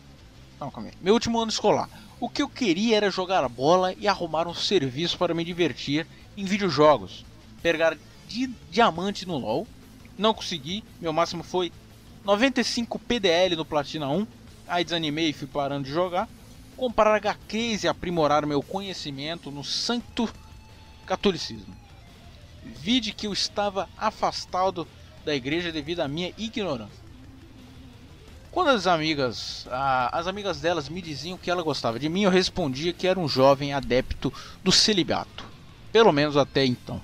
[0.60, 0.94] Não, calma aí.
[1.00, 1.88] Meu último ano escolar.
[2.20, 6.44] O que eu queria era jogar bola e arrumar um serviço para me divertir em
[6.44, 7.24] videojogos.
[7.60, 7.96] Pegar
[8.28, 9.66] di diamante no LoL.
[10.16, 10.84] Não consegui.
[11.00, 11.72] Meu máximo foi
[12.24, 14.26] 95 PDL no Platina 1.
[14.68, 16.28] Aí desanimei e fui parando de jogar.
[16.76, 20.28] Comprar HQs e aprimorar meu conhecimento no santo
[21.04, 21.76] catolicismo.
[22.64, 24.86] Vide que eu estava afastado
[25.24, 27.08] da igreja devido à minha ignorância.
[28.50, 29.66] Quando as amigas,
[30.10, 33.28] as amigas delas me diziam que ela gostava de mim, eu respondia que era um
[33.28, 34.32] jovem adepto
[34.64, 35.44] do celibato.
[35.92, 37.00] Pelo menos até então.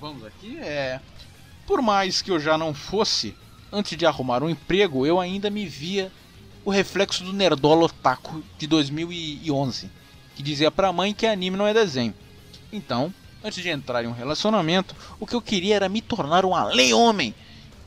[0.00, 1.00] Vamos aqui, é.
[1.66, 3.34] Por mais que eu já não fosse,
[3.72, 6.12] antes de arrumar um emprego, eu ainda me via
[6.64, 9.90] o reflexo do Nerdola Otaku de 2011,
[10.34, 12.14] que dizia pra mãe que anime não é desenho.
[12.72, 16.54] Então, antes de entrar em um relacionamento, o que eu queria era me tornar um
[16.54, 17.34] além homem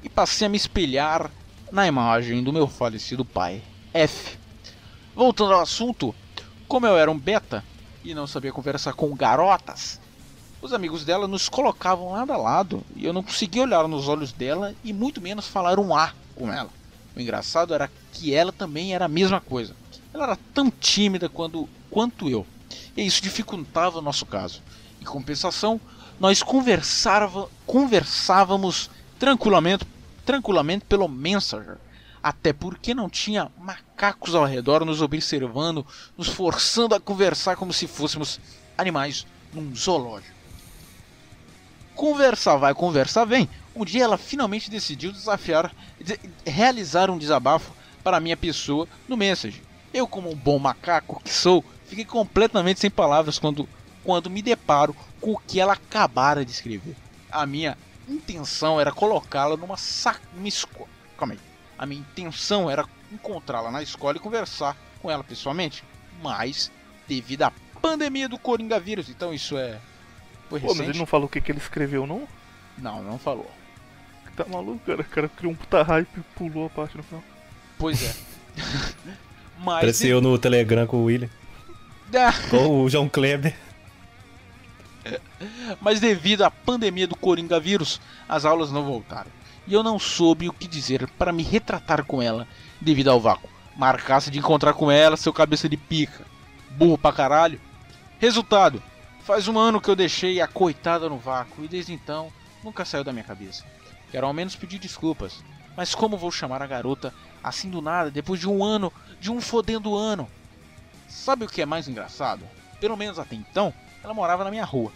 [0.03, 1.32] e passei a me espelhar
[1.72, 4.38] na imagem do meu falecido pai, F.
[5.16, 6.14] Voltando ao assunto,
[6.68, 7.64] como eu era um beta
[8.03, 10.00] e não sabia conversar com garotas,
[10.61, 14.32] os amigos dela nos colocavam lado a lado e eu não conseguia olhar nos olhos
[14.32, 16.69] dela e muito menos falar um A com ela.
[17.16, 19.76] O engraçado era que ela também era a mesma coisa.
[20.14, 22.45] Ela era tão tímida quando, quanto eu.
[22.95, 24.61] E isso dificultava o nosso caso.
[25.08, 25.80] Compensação,
[26.19, 26.44] nós
[27.66, 29.86] conversávamos tranquilamente,
[30.26, 31.77] tranquilamente pelo Messenger.
[32.22, 35.86] Até porque não tinha macacos ao redor nos observando,
[36.18, 38.40] nos forçando a conversar como se fôssemos
[38.77, 40.36] animais num zoológico.
[41.95, 43.50] Conversar vai, conversar vem.
[43.76, 47.72] Um dia ela finalmente decidiu desafiar, de- realizar um desabafo
[48.03, 49.64] para minha pessoa no Message.
[49.94, 53.68] Eu, como um bom macaco que sou, fiquei completamente sem palavras quando,
[54.08, 56.95] quando me deparo com o que ela acabara de escrever.
[57.30, 57.77] A minha
[58.08, 60.22] intenção era colocá-la numa sac...
[60.34, 60.88] numa escola.
[61.18, 61.40] Calma aí.
[61.77, 65.84] A minha intenção era encontrá-la na escola e conversar com ela pessoalmente.
[66.24, 66.72] Mas,
[67.06, 69.77] devido à pandemia do coronavírus, então isso é.
[70.50, 72.26] Foi Pô, mas ele não falou o que, que ele escreveu, não?
[72.77, 73.52] não, não falou.
[74.38, 75.02] Tá maluco, cara?
[75.02, 77.24] O cara criou um puta hype e pulou a parte no final.
[77.77, 78.16] Pois é.
[79.60, 79.82] Mas.
[79.82, 81.30] Parecia eu no Telegram com o William.
[82.16, 83.53] Ah, Ou o João Kleber.
[85.82, 89.32] Mas devido à pandemia do coronavírus, as aulas não voltaram.
[89.68, 92.48] E eu não soube o que dizer para me retratar com ela
[92.80, 93.50] devido ao vácuo.
[93.76, 96.26] Marcasse de encontrar com ela, seu cabeça de pica.
[96.72, 97.60] Burro pra caralho.
[98.19, 98.82] Resultado:
[99.22, 102.32] faz um ano que eu deixei a coitada no vácuo e desde então
[102.64, 103.66] nunca saiu da minha cabeça.
[104.10, 105.44] Quero ao menos pedir desculpas.
[105.76, 107.14] Mas como vou chamar a garota
[107.44, 110.27] assim do nada depois de um ano, de um fodendo ano?
[111.08, 112.44] Sabe o que é mais engraçado?
[112.80, 114.92] Pelo menos até então, ela morava na minha rua.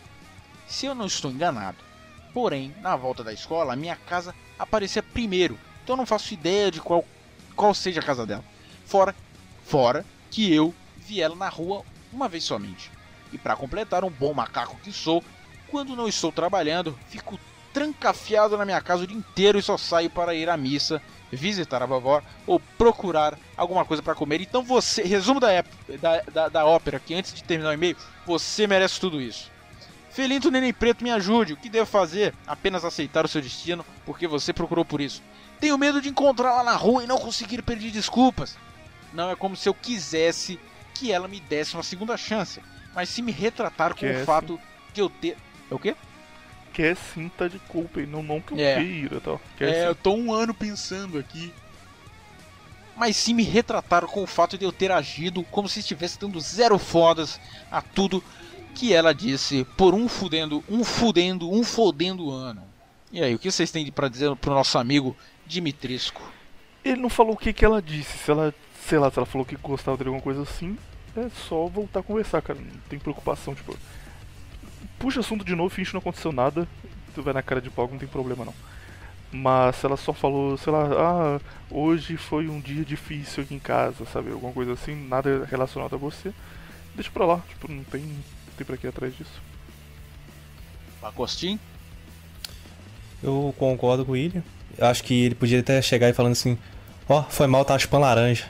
[0.67, 1.77] Se eu não estou enganado.
[2.33, 5.59] Porém, na volta da escola, a minha casa aparecia primeiro.
[5.83, 7.05] Então eu não faço ideia de qual,
[7.55, 8.43] qual seja a casa dela.
[8.85, 9.13] Fora,
[9.65, 12.91] fora que eu vi ela na rua uma vez somente.
[13.33, 15.23] E para completar, um bom macaco que sou,
[15.69, 17.39] quando não estou trabalhando, fico
[17.73, 21.81] trancafiado na minha casa o dia inteiro e só saio para ir à missa, visitar
[21.81, 24.41] a vovó ou procurar alguma coisa para comer.
[24.41, 27.95] Então você, resumo da, ép- da, da, da ópera, que antes de terminar o e-mail,
[28.25, 29.49] você merece tudo isso.
[30.09, 31.53] Felinto Neném Preto, me ajude.
[31.53, 32.33] O que devo fazer?
[32.45, 35.21] Apenas aceitar o seu destino, porque você procurou por isso.
[35.59, 38.57] Tenho medo de encontrá-la na rua e não conseguir pedir desculpas.
[39.13, 40.59] Não é como se eu quisesse
[40.93, 42.61] que ela me desse uma segunda chance,
[42.93, 44.59] mas se me retratar com Que é o fato
[44.93, 45.37] de eu ter.
[45.69, 45.95] É o quê?
[46.73, 48.75] Quer sim, tá de culpa e não, não que eu É.
[48.75, 49.41] queira tal.
[49.57, 49.87] Quer É, sim.
[49.87, 51.53] eu tô um ano pensando aqui.
[52.95, 56.39] Mas sim me retrataram com o fato de eu ter agido como se estivesse dando
[56.39, 57.39] zero fodas
[57.71, 58.23] a tudo
[58.75, 62.63] que ela disse por um fudendo, um fudendo, um fodendo ano.
[63.11, 66.21] E aí, o que vocês têm pra dizer pro nosso amigo Dimitrisco?
[66.83, 68.17] Ele não falou o que, que ela disse.
[68.19, 68.53] Se ela,
[68.87, 70.77] sei lá, se ela falou que gostava de alguma coisa assim,
[71.17, 72.59] é só voltar a conversar, cara.
[72.59, 73.77] Não tem preocupação, tipo.
[75.01, 76.67] Puxa assunto de novo, finge que não aconteceu nada.
[77.15, 78.53] Tu vai na cara de pau, não tem problema não.
[79.31, 81.39] Mas se ela só falou, sei lá, ah,
[81.71, 84.31] hoje foi um dia difícil aqui em casa, sabe?
[84.31, 86.31] Alguma coisa assim, nada relacionado a você,
[86.93, 87.41] deixa pra lá.
[87.49, 89.41] Tipo, não tem, não tem pra que ir atrás disso.
[91.01, 91.59] Agostinho?
[93.23, 94.43] Eu concordo com o William.
[94.79, 96.57] Acho que ele podia até chegar e falando assim:
[97.09, 98.45] Ó, foi mal, tá chupando laranja.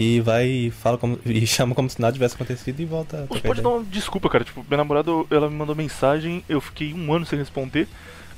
[0.00, 1.18] E vai e fala como.
[1.26, 4.44] E chama como se nada tivesse acontecido e volta Você pode dar uma desculpa, cara.
[4.44, 7.88] Tipo, minha namorada, ela me mandou mensagem, eu fiquei um ano sem responder,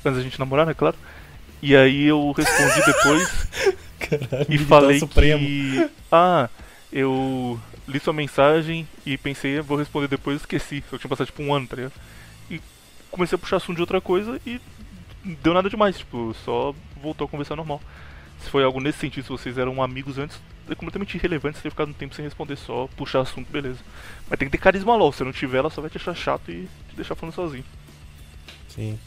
[0.03, 0.97] antes da gente namorar, né, claro.
[1.61, 3.47] E aí eu respondi depois
[4.01, 5.45] Caralho, e falei supremo.
[5.45, 5.89] que...
[6.11, 6.49] Ah,
[6.91, 10.83] eu li sua mensagem e pensei, vou responder depois esqueci.
[10.91, 11.93] Eu tinha passado tipo um ano, tá ligado?
[12.49, 12.59] E
[13.11, 14.59] comecei a puxar assunto de outra coisa e
[15.43, 17.79] deu nada demais, tipo, só voltou a conversar normal.
[18.43, 20.37] Se foi algo nesse sentido, se vocês eram amigos antes,
[20.69, 23.79] é completamente irrelevante você ter ficado um tempo sem responder, só puxar assunto, beleza.
[24.29, 26.49] Mas tem que ter carisma LOL, se não tiver, ela só vai te achar chato
[26.49, 27.63] e te deixar falando sozinho.
[28.69, 28.97] Sim.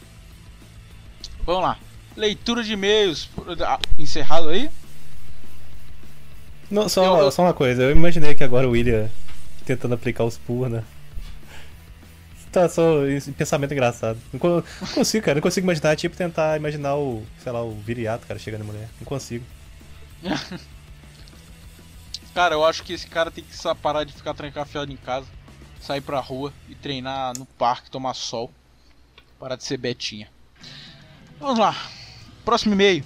[1.45, 1.77] Vamos lá.
[2.15, 3.29] Leitura de e-mails.
[3.65, 4.69] Ah, Encerrado aí?
[6.71, 9.09] Não, só, Eu- eu- só uma coisa, eu imaginei que agora o William
[9.65, 10.83] tentando aplicar os pur, né?
[12.55, 14.17] Tá só esse pensamento engraçado.
[14.31, 15.35] Não, co- não consigo, cara.
[15.35, 18.67] Não consigo imaginar, é tipo tentar imaginar o, sei lá, o viriato, cara, chegando em
[18.67, 18.87] mulher.
[18.97, 19.43] Não consigo.
[22.33, 25.25] Cara, eu acho que esse cara tem que parar de ficar trancafiado em casa,
[25.79, 28.51] sair pra rua e treinar no parque, tomar sol.
[29.39, 30.27] Parar de ser betinha.
[31.39, 31.75] Vamos lá.
[32.43, 33.03] Próximo e-mail.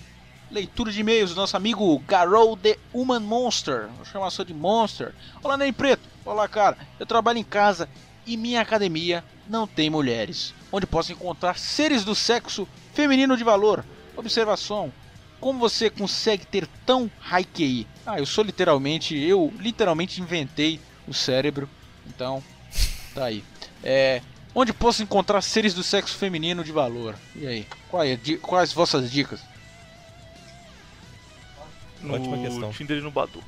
[0.50, 3.88] Leitura de e-mails do nosso amigo Garou The Human Monster.
[3.98, 5.14] Vou chamar só de Monster.
[5.44, 6.02] Olá, Ney Preto.
[6.26, 6.78] Olá, cara.
[7.00, 7.88] Eu trabalho em casa
[8.26, 10.53] e minha academia não tem mulheres.
[10.72, 13.84] Onde posso encontrar seres do sexo feminino de valor.
[14.16, 14.94] Observação.
[15.40, 17.88] Como você consegue ter tão high QI?
[18.06, 21.68] Ah, eu sou literalmente, eu literalmente inventei o cérebro.
[22.06, 22.44] Então,
[23.16, 23.44] tá aí.
[23.84, 24.22] É,
[24.53, 27.16] onde posso encontrar seres do sexo feminino de valor?
[27.36, 27.68] E aí?
[27.94, 29.40] É, di- quais vossas dicas?
[32.02, 32.72] No Ótima questão.
[32.72, 33.44] Tinder e no Badu.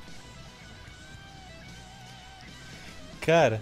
[3.21, 3.61] Cara.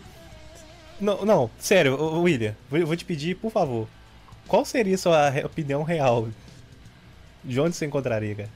[1.00, 3.88] Não, não, sério, William, vou, te pedir, por favor.
[4.48, 6.28] Qual seria a sua opinião real?
[7.44, 8.50] De onde você encontraria, cara?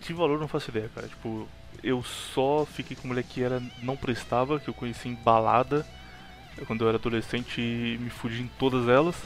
[0.00, 1.08] De valor não faço ideia, cara.
[1.08, 1.48] Tipo,
[1.82, 5.86] eu só fiquei com mulher que era não prestava, que eu conheci em balada
[6.66, 7.60] quando eu era adolescente
[8.00, 9.16] me fudi em todas elas.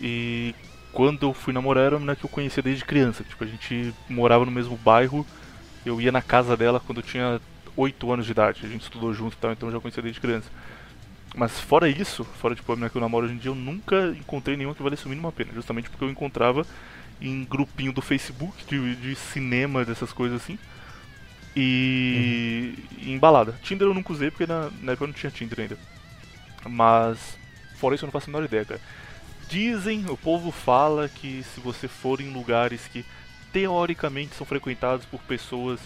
[0.00, 0.54] E
[0.92, 3.24] quando eu fui namorar era uma menina que eu conhecia desde criança.
[3.24, 5.26] Tipo, a gente morava no mesmo bairro,
[5.84, 7.40] eu ia na casa dela quando eu tinha
[7.76, 8.60] 8 anos de idade.
[8.64, 10.50] A gente estudou junto e tal, então eu já conhecia desde criança.
[11.36, 14.08] Mas fora isso, fora tipo, a menina que eu namoro hoje em dia, eu nunca
[14.18, 15.52] encontrei nenhuma que valesse o mínimo a pena.
[15.52, 16.66] Justamente porque eu encontrava
[17.20, 20.58] em grupinho do Facebook, de, de cinema, dessas coisas assim.
[21.54, 23.12] E uhum.
[23.12, 23.52] em balada.
[23.62, 25.78] Tinder eu nunca usei porque na, na época eu não tinha Tinder ainda.
[26.66, 27.38] Mas
[27.76, 28.80] fora isso eu não faço a menor ideia, cara.
[29.46, 33.04] Dizem, o povo fala que se você for em lugares que
[33.52, 35.80] teoricamente são frequentados por pessoas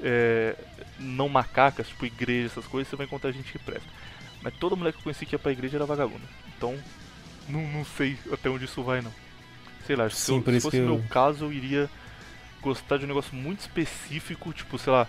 [0.00, 0.56] é,
[0.98, 3.88] não macacas, tipo igreja, essas coisas, você vai encontrar gente que presta.
[4.44, 6.24] Mas toda mulher que eu conheci que ia pra igreja era vagabunda.
[6.54, 6.76] Então,
[7.48, 9.10] não, não sei até onde isso vai, não.
[9.86, 11.88] Sei lá, Sim, se, eu, se fosse o meu caso, eu iria
[12.60, 15.08] gostar de um negócio muito específico, tipo, sei lá,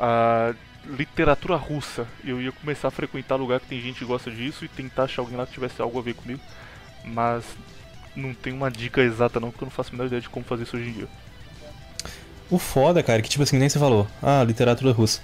[0.00, 0.54] a
[0.86, 2.08] literatura russa.
[2.24, 5.20] Eu ia começar a frequentar lugar que tem gente que gosta disso e tentar achar
[5.20, 6.40] alguém lá que tivesse algo a ver comigo.
[7.04, 7.44] Mas
[8.16, 10.46] não tem uma dica exata não, porque eu não faço a menor ideia de como
[10.46, 11.08] fazer isso hoje em dia.
[12.50, 15.20] O foda, cara, é que tipo assim, nem você falou, ah, literatura russa.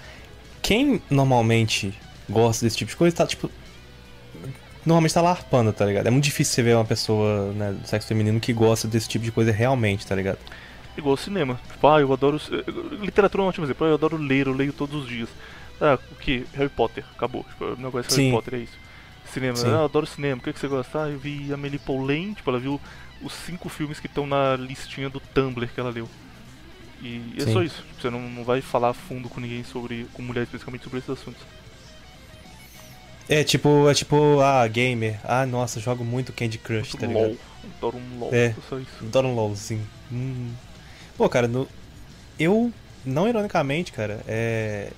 [0.60, 1.94] Quem normalmente
[2.28, 3.50] gosta desse tipo de coisa tá, tipo.
[4.84, 6.06] Normalmente tá larpando, tá ligado?
[6.06, 9.24] É muito difícil você ver uma pessoa né, do sexo feminino que gosta desse tipo
[9.24, 10.38] de coisa realmente, tá ligado?
[10.96, 11.60] Igual cinema.
[11.70, 12.40] Tipo, ah, eu adoro.
[13.00, 13.86] Literatura é um ótimo exemplo.
[13.86, 15.28] Eu adoro ler, eu leio todos os dias.
[15.80, 16.44] Ah, o que?
[16.54, 17.44] Harry Potter, acabou.
[17.44, 18.78] Tipo, eu não gosto de Harry Potter, é isso.
[19.26, 19.68] Cinema, Sim.
[19.68, 20.38] ah, eu adoro cinema.
[20.38, 21.04] O que, é que você gosta?
[21.04, 22.80] Ah, eu vi a Amelie Poulain, tipo, ela viu
[23.22, 26.08] os cinco filmes que estão na listinha do Tumblr que ela leu.
[27.00, 27.52] E é Sim.
[27.52, 27.82] só isso.
[27.82, 30.06] Tipo, você não, não vai falar fundo com ninguém sobre.
[30.14, 31.42] com mulheres especificamente sobre esses assuntos.
[33.28, 35.20] É tipo, é tipo, ah, gamer.
[35.22, 37.26] Ah, nossa, jogo muito Candy Crush, tá ligado?
[37.26, 37.36] LOL.
[37.76, 38.90] Adoro um LOL, é, só isso.
[39.02, 39.82] Adoro um LOL, sim.
[40.10, 40.50] Hum.
[41.16, 41.68] Pô, cara, no...
[42.38, 42.72] eu,
[43.04, 44.90] não ironicamente, cara, é...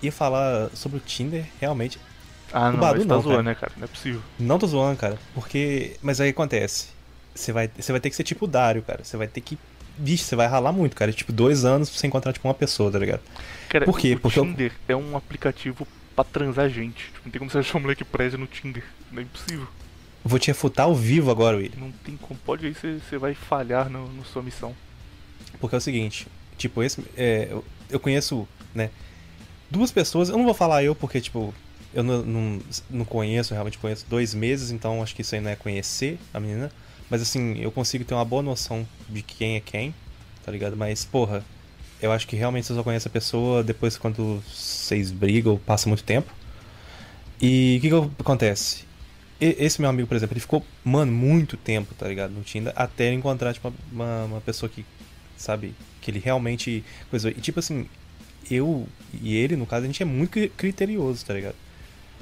[0.00, 1.98] ia falar sobre o Tinder, realmente.
[2.52, 3.42] Ah, não, Badu, tá não, zoando, cara.
[3.42, 3.72] né, cara?
[3.76, 4.22] Não é possível.
[4.38, 5.96] Não tô zoando, cara, porque...
[6.02, 6.88] Mas aí acontece.
[7.34, 9.02] Você vai, você vai ter que ser tipo o Dario, cara.
[9.02, 9.58] Você vai ter que...
[9.98, 11.12] Vixe, você vai ralar muito, cara.
[11.12, 13.22] Tipo, dois anos pra você encontrar, tipo, uma pessoa, tá ligado?
[13.68, 14.14] Cara, Por quê?
[14.14, 14.98] O porque Tinder eu...
[14.98, 17.06] é um aplicativo pra transar gente.
[17.06, 18.84] Tipo, não tem como você achar um moleque presa no Tinder.
[19.10, 19.66] Não é impossível.
[20.24, 21.78] Vou te refutar ao vivo agora, William.
[21.78, 22.38] Não tem como.
[22.44, 24.74] Pode aí, você, você vai falhar na sua missão.
[25.60, 26.26] Porque é o seguinte,
[26.56, 27.04] tipo, esse.
[27.16, 28.90] É, eu, eu conheço, né?
[29.70, 31.52] Duas pessoas, eu não vou falar eu porque, tipo,
[31.94, 32.60] eu não, não,
[32.90, 36.38] não conheço, realmente conheço dois meses, então acho que isso aí não é conhecer a
[36.38, 36.70] menina.
[37.10, 39.94] Mas assim, eu consigo ter uma boa noção de quem é quem,
[40.44, 40.76] tá ligado?
[40.76, 41.44] Mas, porra,
[42.02, 46.04] eu acho que realmente você só conhece a pessoa depois quando vocês brigam, passa muito
[46.04, 46.32] tempo.
[47.40, 48.84] E o que, que acontece?
[49.40, 52.30] esse meu amigo, por exemplo, ele ficou, mano, muito tempo, tá ligado?
[52.30, 54.86] No Tinder, até encontrar, tipo, uma, uma pessoa que,
[55.36, 56.84] sabe, que ele realmente.
[57.10, 57.30] Coisa.
[57.30, 57.88] E tipo assim,
[58.50, 61.56] eu e ele, no caso, a gente é muito criterioso, tá ligado?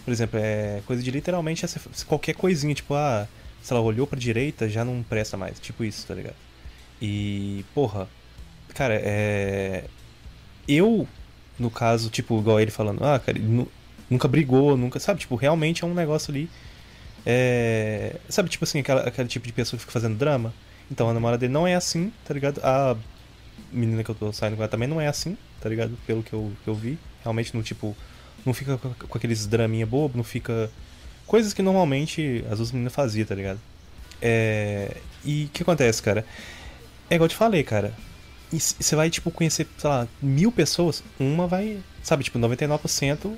[0.04, 3.28] Por exemplo, é coisa de literalmente essa, qualquer coisinha, tipo, ah,
[3.62, 5.60] se ela olhou pra direita, já não presta mais.
[5.60, 6.36] Tipo isso, tá ligado?
[7.02, 8.08] E, porra,
[8.74, 9.84] Cara, é.
[10.68, 11.06] Eu,
[11.58, 13.66] no caso, tipo, igual ele falando, ah, cara, ele
[14.08, 15.00] nunca brigou, nunca.
[15.00, 16.48] Sabe, tipo, realmente é um negócio ali.
[17.26, 18.16] É...
[18.28, 20.54] Sabe, tipo assim, aquela, aquele tipo de pessoa que fica fazendo drama?
[20.90, 22.60] Então a namorada dele não é assim, tá ligado?
[22.64, 22.96] A
[23.72, 25.96] menina que eu tô saindo com ela também não é assim, tá ligado?
[26.06, 26.98] Pelo que eu, que eu vi.
[27.22, 27.96] Realmente não, tipo,
[28.44, 30.70] não fica com, aqueles draminha bobo, não fica.
[31.26, 33.60] Coisas que normalmente as duas meninas faziam, tá ligado?
[34.20, 34.96] É...
[35.24, 36.24] E o que acontece, cara?
[37.08, 37.94] É igual eu te falei, cara.
[38.52, 41.78] E você vai, tipo, conhecer, sei lá, mil pessoas, uma vai.
[42.02, 43.36] Sabe, tipo, 99%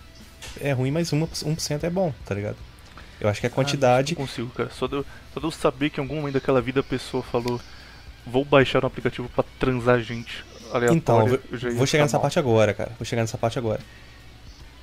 [0.60, 2.56] é ruim, mas uma, 1% é bom, tá ligado?
[3.20, 4.14] Eu acho que a ah, quantidade.
[4.14, 4.70] Ah, não consigo, cara.
[4.70, 7.22] Só de, eu, só de eu saber que em algum momento daquela vida a pessoa
[7.22, 7.60] falou:
[8.26, 10.44] Vou baixar um aplicativo para transar gente.
[10.90, 12.22] Então, eu vou chegar nessa mal.
[12.22, 12.92] parte agora, cara.
[12.98, 13.80] Vou chegar nessa parte agora.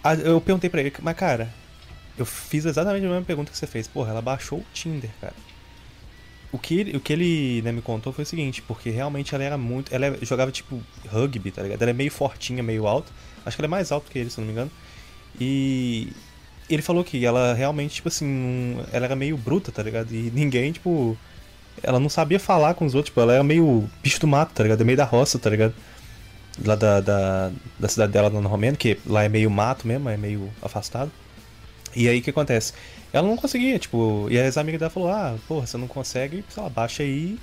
[0.03, 1.49] Ah, eu perguntei pra ele, mas cara,
[2.17, 3.88] eu fiz exatamente a mesma pergunta que você fez.
[3.88, 5.33] Porra, ela baixou o Tinder, cara
[6.52, 9.44] o que ele, o que ele né, me contou foi o seguinte, porque realmente ela
[9.44, 9.94] era muito.
[9.94, 11.82] Ela jogava tipo rugby, tá ligado?
[11.82, 13.11] Ela é meio fortinha, meio alta.
[13.45, 14.72] Acho que ela é mais alta que ele, se não me engano.
[15.40, 16.11] E
[16.69, 20.11] ele falou que ela realmente, tipo assim, ela era meio bruta, tá ligado?
[20.14, 21.18] E ninguém, tipo.
[21.82, 24.64] Ela não sabia falar com os outros, tipo, ela era meio bicho do mato, tá
[24.64, 24.82] ligado?
[24.82, 25.74] É meio da roça, tá ligado?
[26.66, 30.18] Lá da, da, da cidade dela no Romeno, que lá é meio mato mesmo, é
[30.18, 31.10] meio afastado.
[31.95, 32.74] E aí o que acontece?
[33.11, 36.61] ela não conseguia, tipo, e as amigas dela falou, ah, porra, você não consegue, sei
[36.61, 37.40] lá, baixa aí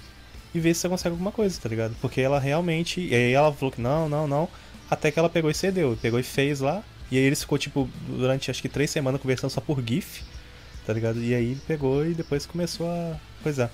[0.55, 1.95] e vê se você consegue alguma coisa, tá ligado?
[2.01, 3.01] Porque ela realmente.
[3.01, 4.49] E aí ela falou que não, não, não.
[4.89, 6.83] Até que ela pegou e cedeu, pegou e fez lá.
[7.11, 10.23] E aí eles ficou, tipo, durante acho que três semanas conversando só por GIF,
[10.87, 11.21] tá ligado?
[11.23, 13.71] E aí pegou e depois começou a coisar.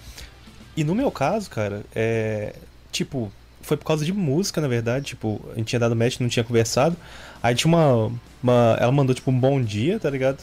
[0.76, 2.55] E no meu caso, cara, é.
[2.91, 5.07] tipo, foi por causa de música, na verdade.
[5.07, 6.97] Tipo, a gente tinha dado match, não tinha conversado.
[7.42, 8.10] Aí tinha uma.
[8.42, 10.42] uma ela mandou, tipo, um bom dia, tá ligado?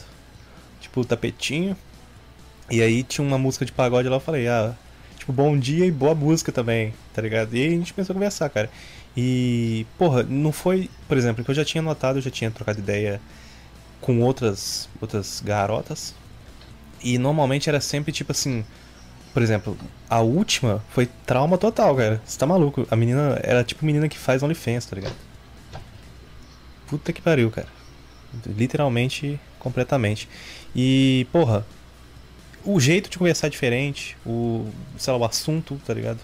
[0.90, 1.76] Tipo, tapetinho.
[2.68, 4.74] E aí tinha uma música de pagode lá, eu falei, ah,
[5.16, 7.54] tipo, bom dia e boa música também, tá ligado?
[7.54, 8.68] E aí a gente começou a conversar, cara.
[9.16, 12.78] E, porra, não foi, por exemplo, que eu já tinha notado, eu já tinha trocado
[12.78, 13.20] ideia
[14.00, 16.14] com outras outras garotas.
[17.02, 18.64] E normalmente era sempre tipo assim,
[19.32, 19.76] por exemplo,
[20.08, 22.20] a última foi trauma total, cara.
[22.24, 22.86] Você tá maluco?
[22.90, 25.14] A menina era tipo menina que faz OnlyFans, tá ligado?
[26.88, 27.68] Puta que pariu, cara.
[28.46, 30.28] Literalmente, completamente.
[30.74, 31.66] E, porra,
[32.64, 34.66] o jeito de conversar é diferente, o,
[34.98, 36.20] sei lá, o assunto, tá ligado?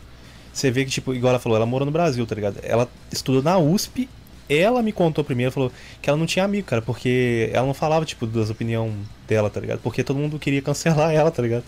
[0.52, 2.59] Você vê que, tipo, igual ela falou, ela mora no Brasil, tá ligado?
[2.62, 4.09] Ela estudou na USP,
[4.49, 8.05] ela me contou primeiro, falou que ela não tinha amigo, cara, porque ela não falava,
[8.05, 8.94] tipo, das opiniões
[9.26, 9.81] dela, tá ligado?
[9.81, 11.65] Porque todo mundo queria cancelar ela, tá ligado?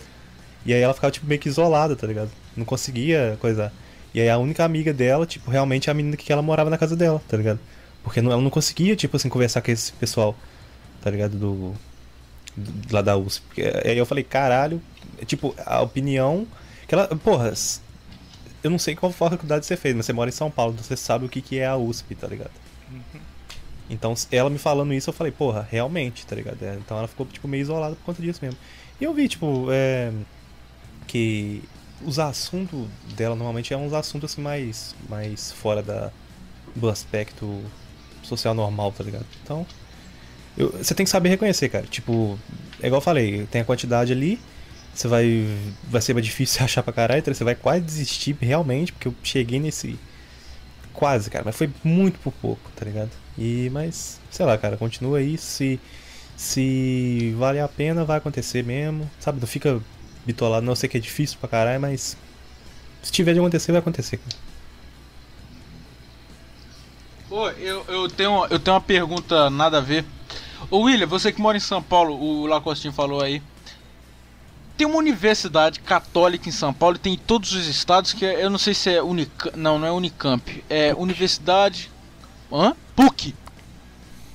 [0.65, 2.29] E aí ela ficava, tipo, meio que isolada, tá ligado?
[2.55, 3.71] Não conseguia coisa.
[4.13, 6.77] E aí a única amiga dela, tipo, realmente é a menina que ela morava na
[6.77, 7.59] casa dela, tá ligado?
[8.09, 10.35] Porque não, ela não conseguia, tipo assim, conversar com esse pessoal,
[10.99, 11.37] tá ligado?
[11.37, 11.75] Do,
[12.57, 13.43] do lá da USP.
[13.85, 14.81] Aí eu falei, caralho,
[15.21, 16.47] é, tipo, a opinião.
[16.87, 17.07] Que ela.
[17.07, 17.53] Porra,
[18.63, 20.97] eu não sei qual faculdade você fez, mas você mora em São Paulo, então você
[20.97, 22.49] sabe o que, que é a USP, tá ligado?
[23.87, 26.63] Então, ela me falando isso, eu falei, porra, realmente, tá ligado?
[26.63, 28.57] É, Então ela ficou, tipo, meio isolada por conta disso mesmo.
[28.99, 30.11] E eu vi, tipo, é,
[31.05, 31.61] que
[32.03, 36.11] os assuntos dela normalmente é uns assuntos assim mais, mais fora da,
[36.75, 37.63] do aspecto
[38.29, 39.25] social normal, tá ligado?
[39.43, 39.65] Então,
[40.57, 41.85] eu- você tem que saber reconhecer, cara.
[41.87, 42.37] Tipo,
[42.81, 44.39] é igual eu falei, tem a quantidade ali,
[44.93, 45.45] você vai.
[45.89, 49.59] Vai ser difícil achar pra caralho, então você vai quase desistir realmente, porque eu cheguei
[49.59, 49.97] nesse.
[50.93, 53.11] Quase, cara, mas foi muito por pouco, tá ligado?
[53.37, 55.37] E, mas, sei lá, cara, continua aí.
[55.37, 55.79] Se,
[56.35, 59.39] se vale a pena, vai acontecer mesmo, sabe?
[59.39, 59.79] Não fica
[60.25, 62.17] bitolado, não sei que é difícil pra caralho, mas
[63.01, 64.17] se tiver de acontecer, vai acontecer.
[64.17, 64.35] cara.
[67.29, 70.05] Ô, eu, eu, tenho, eu tenho uma pergunta nada a ver.
[70.71, 73.41] Ô William, você que mora em São Paulo, o Lacostinho falou aí.
[74.75, 78.43] Tem uma universidade católica em São Paulo e tem em todos os estados que é-
[78.43, 79.57] eu não sei se é Unicamp.
[79.57, 80.63] Não, não é Unicamp.
[80.69, 81.91] É Universidade.
[82.51, 82.75] Hã?
[82.95, 83.35] PUC.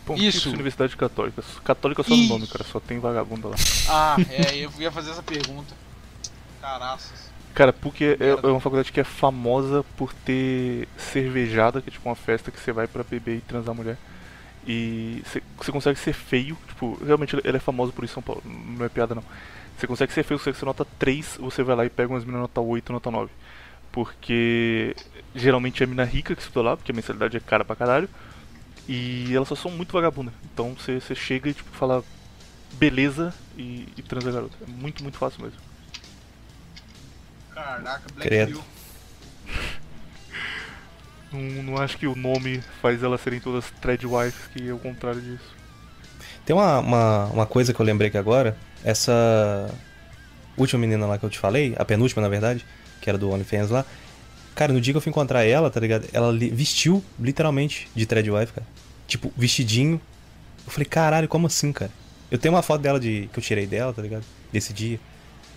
[0.06, 0.36] Bom, Isso.
[0.38, 0.48] isso.
[0.50, 1.42] Universidade Católica.
[1.64, 2.62] Católica só no nome, cara.
[2.64, 3.56] Só tem vagabundo lá.
[3.88, 5.74] Ah, é, eu ia fazer essa pergunta.
[6.60, 7.32] Caraças.
[7.54, 8.48] Cara, PUC é, Merda.
[8.48, 12.58] é uma faculdade que é famosa por ter cervejada, que é tipo uma festa que
[12.58, 13.96] você vai pra beber e transar mulher.
[14.66, 15.22] E
[15.56, 18.84] você consegue ser feio, tipo, realmente ele é famoso por isso em São Paulo, não
[18.84, 19.22] é piada não.
[19.76, 22.60] Você consegue ser feio, você nota 3, você vai lá e pega umas minas nota
[22.60, 23.30] 8, nota 9.
[23.92, 24.96] Porque
[25.34, 28.08] geralmente é mina rica que estuda lá, porque a mensalidade é cara pra caralho.
[28.88, 30.34] E elas só são muito vagabundas.
[30.52, 32.02] Então você chega e tipo fala
[32.72, 34.56] beleza e, e transa a garota.
[34.62, 35.58] É muito, muito fácil mesmo.
[37.54, 38.50] Caraca, Black Credo.
[38.52, 38.64] Hill.
[41.32, 45.20] Não, não acho que o nome faz elas serem todas threadwives, que é o contrário
[45.20, 45.54] disso.
[46.46, 48.56] Tem uma, uma, uma coisa que eu lembrei aqui agora.
[48.84, 49.68] Essa
[50.56, 52.64] última menina lá que eu te falei, a penúltima na verdade,
[53.00, 53.84] que era do OnlyFans lá.
[54.54, 56.06] Cara, no dia que eu fui encontrar ela, tá ligado?
[56.12, 58.66] Ela li- vestiu literalmente de threadwife, cara.
[59.08, 60.00] Tipo, vestidinho.
[60.64, 61.90] Eu falei, caralho, como assim, cara?
[62.30, 64.24] Eu tenho uma foto dela de que eu tirei dela, tá ligado?
[64.52, 65.00] Desse dia.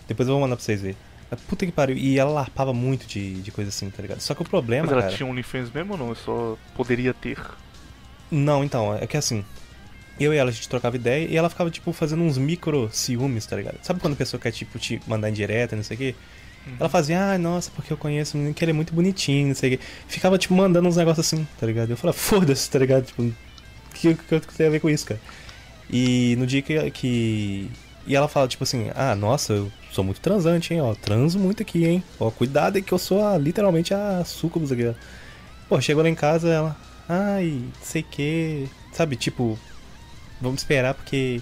[0.08, 0.98] Depois eu vou mandar pra vocês verem.
[1.36, 1.98] Puta que pariu.
[1.98, 4.22] E ela larpava muito de, de coisa assim, tá ligado?
[4.22, 5.14] Só que o problema, Mas ela cara...
[5.14, 6.10] tinha OnlyFans mesmo ou não?
[6.10, 7.38] Eu só poderia ter.
[8.32, 9.44] Não, então, é que assim.
[10.20, 13.46] Eu e ela, a gente trocava ideia e ela ficava, tipo, fazendo uns micro ciúmes,
[13.46, 13.78] tá ligado?
[13.84, 16.16] Sabe quando a pessoa quer, tipo, te mandar em direta, não sei o quê?
[16.80, 19.56] Ela fazia, ah, nossa, porque eu conheço um menino que ele é muito bonitinho, não
[19.56, 19.84] sei o quê.
[20.08, 21.92] Ficava, tipo, mandando uns negócios assim, tá ligado?
[21.92, 23.06] Eu falava, foda-se, tá ligado?
[23.06, 23.34] Tipo, o
[23.94, 25.20] que, que, que tem a ver com isso, cara?
[25.90, 27.72] E no dia que, que.
[28.06, 30.94] E ela fala, tipo assim, ah, nossa, eu sou muito transante, hein, ó.
[30.94, 32.04] Transo muito aqui, hein.
[32.20, 34.94] Ó, cuidado aí que eu sou a, literalmente a sucubus aqui, ó.
[35.68, 36.78] Pô, chegou lá em casa, ela,
[37.10, 38.68] ai, sei que.
[38.94, 39.58] Sabe, tipo,
[40.40, 41.42] vamos esperar porque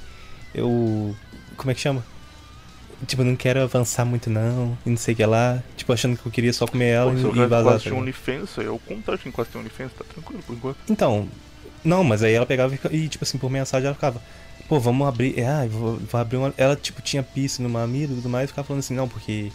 [0.54, 1.14] eu.
[1.58, 2.04] Como é que chama?
[3.06, 5.62] Tipo, eu não quero avançar muito não, e não sei o que lá.
[5.76, 7.64] Tipo, achando que eu queria só comer ela Pô, e, se e vazar.
[7.64, 8.02] quase tá tinha ligado?
[8.02, 10.78] OnlyFans, isso aí é o contrário, quem quase tem OnlyFans, tá tranquilo por enquanto.
[10.90, 11.28] Então,
[11.86, 14.22] não, mas aí ela pegava e tipo assim, por mensagem ela ficava,
[14.68, 16.54] pô, vamos abrir, ah, vou, vou abrir uma.
[16.58, 19.52] Ela, tipo, tinha piercing no mamilo e tudo mais, e ficava falando assim, não, porque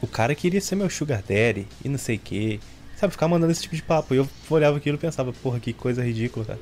[0.00, 2.60] o cara queria ser meu sugar daddy e não sei o que.
[2.96, 4.12] Sabe, ficar mandando esse tipo de papo.
[4.12, 6.58] E eu olhava aquilo e pensava, porra, que coisa ridícula, cara.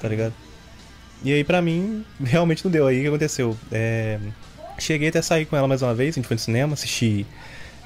[0.00, 0.34] Tá ligado?
[1.22, 2.86] E aí, pra mim, realmente não deu.
[2.88, 3.56] Aí o que aconteceu?
[3.70, 4.18] É,
[4.80, 7.26] Cheguei até sair com ela mais uma vez, a gente foi no cinema, assisti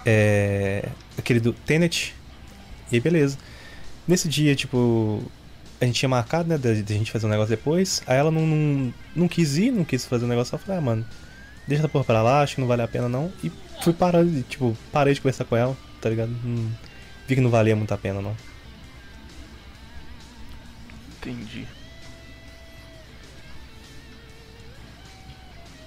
[0.06, 2.14] é, aquele do Tenet.
[2.90, 3.36] E aí, beleza.
[4.06, 5.22] Nesse dia, tipo,
[5.80, 8.02] a gente tinha marcado, né, da, gente fazer um negócio depois.
[8.06, 10.54] Aí ela não, não, não quis ir, não quis fazer o negócio.
[10.54, 11.06] Eu falei, ah, mano,
[11.66, 13.32] deixa essa porra pra lá, acho que não vale a pena não.
[13.42, 13.50] E
[13.82, 16.30] fui parando, de, tipo, parei de conversar com ela, tá ligado?
[16.44, 16.70] Hum.
[17.26, 18.36] vi que não valia muito a pena, não.
[21.18, 21.66] Entendi.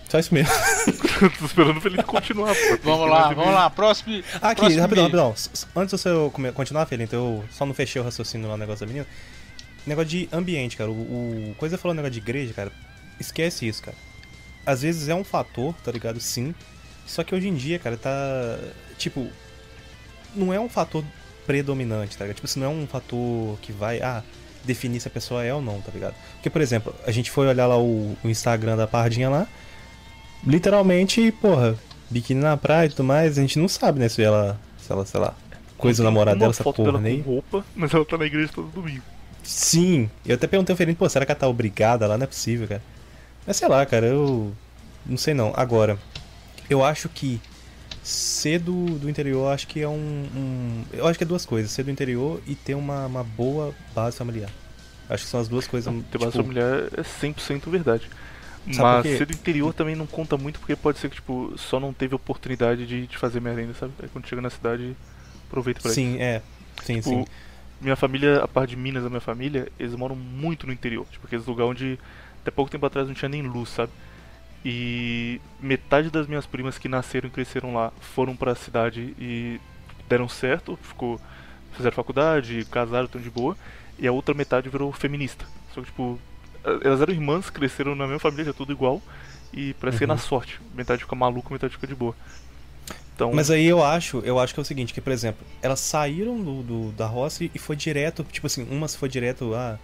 [0.09, 0.51] Só isso mesmo.
[1.37, 2.55] Tô esperando o Felipe continuar.
[2.55, 2.77] pô.
[2.83, 3.69] Vamos lá, vamos lá.
[3.69, 4.23] Próximo.
[4.41, 5.35] Ah, Aqui, próximo rapidão, rapidão.
[5.75, 6.09] Antes de você
[6.53, 9.07] continuar, Felipe, eu só não fechei o raciocínio lá no negócio da menina.
[9.87, 10.91] Negócio de ambiente, cara.
[10.91, 12.71] O, o coisa falou negócio de igreja, cara.
[13.19, 13.97] Esquece isso, cara.
[14.65, 16.19] Às vezes é um fator, tá ligado?
[16.19, 16.53] Sim.
[17.05, 18.11] Só que hoje em dia, cara, tá.
[18.97, 19.27] Tipo.
[20.35, 21.03] Não é um fator
[21.45, 22.35] predominante, tá ligado?
[22.35, 24.01] Tipo, isso não é um fator que vai.
[24.01, 24.21] Ah,
[24.65, 26.13] definir se a pessoa é ou não, tá ligado?
[26.33, 29.47] Porque, por exemplo, a gente foi olhar lá o, o Instagram da Pardinha lá.
[30.45, 31.77] Literalmente, porra,
[32.09, 35.05] biquíni na praia e tudo mais, a gente não sabe, né, se ela, se ela,
[35.05, 35.33] sei lá,
[35.77, 37.21] coisa uma dela, essa porra, dela né?
[37.25, 39.01] roupa, mas ela tá na igreja todo domingo.
[39.47, 42.17] Sim, eu até perguntei ao Felipe, pô, será que ela tá obrigada lá?
[42.17, 42.81] Não é possível, cara.
[43.45, 44.53] Mas sei lá, cara, eu.
[45.05, 45.53] Não sei não.
[45.55, 45.99] Agora,
[46.69, 47.41] eu acho que
[48.03, 49.93] ser do, do interior, acho que é um,
[50.35, 53.75] um- Eu acho que é duas coisas, ser do interior e ter uma, uma boa
[53.95, 54.51] base familiar.
[55.09, 55.93] Acho que são as duas coisas.
[56.11, 58.09] Ter base tipo, familiar é 100% verdade.
[58.71, 61.79] Sabe Mas ser do interior também não conta muito porque pode ser que tipo, só
[61.79, 63.93] não teve oportunidade de, de fazer merenda, sabe?
[64.01, 64.95] Aí quando chega na cidade,
[65.47, 66.05] aproveita pra isso.
[66.05, 66.41] Sim, é.
[66.83, 67.25] Sim, Tipo, sim.
[67.81, 71.05] Minha família, a parte de Minas, a minha família, eles moram muito no interior.
[71.11, 71.99] Tipo, aqueles lugares onde
[72.41, 73.91] até pouco tempo atrás não tinha nem luz, sabe?
[74.65, 79.59] E metade das minhas primas que nasceram e cresceram lá foram pra cidade e
[80.09, 81.19] deram certo, ficou,
[81.75, 83.55] fizeram faculdade, casaram, estão de boa.
[83.99, 85.45] E a outra metade virou feminista.
[85.73, 86.19] Só que, tipo,
[86.83, 89.01] elas eram irmãs, cresceram na mesma família, tudo igual.
[89.53, 90.13] E parece que é Uhum.
[90.13, 90.59] na sorte.
[90.75, 92.15] Metade fica maluca, metade fica de boa.
[93.17, 95.79] Então, Mas aí eu acho, eu acho que é o seguinte, que por exemplo, elas
[95.79, 99.79] saíram do, do- da roça e foi direto, tipo assim, uma foi direto a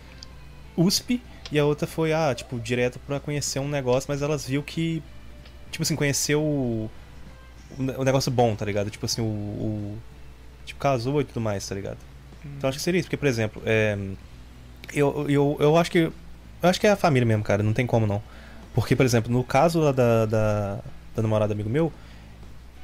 [0.78, 1.20] USP
[1.52, 5.02] e a outra foi, ah, tipo, direto pra conhecer um negócio, mas elas viu que,
[5.72, 6.92] tipo assim, conheceu o,
[7.80, 8.92] o ne- o negócio bom, tá ligado?
[8.92, 9.98] Tipo assim, o, o-
[10.64, 11.98] tipo, casou e tudo mais, tá ligado?
[12.58, 13.98] Então acho que seria isso, porque, por exemplo, é,
[14.94, 16.14] eu, eu, eu acho que, eu
[16.70, 18.22] acho que é a família mesmo, cara, não tem como não.
[18.76, 20.76] Porque, por exemplo, no caso da, da,
[21.16, 21.92] da namorada amigo meu,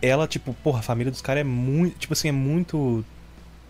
[0.01, 3.03] ela, tipo, porra, a família dos caras é muito, tipo assim, é muito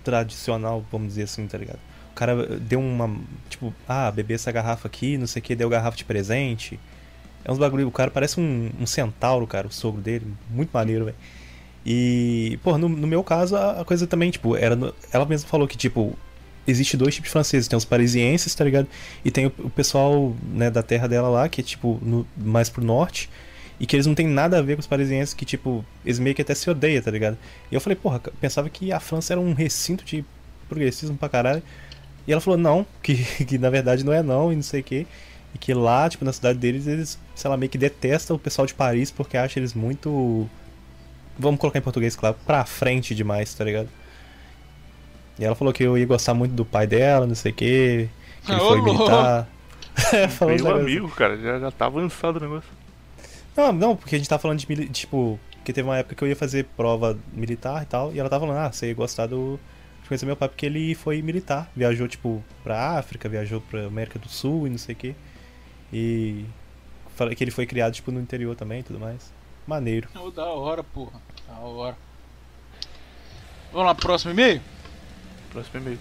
[0.03, 1.79] tradicional, vamos dizer assim, tá ligado?
[2.11, 3.09] O cara deu uma,
[3.49, 6.79] tipo, ah, beber essa garrafa aqui, não sei o que, deu garrafa de presente.
[7.45, 11.05] É uns bagulho, o cara parece um, um centauro, cara, o sogro dele, muito maneiro,
[11.05, 11.17] velho.
[11.85, 15.47] E, porra, no, no meu caso, a, a coisa também, tipo, era, no- ela mesma
[15.47, 16.17] falou que, tipo,
[16.67, 18.87] existe dois tipos de franceses, tem os parisienses, tá ligado?
[19.23, 22.69] E tem o, o pessoal, né, da terra dela lá, que é, tipo, no- mais
[22.69, 23.29] pro norte,
[23.79, 26.35] e que eles não tem nada a ver com os parisienses, que, tipo, eles meio
[26.35, 27.37] que até se odeiam, tá ligado?
[27.71, 30.25] E eu falei, porra, pensava que a França era um recinto de
[30.67, 31.63] progressismo pra caralho.
[32.27, 34.83] E ela falou, não, que, que na verdade não é não, e não sei o
[34.83, 35.07] quê.
[35.55, 38.65] E que lá, tipo, na cidade deles, eles, sei lá, meio que detestam o pessoal
[38.65, 40.47] de Paris porque acham eles muito.
[41.37, 43.87] Vamos colocar em português, claro, pra frente demais, tá ligado?
[45.39, 48.09] E ela falou que eu ia gostar muito do pai dela, não sei o quê.
[48.45, 49.47] Que ele Ô, foi militar.
[50.13, 52.69] É, uns meu amigo, cara, já, já tá avançado o negócio.
[53.59, 56.27] Não, não, porque a gente tá falando de, tipo, que teve uma época que eu
[56.27, 59.59] ia fazer prova militar e tal, e ela tava falando, ah, você ia gostar do.
[60.01, 61.69] de conhecer meu pai, porque ele foi militar.
[61.75, 65.15] Viajou, tipo, pra África, viajou pra América do Sul e não sei o quê.
[65.91, 66.45] E.
[67.15, 69.31] Falei que ele foi criado, tipo, no interior também e tudo mais.
[69.67, 70.07] Maneiro.
[70.15, 71.21] Ô, da hora, porra.
[71.47, 71.97] Da hora.
[73.71, 74.61] Vamos lá, próximo e-mail?
[75.51, 75.99] Próximo e-mail.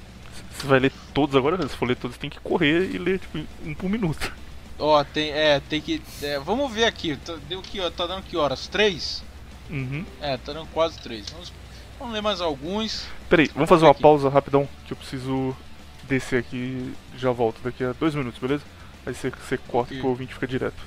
[0.53, 1.61] Você vai ler todos agora?
[1.69, 4.33] Se for ler todos, tem que correr e ler, tipo, um por minuto.
[4.78, 6.00] Ó, tem, é, tem que.
[6.23, 7.16] é, vamos ver aqui.
[7.16, 8.68] Tá, deu que, tá dando que horas?
[8.68, 9.23] Três?
[9.68, 10.05] Uhum.
[10.20, 11.28] É, tá dando quase três.
[11.31, 11.52] Vamos,
[11.98, 13.07] vamos ler mais alguns.
[13.28, 14.02] Peraí, vamos fazer uma aqui.
[14.02, 15.57] pausa rapidão, que eu preciso
[16.05, 18.65] descer aqui e já volto daqui a dois minutos, beleza?
[19.05, 20.00] Aí você, você corta Ok.
[20.00, 20.81] pro ouvinte fica direto.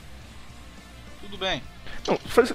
[1.21, 1.61] Tudo bem.
[2.07, 2.53] Não, faz,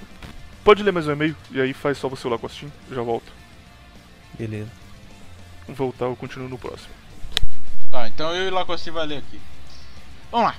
[0.63, 2.95] pode ler mais um e-mail e aí faz só você lá com a Steam, eu
[2.95, 3.31] já volto.
[4.37, 4.69] Beleza.
[5.63, 6.89] Vamos voltar, eu continuo no próximo.
[7.91, 9.39] Tá, então eu e Lacoste vai ler aqui.
[10.31, 10.55] Vamos lá.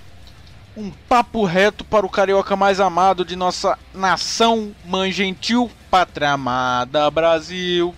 [0.79, 7.11] Um papo reto para o carioca mais amado de nossa nação, mãe gentil, pátria amada,
[7.11, 7.93] Brasil.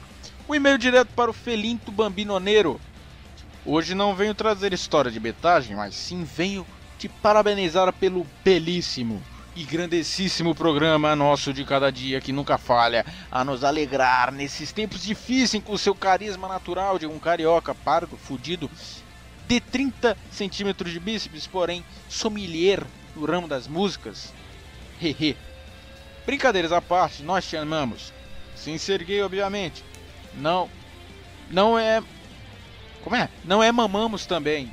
[0.49, 2.81] Um e-mail direto para o Felinto Bambinoneiro.
[3.67, 6.67] Hoje não venho trazer história de betagem, mas sim venho
[6.99, 9.23] te parabenizar pelo belíssimo
[9.55, 15.03] e grandessíssimo programa nosso de cada dia que nunca falha a nos alegrar nesses tempos
[15.03, 18.71] difíceis com o seu carisma natural de um carioca pardo, fudido,
[19.51, 24.33] de 30 centímetros de bíceps, porém sommelier no ramo das músicas.
[25.03, 25.37] Hehe.
[26.25, 28.13] Brincadeiras à parte, nós te amamos.
[28.55, 29.83] Sem ser gay, obviamente.
[30.35, 30.71] Não.
[31.51, 32.01] Não é.
[33.03, 33.29] Como é?
[33.45, 34.73] Não é mamamos também.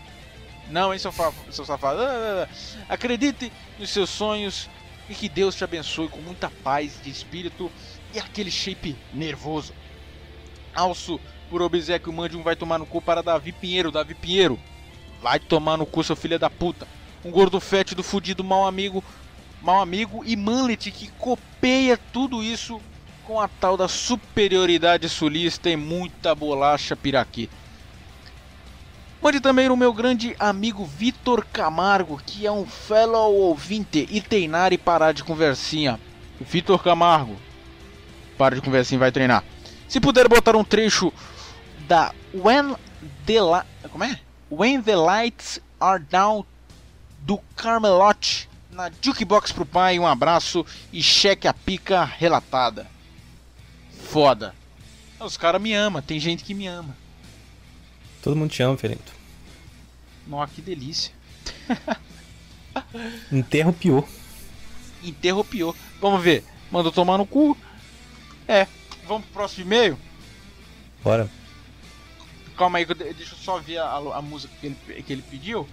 [0.70, 1.34] Não, hein, seu, fa...
[1.50, 2.00] seu safado.
[2.00, 2.86] Ah, ah, ah.
[2.94, 4.70] Acredite nos seus sonhos
[5.10, 7.72] e que Deus te abençoe com muita paz de espírito
[8.14, 9.74] e aquele shape nervoso.
[10.76, 11.20] Alço
[11.50, 13.92] Por obsequio, mande um vai tomar no cu para Davi Pinheiro.
[13.92, 14.60] Davi Pinheiro,
[15.22, 16.88] vai tomar no cu, seu filho da puta.
[17.24, 19.04] Um gordo fétido, fudido, mau amigo,
[19.62, 22.82] mau amigo e Manlet que copeia tudo isso
[23.24, 27.50] com a tal da superioridade sulista e muita bolacha piraqui.
[29.22, 34.72] Mande também o meu grande amigo Vitor Camargo, que é um fellow ouvinte e treinar
[34.72, 36.00] e parar de conversinha.
[36.40, 37.36] Vitor Camargo,
[38.38, 39.44] para de conversinha e vai treinar.
[39.88, 41.12] Se puder botar um trecho
[41.88, 42.76] da When
[43.26, 44.20] the, Li- como é?
[44.52, 46.46] When the Lights Are Down
[47.20, 52.88] do Carmelot na Jukebox pro pai, um abraço e cheque a pica relatada.
[54.10, 54.54] Foda.
[55.20, 56.96] Os caras me amam, tem gente que me ama.
[58.22, 59.12] Todo mundo te ama, Felinto.
[60.28, 61.12] Nossa, que delícia.
[63.32, 64.08] Interrompiou.
[65.04, 65.76] Interrompiou.
[66.00, 66.44] Vamos ver.
[66.72, 67.58] Mandou tomar no cu.
[68.48, 68.68] É.
[69.08, 69.98] Vamos pro próximo e-mail?
[71.04, 71.30] Bora.
[72.58, 75.68] Calma aí, deixa eu só ver a, a música que ele, que ele pediu.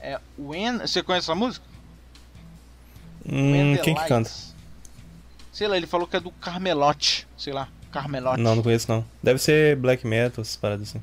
[0.00, 0.78] É When.
[0.78, 1.66] Você conhece essa música?
[3.30, 4.30] Hum, quem que canta?
[5.52, 7.28] Sei lá, ele falou que é do Carmelote.
[7.36, 8.40] Sei lá, Carmelote.
[8.40, 9.04] Não, não conheço não.
[9.22, 11.02] Deve ser black metal, essas paradas assim.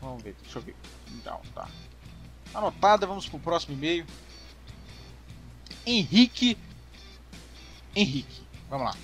[0.00, 0.76] Vamos ver, deixa eu ver.
[1.12, 1.66] Então, tá.
[2.54, 4.06] Anotada, vamos pro próximo e-mail.
[5.84, 6.56] Henrique.
[7.96, 8.94] Henrique, vamos lá.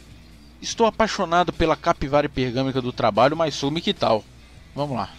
[0.63, 4.25] Estou apaixonado pela capivara pergâmica do trabalho, mas some que tal?
[4.75, 5.11] Vamos lá.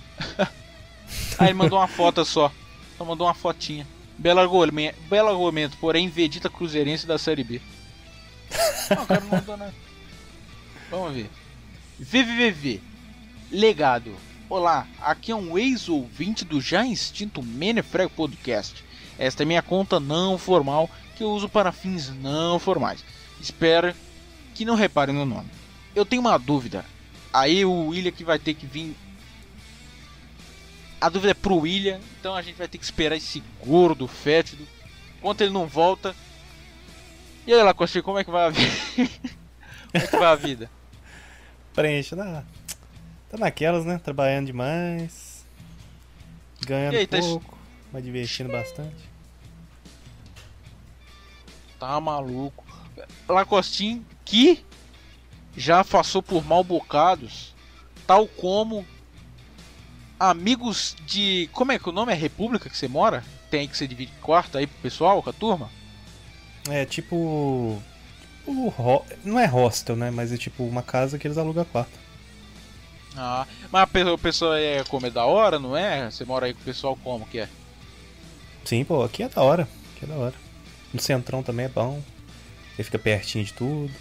[1.38, 2.52] Aí mandou uma foto só.
[2.98, 3.88] Só mandou uma fotinha.
[4.18, 7.62] Belo argumento, belo argumento porém Vegeta Cruzeirense da Série B.
[8.96, 9.74] Não, o cara não mandou nada.
[10.90, 11.30] Vamos ver.
[11.98, 12.82] VVVV.
[13.50, 14.16] Legado.
[14.50, 18.84] Olá, aqui é um ex-ouvinte do já extinto Menefrego Podcast.
[19.18, 23.06] Esta é minha conta não formal que eu uso para fins não formais.
[23.40, 23.94] Espero
[24.54, 25.50] que não reparem no nome.
[25.96, 26.84] Eu tenho uma dúvida.
[27.32, 28.96] Aí o William que vai ter que vir.
[31.02, 34.68] A dúvida é pro William, então a gente vai ter que esperar esse gordo fétido.
[35.18, 36.16] Enquanto ele não volta.
[37.48, 38.72] E aí, Lacoste, como é que vai a vida?
[39.92, 40.70] como é que vai a vida?
[41.74, 42.44] Preenche, tá,
[43.30, 43.98] tá naquelas, né?
[43.98, 45.44] Trabalhando demais.
[46.68, 47.58] Ganhando aí, tá- pouco,
[47.92, 49.10] mas divertindo bastante.
[51.80, 52.64] Tá maluco.
[53.28, 54.64] Lacostinho que
[55.58, 57.56] já passou por mal bocados,
[58.06, 58.86] tal como
[60.30, 61.50] amigos de.
[61.52, 62.16] Como é que o nome é?
[62.16, 63.24] República que você mora?
[63.50, 65.70] Tem que você divide quarto aí pro pessoal, com a turma?
[66.70, 67.82] É tipo.
[68.46, 70.12] tipo não é hostel, né?
[70.12, 72.00] Mas é tipo uma casa que eles alugam quarto.
[73.16, 76.10] Ah, mas a pe- o pessoal é como é da hora, não é?
[76.10, 77.50] Você mora aí com o pessoal como que é?
[78.64, 79.68] Sim, pô, aqui é da hora.
[79.96, 80.36] Aqui é da hora.
[80.94, 82.02] No centrão também é bom.
[82.78, 83.92] Ele fica pertinho de tudo.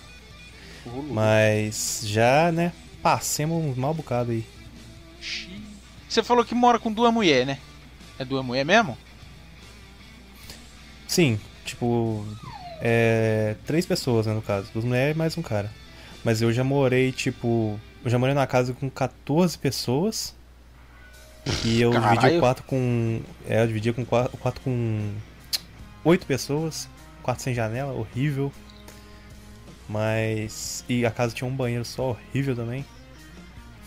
[1.11, 2.73] Mas já, né?
[3.03, 4.45] Passemos um mal bocado aí.
[5.21, 5.50] Xiii.
[6.11, 7.59] Você falou que mora com duas mulheres, né?
[8.19, 8.99] É duas mulheres mesmo?
[11.07, 12.27] Sim, tipo.
[12.81, 13.55] É.
[13.65, 14.69] Três pessoas, né, no caso.
[14.73, 15.71] Duas mulheres e mais um cara.
[16.25, 17.79] Mas eu já morei, tipo.
[18.05, 20.35] Eu já morei numa casa com 14 pessoas.
[21.65, 22.37] E eu dividi Caralho.
[22.37, 23.21] o quarto com.
[23.49, 25.13] É, eu dividi com o quarto com.
[26.05, 26.89] Oito pessoas.
[27.23, 28.53] Quarto sem janela, horrível.
[29.89, 30.85] Mas.
[30.89, 32.85] E a casa tinha um banheiro só, horrível também.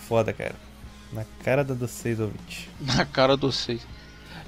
[0.07, 0.55] Foda, cara.
[1.13, 2.67] Na cara da dos seis ouvintes.
[2.81, 3.85] Na cara de vocês.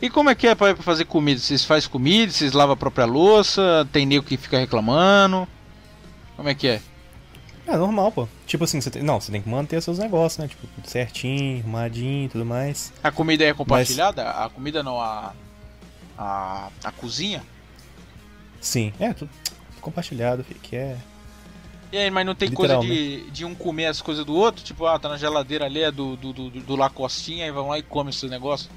[0.02, 1.40] E como é que é pra pra fazer comida?
[1.40, 5.48] Vocês fazem comida, vocês lavam a própria louça, tem nego que fica reclamando?
[6.36, 6.82] Como é que é?
[7.68, 8.28] É normal, pô.
[8.46, 9.02] Tipo assim, você tem...
[9.02, 10.48] não, você tem que manter seus negócios, né?
[10.48, 12.94] Tipo, tudo certinho, arrumadinho e tudo mais.
[13.04, 14.30] A comida é compartilhada?
[14.30, 15.34] A comida não, a,
[16.18, 16.70] a.
[16.84, 17.42] a cozinha?
[18.60, 19.30] Sim, é, tudo
[19.86, 20.98] compartilhado, que é.
[21.92, 24.64] E aí, mas não tem coisa de, de um comer as coisas do outro?
[24.64, 27.80] Tipo, ah, tá na geladeira ali, é do, do, do, do Lacostinha, aí vão lá
[27.80, 28.70] e come esse negócio?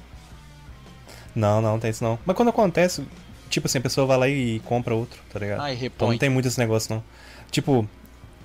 [1.35, 2.17] Não, não, não tem isso não.
[2.25, 3.05] Mas quando acontece,
[3.49, 5.61] tipo assim, a pessoa vai lá e compra outro, tá ligado?
[5.61, 6.09] Ah, e Então repõe.
[6.11, 7.03] não tem muito esse negócio não.
[7.51, 7.87] Tipo,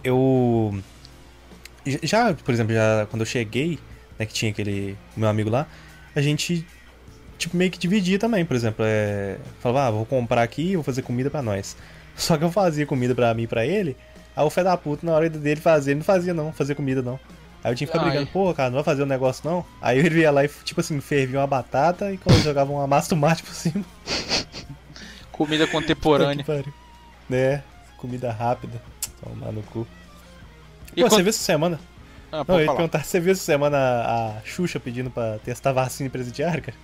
[0.02, 0.74] eu.
[2.02, 3.78] Já, por exemplo, já quando eu cheguei,
[4.18, 5.66] né, que tinha aquele meu amigo lá,
[6.14, 6.66] a gente,
[7.38, 8.84] tipo, meio que dividia também, por exemplo.
[8.86, 9.38] É...
[9.60, 11.76] Falava, ah, vou comprar aqui e vou fazer comida pra nós.
[12.16, 13.96] Só que eu fazia comida pra mim e pra ele,
[14.36, 17.02] aí o fé da puta, na hora dele fazer, ele não fazia não, fazia comida
[17.02, 17.18] não.
[17.62, 18.10] Aí eu tinha que ficar Ai.
[18.10, 19.64] brigando, pô, cara, não vai fazer o negócio não?
[19.80, 23.08] Aí ele ia lá e, tipo assim, fervia uma batata e quando jogava uma massa
[23.08, 23.82] tomate por cima.
[25.32, 26.36] Comida contemporânea.
[26.36, 26.72] que pariu.
[27.30, 27.62] É,
[27.96, 28.80] comida rápida.
[29.22, 29.86] Tomar no cu.
[30.94, 31.80] E Pô, quando- você viu essa semana?
[32.30, 32.76] Ah, Não, eu ia falar.
[32.78, 36.76] perguntar, você viu essa semana a Xuxa pedindo pra testar vacina presidiária, cara?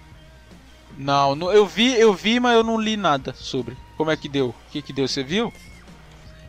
[0.97, 3.77] Não, não, eu vi, eu vi, mas eu não li nada sobre.
[3.97, 4.49] Como é que deu?
[4.49, 5.07] O que que deu?
[5.07, 5.53] Você viu?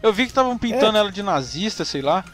[0.02, 1.00] Eu vi que estavam pintando É.
[1.00, 2.26] ela de nazista, sei lá.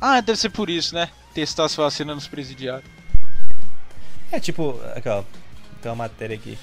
[0.00, 1.08] Ah, deve ser por isso, né?
[1.34, 2.90] testar as vacinas nos presidiários.
[4.32, 5.22] É tipo, aqui ó,
[5.80, 6.58] tem uma matéria aqui.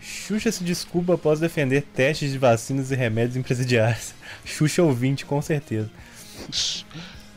[0.00, 4.12] Xuxa se desculpa após defender testes de vacinas e remédios em presidiários.
[4.44, 5.88] Xuxa ouvinte, com certeza.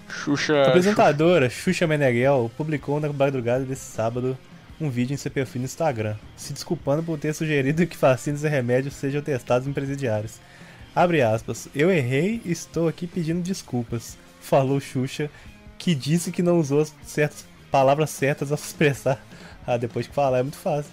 [0.10, 0.56] Xuxa.
[0.64, 4.38] A apresentadora Xuxa Meneghel publicou na madrugada desse sábado
[4.82, 8.50] um vídeo em seu perfil no Instagram, se desculpando por ter sugerido que vacinas e
[8.50, 10.34] remédios sejam testados em presidiários.
[10.96, 15.30] Abre aspas, eu errei e estou aqui pedindo desculpas, falou Xuxa,
[15.78, 19.22] que disse que não usou certas palavras certas ao se expressar.
[19.68, 20.92] Ah, depois que falar é muito fácil.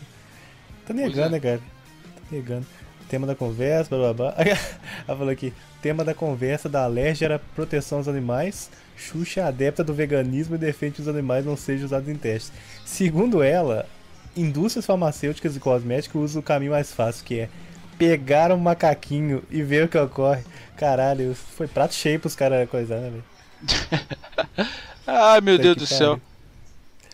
[0.86, 1.28] Tá negando, é.
[1.28, 1.58] né, cara?
[1.58, 2.66] Tá negando.
[3.06, 4.34] Tema da conversa, blá blá blá.
[5.06, 8.70] Ela falou aqui: tema da conversa da alergia era proteção aos animais.
[8.96, 12.50] Xuxa é adepta do veganismo e defende que os animais não sejam usados em testes.
[12.86, 13.86] Segundo ela,
[14.34, 17.50] indústrias farmacêuticas e cosméticos usam o caminho mais fácil, que é
[17.98, 20.42] pegar um macaquinho e ver o que ocorre.
[20.76, 23.24] Caralho, foi prato cheio pros caras coisar, né, velho?
[25.06, 26.20] Ai meu Deus do céu.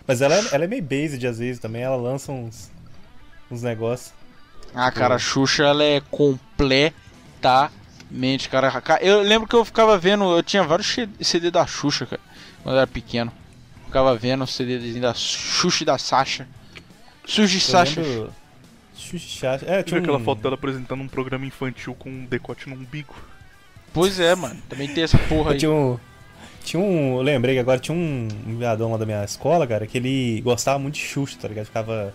[0.06, 2.70] Mas ela, é- ela é meio based às vezes também, ela lança uns,
[3.50, 4.12] uns negócios.
[4.74, 8.80] Ah, cara, a Xuxa ela é completamente, cara.
[8.80, 12.20] Ca- Eu lembro que eu ficava vendo, eu tinha vários CD da Xuxa, cara,
[12.62, 13.32] quando eu era pequeno.
[13.86, 16.46] Ficava vendo o CD da Xuxa e da Sasha.
[17.26, 18.00] Xuxa Eu Sasha.
[18.02, 18.32] lembro-
[19.08, 22.74] Xuxa, é, tinha aquela um- foto dela apresentando um programa infantil com um decote no
[22.76, 23.14] umbigo?
[23.92, 24.60] Pois é, mano.
[24.68, 25.58] Também tem essa porra aí.
[25.58, 25.98] Tinha um.
[26.62, 27.16] Tinha um.
[27.16, 28.28] Eu lembrei que agora tinha um,
[28.58, 31.66] viadão lá da minha escola, cara, que ele gostava muito de Xuxa, tá ligado?
[31.66, 32.12] Ficava.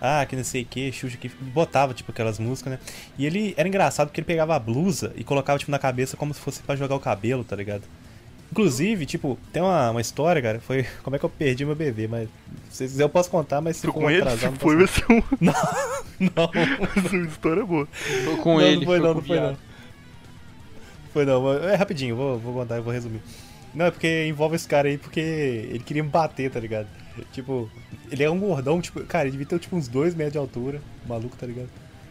[0.00, 2.78] Ah, que não sei o que, Xuxa que botava, tipo, aquelas músicas, né?
[3.16, 6.34] E ele era engraçado porque ele pegava a blusa e colocava, tipo, na cabeça como
[6.34, 7.84] se fosse pra jogar o cabelo, tá ligado?
[8.52, 12.06] Inclusive, tipo, tem uma, uma história, cara, foi como é que eu perdi meu bebê,
[12.06, 12.28] mas
[12.70, 14.20] se quiser eu posso contar, mas se for com ele?
[14.20, 15.00] atrasar, não Foi posso...
[15.00, 15.22] esse um.
[16.20, 16.50] Não,
[17.04, 17.88] Essa história é boa.
[18.24, 18.76] Foi com não, ele.
[18.76, 19.56] não foi não, não foi não.
[21.12, 23.20] Foi não, é rapidinho, vou, vou contar, eu vou resumir.
[23.74, 26.86] Não, é porque envolve esse cara aí porque ele queria me bater, tá ligado?
[27.32, 27.68] Tipo,
[28.10, 30.80] ele é um gordão, tipo, cara, ele devia ter tipo uns 2 metros de altura,
[31.08, 31.68] maluco, tá ligado?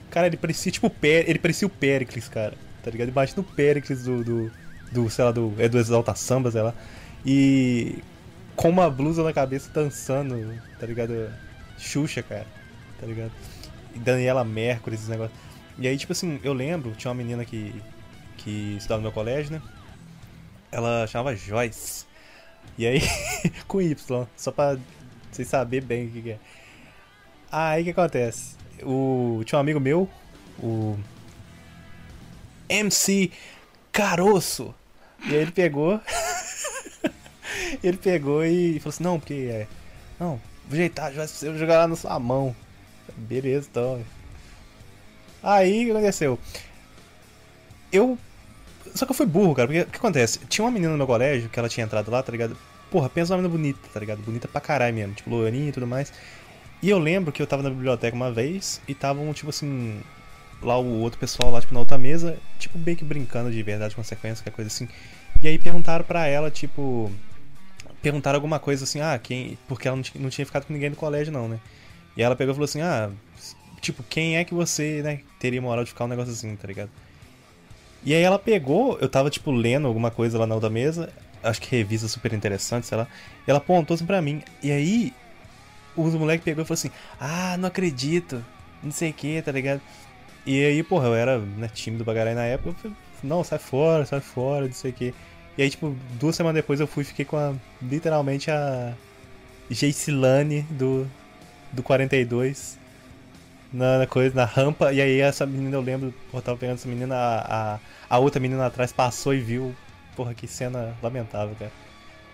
[0.09, 3.09] Cara, ele parecia tipo o Pé- ele parecia o Pericles, cara, tá ligado?
[3.09, 4.51] Imagina o Pericles do, do,
[4.91, 6.73] do, sei lá, do, é do Exalta Samba, sei lá.
[7.25, 7.99] E
[8.55, 11.33] com uma blusa na cabeça dançando, tá ligado?
[11.77, 12.45] Xuxa, cara,
[12.99, 13.31] tá ligado?
[13.95, 15.37] E Daniela Mercury, esses negócios.
[15.77, 17.73] E aí, tipo assim, eu lembro, tinha uma menina que,
[18.37, 19.61] que estudava no meu colégio, né?
[20.71, 22.05] Ela chamava Joyce.
[22.77, 23.01] E aí,
[23.67, 24.77] com Y, só pra
[25.31, 26.39] vocês saberem bem o que, que é.
[27.51, 28.55] Aí o que acontece?
[28.83, 30.09] O, tinha um amigo meu,
[30.59, 30.97] o
[32.69, 33.31] MC
[33.91, 34.73] Caroço.
[35.25, 35.99] E aí ele pegou.
[37.83, 39.67] ele pegou e falou assim: Não, porque é.
[40.19, 42.55] Não, vou ajeitar você vou jogar lá na sua mão.
[43.17, 44.03] Beleza, então.
[45.43, 46.39] Aí o que aconteceu?
[47.91, 48.17] Eu.
[48.93, 50.39] Só que eu fui burro, cara, porque o que acontece?
[50.49, 52.57] Tinha uma menina no meu colégio que ela tinha entrado lá, tá ligado?
[52.89, 54.21] Porra, pensa uma menina bonita, tá ligado?
[54.21, 56.11] Bonita pra caralho mesmo, tipo, loirinha e tudo mais.
[56.81, 60.01] E eu lembro que eu tava na biblioteca uma vez e estavam, tipo assim.
[60.61, 63.95] Lá o outro pessoal lá, tipo, na outra mesa, tipo, bem que brincando de verdade,
[63.95, 64.87] consequência, qualquer coisa assim.
[65.41, 67.11] E aí perguntaram pra ela, tipo.
[68.01, 69.57] Perguntaram alguma coisa assim, ah, quem.
[69.67, 71.59] Porque ela não tinha, não tinha ficado com ninguém no colégio, não, né?
[72.15, 73.09] E ela pegou e falou assim, ah,
[73.79, 76.89] tipo, quem é que você, né, teria moral de ficar um negócio assim, tá ligado?
[78.03, 81.11] E aí ela pegou, eu tava, tipo, lendo alguma coisa lá na outra mesa,
[81.43, 83.07] acho que revista super interessante, sei lá,
[83.47, 84.41] e ela apontou assim pra mim.
[84.61, 85.13] E aí,
[85.95, 88.43] os moleque pegou e falou assim, ah, não acredito,
[88.83, 89.81] não sei o que, tá ligado?
[90.45, 93.59] E aí, porra, eu era, né, tímido pra caralho na época, eu falei, não, sai
[93.59, 95.13] fora, sai fora, não sei o que.
[95.57, 98.93] E aí, tipo, duas semanas depois eu fui e fiquei com a, literalmente a
[99.69, 101.07] Geicilane do,
[101.71, 102.79] do 42
[103.71, 106.89] na, na coisa, na rampa, e aí essa menina, eu lembro, porra, tava pegando essa
[106.89, 107.79] menina, a, a,
[108.09, 109.75] a outra menina atrás passou e viu.
[110.15, 111.71] Porra, que cena lamentável, cara.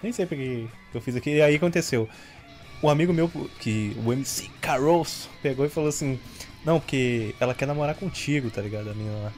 [0.01, 1.29] Nem sei porque que eu fiz aqui.
[1.35, 2.09] E aí aconteceu.
[2.81, 3.29] O amigo meu,
[3.59, 6.19] que o MC Caroço, pegou e falou assim:
[6.67, 8.89] Não, porque ela quer namorar contigo, tá ligado?
[8.89, 9.31] A menina lá.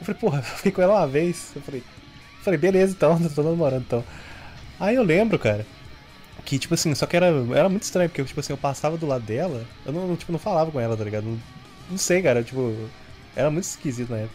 [0.00, 1.52] Eu falei, porra, eu fiquei com ela uma vez.
[1.54, 4.04] Eu falei, eu falei beleza então, tô namorando então.
[4.80, 5.64] Aí eu lembro, cara,
[6.44, 9.06] que, tipo assim, só que era, era muito estranho, porque, tipo assim, eu passava do
[9.06, 11.24] lado dela, eu não, tipo, não falava com ela, tá ligado?
[11.26, 11.38] Não,
[11.92, 12.74] não sei, cara, tipo,
[13.36, 14.34] era muito esquisito na época.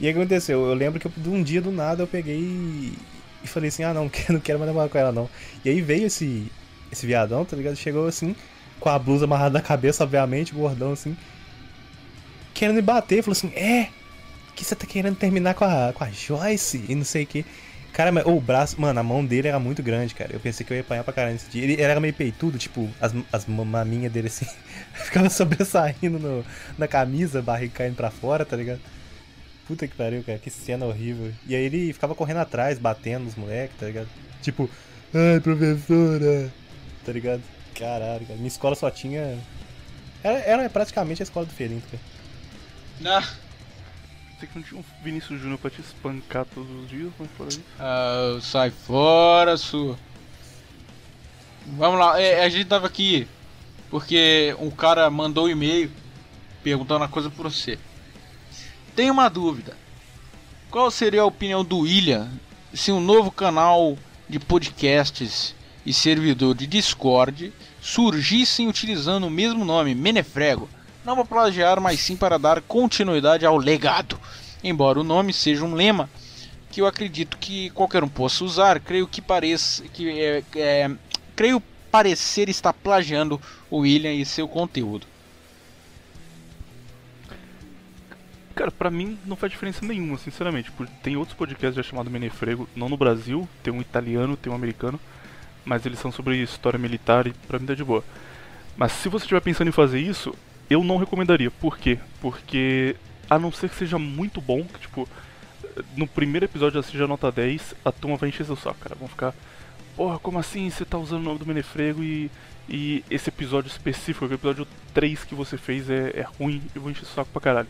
[0.00, 0.66] E aí o que aconteceu?
[0.66, 2.98] Eu lembro que eu, de um dia do nada eu peguei e,
[3.46, 5.30] falei assim, ah não, não quero mais namorar com ela não.
[5.64, 6.50] E aí veio esse,
[6.90, 7.76] esse viadão, tá ligado?
[7.76, 8.34] Chegou assim,
[8.78, 11.16] com a blusa amarrada na cabeça, obviamente, gordão assim,
[12.54, 13.88] querendo me bater, falou assim, é,
[14.54, 17.44] que você tá querendo terminar com a, com a Joyce e não sei o que.
[17.92, 20.32] Cara, mas, oh, o braço, mano, a mão dele era muito grande, cara.
[20.32, 21.64] Eu pensei que eu ia apanhar pra caralho nesse dia.
[21.64, 24.46] Ele, era meio peitudo, tipo, as, as maminhas dele assim,
[24.94, 26.44] ficava sobressaindo no,
[26.76, 28.80] na camisa, barriga caindo pra fora, tá ligado?
[29.66, 31.32] Puta que pariu, cara, que cena horrível.
[31.46, 34.08] E aí ele ficava correndo atrás, batendo nos moleques, tá ligado?
[34.42, 34.70] Tipo,
[35.14, 36.52] Ai, professora.
[37.04, 37.42] Tá ligado?
[37.78, 38.36] Caralho, cara.
[38.36, 39.38] Minha escola só tinha.
[40.22, 42.02] Era, era praticamente a escola do Ferinto, cara.
[43.00, 43.22] Não.
[44.38, 47.48] Você que não tinha um Vinícius Júnior pra te espancar todos os dias, mas fora
[47.50, 47.62] isso.
[47.78, 49.98] Ah, sai fora, sua.
[51.66, 53.28] Vamos lá, é, a gente tava aqui
[53.90, 55.90] porque um cara mandou um e-mail
[56.62, 57.78] perguntando uma coisa pra você.
[58.94, 59.76] Tem uma dúvida.
[60.70, 62.30] Qual seria a opinião do William
[62.72, 63.96] se um novo canal
[64.28, 67.52] de podcasts e servidor de Discord
[67.88, 70.68] surgissem utilizando o mesmo nome, Menefrego?
[71.04, 74.20] Não para plagiar, mas sim para dar continuidade ao legado.
[74.62, 76.10] Embora o nome seja um lema
[76.70, 80.90] que eu acredito que qualquer um possa usar, creio que pareça que é, é,
[81.34, 85.06] creio parecer estar plagiando o William e seu conteúdo.
[88.54, 90.70] Cara, pra mim não faz diferença nenhuma, sinceramente.
[91.02, 95.00] Tem outros podcasts já chamados Menefrego, não no Brasil, tem um italiano, tem um americano,
[95.68, 98.02] mas eles são sobre história militar e pra mim tá de boa.
[98.74, 100.34] Mas se você estiver pensando em fazer isso,
[100.70, 101.50] eu não recomendaria.
[101.50, 101.98] Por quê?
[102.22, 102.96] Porque
[103.28, 105.06] a não ser que seja muito bom, que tipo,
[105.94, 108.94] no primeiro episódio já seja nota 10, a turma vai encher seu saco, cara.
[108.94, 109.34] Vão ficar,
[109.94, 112.30] porra, como assim você tá usando o nome do Menefrego e,
[112.66, 116.90] e esse episódio específico, o episódio 3 que você fez é, é ruim, eu vou
[116.90, 117.68] encher seu saco pra caralho.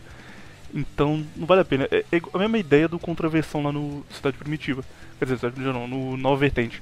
[0.73, 1.85] Então, não vale a pena.
[1.91, 4.85] É, é a mesma ideia do Contraversão lá no Cidade Primitiva.
[5.17, 6.81] Quer dizer, Cidade Primitiva não, no Nova Vertente.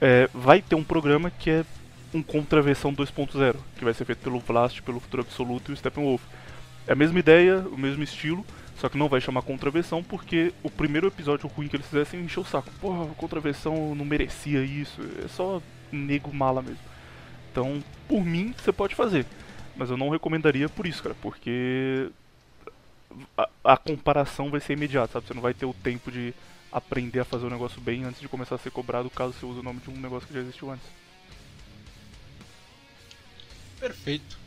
[0.00, 1.64] É, vai ter um programa que é
[2.14, 6.22] um Contraversão 2.0, que vai ser feito pelo Vlast, pelo Futuro Absoluto e o Steppenwolf.
[6.86, 8.44] É a mesma ideia, o mesmo estilo,
[8.78, 12.42] só que não vai chamar Contraversão porque o primeiro episódio ruim que eles fizessem encheu
[12.42, 12.70] o saco.
[12.80, 15.60] Porra, Contraversão não merecia isso, é só
[15.92, 16.78] nego mala mesmo.
[17.50, 19.26] Então, por mim, você pode fazer.
[19.76, 22.08] Mas eu não recomendaria por isso, cara, porque
[23.36, 25.26] a, a, comparação vai ser imediata, sabe?
[25.26, 26.34] Você não vai ter o tempo de
[26.72, 29.60] aprender a fazer o negócio bem antes de começar a ser cobrado caso você use
[29.60, 30.86] o nome de um negócio que já existiu antes.
[33.80, 34.38] Perfeito.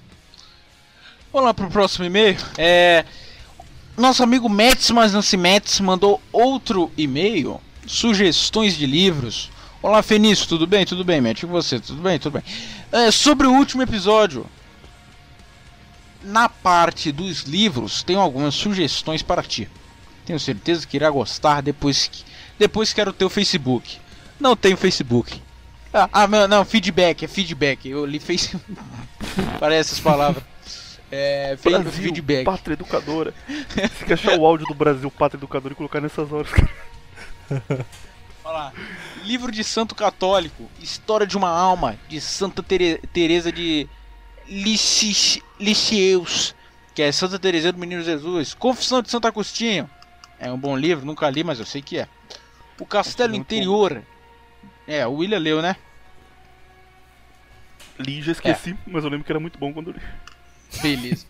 [1.31, 2.37] Vamos lá pro próximo e-mail.
[2.57, 3.05] É,
[3.97, 7.61] nosso amigo Mets, mas não se Mets, mandou outro e-mail.
[7.87, 9.49] Sugestões de livros.
[9.81, 10.85] Olá, Fenício, tudo bem?
[10.85, 11.41] Tudo bem, Matt?
[11.41, 11.79] E você?
[11.79, 12.19] Tudo bem?
[12.19, 12.43] Tudo bem.
[12.91, 14.45] É, sobre o último episódio,
[16.21, 19.67] na parte dos livros, tenho algumas sugestões para ti.
[20.31, 22.23] Tenho certeza que irá gostar depois que
[22.57, 23.99] depois quero ter o Facebook.
[24.39, 25.41] Não tenho Facebook.
[25.93, 27.89] Ah, ah não, não, feedback, é feedback.
[27.89, 28.63] Eu li Facebook.
[29.59, 30.41] Parece as palavras.
[31.11, 32.45] É, Brasil, feedback.
[32.45, 33.33] Pátria Educadora.
[33.45, 36.49] Você quer achar o áudio do Brasil Pátria Educadora e colocar nessas horas.
[38.45, 38.73] Olha lá.
[39.25, 40.71] Livro de Santo Católico.
[40.79, 41.99] História de uma alma.
[42.07, 43.85] De Santa Tere Teresa de
[44.47, 46.55] Lixieus,
[46.95, 48.53] que é Santa Teresinha do Menino Jesus.
[48.53, 49.89] Confissão de Santo Agostinho.
[50.41, 52.07] É um bom livro, nunca li, mas eu sei que é.
[52.79, 54.01] O Castelo Interior.
[54.87, 55.75] É, o William leu, né?
[57.99, 58.77] Li já esqueci, é.
[58.87, 60.01] mas eu lembro que era muito bom quando li.
[60.81, 61.27] Beleza.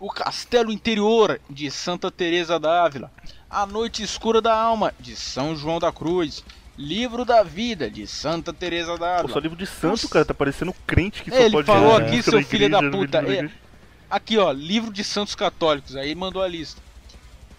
[0.00, 3.12] o Castelo Interior de Santa Teresa d'Ávila.
[3.48, 6.44] A Noite Escura da Alma de São João da Cruz.
[6.76, 9.32] Livro da Vida, de Santa Teresa d'Ávila.
[9.32, 12.42] Só livro de santo, cara, tá parecendo crente que só Ele pode falou aqui, seu
[12.44, 13.18] filho da puta.
[13.18, 13.48] É,
[14.10, 16.87] aqui, ó, livro de santos católicos, aí mandou a lista.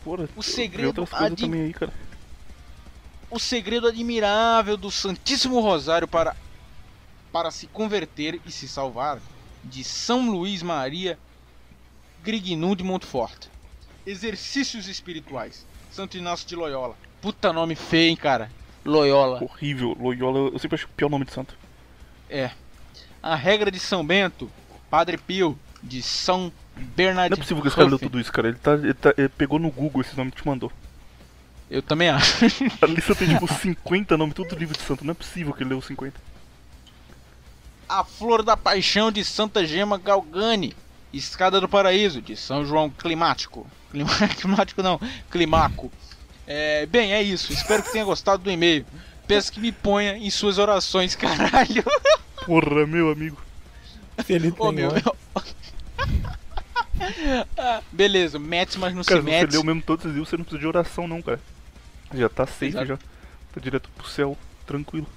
[0.04, 1.36] Porra, o segredo ad...
[1.36, 1.94] também aí, cara.
[3.30, 6.36] O segredo admirável do Santíssimo Rosário para
[7.32, 9.20] para se converter e se salvar
[9.64, 11.18] de São Luís Maria
[12.24, 13.48] Grignu de Montfort.
[14.06, 15.66] Exercícios espirituais.
[15.92, 16.96] Santo Inácio de Loyola.
[17.22, 18.52] Puta nome feio, hein, cara.
[18.84, 19.44] Loyola.
[19.44, 19.96] Horrível.
[20.00, 21.56] Loyola, eu sempre acho o pior nome de santo.
[22.30, 22.52] É.
[23.22, 24.50] A regra de São Bento,
[24.90, 27.36] Padre Pio, de São Bernardino.
[27.36, 28.48] Não é possível que esse cara leu tudo isso, cara.
[28.50, 30.72] Ele, tá, ele, tá, ele pegou no Google esse nome que te mandou.
[31.70, 32.46] Eu também acho.
[32.82, 35.06] A lista tem tipo 50 nomes, tudo livro de santo.
[35.06, 36.20] Não é possível que ele leu 50.
[37.88, 40.76] A Flor da Paixão de Santa Gema Galgani.
[41.12, 43.68] Escada do Paraíso, de São João Climático.
[44.40, 45.00] Climático não,
[45.30, 45.92] Climaco.
[46.46, 47.52] É, bem, é isso.
[47.52, 48.86] Espero que tenha gostado do e-mail.
[49.28, 51.84] Peço que me ponha em suas orações, caralho.
[52.46, 53.38] Porra, meu amigo.
[54.26, 55.16] Feliz Ô, meu, meu...
[57.58, 59.52] ah, beleza, mete, mas não cara, se mete.
[59.52, 61.40] Você leu mesmo todos os livros, você não precisa de oração não, cara.
[62.14, 62.86] Já tá safe Exato.
[62.86, 62.98] já.
[62.98, 65.08] Tá direto pro céu, tranquilo.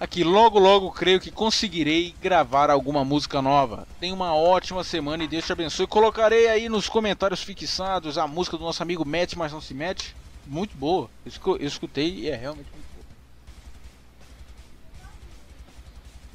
[0.00, 3.86] Aqui, logo logo creio que conseguirei gravar alguma música nova.
[4.00, 5.86] Tenha uma ótima semana e Deus te abençoe.
[5.86, 10.16] Colocarei aí nos comentários fixados a música do nosso amigo Mete, mas não se mete.
[10.46, 11.10] Muito boa.
[11.26, 13.06] Eu escutei e é realmente muito boa.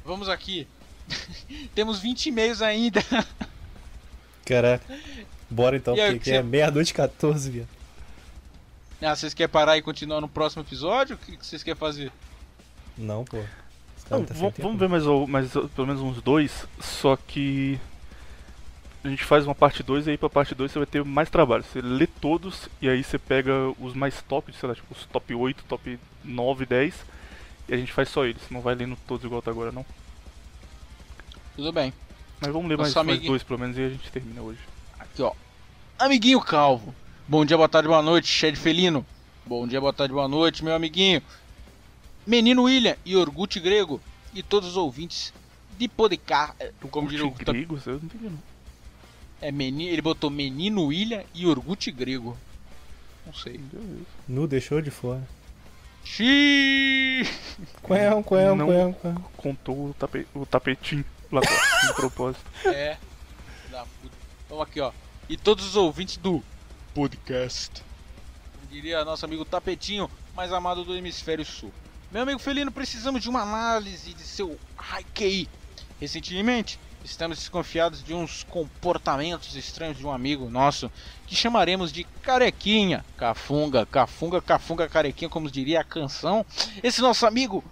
[0.04, 0.68] Vamos aqui.
[1.74, 3.02] Temos 20 e-mails ainda.
[4.46, 4.84] Caraca.
[5.50, 7.68] Bora então, porque aqui é meia-noite 14, viado.
[9.02, 11.16] Ah, vocês querem parar e continuar no próximo episódio?
[11.16, 12.10] O que vocês querem fazer?
[12.96, 13.36] Não, pô.
[14.10, 14.62] Não, tá vamos, tempo.
[14.62, 17.78] vamos ver mais, o- mais o- pelo menos uns dois, só que
[19.04, 21.28] a gente faz uma parte 2 e aí pra parte 2 você vai ter mais
[21.28, 21.62] trabalho.
[21.64, 25.34] Você lê todos e aí você pega os mais top, sei lá, tipo os top
[25.34, 26.94] 8, top 9, 10
[27.68, 28.42] e a gente faz só eles.
[28.50, 29.84] Não vai lendo todos igual tá agora não.
[31.56, 31.92] Tudo bem.
[32.40, 33.32] Mas vamos ler Nosso mais, mais amiguinho.
[33.32, 34.60] dois pelo menos e a gente termina hoje.
[34.98, 35.32] Aqui, ó.
[35.98, 36.94] Amiguinho Calvo.
[37.28, 39.04] Bom dia, boa tarde, boa noite, Shed Felino.
[39.44, 41.22] Bom dia, boa tarde, boa noite, meu amiguinho.
[42.26, 44.00] Menino William e Orgut Grego.
[44.34, 45.32] E todos os ouvintes
[45.78, 46.54] de Podcar.
[46.60, 47.86] eh, Como diria o Curte gregos?
[47.86, 48.38] Eu não entendi não.
[49.40, 52.36] É, menino, ele botou Menino William e Orgut Grego.
[53.24, 53.60] Não sei.
[54.28, 55.22] Nu deixou de fora.
[56.04, 57.26] Xiii!
[57.82, 57.98] Quão,
[58.56, 58.66] Não.
[58.66, 59.14] quão, quão.
[59.36, 62.44] Contou o, tape, o tapetinho atrás, de propósito.
[62.66, 62.96] É.
[63.70, 64.16] Da puta.
[64.44, 64.92] Então aqui, ó.
[65.28, 66.42] E todos os ouvintes do
[66.94, 67.82] podcast.
[68.54, 71.72] Como diria nosso amigo Tapetinho, mais amado do hemisfério sul.
[72.12, 74.58] Meu amigo Felino, precisamos de uma análise de seu
[75.14, 75.48] QI.
[76.00, 80.90] Recentemente, estamos desconfiados de uns comportamentos estranhos de um amigo nosso
[81.26, 83.04] que chamaremos de carequinha.
[83.16, 86.46] Cafunga, cafunga, cafunga, carequinha, como diria a canção.
[86.82, 87.64] Esse nosso amigo.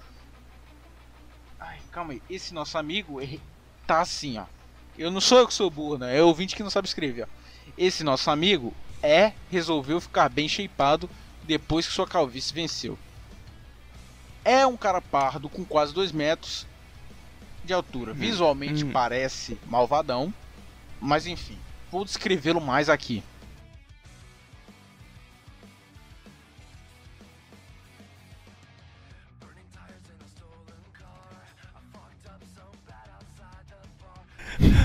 [1.94, 2.22] Calma aí.
[2.28, 3.20] Esse nosso amigo
[3.86, 4.46] tá assim, ó.
[4.98, 6.18] Eu não sou eu que sou burro, né?
[6.18, 7.26] É o ouvinte que não sabe escrever, ó.
[7.78, 11.08] Esse nosso amigo é resolveu ficar bem shapeado
[11.44, 12.98] depois que sua calvície venceu.
[14.44, 16.66] É um cara pardo com quase 2 metros
[17.64, 18.12] de altura.
[18.12, 18.90] Visualmente hum.
[18.90, 20.34] parece malvadão,
[21.00, 21.58] mas enfim,
[21.92, 23.22] vou descrevê-lo mais aqui.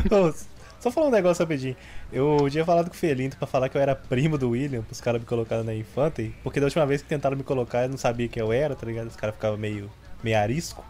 [0.80, 1.76] Só falar um negócio rapidinho.
[2.12, 5.02] Eu tinha falado com o Felinto pra falar que eu era primo do William, pros
[5.02, 7.98] caras me colocarem na Infante, porque da última vez que tentaram me colocar eu não
[7.98, 9.08] sabia quem eu era, tá ligado?
[9.08, 9.92] Os caras ficavam meio,
[10.24, 10.84] meio arisco.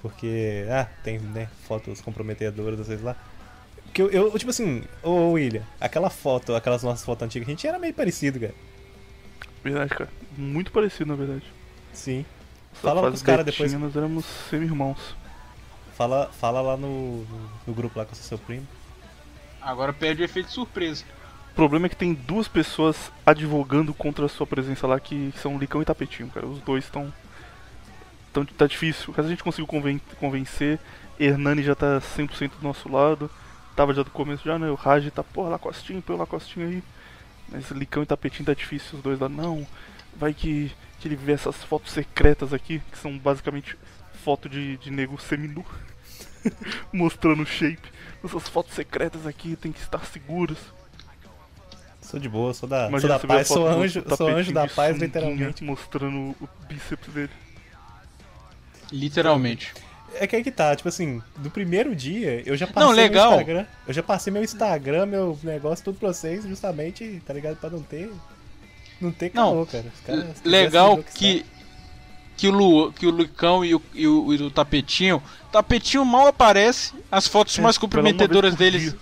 [0.00, 3.16] Porque, ah, tem, né, fotos comprometedoras, vezes lá.
[3.92, 7.66] Que eu, eu, tipo assim, ô William, aquela foto, aquelas nossas fotos antigas, a gente
[7.66, 8.54] era meio parecido, cara.
[9.64, 10.10] Verdade, cara.
[10.38, 11.42] Muito parecido, na verdade.
[11.92, 12.24] Sim.
[12.74, 13.82] Só Fala pros caras betinha, depois.
[13.82, 15.16] Nós éramos semi-irmãos.
[15.96, 17.24] Fala, fala lá no,
[17.66, 18.66] no, grupo lá que eu sou seu primo.
[19.62, 21.04] Agora perde o efeito surpresa.
[21.52, 25.58] O problema é que tem duas pessoas advogando contra a sua presença lá que são
[25.58, 26.46] Licão e Tapetinho, cara.
[26.46, 27.10] Os dois estão.
[28.30, 29.14] Tão, tá difícil.
[29.14, 30.78] Caso a gente consiga conven- convencer,
[31.18, 33.30] Hernani já tá 100% do nosso lado.
[33.74, 34.70] Tava já do começo já, né?
[34.70, 36.82] O Raj tá, porra, Lacostinho, põe o Lacostinho aí.
[37.48, 39.30] Mas Licão e Tapetinho tá difícil, os dois lá.
[39.30, 39.66] Não,
[40.14, 43.78] vai que, que ele vê essas fotos secretas aqui, que são basicamente
[44.26, 45.64] foto de, de nego seminu.
[46.92, 47.92] Mostrando o shape.
[48.24, 50.58] Essas fotos secretas aqui tem que estar seguras.
[52.02, 54.96] Sou de boa, sou da, sou da paz, sou do anjo, sou anjo da paz,
[54.98, 55.62] literalmente.
[55.62, 57.30] Mostrando o bíceps dele.
[58.90, 59.72] Literalmente.
[60.14, 63.30] É que aí que tá, tipo assim, do primeiro dia eu já passei Não, legal.
[63.30, 63.66] meu Instagram.
[63.86, 67.56] Eu já passei meu Instagram, meu negócio, tudo pra vocês, justamente, tá ligado?
[67.56, 68.10] Pra não ter.
[69.00, 69.84] Não ter Não, caô, cara.
[69.94, 71.44] Os caras Legal o que
[72.36, 75.22] que o, Lu, que o Lucão e o, e o, e o Tapetinho.
[75.50, 78.94] Tapetinho mal aparece, as fotos É, mais comprometedoras deles.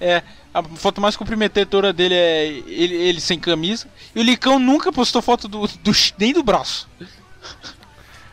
[0.00, 0.22] É,
[0.52, 3.86] a foto mais comprometedora dele é ele, ele sem camisa.
[4.14, 6.88] E o Licão nunca postou foto do, do nem do braço.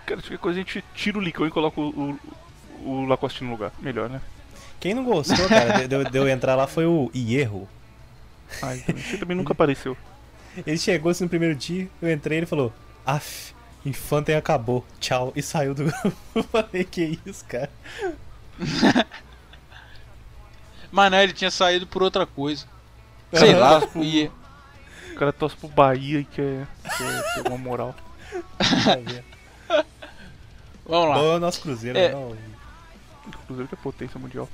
[0.06, 2.18] Cara, qualquer coisa a gente tira o licão e coloca o,
[2.84, 3.72] o, o Lacoste no lugar.
[3.80, 4.20] Melhor, né?
[4.80, 7.70] Quem não gostou, cara, de, de- de eu entrar lá foi o Ierro.
[8.62, 8.84] Ai.
[8.88, 9.96] Você também nunca apareceu.
[10.66, 12.74] Ele chegou assim no primeiro dia, eu entrei e ele falou:
[13.06, 13.54] Af,
[13.86, 16.14] Infantem acabou, tchau, e saiu do grupo.
[16.36, 17.70] Eu falei: Que isso, cara?
[20.92, 22.66] Mas não, ele tinha saído por outra coisa.
[23.32, 24.30] Sei lá, e
[25.12, 26.68] O cara torce pro Bahia e quer,
[26.98, 27.94] quer ter uma moral.
[30.86, 31.16] vamos lá.
[31.16, 32.12] Bom, nosso Cruzeiro, É.
[32.12, 32.36] não.
[33.28, 34.50] Inclusive que é potência mundial.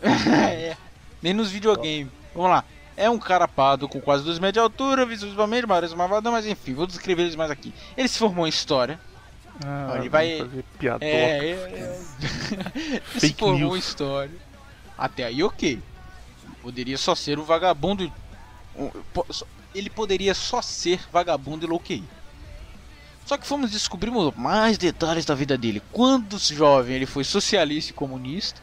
[0.00, 0.76] É,
[1.20, 2.08] nem nos videogames.
[2.34, 2.64] Vamos lá.
[2.96, 6.74] É um cara pardo com quase 2 metros de altura, visivelmente, parece malvadão, mas enfim,
[6.74, 7.72] vou descrever eles mais aqui.
[7.96, 9.00] Ele se formou em História.
[9.64, 10.48] Ah, Ele vai-
[10.78, 11.04] piadoca.
[11.04, 12.02] É, é, é.
[12.74, 13.76] Ele se formou news.
[13.76, 14.34] em História.
[14.96, 15.80] Até aí, ok.
[16.60, 18.10] Poderia só ser vagabundo.
[18.76, 18.90] um-
[19.30, 22.04] só- Ele poderia só ser vagabundo e low QI.
[23.24, 25.80] Só que fomos descobrimos mais detalhes da vida dele.
[25.92, 28.60] Quando jovem ele foi socialista e comunista.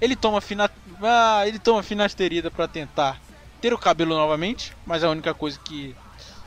[0.00, 0.70] Ele toma fina...
[1.02, 3.20] ah, ele toma finasterida para tentar
[3.60, 5.96] ter o cabelo novamente, mas a única coisa que,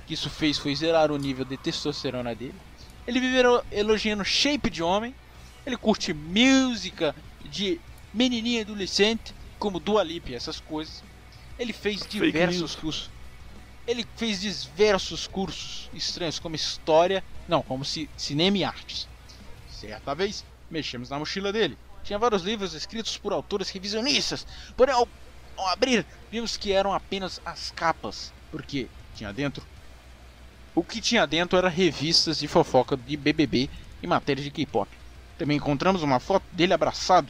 [0.05, 2.59] que isso fez foi zerar o nível de testosterona dele.
[3.05, 5.15] Ele vive elo- elogiando shape de homem.
[5.65, 7.81] Ele curte música de
[8.13, 11.03] menininha adolescente, como Dua Lipa essas coisas.
[11.57, 13.11] Ele fez diversos cursos.
[13.85, 19.09] Ele fez diversos cursos estranhos como história, não, como ci- cinema e artes.
[19.67, 21.77] Certa vez, mexemos na mochila dele.
[22.03, 24.45] Tinha vários livros escritos por autores revisionistas,
[24.77, 24.95] porém
[25.59, 29.63] ao, abrir, vimos que eram apenas as capas, porque tinha dentro.
[30.75, 33.69] O que tinha dentro era revistas de fofoca de BBB
[34.01, 34.89] e matérias de K-pop.
[35.37, 37.27] Também encontramos uma foto dele abraçado,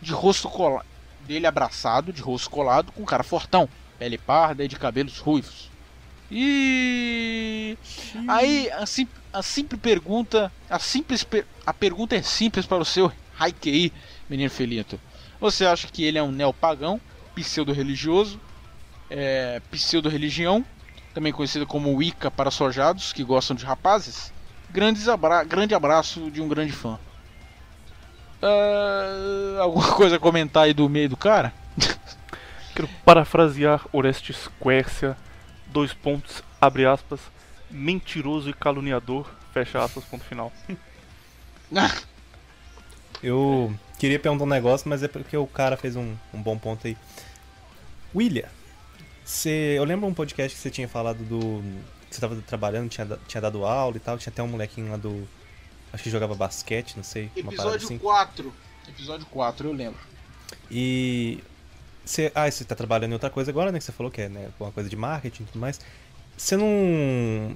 [0.00, 0.86] de rosto colado,
[1.26, 3.68] dele abraçado, de rosto colado, com cara fortão,
[3.98, 5.70] pele parda e de cabelos ruivos.
[6.30, 7.76] E
[8.28, 12.84] aí a, sim, a simples pergunta, a simples per- a pergunta é simples para o
[12.84, 13.92] seu Haikei,
[14.28, 14.98] menino Felito.
[15.40, 17.00] Você acha que ele é um neopagão,
[17.40, 18.40] pseudo-religioso,
[19.08, 20.64] é, pseudo-religião,
[21.14, 24.32] também conhecido como Wicca para sojados que gostam de rapazes?
[24.70, 26.98] Grandes abra grande abraço de um grande fã.
[28.42, 31.52] Ah, alguma coisa a comentar aí do meio do cara?
[32.74, 35.16] Quero parafrasear Orestes Quercia,
[35.66, 37.20] dois pontos, abre aspas,
[37.70, 40.52] mentiroso e caluniador, fecha aspas, ponto final.
[43.22, 46.86] Eu queria perguntar um negócio, mas é porque o cara fez um, um bom ponto
[46.86, 46.96] aí.
[48.14, 48.48] William,
[49.24, 51.62] você, eu lembro um podcast que você tinha falado do.
[52.08, 54.96] que você tava trabalhando, tinha, tinha dado aula e tal, tinha até um molequinho lá
[54.96, 55.26] do.
[55.92, 57.98] Acho que jogava basquete, não sei, Episódio assim.
[57.98, 58.52] 4.
[58.88, 60.00] Episódio 4, eu lembro.
[60.70, 61.38] E.
[62.04, 63.78] Você, ah, você tá trabalhando em outra coisa agora, né?
[63.78, 64.48] Que você falou que é, né?
[64.58, 65.80] Uma coisa de marketing e tudo mais.
[66.36, 67.54] Você não.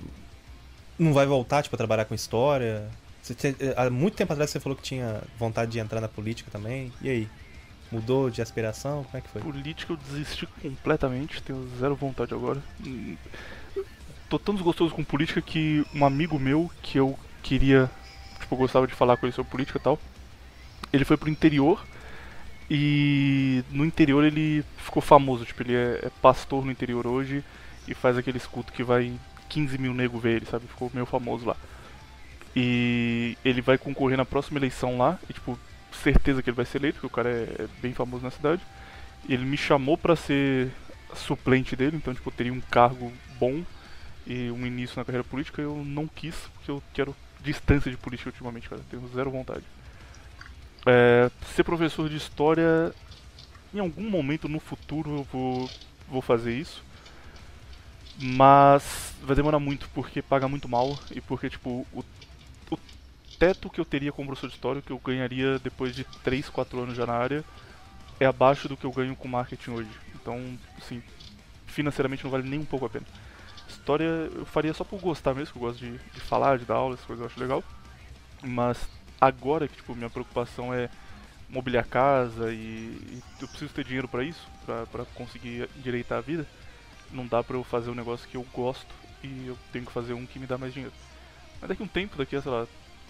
[0.97, 2.89] Não vai voltar, tipo, a trabalhar com história?
[3.21, 6.51] Você tinha- há muito tempo atrás você falou que tinha vontade de entrar na política
[6.53, 6.93] também.
[7.03, 7.29] E aí?
[7.95, 9.05] Mudou de aspiração?
[9.05, 9.41] Como é que foi?
[9.41, 12.61] Política eu desisti completamente, tenho zero vontade agora.
[14.29, 17.89] Tô tão desgostoso com política que um amigo meu, que eu queria,
[18.41, 19.97] tipo, eu gostava de falar com ele sobre política e tal,
[20.93, 21.85] ele foi pro interior
[22.69, 27.45] e no interior ele ficou famoso, tipo, ele é, é pastor no interior hoje
[27.87, 29.13] e faz aquele escudo que vai
[29.49, 30.67] 15 mil nego ver ele, sabe?
[30.67, 31.57] Ficou meio famoso lá.
[32.57, 35.57] E ele vai concorrer na próxima eleição lá, e tipo,
[36.03, 38.63] certeza que ele vai ser eleito, porque o cara é, é bem famoso na cidade.
[39.29, 40.71] Ele me chamou pra ser
[41.15, 43.63] suplente dele, então tipo, eu teria um cargo bom
[44.27, 45.63] e um início na carreira política.
[45.63, 48.83] Eu não quis, porque eu quero distância de política ultimamente, cara.
[48.91, 49.65] Tenho zero vontade.
[50.87, 52.93] É, ser professor de história,
[53.73, 55.71] em algum momento no futuro eu vou,
[56.09, 56.83] vou fazer isso.
[58.19, 62.05] Mas vai demorar muito, porque paga muito mal e porque, tipo, o
[63.45, 66.81] teto que eu teria como professor de história, que eu ganharia depois de 3, 4
[66.81, 67.45] anos já na área,
[68.19, 69.91] é abaixo do que eu ganho com marketing hoje.
[70.15, 71.03] Então, assim,
[71.67, 73.05] financeiramente não vale nem um pouco a pena.
[73.69, 76.77] História eu faria só por gostar mesmo, que eu gosto de, de falar, de dar
[76.77, 77.63] aula, essas coisas eu acho legal.
[78.43, 78.89] Mas
[79.21, 80.89] agora que, tipo, minha preocupação é
[81.47, 84.49] mobiliar casa e, e eu preciso ter dinheiro pra isso,
[84.91, 86.47] pra conseguir endireitar a vida,
[87.13, 90.15] não dá pra eu fazer um negócio que eu gosto e eu tenho que fazer
[90.15, 90.95] um que me dá mais dinheiro.
[91.61, 92.67] Mas daqui a um tempo, daqui a, sei lá,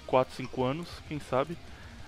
[0.06, 1.56] 4, 5 anos, quem sabe.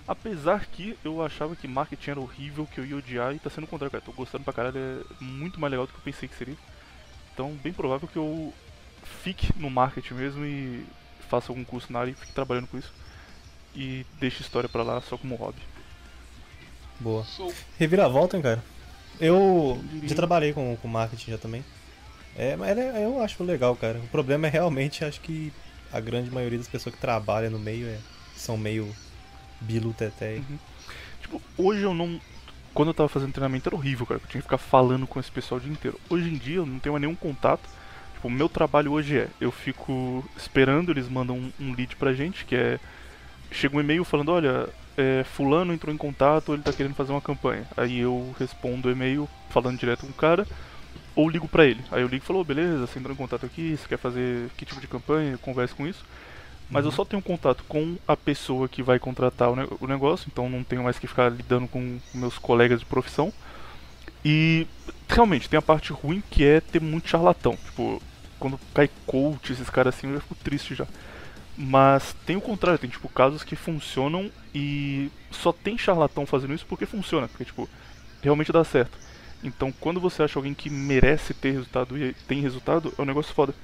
[0.09, 3.65] Apesar que eu achava que marketing era horrível, que eu ia odiar e tá sendo
[3.65, 4.05] o contrário, cara.
[4.05, 6.57] Tô gostando pra caralho, é muito mais legal do que eu pensei que seria.
[7.35, 8.55] Então, bem provável que eu
[9.23, 10.85] fique no marketing mesmo e
[11.29, 12.93] faça algum curso na área e fique trabalhando com isso.
[13.75, 15.61] E deixe história pra lá só como hobby.
[17.01, 17.25] Boa.
[17.25, 17.53] Sou.
[17.79, 18.65] Reviravolta, hein, cara?
[19.21, 21.65] Eu já trabalhei com, com marketing já também.
[22.37, 23.99] É, mas é- eu acho legal, cara.
[23.99, 25.53] O problema é realmente, acho que
[25.97, 27.99] a grande maioria das pessoas que trabalham no meio é,
[28.35, 28.95] são meio
[29.61, 30.41] bilu teté.
[31.21, 32.21] Tipo, hoje eu não.
[32.75, 34.21] Quando eu tava fazendo treinamento era horrível, cara.
[34.23, 35.99] Eu tinha que ficar falando com esse pessoal o dia inteiro.
[36.11, 37.69] Hoje em dia eu não tenho mais nenhum contato.
[38.15, 42.13] Tipo, o meu trabalho hoje é: eu fico esperando, eles mandam um, um lead pra
[42.13, 42.79] gente, que é.
[43.51, 47.21] Chega um e-mail falando: olha, é, Fulano entrou em contato, ele tá querendo fazer uma
[47.21, 47.67] campanha.
[47.77, 50.47] Aí eu respondo o e-mail falando direto com o cara.
[51.17, 51.83] Ou ligo pra ele.
[51.91, 54.51] Aí eu ligo e falo: "Ô, beleza, você entrou em contato aqui, você quer fazer
[54.57, 55.33] que tipo de campanha?
[55.33, 56.05] Eu converso com isso.
[56.71, 60.29] Mas eu só tenho contato com a pessoa que vai contratar o, ne- o negócio,
[60.33, 63.33] então não tenho mais que ficar lidando com meus colegas de profissão.
[64.25, 64.67] E
[65.09, 67.57] realmente tem a parte ruim que é ter muito charlatão.
[67.57, 68.03] Tipo,
[68.39, 70.87] quando cai coach, esses caras assim, eu já fico triste já.
[71.57, 76.67] Mas tem o contrário, tem tipo casos que funcionam e só tem charlatão fazendo isso
[76.67, 77.69] porque funciona, porque tipo,
[78.23, 78.99] realmente dá certo.
[79.47, 83.35] Então quando você acha alguém que merece ter resultado e tem resultado, é um negócio
[83.35, 83.55] foda.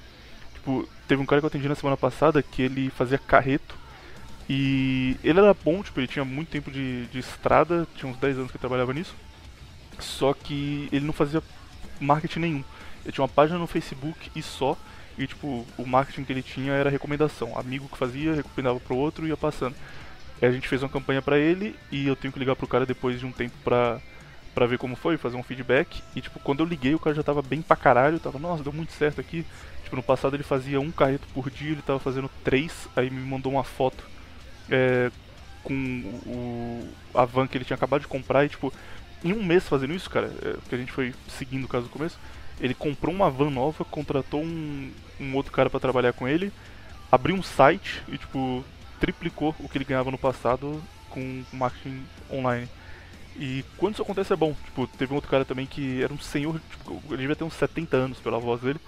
[0.55, 3.83] Tipo, teve um cara que eu atendi na semana passada que ele fazia carreto
[4.49, 8.39] e ele era bom, tipo, ele tinha muito tempo de, de estrada, tinha uns 10
[8.39, 9.15] anos que ele trabalhava nisso.
[9.99, 11.43] Só que ele não fazia
[12.01, 12.65] marketing nenhum.
[13.05, 14.77] Ele tinha uma página no Facebook e só.
[15.19, 17.59] E tipo, o marketing que ele tinha era recomendação.
[17.59, 19.75] Amigo que fazia, recomendava pro outro e ia passando.
[20.41, 22.85] Aí a gente fez uma campanha pra ele e eu tenho que ligar pro cara
[22.85, 24.01] depois de um tempo pra,
[24.55, 26.03] pra ver como foi, fazer um feedback.
[26.15, 28.73] E tipo, quando eu liguei o cara já tava bem pra caralho, tava, nossa, deu
[28.73, 29.45] muito certo aqui.
[29.85, 33.21] Tipo, no passado ele fazia um carreto por dia, ele tava fazendo três, aí me
[33.21, 34.05] mandou uma foto
[34.71, 35.11] é,
[35.63, 35.75] com
[36.27, 38.73] o, a van que ele tinha acabado de comprar e, tipo,
[39.25, 41.91] em um mês fazendo isso, cara, é, que a gente foi seguindo o caso do
[41.91, 42.19] começo,
[42.61, 44.91] ele comprou uma van nova, contratou um,
[45.21, 46.53] um outro cara pra trabalhar com ele,
[47.11, 48.65] abriu um site e, tipo,
[49.01, 52.69] triplicou o que ele ganhava no passado com marketing online.
[53.37, 54.55] E quando isso acontece é bom.
[54.65, 57.55] Tipo, teve um outro cara também que era um senhor, tipo, ele devia ter uns
[57.55, 58.79] 70 anos pela voz dele,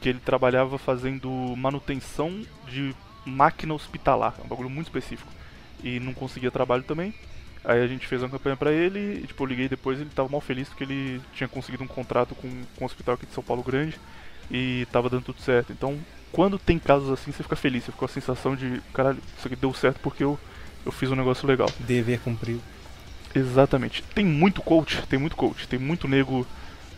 [0.00, 2.94] que ele trabalhava fazendo manutenção de
[3.24, 5.30] máquina hospitalar, é um bagulho muito específico.
[5.82, 7.14] E não conseguia trabalho também.
[7.64, 10.28] Aí a gente fez uma campanha pra ele e tipo, eu liguei depois ele tava
[10.30, 13.42] mal feliz porque ele tinha conseguido um contrato com, com um hospital aqui de São
[13.42, 14.00] Paulo grande
[14.50, 15.70] e tava dando tudo certo.
[15.70, 15.98] Então,
[16.32, 19.46] quando tem casos assim, você fica feliz, você fica com a sensação de, caralho, isso
[19.46, 20.38] aqui deu certo porque eu,
[20.86, 21.70] eu fiz um negócio legal.
[21.80, 22.62] Dever cumprido.
[23.34, 24.02] Exatamente.
[24.14, 26.46] Tem muito coach, tem muito coach, tem muito nego.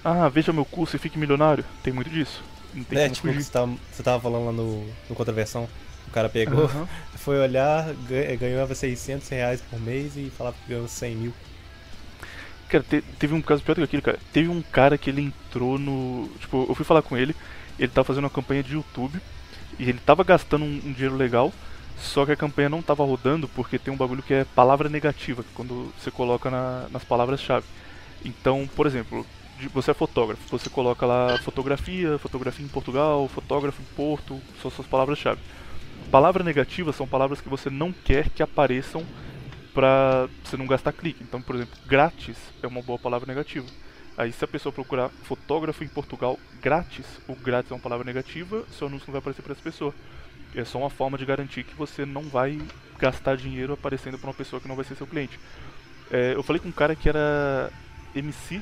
[0.04, 1.64] Ah, veja meu curso e fique milionário.
[1.82, 2.42] Tem muito disso.
[2.72, 3.42] Não tem É, tipo, fugir.
[3.42, 5.70] você tava, você tava falando lá no, no Contraversão.
[6.06, 6.88] O cara pegou, Aham.
[7.14, 11.36] foi olhar, ga- ganhava 600 reais por mês e falava que ganhou 100 mil.
[12.68, 14.18] Cara, te- teve um caso pior do que aquilo, cara.
[14.32, 16.28] Teve um cara que ele entrou no.
[16.40, 17.36] Tipo, eu fui falar com ele,
[17.78, 19.20] ele tava fazendo uma campanha de YouTube
[19.78, 21.52] e ele tava gastando um, um dinheiro legal,
[22.02, 25.44] só que a campanha não tava rodando porque tem um bagulho que é palavra negativa,
[25.54, 27.64] quando você coloca na- nas palavras-chave.
[28.24, 29.24] Então, por exemplo,
[29.72, 34.86] você é fotógrafo, você coloca lá fotografia, fotografia em Portugal, fotógrafo em Porto, são suas
[34.86, 35.40] palavras-chave.
[36.10, 39.06] Palavra negativa são palavras que você não quer que apareçam
[39.72, 41.22] pra você não gastar clique.
[41.22, 43.66] Então, por exemplo, grátis é uma boa palavra negativa.
[44.18, 48.64] Aí se a pessoa procurar fotógrafo em Portugal grátis, o grátis é uma palavra negativa,
[48.76, 49.94] seu anúncio não vai aparecer para essa pessoa.
[50.54, 52.60] É só uma forma de garantir que você não vai
[52.98, 55.38] gastar dinheiro aparecendo para uma pessoa que não vai ser seu cliente.
[56.10, 57.70] É, eu falei com um cara que era
[58.14, 58.60] MC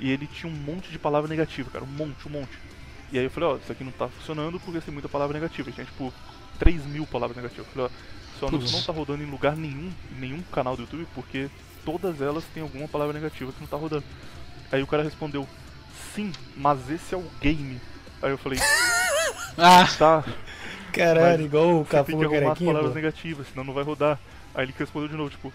[0.00, 2.58] e ele tinha um monte de palavra negativa, cara, um monte, um monte.
[3.12, 5.70] E aí eu falei, ó, isso aqui não tá funcionando porque tem muita palavra negativa.
[5.70, 6.12] Tinha tipo
[6.58, 7.66] 3 mil palavras negativas.
[7.66, 10.82] Eu falei, ó, seu anúncio não tá rodando em lugar nenhum, em nenhum canal do
[10.82, 11.48] YouTube, porque
[11.84, 14.04] todas elas têm alguma palavra negativa que não tá rodando.
[14.70, 15.48] Aí o cara respondeu,
[16.14, 17.80] sim, mas esse é o game.
[18.20, 18.58] Aí eu falei,
[19.56, 20.24] Ah, tá,
[20.92, 22.94] Caralho, igual o você tem que Cafu arrumar as palavras pô.
[22.94, 24.18] negativas, senão não vai rodar.
[24.54, 25.52] Aí ele respondeu de novo, tipo,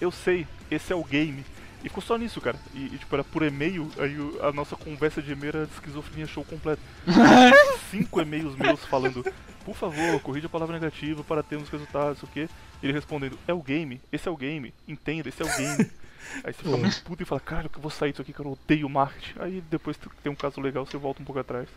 [0.00, 1.44] eu sei, esse é o game.
[1.82, 2.58] E ficou só nisso, cara.
[2.74, 6.26] E, e, tipo, era por e-mail, aí a nossa conversa de e-mail era de esquizofrenia
[6.26, 6.82] show completo.
[7.90, 9.24] Cinco e-mails meus falando,
[9.64, 12.48] por favor, corrija a palavra negativa para termos resultados, o quê?
[12.82, 15.90] Ele respondendo, é o game, esse é o game, entenda, esse é o game.
[16.44, 18.52] Aí você fica muito puto e fala, cara, eu vou sair disso aqui, que eu
[18.52, 19.34] odeio marketing.
[19.38, 21.68] Aí depois tem um caso legal, você volta um pouco atrás.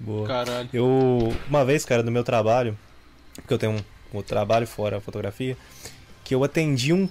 [0.00, 0.26] Boa.
[0.26, 0.68] caralho.
[0.72, 2.78] Eu, uma vez, cara, no meu trabalho,
[3.34, 5.56] porque eu tenho um, outro trabalho fora a fotografia,
[6.24, 7.08] que eu atendi um,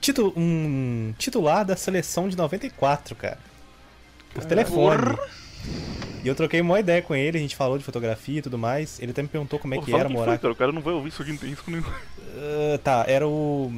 [0.00, 3.38] titu, um titular da seleção de 94, cara.
[4.34, 5.16] Por telefone.
[6.22, 9.00] E eu troquei uma ideia com ele, a gente falou de fotografia e tudo mais.
[9.00, 10.82] Ele até me perguntou como é Pô, que era morar foi, cara, o cara não
[10.82, 11.84] vai ouvir isso aqui, não tem risco nenhum.
[11.84, 13.72] Ah, tá, era o.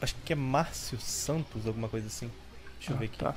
[0.00, 2.30] Acho que é Márcio Santos, alguma coisa assim.
[2.78, 3.18] Deixa eu ver aqui.
[3.18, 3.34] Tá.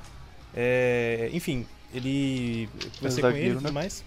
[0.53, 2.69] É, enfim, ele.
[2.81, 3.71] eu Conversei com ele e zagueiro, tudo né?
[3.71, 4.03] mais.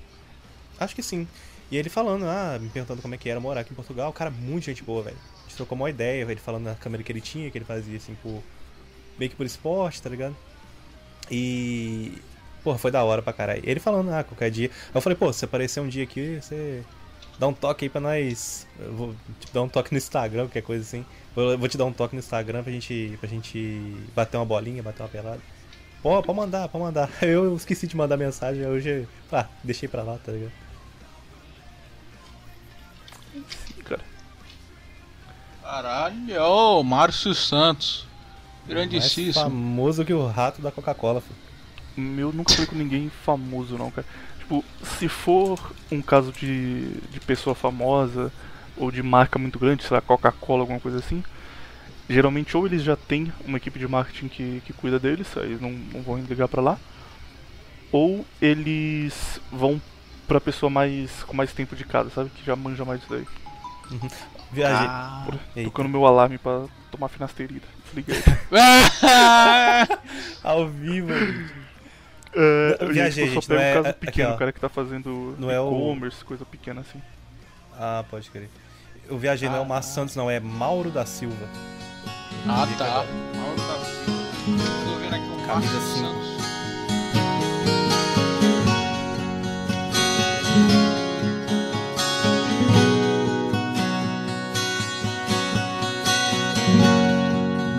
[0.78, 1.26] Acho que sim.
[1.70, 4.12] E ele falando, ah, me perguntando como é que era morar aqui em Portugal.
[4.12, 5.16] Cara, muito gente boa, velho.
[5.16, 7.96] A gente trocou uma ideia, velho, falando na câmera que ele tinha, que ele fazia
[7.96, 8.42] assim por.
[9.18, 10.36] meio que por esporte, tá ligado?
[11.30, 12.18] E.
[12.62, 13.62] Porra, foi da hora pra caralho.
[13.64, 14.68] Ele falando, ah, qualquer dia.
[14.68, 16.84] Aí eu falei, pô, se aparecer um dia aqui, você
[17.38, 18.66] dá um toque aí pra nós.
[18.78, 21.04] Eu vou te dar um toque no Instagram, qualquer coisa assim.
[21.34, 24.82] Vou, vou te dar um toque no Instagram pra gente, pra gente bater uma bolinha,
[24.82, 25.40] bater uma pelada.
[26.02, 27.08] Pô, pode mandar, pode mandar.
[27.22, 29.06] Eu esqueci de mandar mensagem, hoje.
[29.30, 30.52] Ah, deixei pra lá, tá ligado?
[33.32, 34.00] Sim, cara.
[35.62, 38.06] Caralho, Márcio Santos.
[38.66, 39.32] Mais Grandíssimo.
[39.32, 42.20] famoso que o rato da Coca-Cola, filho.
[42.20, 44.06] Eu nunca falei com ninguém famoso, não, cara.
[44.38, 44.64] Tipo,
[44.98, 48.32] se for um caso de, de pessoa famosa
[48.76, 51.22] ou de marca muito grande, sei lá, Coca-Cola, alguma coisa assim,
[52.08, 55.60] geralmente ou eles já têm uma equipe de marketing que, que cuida deles, aí eles
[55.60, 56.78] não, não vão ligar pra lá,
[57.90, 59.80] ou eles vão
[60.26, 62.30] pra pessoa mais com mais tempo de casa, sabe?
[62.30, 63.26] Que já manja mais disso daí.
[64.50, 64.86] Viajei.
[64.88, 65.26] Ah.
[65.56, 65.68] Eita.
[65.70, 67.66] Tocando meu alarme pra tomar finasterida.
[67.84, 68.16] Desliguei.
[70.42, 71.12] Ao vivo.
[72.34, 74.68] É, Eu gente, viajei, eu só gente, um é- caso pequeno, o cara que tá
[74.68, 77.00] fazendo Não é o- e-commerce, coisa pequena assim.
[77.78, 78.48] Ah, pode crer.
[79.08, 79.94] Eu viajei, não é o Márcio Ah.
[79.94, 81.46] Santos, não, é Mauro da Silva.
[82.48, 83.04] Ah, tá.
[83.34, 84.64] Mauro da Silva.
[84.84, 86.02] Tô vendo aqui o cinco.
[86.02, 86.32] Santos.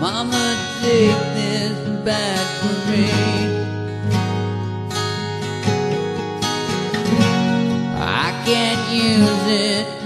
[0.00, 3.10] Mama, take this back from me.
[7.96, 10.03] I can't use it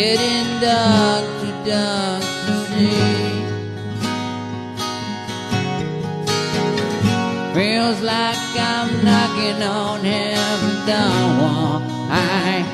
[0.00, 3.44] getting dark, too dark to see.
[7.54, 11.80] Feels like I'm knocking on heaven's door.
[12.08, 12.64] Hi,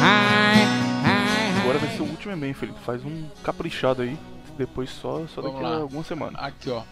[0.00, 0.58] hi,
[1.02, 1.86] hi, Agora hi.
[1.86, 2.78] vai ser o último e-mail, Felipe.
[2.84, 4.16] Faz um caprichado aí.
[4.56, 5.76] Depois só, só Vamos daqui lá.
[5.76, 6.40] a algumas semanas.
[6.42, 6.82] Aqui, ó.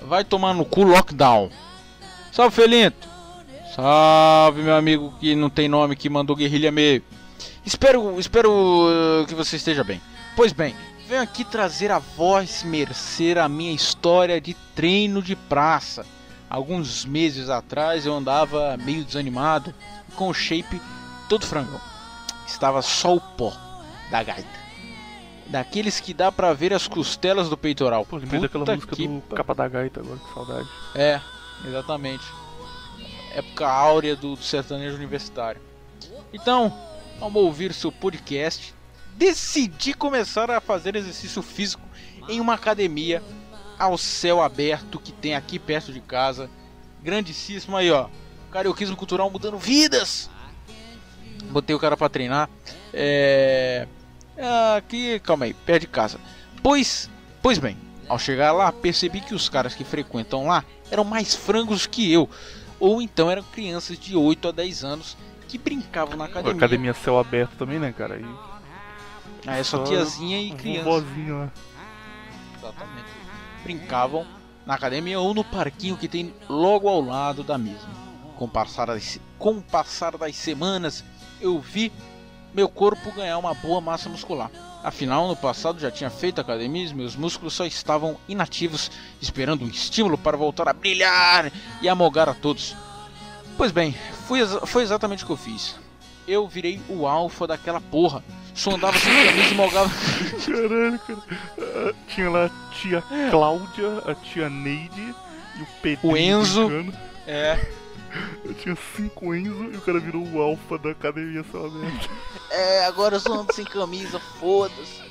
[0.00, 1.50] Vai tomar no cu lockdown.
[2.30, 3.08] Salve, Felinto.
[3.74, 7.02] Salve, meu amigo que não tem nome, que mandou guerrilha meio.
[7.68, 10.00] Espero, espero uh, que você esteja bem.
[10.34, 10.74] Pois bem,
[11.06, 16.06] venho aqui trazer a voz mercer a minha história de treino de praça.
[16.48, 19.74] Alguns meses atrás eu andava meio desanimado,
[20.16, 20.80] com o shape
[21.28, 21.78] todo frangão.
[22.46, 23.52] Estava só o pó
[24.10, 24.48] da gaita.
[25.48, 28.06] Daqueles que dá pra ver as costelas do peitoral.
[28.06, 30.68] Pô, lembrei daquela música que do pa- Capa da Gaita agora, que saudade.
[30.94, 31.20] é,
[31.66, 32.24] exatamente.
[33.34, 35.60] Época áurea do, do sertanejo universitário.
[36.32, 36.72] Então,
[37.20, 38.74] ao ouvir seu podcast,
[39.16, 41.82] decidi começar a fazer exercício físico
[42.28, 43.22] em uma academia
[43.78, 46.50] ao céu aberto que tem aqui perto de casa.
[47.02, 48.08] Grandíssimo aí, ó.
[48.50, 50.30] Carioquismo cultural mudando vidas.
[51.50, 52.48] Botei o cara pra treinar.
[52.92, 53.86] É.
[54.36, 56.18] é, Aqui, calma aí, perto de casa.
[56.62, 57.08] Pois,
[57.42, 57.76] pois bem,
[58.08, 62.28] ao chegar lá, percebi que os caras que frequentam lá eram mais frangos que eu.
[62.80, 65.16] Ou então eram crianças de 8 a 10 anos
[65.48, 66.56] que brincavam na academia.
[66.56, 68.20] Academia céu aberto também, né, cara?
[68.20, 68.24] E
[69.46, 70.84] Ah, é só tiazinha e criança.
[70.84, 71.52] Vovozinha lá.
[72.58, 73.08] Exatamente.
[73.64, 74.26] Brincavam
[74.66, 77.88] na academia ou no parquinho que tem logo ao lado da mesma.
[78.36, 81.02] Com o passar das, com o passar das semanas,
[81.40, 81.90] eu vi
[82.54, 84.50] meu corpo ganhar uma boa massa muscular.
[84.84, 89.68] Afinal, no passado já tinha feito academia e meus músculos só estavam inativos, esperando um
[89.68, 91.50] estímulo para voltar a brilhar
[91.82, 92.76] e amogar a todos.
[93.58, 93.94] Pois bem,
[94.26, 95.76] foi, exa- foi exatamente o que eu fiz.
[96.26, 98.22] Eu virei o alfa daquela porra.
[98.54, 99.90] Só andava sem camisa e mogava.
[100.46, 101.94] Caralho, cara.
[102.08, 105.14] Tinha lá a tia Cláudia, a tia Neide
[105.58, 106.08] e o Pedro.
[106.08, 106.68] O Enzo.
[106.68, 106.96] brincando.
[107.26, 107.72] É.
[108.44, 112.10] Eu tinha cinco Enzo e o cara virou o alfa da academia céu aberto.
[112.50, 115.02] É, agora eu só ando sem camisa, foda-se.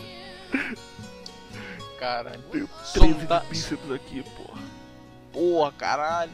[2.00, 2.42] Caralho.
[2.52, 4.62] Tenho Só 13 anda- de bíceps aqui, porra.
[5.34, 6.32] Porra, caralho.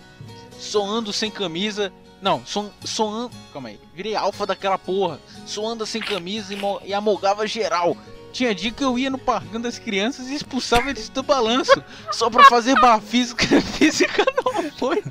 [0.59, 1.91] Só ando sem camisa.
[2.23, 3.35] Não, só, só ando.
[3.51, 3.79] Calma aí.
[3.93, 5.19] Virei alfa daquela porra.
[5.45, 7.97] Só anda sem camisa e, mo- e amogava geral.
[8.31, 11.83] Tinha dia que eu ia no parquinho das crianças e expulsava eles do balanço.
[12.13, 15.03] só pra fazer barra física, física no apoio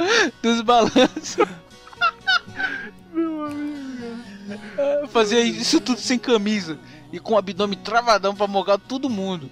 [0.43, 1.37] dos balanços.
[3.13, 6.79] Meu amigo, Fazia isso tudo sem camisa
[7.13, 9.51] e com o abdômen travadão pra mogar todo mundo.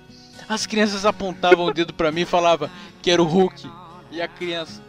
[0.49, 2.71] As crianças apontavam o dedo pra mim e falavam
[3.03, 3.71] que era o Hulk.
[4.11, 4.83] E a criança.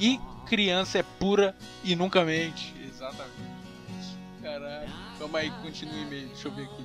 [0.00, 0.18] E
[0.54, 1.52] criança é pura
[1.82, 2.72] e nunca mente.
[2.86, 3.34] Exatamente.
[4.40, 4.88] Caralho.
[5.18, 6.28] Calma aí, continue o e-mail.
[6.28, 6.84] Deixa eu ver aqui.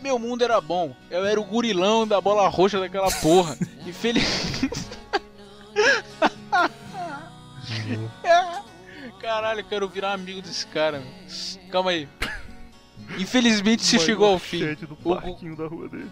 [0.00, 0.96] Meu mundo era bom.
[1.10, 3.58] Eu era o gurilão da bola roxa daquela porra.
[3.86, 4.24] E feliz.
[9.20, 11.00] Caralho, eu quero virar amigo desse cara.
[11.00, 11.70] meu.
[11.70, 12.06] Calma aí.
[13.18, 14.74] Infelizmente Maior chegou ao fim.
[14.74, 16.10] do parquinho da rua dele.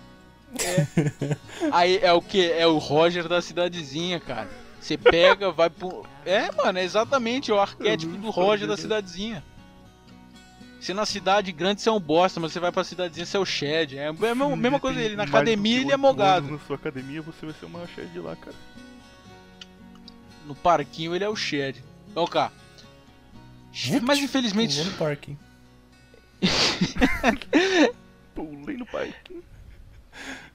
[1.71, 2.51] Aí é o que?
[2.51, 4.49] É o Roger da cidadezinha, cara.
[4.81, 6.05] Você pega, vai pro.
[6.25, 9.43] É, mano, é exatamente o arquétipo do Roger da cidadezinha.
[10.81, 13.41] Se na cidade grande você é um bosta, mas você vai pra cidadezinha você é
[13.41, 13.99] o Shed.
[13.99, 15.17] É a mesma, mesma coisa tem ele.
[15.17, 16.49] Na academia ele é mogado.
[16.49, 18.57] Na sua academia você vai ser o maior de lá, cara.
[20.47, 21.83] No parquinho ele é o Shed.
[22.09, 22.53] Então cá.
[24.03, 24.77] Mas infelizmente.
[24.77, 25.39] Pulou no parking.
[28.35, 29.15] Pulei no pai.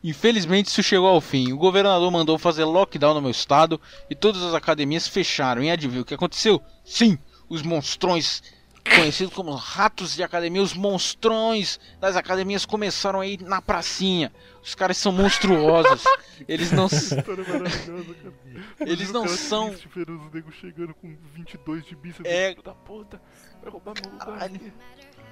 [0.03, 1.53] Infelizmente isso chegou ao fim.
[1.53, 5.63] O governador mandou fazer lockdown no meu estado e todas as academias fecharam.
[5.63, 6.61] E adivinha o que aconteceu?
[6.83, 8.41] Sim, os monstrões,
[8.95, 14.31] conhecidos como ratos de academia, os monstrões das academias começaram a ir na pracinha.
[14.63, 16.03] Os caras são monstruosos.
[16.47, 16.87] Eles não.
[18.79, 22.31] Eles não cara são- os negros chegando com 22 de bíceps.
[22.31, 22.55] É.
[22.55, 23.21] Da puta.
[23.61, 24.49] Vai roubar meu lugar.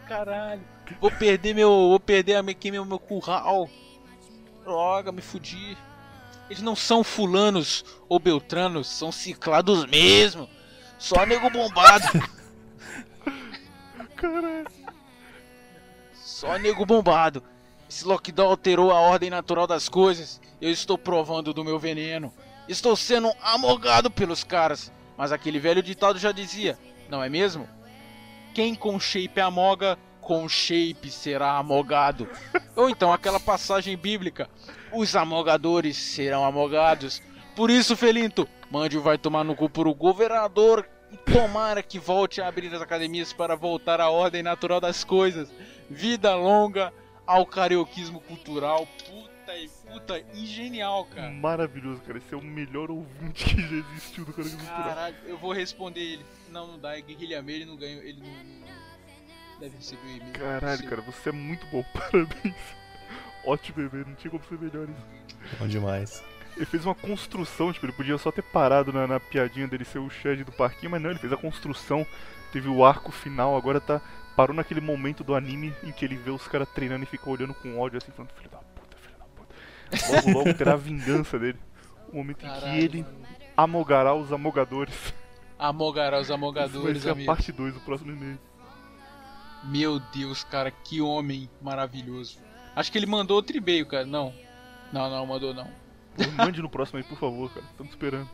[0.07, 0.61] Caralho.
[0.99, 1.69] Vou perder meu.
[1.69, 3.69] Vou perder aqui meu, meu curral.
[4.69, 5.75] Droga, me fudi.
[6.47, 10.47] Eles não são fulanos ou beltranos, são ciclados mesmo.
[10.99, 12.05] Só nego bombado.
[14.15, 14.67] Caralho.
[16.13, 17.41] Só nego bombado.
[17.89, 20.39] Esse lockdown alterou a ordem natural das coisas.
[20.61, 22.31] Eu estou provando do meu veneno.
[22.67, 24.91] Estou sendo amogado pelos caras.
[25.17, 26.77] Mas aquele velho ditado já dizia,
[27.09, 27.67] não é mesmo?
[28.53, 29.97] Quem com shape amoga,
[30.29, 32.29] com shape será amogado.
[32.75, 34.47] Ou então aquela passagem bíblica:
[34.93, 37.19] os amogadores serão amogados.
[37.55, 42.39] Por isso, Felinto, mande o vai tomar no cu pro governador e tomara que volte
[42.41, 45.51] a abrir as academias para voltar à ordem natural das coisas.
[45.89, 46.93] Vida longa
[47.25, 48.87] ao carioquismo cultural.
[49.07, 51.31] Puta e puta, e genial, cara.
[51.31, 52.19] Maravilhoso, cara.
[52.19, 54.83] Esse é o melhor ouvinte que já existiu do Carioca Cultural.
[54.83, 56.25] Caralho, eu vou responder ele.
[56.51, 58.78] Não, não dá, é guerrilha ele não ganha, ele não, não-
[59.59, 60.33] deve receber o e-mail.
[60.33, 61.83] Caralho, cara, você é muito bom.
[61.93, 62.55] Parabéns.
[63.45, 64.03] Ótimo, bebê.
[64.07, 65.57] Não tinha como ser melhor isso.
[65.57, 66.23] Bom demais.
[66.55, 69.99] Ele fez uma construção, tipo, ele podia só ter parado na, na piadinha dele ser
[69.99, 72.05] o Shed do parquinho, mas não, ele fez a construção,
[72.51, 74.01] teve o arco final, agora tá.
[74.35, 77.53] Parou naquele momento do anime em que ele vê os caras treinando e fica olhando
[77.53, 79.55] com ódio assim, falando, filho da puta, filho da puta.
[80.15, 81.59] Logo, logo terá a vingança dele.
[82.11, 83.25] O momento em que Caralho, ele mano.
[83.55, 85.13] amogará os amogadores.
[85.57, 88.39] Amogará os Isso vai amogadores, ser a parte 2 do próximo e-mail.
[89.63, 92.37] Meu Deus, cara, que homem maravilhoso.
[92.75, 94.05] Acho que ele mandou outro e-mail, cara.
[94.05, 94.33] Não.
[94.91, 95.67] Não, não, mandou não.
[96.35, 97.65] Mande no próximo aí, por favor, cara.
[97.71, 98.29] Estamos esperando.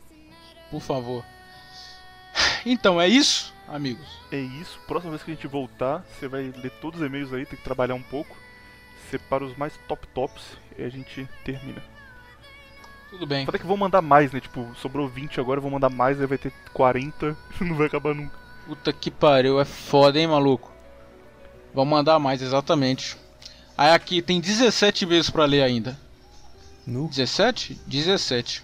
[0.69, 1.23] Por favor.
[2.65, 4.07] Então, é isso, amigos.
[4.31, 4.79] É isso.
[4.87, 7.63] Próxima vez que a gente voltar, você vai ler todos os e-mails aí, tem que
[7.63, 8.35] trabalhar um pouco.
[9.09, 11.81] Separa os mais top tops e a gente termina.
[13.09, 13.45] Tudo bem.
[13.47, 14.39] Até que vou mandar mais, né?
[14.39, 17.37] Tipo, sobrou 20 agora, vou mandar mais, aí vai ter 40.
[17.61, 18.37] Não vai acabar nunca.
[18.65, 20.74] Puta que pariu, é foda, hein, maluco?
[21.75, 23.17] Vamos mandar mais, exatamente.
[23.77, 25.99] Aí aqui tem 17 vezes pra ler ainda.
[26.87, 27.09] Nu.
[27.09, 27.77] 17?
[27.85, 28.63] 17.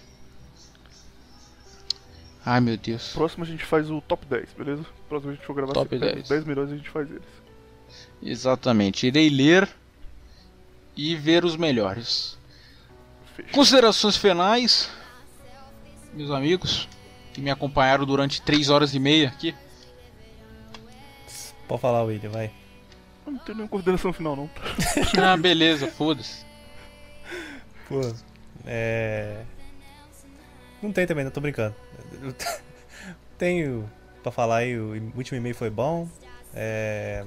[2.44, 3.12] Ai, meu Deus.
[3.12, 4.86] Próximo a gente faz o top 10, beleza?
[5.10, 6.24] Próximo a gente for gravar, Top você pega 10.
[6.24, 7.22] os 10 melhores e a gente faz eles.
[8.22, 9.06] Exatamente.
[9.06, 9.68] Irei ler
[10.96, 12.38] e ver os melhores.
[13.36, 13.52] Fechou.
[13.52, 14.90] Considerações finais,
[16.14, 16.88] meus amigos,
[17.34, 19.54] que me acompanharam durante 3 horas e meia aqui.
[21.68, 22.61] Pode falar, William, vai.
[23.26, 24.50] Não tem nenhuma coordenação final, não.
[25.22, 26.44] Ah, beleza, foda-se.
[27.88, 28.00] Pô,
[28.66, 29.42] é.
[30.82, 31.74] Não tem também, não tô brincando.
[32.22, 32.34] Eu
[33.38, 33.90] Tenho
[34.22, 36.08] pra falar aí, o último e-mail foi bom.
[36.54, 37.24] É.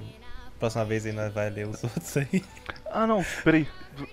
[0.60, 2.44] Próxima vez aí nós vai ler os outros aí.
[2.92, 3.68] Ah, não, peraí.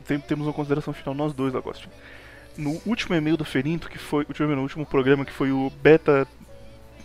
[0.07, 1.93] Tem- temos uma consideração final, nós dois, Agostinho.
[2.57, 4.25] No último e-mail do Ferinto, que foi.
[4.28, 6.27] Último no último programa, que foi o Beta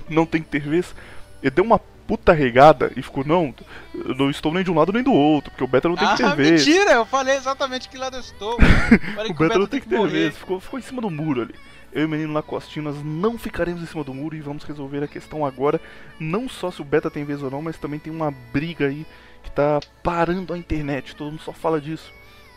[0.09, 0.93] Não Tem que Ter Vez,
[1.41, 3.53] ele deu uma puta regada e ficou, não,
[3.93, 6.07] eu não estou nem de um lado nem do outro, porque o Beta não tem
[6.07, 6.65] que ter ah, vez.
[6.65, 8.57] mentira, eu falei exatamente que lado eu estou.
[9.19, 10.37] O que o Beta não tem que ter vez.
[10.37, 11.55] Ficou, ficou em cima do muro ali.
[11.91, 15.03] Eu e o menino Lacostinho, nós não ficaremos em cima do muro e vamos resolver
[15.03, 15.81] a questão agora.
[16.19, 19.05] Não só se o Beta tem vez ou não, mas também tem uma briga aí
[19.43, 21.15] que tá parando a internet.
[21.15, 22.11] Todo mundo só fala disso.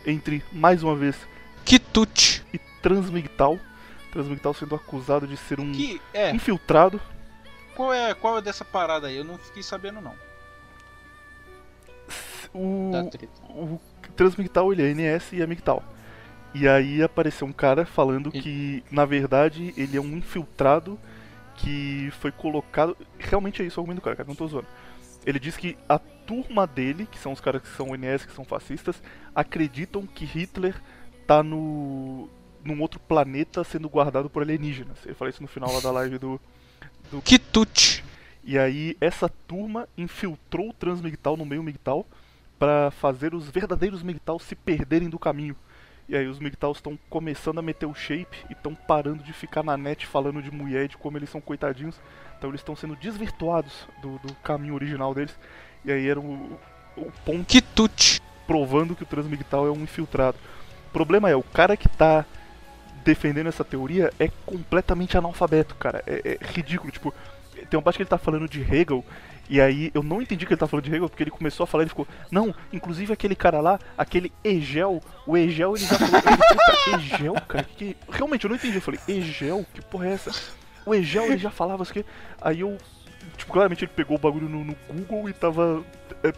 [0.06, 1.16] Entre, mais uma vez,
[1.64, 2.44] Kitut.
[2.52, 3.58] e Transmigtal.
[4.12, 7.00] Transmigtal sendo acusado de ser um Que é, infiltrado.
[7.74, 9.16] Qual é, qual é dessa parada aí?
[9.16, 10.14] Eu não fiquei sabendo não.
[12.52, 12.90] O,
[13.48, 13.80] o
[14.16, 15.84] Transmigtal ele é NS e é Migtal.
[16.52, 20.98] E aí apareceu um cara falando que, na verdade, ele é um infiltrado
[21.54, 22.96] que foi colocado.
[23.18, 24.66] Realmente é isso o argumento do cara, cara, não tô zoando.
[25.24, 28.44] Ele diz que a turma dele, que são os caras que são NS, que são
[28.44, 29.00] fascistas,
[29.34, 30.74] acreditam que Hitler
[31.26, 32.28] tá no.
[32.64, 34.98] num outro planeta sendo guardado por alienígenas.
[35.04, 36.40] Ele fala isso no final lá da live do.
[37.24, 38.04] Kitut.
[38.44, 42.06] E aí essa turma infiltrou o Transmigtal no meio Migtal
[42.58, 45.56] pra fazer os verdadeiros Migtal se perderem do caminho.
[46.08, 49.62] E aí os Migtals estão começando a meter o shape e estão parando de ficar
[49.62, 52.00] na net falando de mulher e de como eles são coitadinhos.
[52.36, 55.38] Então eles estão sendo desvirtuados do, do caminho original deles.
[55.84, 56.58] E aí era o,
[56.96, 57.56] o ponto
[58.44, 60.36] provando que o Transmigtal é um infiltrado.
[60.88, 62.26] O problema é, o cara que tá
[63.04, 66.02] defendendo essa teoria é completamente analfabeto, cara.
[66.06, 66.92] É, é ridículo.
[66.92, 67.14] Tipo,
[67.68, 69.04] tem uma parte que ele tá falando de Hegel,
[69.48, 71.66] e aí eu não entendi que ele tá falando de Hegel, porque ele começou a
[71.66, 76.22] falar, ele ficou, não, inclusive aquele cara lá, aquele Egel, o Egel ele já falou,
[76.86, 80.30] ele, Egel, cara, que, realmente eu não entendi, eu falei, Egel, que porra é essa?
[80.86, 82.06] O Egel ele já falava isso aqui,
[82.40, 82.78] aí eu,
[83.36, 85.82] tipo, claramente ele pegou o bagulho no, no Google e tava,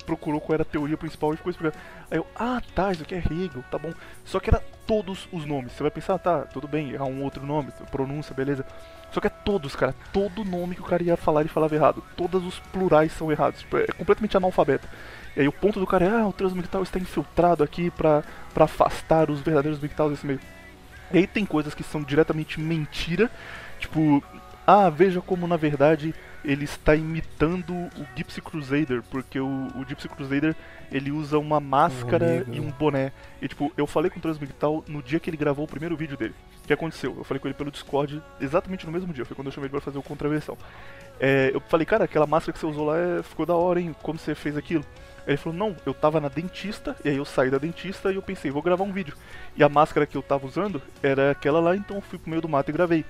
[0.04, 1.82] procurou qual era a teoria principal e ficou explicando.
[2.10, 3.92] Aí eu, ah tá, isso aqui é Hegel, tá bom.
[4.24, 5.72] Só que era todos os nomes.
[5.72, 8.64] Você vai pensar, tá, tudo bem, errar um outro nome, pronúncia, beleza.
[9.12, 9.94] Só que é todos, cara.
[10.12, 12.02] Todo nome que o cara ia falar, ele falava errado.
[12.16, 13.60] Todos os plurais são errados.
[13.60, 14.88] Tipo, é completamente analfabeto.
[15.36, 18.64] E aí o ponto do cara é, ah, o Transmigtal está infiltrado aqui pra, pra
[18.64, 20.40] afastar os verdadeiros Migtals desse meio.
[21.12, 23.30] E aí tem coisas que são diretamente mentira.
[23.78, 24.22] Tipo,
[24.66, 26.14] ah, veja como na verdade
[26.44, 30.54] ele está imitando o Gypsy Crusader, porque o, o Gypsy Crusader
[30.90, 33.12] ele usa uma máscara e um boné.
[33.40, 36.16] E tipo, eu falei com o Transmigtal no dia que ele gravou o primeiro vídeo
[36.16, 36.34] dele.
[36.62, 37.14] O que aconteceu?
[37.16, 39.72] Eu falei com ele pelo Discord exatamente no mesmo dia, foi quando eu chamei ele
[39.72, 40.56] pra fazer o contraversão.
[41.20, 43.94] É, eu falei, cara, aquela máscara que você usou lá é- ficou da hora, hein?
[44.02, 44.84] Como você fez aquilo?
[45.24, 48.22] Ele falou, não, eu tava na dentista, e aí eu saí da dentista e eu
[48.22, 49.14] pensei, vou gravar um vídeo.
[49.56, 52.42] E a máscara que eu tava usando era aquela lá, então eu fui pro meio
[52.42, 53.04] do mato e gravei.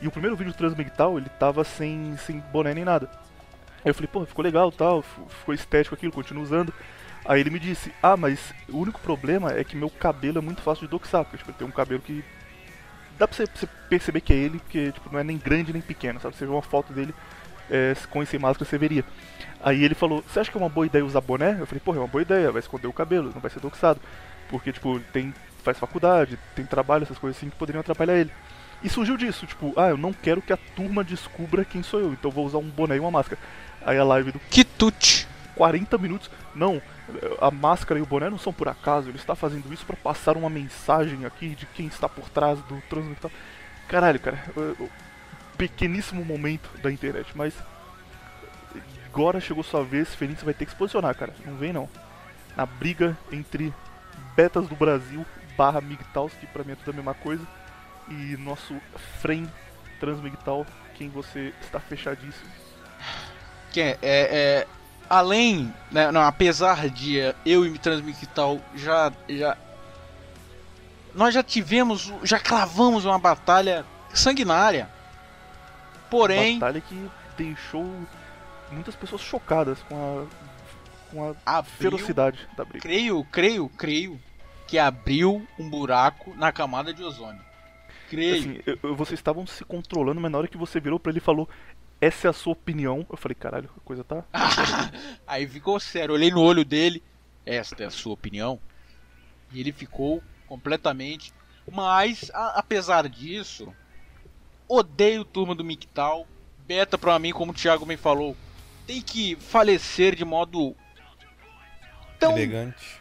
[0.00, 3.08] E o primeiro vídeo do Transmigtal, ele tava sem, sem boné nem nada.
[3.84, 6.72] Aí eu falei, pô, ficou legal tal, ficou estético aquilo, continuo usando.
[7.24, 10.60] Aí ele me disse, ah, mas o único problema é que meu cabelo é muito
[10.62, 12.24] fácil de doxar, porque tipo, ele tem um cabelo que.
[13.18, 13.46] Dá pra você,
[13.88, 16.36] perceber que é ele, porque tipo, não é nem grande nem pequeno, sabe?
[16.36, 17.14] Você vê uma foto dele
[17.70, 19.04] é, com e sem máscara, você veria.
[19.62, 21.56] Aí ele falou, você acha que é uma boa ideia usar boné?
[21.58, 24.00] Eu falei, porra, é uma boa ideia, vai esconder o cabelo, não vai ser doxado.
[24.48, 25.34] Porque, tipo, tem,
[25.64, 28.30] faz faculdade, tem trabalho, essas coisas assim que poderiam atrapalhar ele.
[28.82, 32.12] E surgiu disso, tipo, ah, eu não quero que a turma descubra quem sou eu,
[32.12, 33.40] então vou usar um boné e uma máscara.
[33.84, 35.26] Aí a live do Quitute.
[35.56, 36.30] 40 minutos.
[36.54, 36.80] Não,
[37.40, 40.36] a máscara e o boné não são por acaso, ele está fazendo isso para passar
[40.36, 43.30] uma mensagem aqui de quem está por trás do transmissor.
[43.88, 44.38] Caralho, cara,
[45.56, 47.54] pequeníssimo momento da internet, mas
[49.06, 51.32] agora chegou sua vez, Fênix vai ter que se posicionar, cara.
[51.44, 51.88] Não vem não.
[52.56, 53.72] Na briga entre
[54.34, 55.24] Betas do Brasil
[55.56, 57.42] barra Migtaus, que pra mim é tudo a mesma coisa,
[58.08, 58.74] e nosso
[59.20, 59.48] Frame
[59.98, 62.50] Transmigtal, quem você está fechadíssimo.
[63.72, 64.66] Que é, é, é,
[65.08, 69.56] além, né, não, apesar de eu e Transmictal já, já.
[71.14, 74.88] Nós já tivemos, já cravamos uma batalha sanguinária.
[76.10, 77.84] Porém, Batalha que deixou
[78.70, 82.80] muitas pessoas chocadas com a, com a abriu, ferocidade da briga.
[82.80, 84.20] creio, creio, creio
[84.66, 87.40] que abriu um buraco na camada de ozônio.
[88.08, 88.38] Creio.
[88.40, 91.18] Assim, eu- eu- vocês estavam se controlando, mas na hora que você virou pra ele
[91.18, 91.48] e falou
[92.00, 94.24] essa é a sua opinião, eu falei, caralho, a coisa tá.
[95.26, 97.02] Aí ficou sério, olhei no olho dele,
[97.44, 98.60] esta é a sua opinião.
[99.52, 101.32] E ele ficou completamente.
[101.70, 103.72] Mas, a- apesar disso,
[104.68, 106.26] odeio turma do Mictal.
[106.66, 108.36] Beta pra mim, como o Thiago me falou,
[108.86, 110.74] tem que falecer de modo
[112.18, 113.00] tão, Elegante.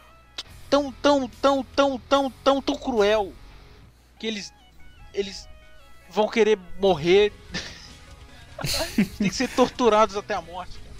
[0.69, 3.33] tão, tão, tão, tão, tão, tão, tão cruel
[4.19, 4.53] que eles,
[5.15, 5.47] eles
[6.09, 7.33] vão querer morrer.
[9.17, 10.77] tem que ser torturados até a morte.
[10.77, 10.95] Cara.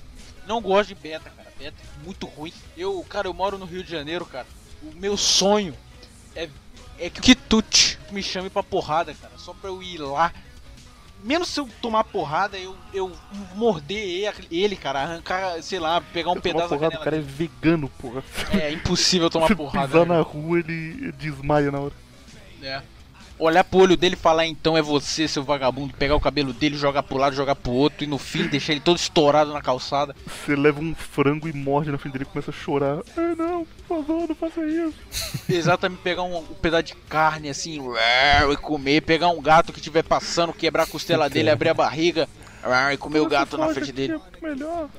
[0.47, 1.51] Não gosto de beta, cara.
[1.57, 2.53] Beta é muito ruim.
[2.75, 4.47] Eu, cara, eu moro no Rio de Janeiro, cara.
[4.83, 5.75] O meu sonho
[6.35, 6.49] é,
[6.99, 9.33] é que o Kitute me chame pra porrada, cara.
[9.37, 10.33] Só pra eu ir lá.
[11.23, 13.11] Menos se eu tomar porrada, eu, eu
[13.55, 15.01] morder ele, cara.
[15.01, 18.23] Arrancar, sei lá, pegar um Tomar pedaço da porrada, o cara é vegano, porra.
[18.51, 18.61] dele.
[18.61, 19.87] É impossível tomar Se porrada.
[19.87, 20.17] pisar né?
[20.17, 21.93] na rua, ele desmaia na hora.
[22.61, 22.81] É.
[23.37, 26.77] Olhar pro olho dele e falar então é você, seu vagabundo, pegar o cabelo dele,
[26.77, 30.15] jogar pro lado, jogar pro outro e no fim deixar ele todo estourado na calçada.
[30.25, 32.99] Você leva um frango e morde na frente dele e começa a chorar.
[33.17, 34.93] Ah, não, por favor, não faça isso.
[35.49, 37.81] Exatamente, pegar um, um pedaço de carne assim
[38.51, 42.29] e comer, pegar um gato que estiver passando, quebrar a costela dele, abrir a barriga
[42.93, 44.19] e comer o gato na frente dele.
[44.41, 44.89] É melhor.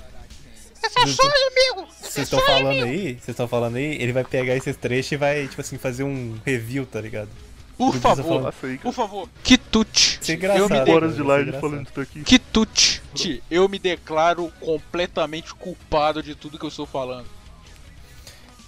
[2.00, 5.48] Vocês estão falando aí, vocês estão falando aí, ele vai pegar esses trechos e vai,
[5.48, 7.28] tipo assim, fazer um review, tá ligado?
[7.76, 10.18] Por favor, por favor, Kitute.
[10.20, 10.70] Isso é Eu engraçado.
[10.70, 10.90] me de...
[10.90, 12.22] Horas de é live falando isso aqui.
[12.24, 13.02] Kitute.
[13.50, 17.26] Eu me declaro completamente culpado de tudo que eu estou falando.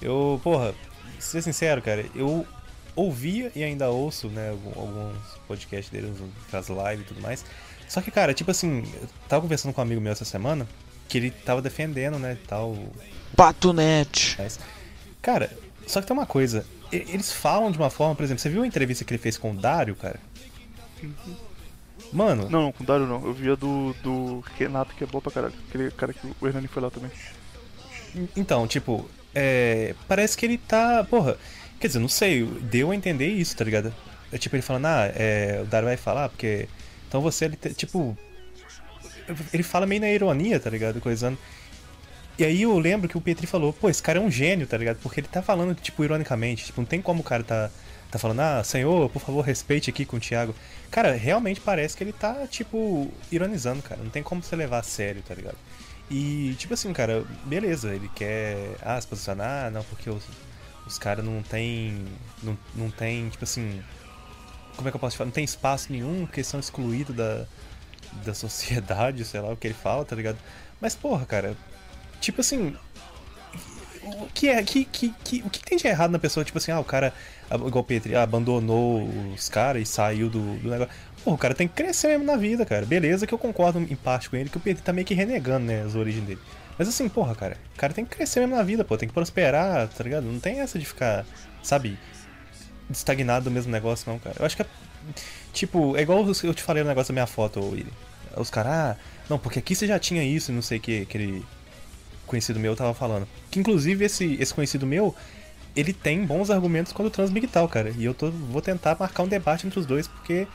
[0.00, 0.74] Eu, porra,
[1.18, 2.46] ser sincero, cara, eu
[2.94, 6.12] ouvia e ainda ouço, né, alguns podcasts dele,
[6.52, 7.44] as lives e tudo mais.
[7.88, 10.68] Só que, cara, tipo assim, eu tava conversando com um amigo meu essa semana,
[11.08, 12.76] que ele tava defendendo, né, tal,
[13.34, 14.36] Patunete.
[14.38, 14.60] mas,
[15.22, 15.50] cara,
[15.86, 18.66] só que tem uma coisa, eles falam de uma forma, por exemplo, você viu a
[18.66, 20.18] entrevista que ele fez com o Dário, cara?
[22.12, 23.24] Mano, Não, não, com o Dario não.
[23.24, 25.54] Eu via do, do Renato, que é bom pra caralho.
[25.68, 27.10] Aquele cara que o Hernani foi lá também.
[28.36, 31.04] Então, tipo, é, parece que ele tá.
[31.04, 31.36] Porra,
[31.78, 33.92] quer dizer, não sei, deu a entender isso, tá ligado?
[34.32, 36.68] É tipo ele falando, ah, é, o Dario vai falar, porque.
[37.06, 38.16] Então você, ele, te- tipo.
[39.52, 41.00] Ele fala meio na ironia, tá ligado?
[41.02, 41.36] Coisando.
[42.38, 44.76] E aí eu lembro que o Petri falou, pô, esse cara é um gênio, tá
[44.76, 44.98] ligado?
[45.02, 46.66] Porque ele tá falando, tipo, ironicamente.
[46.66, 47.68] Tipo, não tem como o cara tá,
[48.12, 50.54] tá falando, ah, senhor, por favor, respeite aqui com o Thiago.
[50.88, 54.00] Cara, realmente parece que ele tá, tipo, ironizando, cara.
[54.00, 55.56] Não tem como você levar a sério, tá ligado?
[56.08, 60.22] E, tipo assim, cara, beleza, ele quer ah, se posicionar, não, porque os,
[60.86, 62.04] os caras não tem.
[62.40, 63.82] Não, não tem, tipo assim.
[64.76, 65.26] Como é que eu posso te falar?
[65.26, 67.46] Não tem espaço nenhum, porque são excluídos da,
[68.24, 70.38] da sociedade, sei lá o que ele fala, tá ligado?
[70.80, 71.56] Mas, porra, cara,
[72.20, 72.74] tipo assim.
[74.04, 74.62] O que é.
[74.62, 76.44] Que, que, que, o que tem de errado na pessoa?
[76.44, 77.12] Tipo assim, ah, o cara,
[77.50, 80.92] ah, igual o Petri, abandonou os caras e saiu do, do negócio.
[81.24, 82.86] Pô, o cara tem que crescer mesmo na vida, cara.
[82.86, 85.66] Beleza que eu concordo em parte com ele, que o Petri tá meio que renegando,
[85.66, 86.40] né, as origens dele.
[86.78, 89.14] Mas assim, porra, cara, o cara tem que crescer mesmo na vida, pô, tem que
[89.14, 90.24] prosperar, tá ligado?
[90.24, 91.26] Não tem essa de ficar,
[91.62, 91.98] sabe,
[92.88, 94.36] estagnado do mesmo negócio, não, cara.
[94.38, 94.66] Eu acho que é.
[95.52, 97.92] Tipo, é igual eu te falei no negócio da minha foto, Willi.
[98.36, 98.96] Os caras, ah,
[99.28, 101.44] não, porque aqui você já tinha isso, não sei o que, aquele
[102.28, 103.26] conhecido meu tava falando.
[103.50, 105.14] Que inclusive esse, esse conhecido meu,
[105.74, 107.90] ele tem bons argumentos quando transmigtal, cara.
[107.96, 110.46] E eu tô, vou tentar marcar um debate entre os dois, porque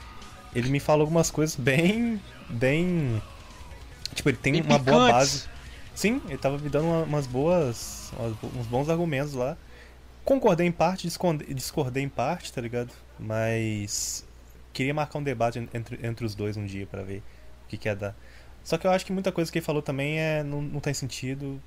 [0.56, 2.22] ele me falou algumas coisas bem.
[2.50, 3.22] bem.
[4.14, 5.46] Tipo, ele tem Bem uma boa base.
[5.96, 8.12] Sim, ele tava me dando uma- umas boas.
[8.58, 9.58] uns bons argumentos lá.
[10.24, 12.92] Concordei em parte, discordei, em parte, tá ligado?
[13.20, 14.26] Mas.
[14.72, 17.20] Queria marcar um debate en- entre, entre os dois um dia pra ver
[17.66, 18.16] o que, que ia dar.
[18.64, 20.94] Só que eu acho que muita coisa que ele falou também é, não, não tem
[20.94, 21.62] sentido.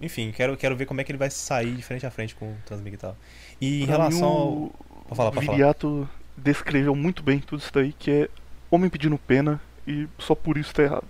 [0.00, 2.46] Enfim, quero, quero ver como é que ele vai sair de frente a frente com
[2.52, 3.16] o Transmig e tal.
[3.60, 4.48] E em Pra relação mim, ao.
[4.48, 4.74] o
[5.08, 5.56] Pode falar, pode falar.
[5.56, 8.28] Viriato descreveu muito bem tudo isso daí, que é
[8.70, 11.06] homem pedindo pena e só por isso tá errado.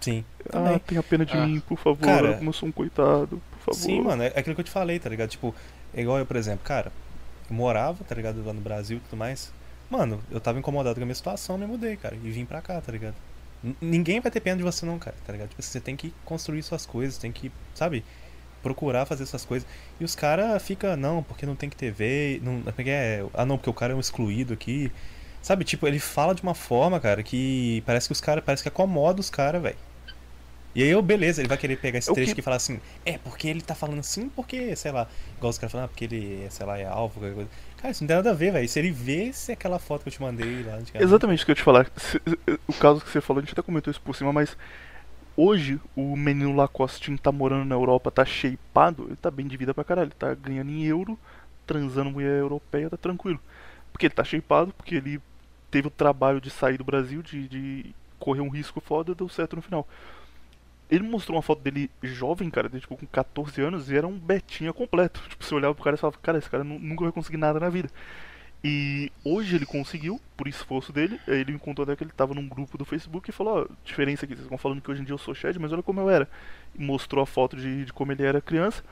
[0.00, 0.24] Sim.
[0.52, 1.46] Ah, tenha pena de Ah.
[1.46, 3.74] mim, por favor, Cara, eu sou um coitado, por favor.
[3.74, 5.30] Sim, mano, é aquilo que eu te falei, tá ligado?
[5.30, 5.54] Tipo,
[5.94, 6.92] é igual eu, por exemplo, cara,
[7.50, 9.50] eu morava, tá ligado, lá no Brasil e tudo mais.
[9.90, 12.80] Mano, eu tava incomodado com a minha situação, me mudei, cara, e vim pra cá,
[12.80, 13.14] tá ligado?
[13.80, 15.48] Ninguém vai ter pena de você não, cara, tá ligado?
[15.50, 18.04] Tipo, você tem que construir suas coisas, tem que, sabe,
[18.62, 19.66] procurar fazer essas coisas.
[20.00, 23.44] E os caras ficam, não, porque não tem que ter ver, não, porque é, ah
[23.46, 24.90] não, porque o cara é um excluído aqui.
[25.42, 28.68] Sabe, tipo, ele fala de uma forma, cara, que parece que os caras, parece que
[28.68, 29.76] acomoda os caras, velho.
[30.74, 32.78] E aí eu, beleza, ele vai querer pegar esse É trecho que- e falar assim,
[33.04, 36.04] é, porque ele tá falando assim, porque, sei lá, igual os caras falam, ah, porque
[36.04, 37.50] ele, sei lá, é alvo, qualquer coisa.
[37.76, 38.68] Cara, isso não tem nada a ver, velho.
[38.68, 41.04] Se ele vê aquela foto que eu te mandei lá antigamente.
[41.04, 41.90] Exatamente isso que eu te falar.
[41.96, 42.20] Se-
[42.66, 44.56] O caso que você falou, a gente até comentou isso por cima, mas
[45.36, 49.74] hoje o menino Lacostinho tá morando na Europa, tá shapeado, ele tá bem de vida
[49.74, 50.08] pra caralho.
[50.08, 51.18] Ele tá ganhando em euro,
[51.66, 53.40] transando mulher europeia, tá tranquilo.
[53.92, 55.20] Porque ele tá shapeado, porque ele
[55.70, 59.56] teve o trabalho de sair do Brasil, de, de correr um risco foda, deu certo
[59.56, 59.86] no final.
[60.90, 64.72] Ele mostrou uma foto dele jovem, cara, tipo, com 14 anos, e era um betinha
[64.72, 65.20] completo.
[65.28, 67.58] Tipo, você olhava pro cara e falava, cara, esse cara nu- nunca vai conseguir nada
[67.58, 67.90] na vida.
[68.64, 71.20] E hoje ele conseguiu, por esforço dele.
[71.28, 73.74] Aí Ele me contou até que ele tava num grupo do Facebook e falou: Ó,
[73.84, 76.00] diferença aqui, vocês estão falando que hoje em dia eu sou Shed, mas olha como
[76.00, 76.28] eu era.
[76.74, 78.82] E mostrou a foto de, de como ele era criança.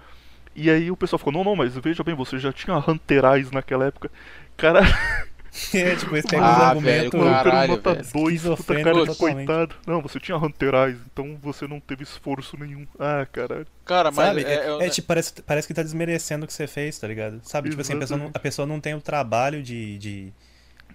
[0.54, 3.86] E aí o pessoal ficou: Não, não, mas veja bem, você já tinha Hunterais naquela
[3.86, 4.10] época.
[4.56, 4.80] Cara,
[5.72, 7.20] é, tipo, eles pegam Ah, os velho, argumentos.
[7.20, 8.06] o cara Caralho, velho.
[8.12, 9.76] 2, puta cara coitado.
[9.86, 12.86] Não, você tinha Hunterais, então você não teve esforço nenhum.
[12.98, 13.66] Ah, caralho.
[13.84, 14.42] Cara, mas Sabe?
[14.44, 17.40] é, É, é, tipo, parece, parece que tá desmerecendo o que você fez, tá ligado?
[17.44, 17.70] Sabe?
[17.70, 20.32] Tipo assim, a pessoa, não, a pessoa não tem o trabalho de, de,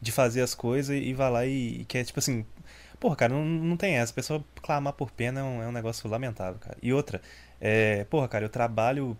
[0.01, 2.45] de fazer as coisas e vai lá e, e quer, tipo assim.
[2.99, 4.11] Porra, cara, não, não tem essa.
[4.11, 6.77] A pessoa clamar por pena é um, é um negócio lamentável, cara.
[6.81, 7.21] E outra,
[7.61, 8.05] é.
[8.05, 9.17] Porra, cara, eu trabalho.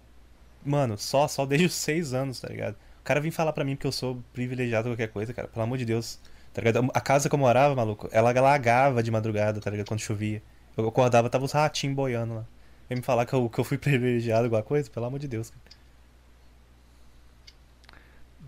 [0.65, 2.75] Mano, só, só desde os seis anos, tá ligado?
[2.99, 5.47] O cara vem falar pra mim que eu sou privilegiado ou qualquer coisa, cara.
[5.47, 6.19] Pelo amor de Deus.
[6.53, 6.89] Tá ligado?
[6.93, 9.87] A casa que eu morava, maluco, ela lagava de madrugada, tá ligado?
[9.87, 10.41] Quando chovia.
[10.75, 12.45] Eu acordava, tava os ratinhos boiando lá.
[12.87, 14.89] Vem me falar que eu, que eu fui privilegiado alguma coisa?
[14.89, 15.61] Pelo amor de Deus, cara.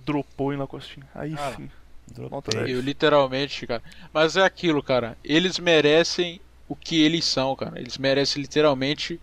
[0.06, 1.06] Dropou em Lacostinho.
[1.14, 1.70] Aí Cara, sim.
[2.12, 2.74] Dropei.
[2.74, 3.84] Eu literalmente, cara.
[4.12, 5.18] Mas é aquilo, cara.
[5.24, 7.80] Eles merecem o que eles são, cara.
[7.80, 9.20] Eles merecem literalmente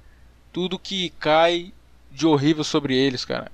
[0.53, 1.73] tudo que cai
[2.11, 3.51] de horrível sobre eles, cara.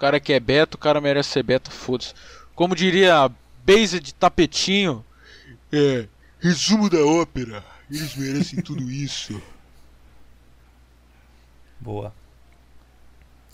[0.00, 2.14] O cara que é beta, o cara merece ser beta, foda-se.
[2.54, 3.30] Como diria a
[3.66, 5.04] Base de tapetinho.
[5.70, 6.06] É.
[6.40, 7.62] Resumo da ópera.
[7.90, 9.42] Eles merecem tudo isso.
[11.78, 12.14] Boa.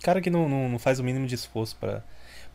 [0.04, 2.04] Cara que não, não, não faz o mínimo de esforço pra.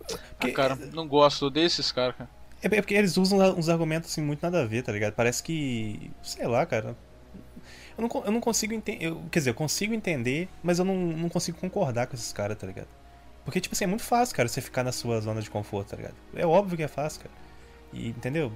[0.10, 2.30] Ah, Porque- cara, não gosto desses caras, cara.
[2.64, 5.16] É é porque eles usam uns argumentos assim muito nada a ver, tá ligado?
[5.16, 6.10] Parece que.
[6.24, 6.96] Sei lá, cara.
[7.98, 9.14] Eu não, eu não consigo entender.
[9.30, 12.66] Quer dizer, eu consigo entender, mas eu não, não consigo concordar com esses caras, tá
[12.66, 12.88] ligado?
[13.44, 15.98] Porque, tipo assim, é muito fácil, cara, você ficar na sua zona de conforto, tá
[15.98, 16.16] ligado?
[16.36, 17.34] É óbvio que é fácil, cara.
[17.92, 18.52] E, entendeu?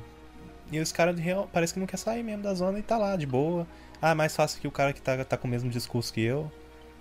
[0.72, 1.16] E os caras
[1.52, 3.68] parece que não quer sair mesmo da zona e tá lá, de boa.
[4.02, 6.22] Ah, é mais fácil que o cara que tá, tá com o mesmo discurso que
[6.22, 6.52] eu,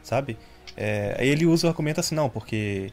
[0.02, 0.38] sabe?
[0.76, 2.92] É, aí ele usa o argumento assim, não, porque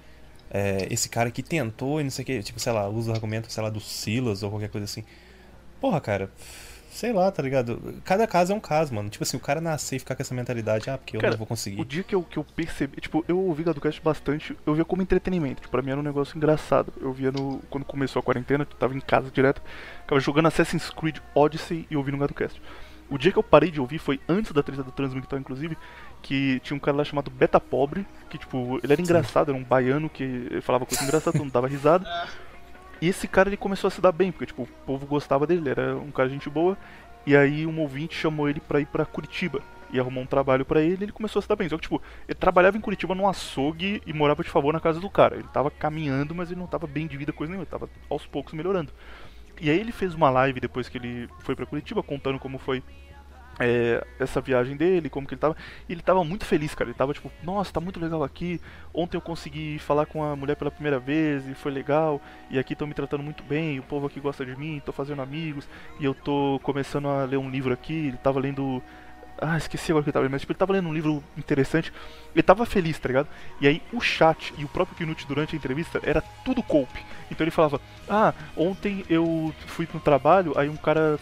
[0.49, 3.13] é, esse cara que tentou e não sei o que, tipo, sei lá, usa o
[3.13, 5.03] argumento, sei lá, do Silas ou qualquer coisa assim.
[5.79, 6.29] Porra, cara,
[7.01, 7.99] sei lá, tá ligado?
[8.05, 9.09] Cada caso é um caso, mano.
[9.09, 11.39] Tipo assim, o cara nascer e ficar com essa mentalidade, ah, porque eu Cara, não
[11.39, 11.81] vou conseguir.
[11.81, 15.01] O dia que eu, que eu percebi, tipo, eu ouvi GadoCast bastante, eu via como
[15.01, 16.93] entretenimento, tipo, pra mim era um negócio engraçado.
[17.01, 17.59] Eu via no.
[17.71, 19.63] Quando começou a quarentena, eu tava em casa direto,
[20.01, 22.61] ficava jogando Assassin's Creed Odyssey e ouvindo GadoCast.
[23.09, 25.75] O dia que eu parei de ouvir foi antes da treta do Transmictal, inclusive,
[26.21, 29.63] que tinha um cara lá chamado Beta Pobre, que, tipo, ele era engraçado, era um
[29.63, 32.05] baiano que falava coisa engraçada, todo mundo dava risada.
[33.01, 35.69] Esse cara ele começou a se dar bem, porque tipo, o povo gostava dele, ele
[35.69, 36.77] era um cara de gente boa.
[37.25, 40.81] E aí um ouvinte chamou ele pra ir pra Curitiba e arrumou um trabalho pra
[40.81, 41.67] ele, ele começou a se dar bem.
[41.67, 44.99] Só que tipo, ele trabalhava em Curitiba num açougue e morava de favor na casa
[44.99, 45.35] do cara.
[45.35, 48.25] Ele tava caminhando, mas ele não tava bem de vida coisa nenhuma, ele tava aos
[48.25, 48.91] poucos melhorando.
[49.59, 52.83] E aí ele fez uma live depois que ele foi pra Curitiba contando como foi
[53.59, 55.55] é, essa viagem dele, como que ele tava.
[55.87, 56.89] E ele tava muito feliz, cara.
[56.89, 58.59] Ele tava tipo, nossa, tá muito legal aqui.
[58.93, 62.21] Ontem eu consegui falar com a mulher pela primeira vez e foi legal.
[62.49, 63.79] E aqui estão me tratando muito bem.
[63.79, 65.67] O povo aqui gosta de mim, tô fazendo amigos.
[65.99, 68.07] E eu tô começando a ler um livro aqui.
[68.07, 68.81] Ele tava lendo.
[69.43, 71.91] Ah, esqueci agora que ele tava lendo, mas tipo, ele tava lendo um livro interessante.
[72.33, 73.27] Ele tava feliz, tá ligado?
[73.59, 77.03] E aí o chat e o próprio Knut durante a entrevista era tudo cope.
[77.31, 81.17] Então ele falava: Ah, ontem eu fui no trabalho, aí um cara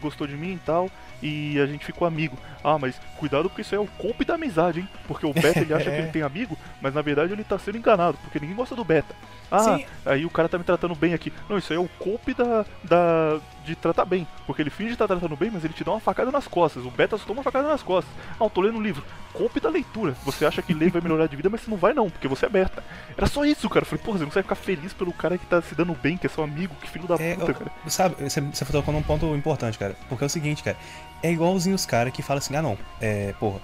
[0.00, 0.90] gostou de mim e tal,
[1.22, 2.36] e a gente ficou amigo.
[2.62, 4.88] Ah, mas cuidado porque isso aí é o golpe da amizade, hein?
[5.06, 7.78] Porque o Beta ele acha que ele tem amigo, mas na verdade ele tá sendo
[7.78, 9.14] enganado, porque ninguém gosta do Beta.
[9.52, 9.84] Ah, Sim.
[10.06, 11.32] aí o cara tá me tratando bem aqui.
[11.48, 13.40] Não, isso aí é o golpe da, da.
[13.64, 14.24] de tratar bem.
[14.46, 16.84] Porque ele finge estar tratando bem, mas ele te dá uma facada nas costas.
[16.84, 18.12] O Beta só toma uma facada nas costas.
[18.38, 19.02] Ah, eu tô lendo um livro.
[19.34, 20.14] Golpe da leitura.
[20.24, 22.46] Você acha que ler vai melhorar de vida, mas você não vai não, porque você
[22.46, 22.82] é beta.
[23.16, 23.82] Era só isso, cara.
[23.82, 26.16] Eu falei, porra, você não vai ficar feliz pelo cara que tá se dando bem,
[26.16, 27.70] que é seu amigo, que filho da É, puta, eu- cara.
[27.88, 29.96] sabe, você, você tocou num ponto importante, cara.
[30.08, 30.76] Porque é o seguinte, cara.
[31.22, 33.60] É igualzinho os caras que falam assim, ah não, é, porra,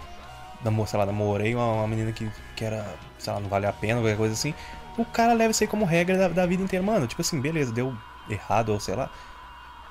[0.62, 2.86] namor, sei lá, namorei uma, uma menina que, que era,
[3.18, 4.54] sei lá, não vale a pena, qualquer coisa assim.
[4.98, 6.84] O cara leva isso aí como regra da, da vida inteira.
[6.84, 7.96] Mano, tipo assim, beleza, deu
[8.28, 9.10] errado ou sei lá.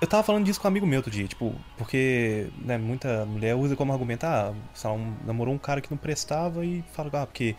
[0.02, 3.56] Eu tava falando disso com um amigo meu outro dia, tipo, porque, né, muita mulher
[3.56, 7.10] usa como argumento, ah, sei lá, um, namorou um cara que não prestava e fala,
[7.14, 7.56] ah, porque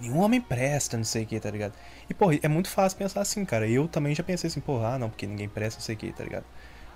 [0.00, 1.74] nenhum homem presta, não sei o que, tá ligado?
[2.08, 3.68] E, porra, é muito fácil pensar assim, cara.
[3.68, 6.12] Eu também já pensei assim, porra, ah, não, porque ninguém presta, não sei o que,
[6.12, 6.44] tá ligado?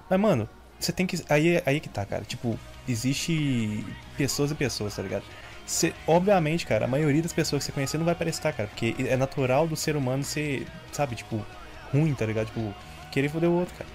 [0.09, 0.49] Mas, mano,
[0.85, 1.23] você tem que.
[1.29, 2.25] Aí, aí que tá, cara.
[2.25, 3.85] Tipo, existe
[4.17, 5.25] pessoas e pessoas, tá ligado?
[5.67, 8.69] Cê, obviamente, cara, a maioria das pessoas que você conhecer não vai prestar, cara.
[8.69, 11.45] Porque é natural do ser humano ser, sabe, tipo,
[11.93, 12.47] ruim, tá ligado?
[12.47, 12.75] Tipo,
[13.11, 13.89] querer foder o outro, cara.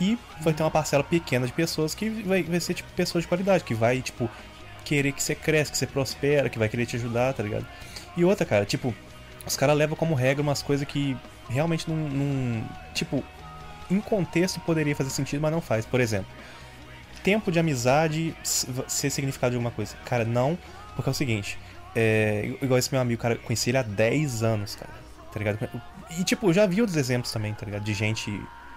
[0.00, 3.28] E vai ter uma parcela pequena de pessoas que vai, vai ser, tipo, pessoas de
[3.28, 4.30] qualidade, que vai, tipo,
[4.84, 7.66] querer que você cresça, que você prospera, que vai querer te ajudar, tá ligado?
[8.16, 8.94] E outra, cara, tipo,
[9.46, 11.16] os caras levam como regra umas coisas que
[11.48, 12.64] realmente não, não.
[12.94, 13.22] Tipo,
[13.90, 15.84] em contexto poderia fazer sentido, mas não faz.
[15.86, 16.28] Por exemplo,
[17.22, 19.94] tempo de amizade ser significado de alguma coisa.
[20.04, 20.58] Cara, não,
[20.94, 21.58] porque é o seguinte.
[21.94, 24.92] É, igual esse meu amigo, cara, conheci ele há 10 anos, cara.
[25.32, 25.58] Tá ligado?
[26.18, 27.82] E, tipo, já vi outros exemplos também, tá ligado?
[27.84, 28.30] De gente,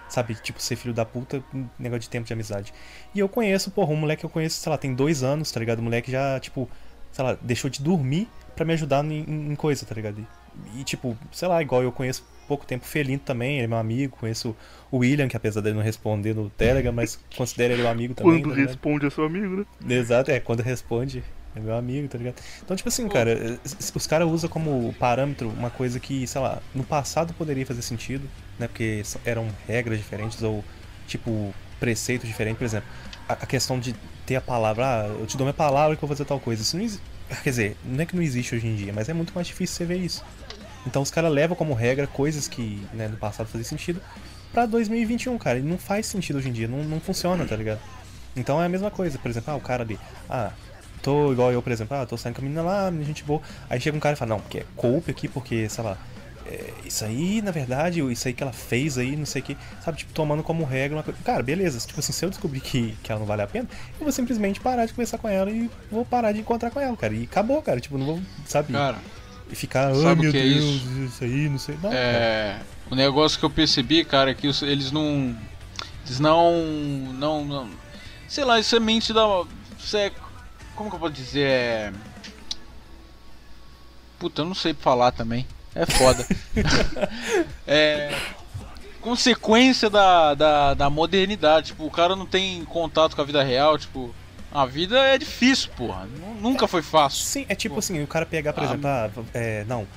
[0.08, 1.43] sabe, tipo, ser filho da puta,
[1.80, 2.74] negócio de tempo de amizade.
[3.14, 5.59] E eu conheço, porra, um moleque que eu conheço, sei lá, tem dois anos, tá
[5.59, 5.80] ligado?
[5.80, 6.69] O moleque já, tipo,
[7.11, 10.25] sei lá, deixou de dormir pra me ajudar em, em- coisa, tá ligado?
[10.75, 14.18] E, tipo, sei lá, igual eu conheço pouco tempo Felino também, ele é meu amigo,
[14.18, 14.56] conheço
[14.92, 18.42] o William, que apesar dele não responder no Telegram, mas considero ele um amigo também.
[18.42, 19.96] Quando tá responde é seu amigo, né?
[19.96, 21.24] Exato, é, quando responde,
[21.56, 22.36] é meu amigo, tá ligado?
[22.64, 23.60] Então, tipo assim, cara,
[23.96, 28.28] os caras usam como parâmetro uma coisa que, sei lá, no passado poderia fazer sentido,
[28.58, 28.68] né?
[28.68, 30.64] Porque eram regras diferentes ou,
[31.08, 32.58] tipo, preceitos diferentes.
[32.58, 32.90] Por exemplo,
[33.28, 36.08] a, a questão de ter a palavra, ah, eu te dou minha palavra que eu
[36.08, 36.62] vou fazer tal coisa.
[36.62, 37.04] Isso não existe.
[37.44, 39.76] Quer dizer, não é que não existe hoje em dia, mas é muito mais difícil
[39.76, 40.24] você ver isso.
[40.86, 44.02] Então os caras levam como regra coisas que né, no passado faziam sentido
[44.52, 45.60] pra 2021, cara.
[45.60, 47.80] E não faz sentido hoje em dia, não, não funciona, tá ligado?
[48.36, 50.52] Então é a mesma coisa, por exemplo, ah, o cara ali, ah,
[51.02, 53.42] tô igual eu, por exemplo, ah, tô saindo com a menina lá, menina gente boa.
[53.70, 55.98] Aí chega um cara e fala, não, porque é golpe aqui, porque, sei lá,
[56.45, 59.58] é, isso aí, na verdade, isso aí que ela fez aí, não sei o que,
[59.84, 61.20] sabe, tipo, tomando como regra uma coisa.
[61.24, 63.68] Cara, beleza, tipo assim, se eu descobrir que, que ela não vale a pena,
[64.00, 66.98] eu vou simplesmente parar de conversar com ela e vou parar de encontrar com ela,
[66.98, 67.14] cara.
[67.14, 68.98] E acabou, cara, tipo, não vou, sabe, Cara,
[69.53, 70.99] e ficar, ah, sabe o meu que é Deus, isso?
[71.03, 71.23] isso?
[71.23, 71.75] aí, não sei.
[71.75, 71.95] Não, cara.
[71.95, 72.59] é.
[72.90, 75.38] O negócio que eu percebi, cara, é que eles não.
[76.06, 76.51] Eles não.
[77.14, 77.45] Não.
[77.45, 77.69] não
[78.27, 79.22] sei lá, isso é mente da.
[79.77, 80.11] Isso é.
[80.75, 81.48] Como que eu posso dizer?
[81.48, 81.93] É.
[84.17, 85.45] Puta, eu não sei falar também.
[85.75, 86.25] É foda.
[87.67, 88.19] é.
[89.01, 91.67] Consequência da, da, da modernidade.
[91.67, 93.77] Tipo, o cara não tem contato com a vida real.
[93.77, 94.15] Tipo,
[94.53, 96.06] a vida é difícil, porra.
[96.06, 97.23] Nu- Nunca foi fácil.
[97.23, 99.88] Sim, é tipo assim, o cara pegar, por Ah, exemplo, ah, é, não.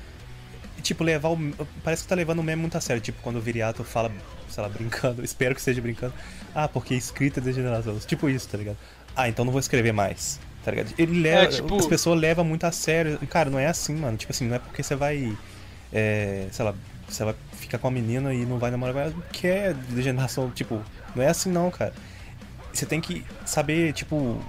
[0.82, 1.38] Tipo, levar o.
[1.82, 3.02] Parece que tá levando o meme muito a sério.
[3.02, 4.10] Tipo, quando o Viriato fala,
[4.48, 6.14] sei lá, brincando, espero que seja brincando.
[6.54, 7.98] Ah, porque escrita é degeneração.
[7.98, 8.76] Tipo isso, tá ligado?
[9.14, 10.38] Ah, então não vou escrever mais.
[10.64, 10.92] Tá ligado?
[10.98, 11.44] Ele leva.
[11.44, 13.18] É, tipo- As pessoas levam muito a sério.
[13.28, 14.16] Cara, não é assim, mano.
[14.16, 15.36] Tipo assim, não é porque você vai.
[15.92, 16.74] É, sei lá,
[17.08, 20.50] você vai ficar com a menina e não vai namorar com ela, que é degeneração.
[20.50, 20.82] Tipo,
[21.14, 21.92] não é assim não, cara.
[22.76, 24.40] Você tem que saber, tipo,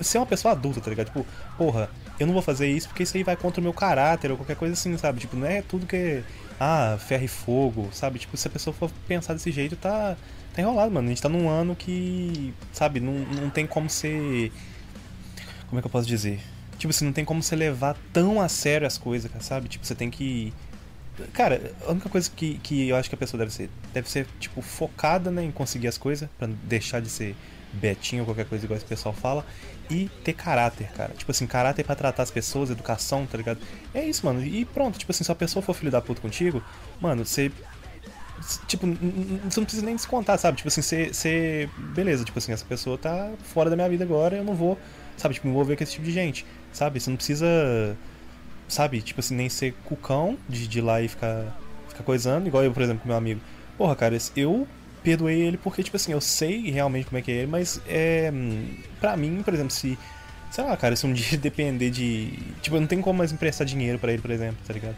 [0.00, 1.06] ser uma pessoa adulta, tá ligado?
[1.06, 4.30] Tipo, porra, eu não vou fazer isso porque isso aí vai contra o meu caráter
[4.30, 5.20] ou qualquer coisa assim, sabe?
[5.20, 6.22] Tipo, não é tudo que
[6.58, 8.18] ah, ferro e fogo, sabe?
[8.18, 10.16] Tipo, se a pessoa for pensar desse jeito, tá,
[10.54, 11.06] tá enrolado, mano.
[11.06, 14.52] A gente tá num ano que, sabe, não, não tem como ser.
[15.68, 16.40] Como é que eu posso dizer?
[16.78, 19.68] Tipo assim, não tem como você levar tão a sério as coisas, sabe?
[19.68, 20.52] Tipo, você tem que.
[21.32, 24.26] Cara, a única coisa que, que eu acho que a pessoa deve ser, deve ser,
[24.40, 27.36] tipo, focada né, em conseguir as coisas, pra deixar de ser
[27.72, 29.44] betinho ou qualquer coisa igual esse pessoal fala,
[29.90, 31.12] e ter caráter, cara.
[31.16, 33.58] Tipo assim, caráter pra tratar as pessoas, educação, tá ligado?
[33.94, 34.42] É isso, mano.
[34.44, 36.62] E pronto, tipo assim, se a pessoa for filho da puta contigo,
[37.00, 37.52] mano, você.
[38.66, 40.56] Tipo, você não precisa nem descontar, sabe?
[40.56, 44.44] Tipo assim, você- Beleza, tipo assim, essa pessoa tá fora da minha vida agora, eu
[44.44, 44.78] não vou,
[45.16, 45.34] sabe?
[45.34, 46.98] Tipo, me envolver com esse tipo de gente, sabe?
[46.98, 47.46] Você não precisa
[48.72, 51.56] sabe, tipo assim, nem ser cucão de, de ir lá e ficar,
[51.88, 53.40] ficar coisando, igual eu, por exemplo, com meu amigo.
[53.76, 54.66] Porra, cara, eu
[55.02, 58.32] perdoei ele porque, tipo assim, eu sei realmente como é que é ele, mas é.
[59.00, 59.98] Pra mim, por exemplo, se.
[60.50, 62.38] Sei lá, cara, se um dia depender de.
[62.60, 64.96] Tipo, eu não tenho como mais emprestar dinheiro pra ele, por exemplo, tá ligado?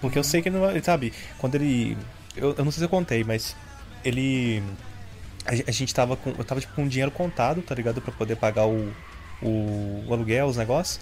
[0.00, 0.80] Porque eu sei que ele não vai.
[0.82, 1.96] Sabe, quando ele.
[2.36, 3.56] Eu, eu não sei se eu contei, mas
[4.04, 4.62] ele.
[5.44, 6.30] a, a gente tava com.
[6.30, 8.00] Eu tava tipo, com dinheiro contado, tá ligado?
[8.00, 8.92] Pra poder pagar o,
[9.42, 11.00] o, o aluguel, os negócios.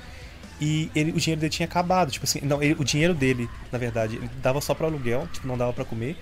[0.61, 3.79] E ele, o dinheiro dele tinha acabado, tipo assim, não, ele- o dinheiro dele, na
[3.79, 6.17] verdade, ele dava só pro aluguel, tipo, não dava pra comer.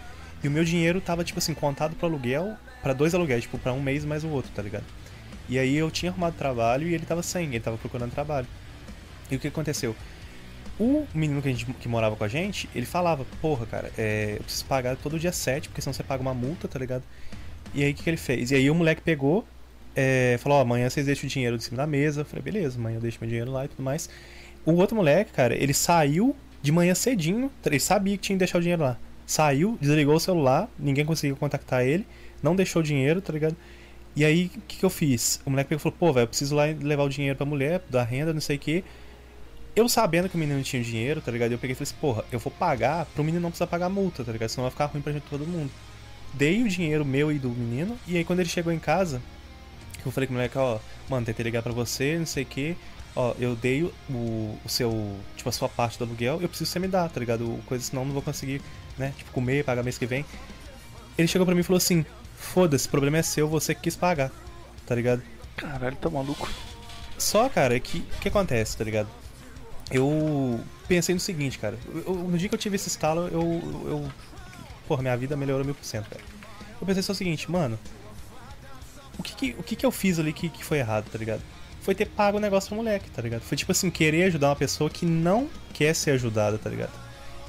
[0.45, 3.73] E o meu dinheiro tava, tipo assim, contado pro aluguel, pra dois aluguéis, tipo, pra
[3.73, 4.85] um mês mais o outro, tá ligado?
[5.49, 8.47] E aí eu tinha arrumado trabalho e ele tava sem, ele tava procurando trabalho.
[9.31, 9.97] E o que aconteceu?
[10.79, 14.43] O menino que, gente, que morava com a gente, ele falava, porra, cara, é, eu
[14.43, 17.03] preciso pagar todo dia 7, porque senão você paga uma multa, tá ligado?
[17.75, 18.51] E aí o que, que ele fez?
[18.51, 19.47] E aí o moleque pegou,
[19.97, 22.21] é, falou, ó, amanhã vocês deixam o dinheiro em cima da mesa.
[22.21, 24.11] Eu falei, beleza, amanhã eu deixo meu dinheiro lá e tudo mais.
[24.65, 28.59] O outro moleque, cara, ele saiu de manhã cedinho, ele sabia que tinha que deixar
[28.59, 28.99] o dinheiro lá.
[29.27, 32.07] Saiu, desligou o celular, ninguém conseguiu contactar ele,
[32.43, 33.57] não deixou o dinheiro, tá ligado?
[34.15, 35.41] E aí, o que, que eu fiz?
[35.45, 37.83] O moleque pegou e falou, pô, velho, eu preciso lá levar o dinheiro pra mulher,
[37.89, 38.85] dar renda, não sei o quê.
[39.75, 41.53] Eu sabendo que o menino tinha dinheiro, tá ligado?
[41.53, 44.25] Eu peguei e falei assim, porra, eu vou pagar pro menino não precisar pagar multa,
[44.25, 44.49] tá ligado?
[44.49, 45.71] Senão vai ficar ruim pra gente todo mundo.
[46.33, 49.21] Dei o dinheiro meu e do menino, e aí quando ele chegou em casa,
[50.09, 50.79] eu falei com o moleque, ó,
[51.09, 52.77] mano, tentei ligar pra você, não sei o que.
[53.15, 53.93] Ó, eu dei o,
[54.65, 57.19] o seu, tipo, a sua parte do aluguel, eu preciso que você me dá, tá
[57.19, 57.59] ligado?
[57.67, 58.61] Coisa, senão eu não vou conseguir,
[58.99, 60.25] né, tipo, comer, pagar mês que vem.
[61.17, 62.05] Ele chegou pra mim e falou assim,
[62.37, 64.31] foda-se, o problema é seu, você quis pagar,
[64.87, 65.23] tá ligado?
[65.57, 66.47] Caralho, tá maluco.
[67.17, 69.09] Só, cara, é que que acontece, tá ligado?
[69.91, 71.79] Eu pensei no seguinte, cara.
[72.07, 73.41] Eu- no dia que eu tive esse estalo, eu,
[73.89, 74.09] eu.
[74.87, 76.23] Porra, minha vida melhorou mil por cento, cara.
[76.79, 77.79] Eu pensei só o seguinte, mano.
[79.19, 81.43] O que que, o que, que eu fiz ali que, que foi errado, tá ligado?
[81.81, 83.43] Foi ter pago o negócio pro moleque, tá ligado?
[83.43, 86.93] Foi tipo assim, querer ajudar uma pessoa que não quer ser ajudada, tá ligado?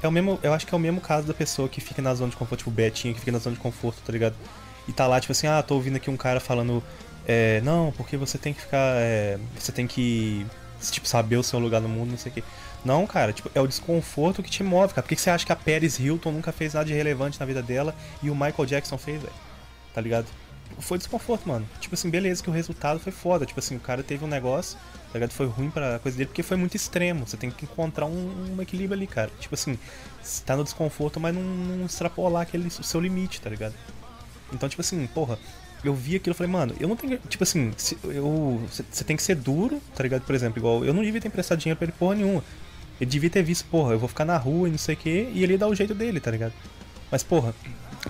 [0.02, 2.14] É o mesmo, eu acho que é o mesmo caso da pessoa que fica na
[2.14, 4.36] zona de conforto, tipo o Betinho, que fica na zona de conforto, tá ligado?
[4.86, 6.82] E tá lá, tipo assim, ah, tô ouvindo aqui um cara falando,
[7.26, 10.46] é, não, porque você tem que ficar, é, você tem que,
[10.92, 12.44] tipo, saber o seu lugar no mundo, não sei o quê.
[12.84, 15.02] Não, cara, tipo, é o desconforto que te move, cara.
[15.02, 17.44] Por que que você acha que a Paris Hilton nunca fez nada de relevante na
[17.44, 19.34] vida dela e o Michael Jackson fez, velho?
[19.92, 20.26] Tá ligado?
[20.78, 21.68] Foi desconforto, mano.
[21.80, 23.44] Tipo assim, beleza que o resultado foi foda.
[23.44, 25.32] Tipo assim, o cara teve um negócio, tá ligado?
[25.32, 27.26] Foi ruim pra coisa dele porque foi muito extremo.
[27.26, 29.30] Você tem que encontrar um, um equilíbrio ali, cara.
[29.40, 29.78] Tipo assim,
[30.22, 33.74] você tá no desconforto, mas não, não extrapolar aquele, o seu limite, tá ligado?
[34.52, 35.38] Então, tipo assim, porra,
[35.84, 37.18] eu vi aquilo e falei, mano, eu não tenho.
[37.28, 37.72] Tipo assim,
[38.04, 38.60] eu.
[38.68, 40.22] Você tem que ser duro, tá ligado?
[40.22, 42.42] Por exemplo, igual, eu não devia ter emprestado dinheiro pra ele porra nenhuma.
[43.00, 45.30] Ele devia ter visto, porra, eu vou ficar na rua e não sei o que,
[45.32, 46.52] e ele ia dar o jeito dele, tá ligado?
[47.10, 47.54] Mas, porra,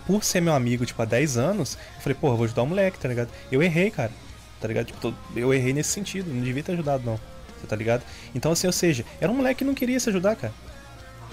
[0.08, 2.98] por ser meu amigo, tipo, há 10 anos, eu falei, porra, vou ajudar o moleque,
[2.98, 3.28] tá ligado?
[3.52, 4.10] Eu errei, cara,
[4.58, 4.86] tá ligado?
[4.86, 7.20] Tipo, eu errei nesse sentido, não devia ter ajudado, não.
[7.60, 8.02] Você tá ligado?
[8.34, 10.54] Então, assim, ou seja, era um moleque que não queria se ajudar, cara.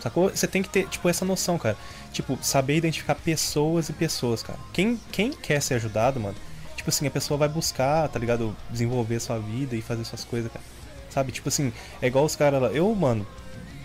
[0.02, 0.30] Sacou?
[0.30, 1.78] Você tem que ter, tipo, essa noção, cara.
[2.12, 4.60] Tipo, saber identificar pessoas e pessoas, cara.
[4.74, 6.36] Quem, quem quer ser ajudado, mano,
[6.76, 8.54] tipo assim, a pessoa vai buscar, tá ligado?
[8.70, 10.66] Desenvolver sua vida e fazer suas coisas, cara.
[11.10, 11.32] Sabe?
[11.32, 11.72] Tipo assim,
[12.02, 12.68] é igual os caras lá.
[12.72, 13.26] Eu, mano,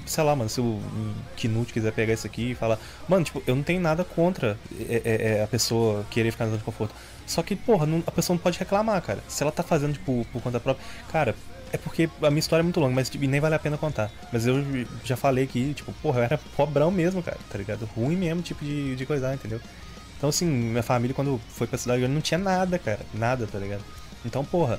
[0.07, 0.81] sei lá, mano, se o
[1.37, 5.03] Knut quiser pegar isso aqui e falar, mano, tipo, eu não tenho nada contra é,
[5.05, 6.95] é, é, a pessoa querer ficar na zona de conforto.
[7.27, 9.21] Só que, porra, não- a pessoa não pode reclamar, cara.
[9.29, 10.85] Se ela tá fazendo, tipo, por conta própria.
[11.13, 11.35] Cara,
[11.73, 14.11] é porque a minha história é muito longa, mas tipo, nem vale a pena contar.
[14.33, 14.57] Mas eu
[15.05, 17.89] já falei que, tipo, porra, eu era pobrão mesmo, cara, tá ligado?
[17.97, 19.61] Ruim mesmo, tipo, de, de coisar, entendeu?
[20.17, 23.01] Então, assim, minha família, quando foi pra cidade grande, não tinha nada, cara.
[23.15, 23.83] Nada, tá ligado?
[24.25, 24.79] Então, porra.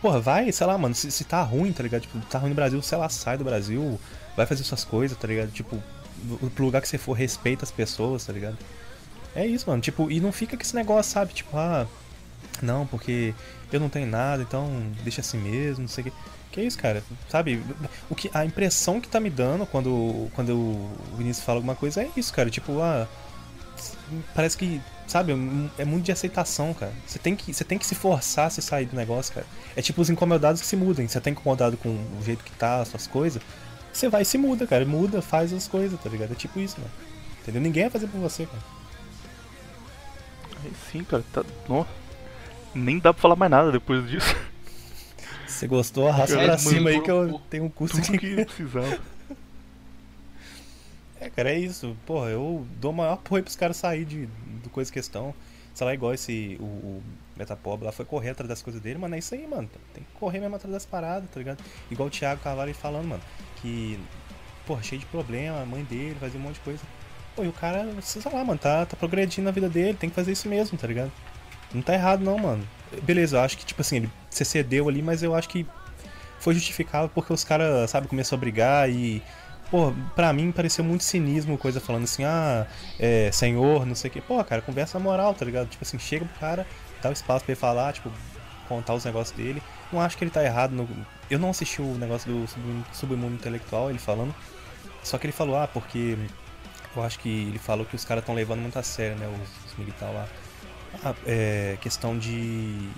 [0.00, 2.02] Porra, vai, sei lá, mano, se, se tá ruim, tá ligado?
[2.02, 3.98] Tipo, tá ruim no Brasil, sei lá, sai do Brasil,
[4.36, 5.50] vai fazer suas coisas, tá ligado?
[5.50, 5.82] Tipo,
[6.54, 8.56] pro lugar que você for, respeita as pessoas, tá ligado?
[9.34, 9.82] É isso, mano.
[9.82, 11.32] Tipo, e não fica com esse negócio, sabe?
[11.32, 11.86] Tipo, ah,
[12.62, 13.34] não, porque
[13.72, 14.68] eu não tenho nada, então
[15.02, 16.12] deixa assim mesmo, não sei o que.
[16.52, 17.02] Que isso, cara?
[17.28, 17.62] Sabe?
[18.08, 22.02] O que, a impressão que tá me dando quando, quando o Vinícius fala alguma coisa
[22.02, 22.48] é isso, cara.
[22.48, 23.06] Tipo, ah,
[24.34, 25.32] parece que, sabe,
[25.78, 26.92] é muito de aceitação, cara.
[27.06, 29.46] Você tem que, você tem que se forçar a se sair do negócio, cara.
[29.74, 31.06] É tipo os incomodados que se mudem.
[31.06, 33.42] Você tá incomodado com o jeito que tá, as suas coisas,
[33.92, 34.84] você vai e se muda, cara.
[34.84, 36.32] Muda, faz as coisas, tá ligado?
[36.32, 36.92] É tipo isso, mano.
[37.42, 37.62] Entendeu?
[37.62, 38.62] Ninguém vai fazer por você, cara.
[40.64, 41.44] Aí sim, cara, tá.
[41.68, 41.88] Nossa.
[42.74, 44.34] Nem dá pra falar mais nada depois disso.
[45.46, 48.98] Você gostou, arrasta pra cima aí que eu tenho um curso de que precisava.
[51.18, 51.96] É, cara, é isso.
[52.04, 54.28] Porra, eu dou o maior apoio pros caras sair de,
[54.66, 55.34] do coisa questão.
[55.74, 56.56] Sei lá, igual esse.
[56.60, 57.02] O, o
[57.36, 59.14] Metapob lá foi correr atrás das coisas dele, mano.
[59.14, 59.68] É isso aí, mano.
[59.92, 61.62] Tem que correr mesmo atrás das paradas, tá ligado?
[61.90, 63.22] Igual o Thiago Carvalho falando, mano.
[63.60, 63.98] Que.
[64.66, 66.82] Porra, cheio de problema, a mãe dele fazia um monte de coisa.
[67.36, 70.16] Pô, e o cara, sei lá, mano, tá, tá progredindo na vida dele, tem que
[70.16, 71.12] fazer isso mesmo, tá ligado?
[71.72, 72.66] Não tá errado não, mano.
[73.02, 75.66] Beleza, eu acho que, tipo assim, ele se cedeu ali, mas eu acho que
[76.38, 79.22] foi justificável porque os caras, sabe, começou a brigar e.
[79.70, 82.66] Pô, pra mim pareceu muito cinismo, coisa falando assim, ah,
[83.00, 84.20] é, senhor, não sei o que.
[84.20, 85.68] Pô, cara, conversa moral, tá ligado?
[85.68, 86.66] Tipo assim, chega pro cara,
[87.02, 88.10] dá o espaço pra ele falar, tipo,
[88.68, 89.62] contar os negócios dele.
[89.92, 90.88] Não acho que ele tá errado no.
[91.30, 92.46] Eu não assisti o negócio do
[92.92, 94.34] submundo, intelectual, ele falando.
[95.02, 96.16] Só que ele falou, ah, porque.
[96.94, 99.28] Eu acho que ele falou que os caras estão levando muito a sério, né?
[99.28, 100.28] Os, os militares lá.
[101.04, 102.88] ah, é, questão de.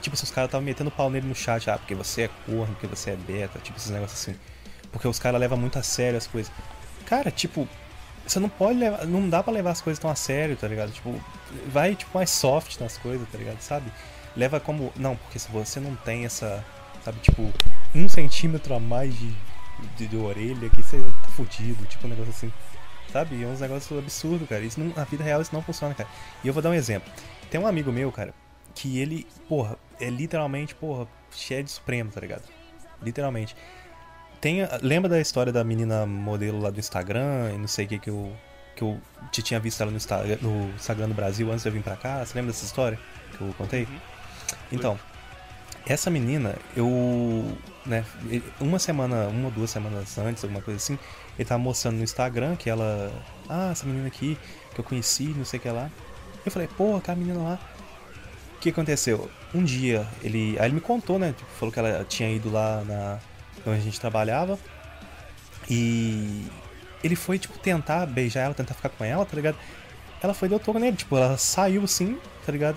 [0.00, 2.74] Tipo, se os caras estavam metendo pau nele no chat, ah, porque você é corno,
[2.74, 4.38] porque você é beta, tipo, esses negócios assim.
[4.92, 6.52] Porque os caras levam muito a sério as coisas.
[7.06, 7.68] Cara, tipo,
[8.26, 9.06] você não pode levar.
[9.06, 10.92] Não dá pra levar as coisas tão a sério, tá ligado?
[10.92, 11.18] Tipo,
[11.66, 13.60] vai tipo mais soft nas coisas, tá ligado?
[13.60, 13.90] Sabe?
[14.36, 14.92] Leva como.
[14.96, 16.64] Não, porque se você não tem essa.
[17.04, 17.50] Sabe, tipo,
[17.94, 19.34] um centímetro a mais de,
[19.96, 22.52] de, de orelha aqui, você tá fudido, tipo um negócio assim.
[23.10, 23.42] Sabe?
[23.42, 24.62] É uns negócios absurdos, cara.
[24.62, 26.08] Isso não, na vida real isso não funciona, cara.
[26.44, 27.10] E eu vou dar um exemplo.
[27.50, 28.32] Tem um amigo meu, cara,
[28.74, 32.44] que ele, porra, é literalmente, porra, de supremo, tá ligado?
[33.02, 33.56] Literalmente.
[34.40, 37.98] Tem, lembra da história da menina modelo lá do Instagram e não sei o que
[37.98, 38.32] que eu
[38.74, 38.98] que eu
[39.30, 41.96] te tinha visto ela no Instagram, no Instagram do Brasil antes de eu vir pra
[41.96, 42.24] cá?
[42.24, 42.98] Você lembra dessa história
[43.36, 43.86] que eu contei?
[44.72, 44.98] Então,
[45.86, 46.88] essa menina, eu,
[47.84, 48.04] né,
[48.58, 50.98] uma semana, uma ou duas semanas antes, alguma coisa assim,
[51.38, 53.12] ele tava mostrando no Instagram que ela,
[53.48, 54.38] ah, essa menina aqui
[54.74, 55.90] que eu conheci, não sei o que lá.
[56.44, 57.58] Eu falei, pô, aquela menina lá.
[58.56, 59.30] O que aconteceu?
[59.54, 62.82] Um dia, ele, aí ele me contou, né, tipo, falou que ela tinha ido lá
[62.86, 63.18] na
[63.66, 64.58] onde a gente trabalhava.
[65.68, 66.46] E
[67.02, 69.56] ele foi, tipo, tentar beijar ela, tentar ficar com ela, tá ligado?
[70.22, 72.76] Ela foi deu toco nele, tipo, ela saiu assim, tá ligado?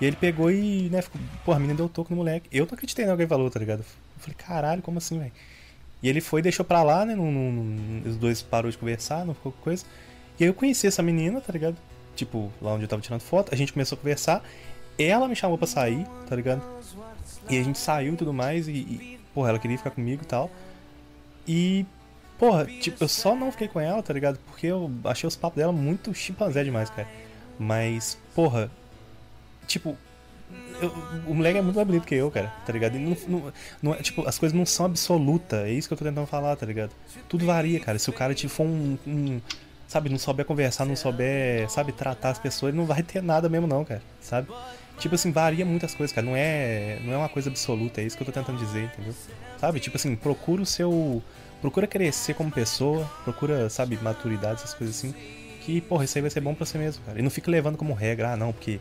[0.00, 2.48] E ele pegou e, né, ficou, pô, a menina deu toco no moleque.
[2.52, 3.80] Eu não acreditei que ele falou, tá ligado?
[3.80, 3.84] Eu
[4.18, 5.32] falei, caralho, como assim, velho?
[6.02, 7.16] E ele foi deixou pra lá, né?
[8.06, 9.84] Os dois parou de conversar, não ficou coisa.
[10.38, 11.76] E aí eu conheci essa menina, tá ligado?
[12.14, 14.42] Tipo, lá onde eu tava tirando foto, a gente começou a conversar.
[14.98, 16.62] Ela me chamou pra sair, tá ligado?
[17.48, 20.26] E a gente saiu e tudo mais, e, e porra, ela queria ficar comigo e
[20.26, 20.50] tal.
[21.46, 21.84] E,
[22.38, 24.38] porra, tipo, eu só não fiquei com ela, tá ligado?
[24.46, 27.08] Porque eu achei os papos dela muito chimpanzé demais, cara.
[27.58, 28.70] Mas, porra,
[29.66, 29.96] tipo,
[30.80, 30.92] eu-
[31.26, 32.94] o moleque é muito mais bonito que eu, cara, tá ligado?
[32.98, 36.04] Não, não- não é, tipo, as coisas não são absolutas, é isso que eu tô
[36.04, 36.90] tentando falar, tá ligado?
[37.28, 37.98] Tudo varia, cara.
[37.98, 39.40] Se o cara te for um, um-
[39.86, 43.48] sabe, não souber conversar, não souber, sabe, tratar as pessoas, ele não vai ter nada
[43.48, 44.48] mesmo não, cara, sabe?
[44.98, 46.26] Tipo assim, varia muitas coisas, cara.
[46.26, 49.14] Não é, não é uma coisa absoluta, é isso que eu tô tentando dizer, entendeu?
[49.58, 49.80] Sabe?
[49.80, 51.22] Tipo assim, procura o seu.
[51.60, 55.14] Procura crescer como pessoa, procura, sabe, maturidade, essas coisas assim.
[55.62, 57.18] Que, porra, isso aí vai ser bom pra você mesmo, cara.
[57.18, 58.80] E não fica levando como regra, ah, não, porque.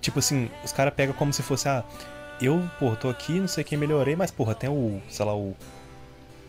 [0.00, 1.84] Tipo assim, os caras pegam como se fosse, ah,
[2.40, 5.54] eu, porra, tô aqui, não sei quem melhorei, mas, porra, tem o, sei lá, o.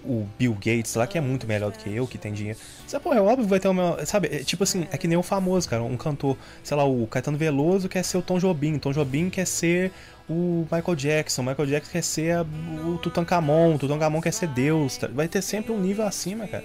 [0.03, 2.57] O Bill Gates lá, que é muito melhor do que eu, que tem dinheiro.
[2.87, 4.03] Sabe, porra, é óbvio que vai ter o meu.
[4.05, 6.35] Sabe, é tipo assim, é que nem o famoso, cara, um cantor.
[6.63, 9.91] Sei lá, o Caetano Veloso quer ser o Tom Jobim, Tom Jobim quer ser
[10.27, 12.45] o Michael Jackson, Michael Jackson quer ser a-
[12.85, 14.97] o Tutankhamon, o Tutankhamon quer ser Deus.
[14.97, 15.07] tá?
[15.07, 16.63] Vai ter sempre um nível acima, cara.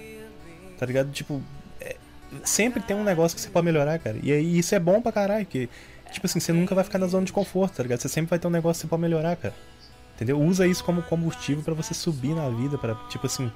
[0.79, 1.11] Tá ligado?
[1.11, 1.39] Tipo,
[1.79, 1.95] é,
[2.43, 4.17] sempre tem um negócio que você pode melhorar, cara.
[4.23, 5.69] E aí isso é bom pra caralho, porque,
[6.11, 7.99] tipo assim, você nunca vai ficar na zona de conforto, tá ligado?
[7.99, 9.53] Você sempre vai ter um negócio que você pode melhorar, cara.
[10.17, 10.41] Entendeu?
[10.41, 13.51] Usa isso como combustível pra você subir na vida, pra, tipo assim,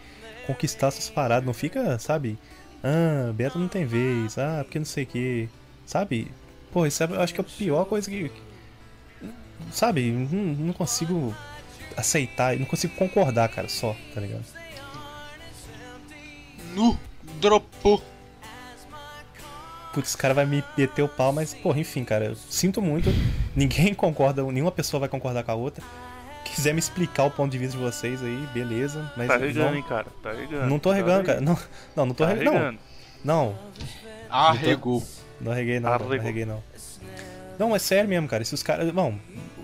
[0.46, 1.44] conquistar suas paradas.
[1.44, 2.38] Não fica, sabe?
[2.84, 4.38] Ah, Beto não tem vez.
[4.38, 5.50] Ah, porque não sei o que.
[5.88, 6.32] Sabe?
[6.72, 8.32] Pô, isso é, eu acho que é a pior coisa que.
[9.72, 10.12] Sabe?
[10.12, 11.36] Não, não consigo
[11.98, 14.46] aceitar, não consigo concordar, cara, só, tá ligado?
[16.76, 16.96] Nu,
[17.40, 18.04] dropou.
[19.94, 23.10] Putz, esse cara vai me meter o pau, mas, porra, enfim, cara, eu sinto muito.
[23.56, 25.84] Ninguém concorda, nenhuma pessoa vai concordar com a outra.
[26.56, 29.10] Quiser me explicar o ponto de vista de vocês aí, beleza.
[29.16, 30.08] Mas Tá regando, não, hein, cara.
[30.22, 30.68] Tá regando.
[30.68, 31.42] não tô Tá regando, cara.
[31.42, 31.58] Não,
[31.96, 32.46] não, não tô Tá regando.
[32.52, 32.80] Não, regando.
[33.24, 33.56] não,
[34.30, 35.04] Arregou.
[35.40, 36.18] não reguei não, não Arregou.
[36.20, 36.64] reguei não.
[37.58, 38.44] Não, é sério mesmo, cara.
[38.44, 38.92] Se os caras.
[38.92, 39.18] Bom,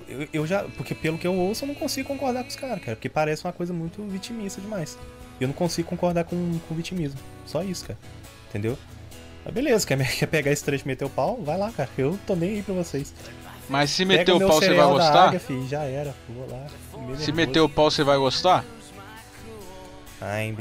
[0.08, 0.64] eu, eu já.
[0.64, 2.96] Porque pelo que eu ouço, eu não consigo concordar com os caras, cara.
[2.96, 4.98] Porque parece uma coisa muito vitimista demais.
[5.40, 7.20] E eu não consigo concordar com, com vitimismo.
[7.46, 8.00] Só isso, cara.
[8.50, 8.78] Entendeu?
[9.44, 11.38] Mas beleza, quer, quer pegar esse trecho e meter o pau?
[11.42, 11.90] Vai lá, cara.
[11.98, 13.14] Eu tô nem aí pra vocês.
[13.70, 15.28] Mas se Pega meter o meu pau, você vai gostar?
[15.28, 16.16] Águia, filho, já era.
[16.30, 17.18] Vou lá.
[17.18, 18.64] Se meter o pau, você vai gostar?
[20.22, 20.54] Ai,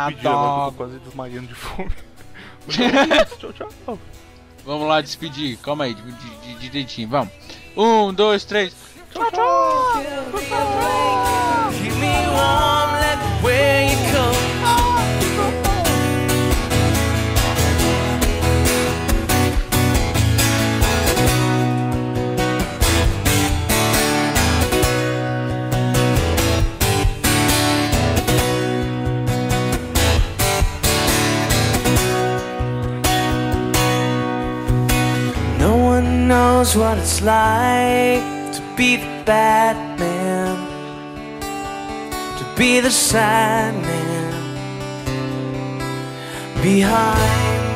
[0.00, 0.72] agora que eu tô Adoro.
[0.72, 1.92] quase desmaiando de fome.
[2.68, 3.98] É tchau, tchau.
[4.64, 5.56] Vamos lá despedir.
[5.58, 5.96] Calma aí,
[6.60, 7.08] direitinho.
[7.08, 7.32] Vamos.
[7.76, 8.72] Um, dois, três.
[9.12, 10.02] Tchau, tchau.
[11.72, 12.22] Keep me
[36.62, 38.22] knows what it's like
[38.54, 40.56] to be the bad man,
[42.38, 44.32] to be the sad man.
[46.62, 47.71] Behind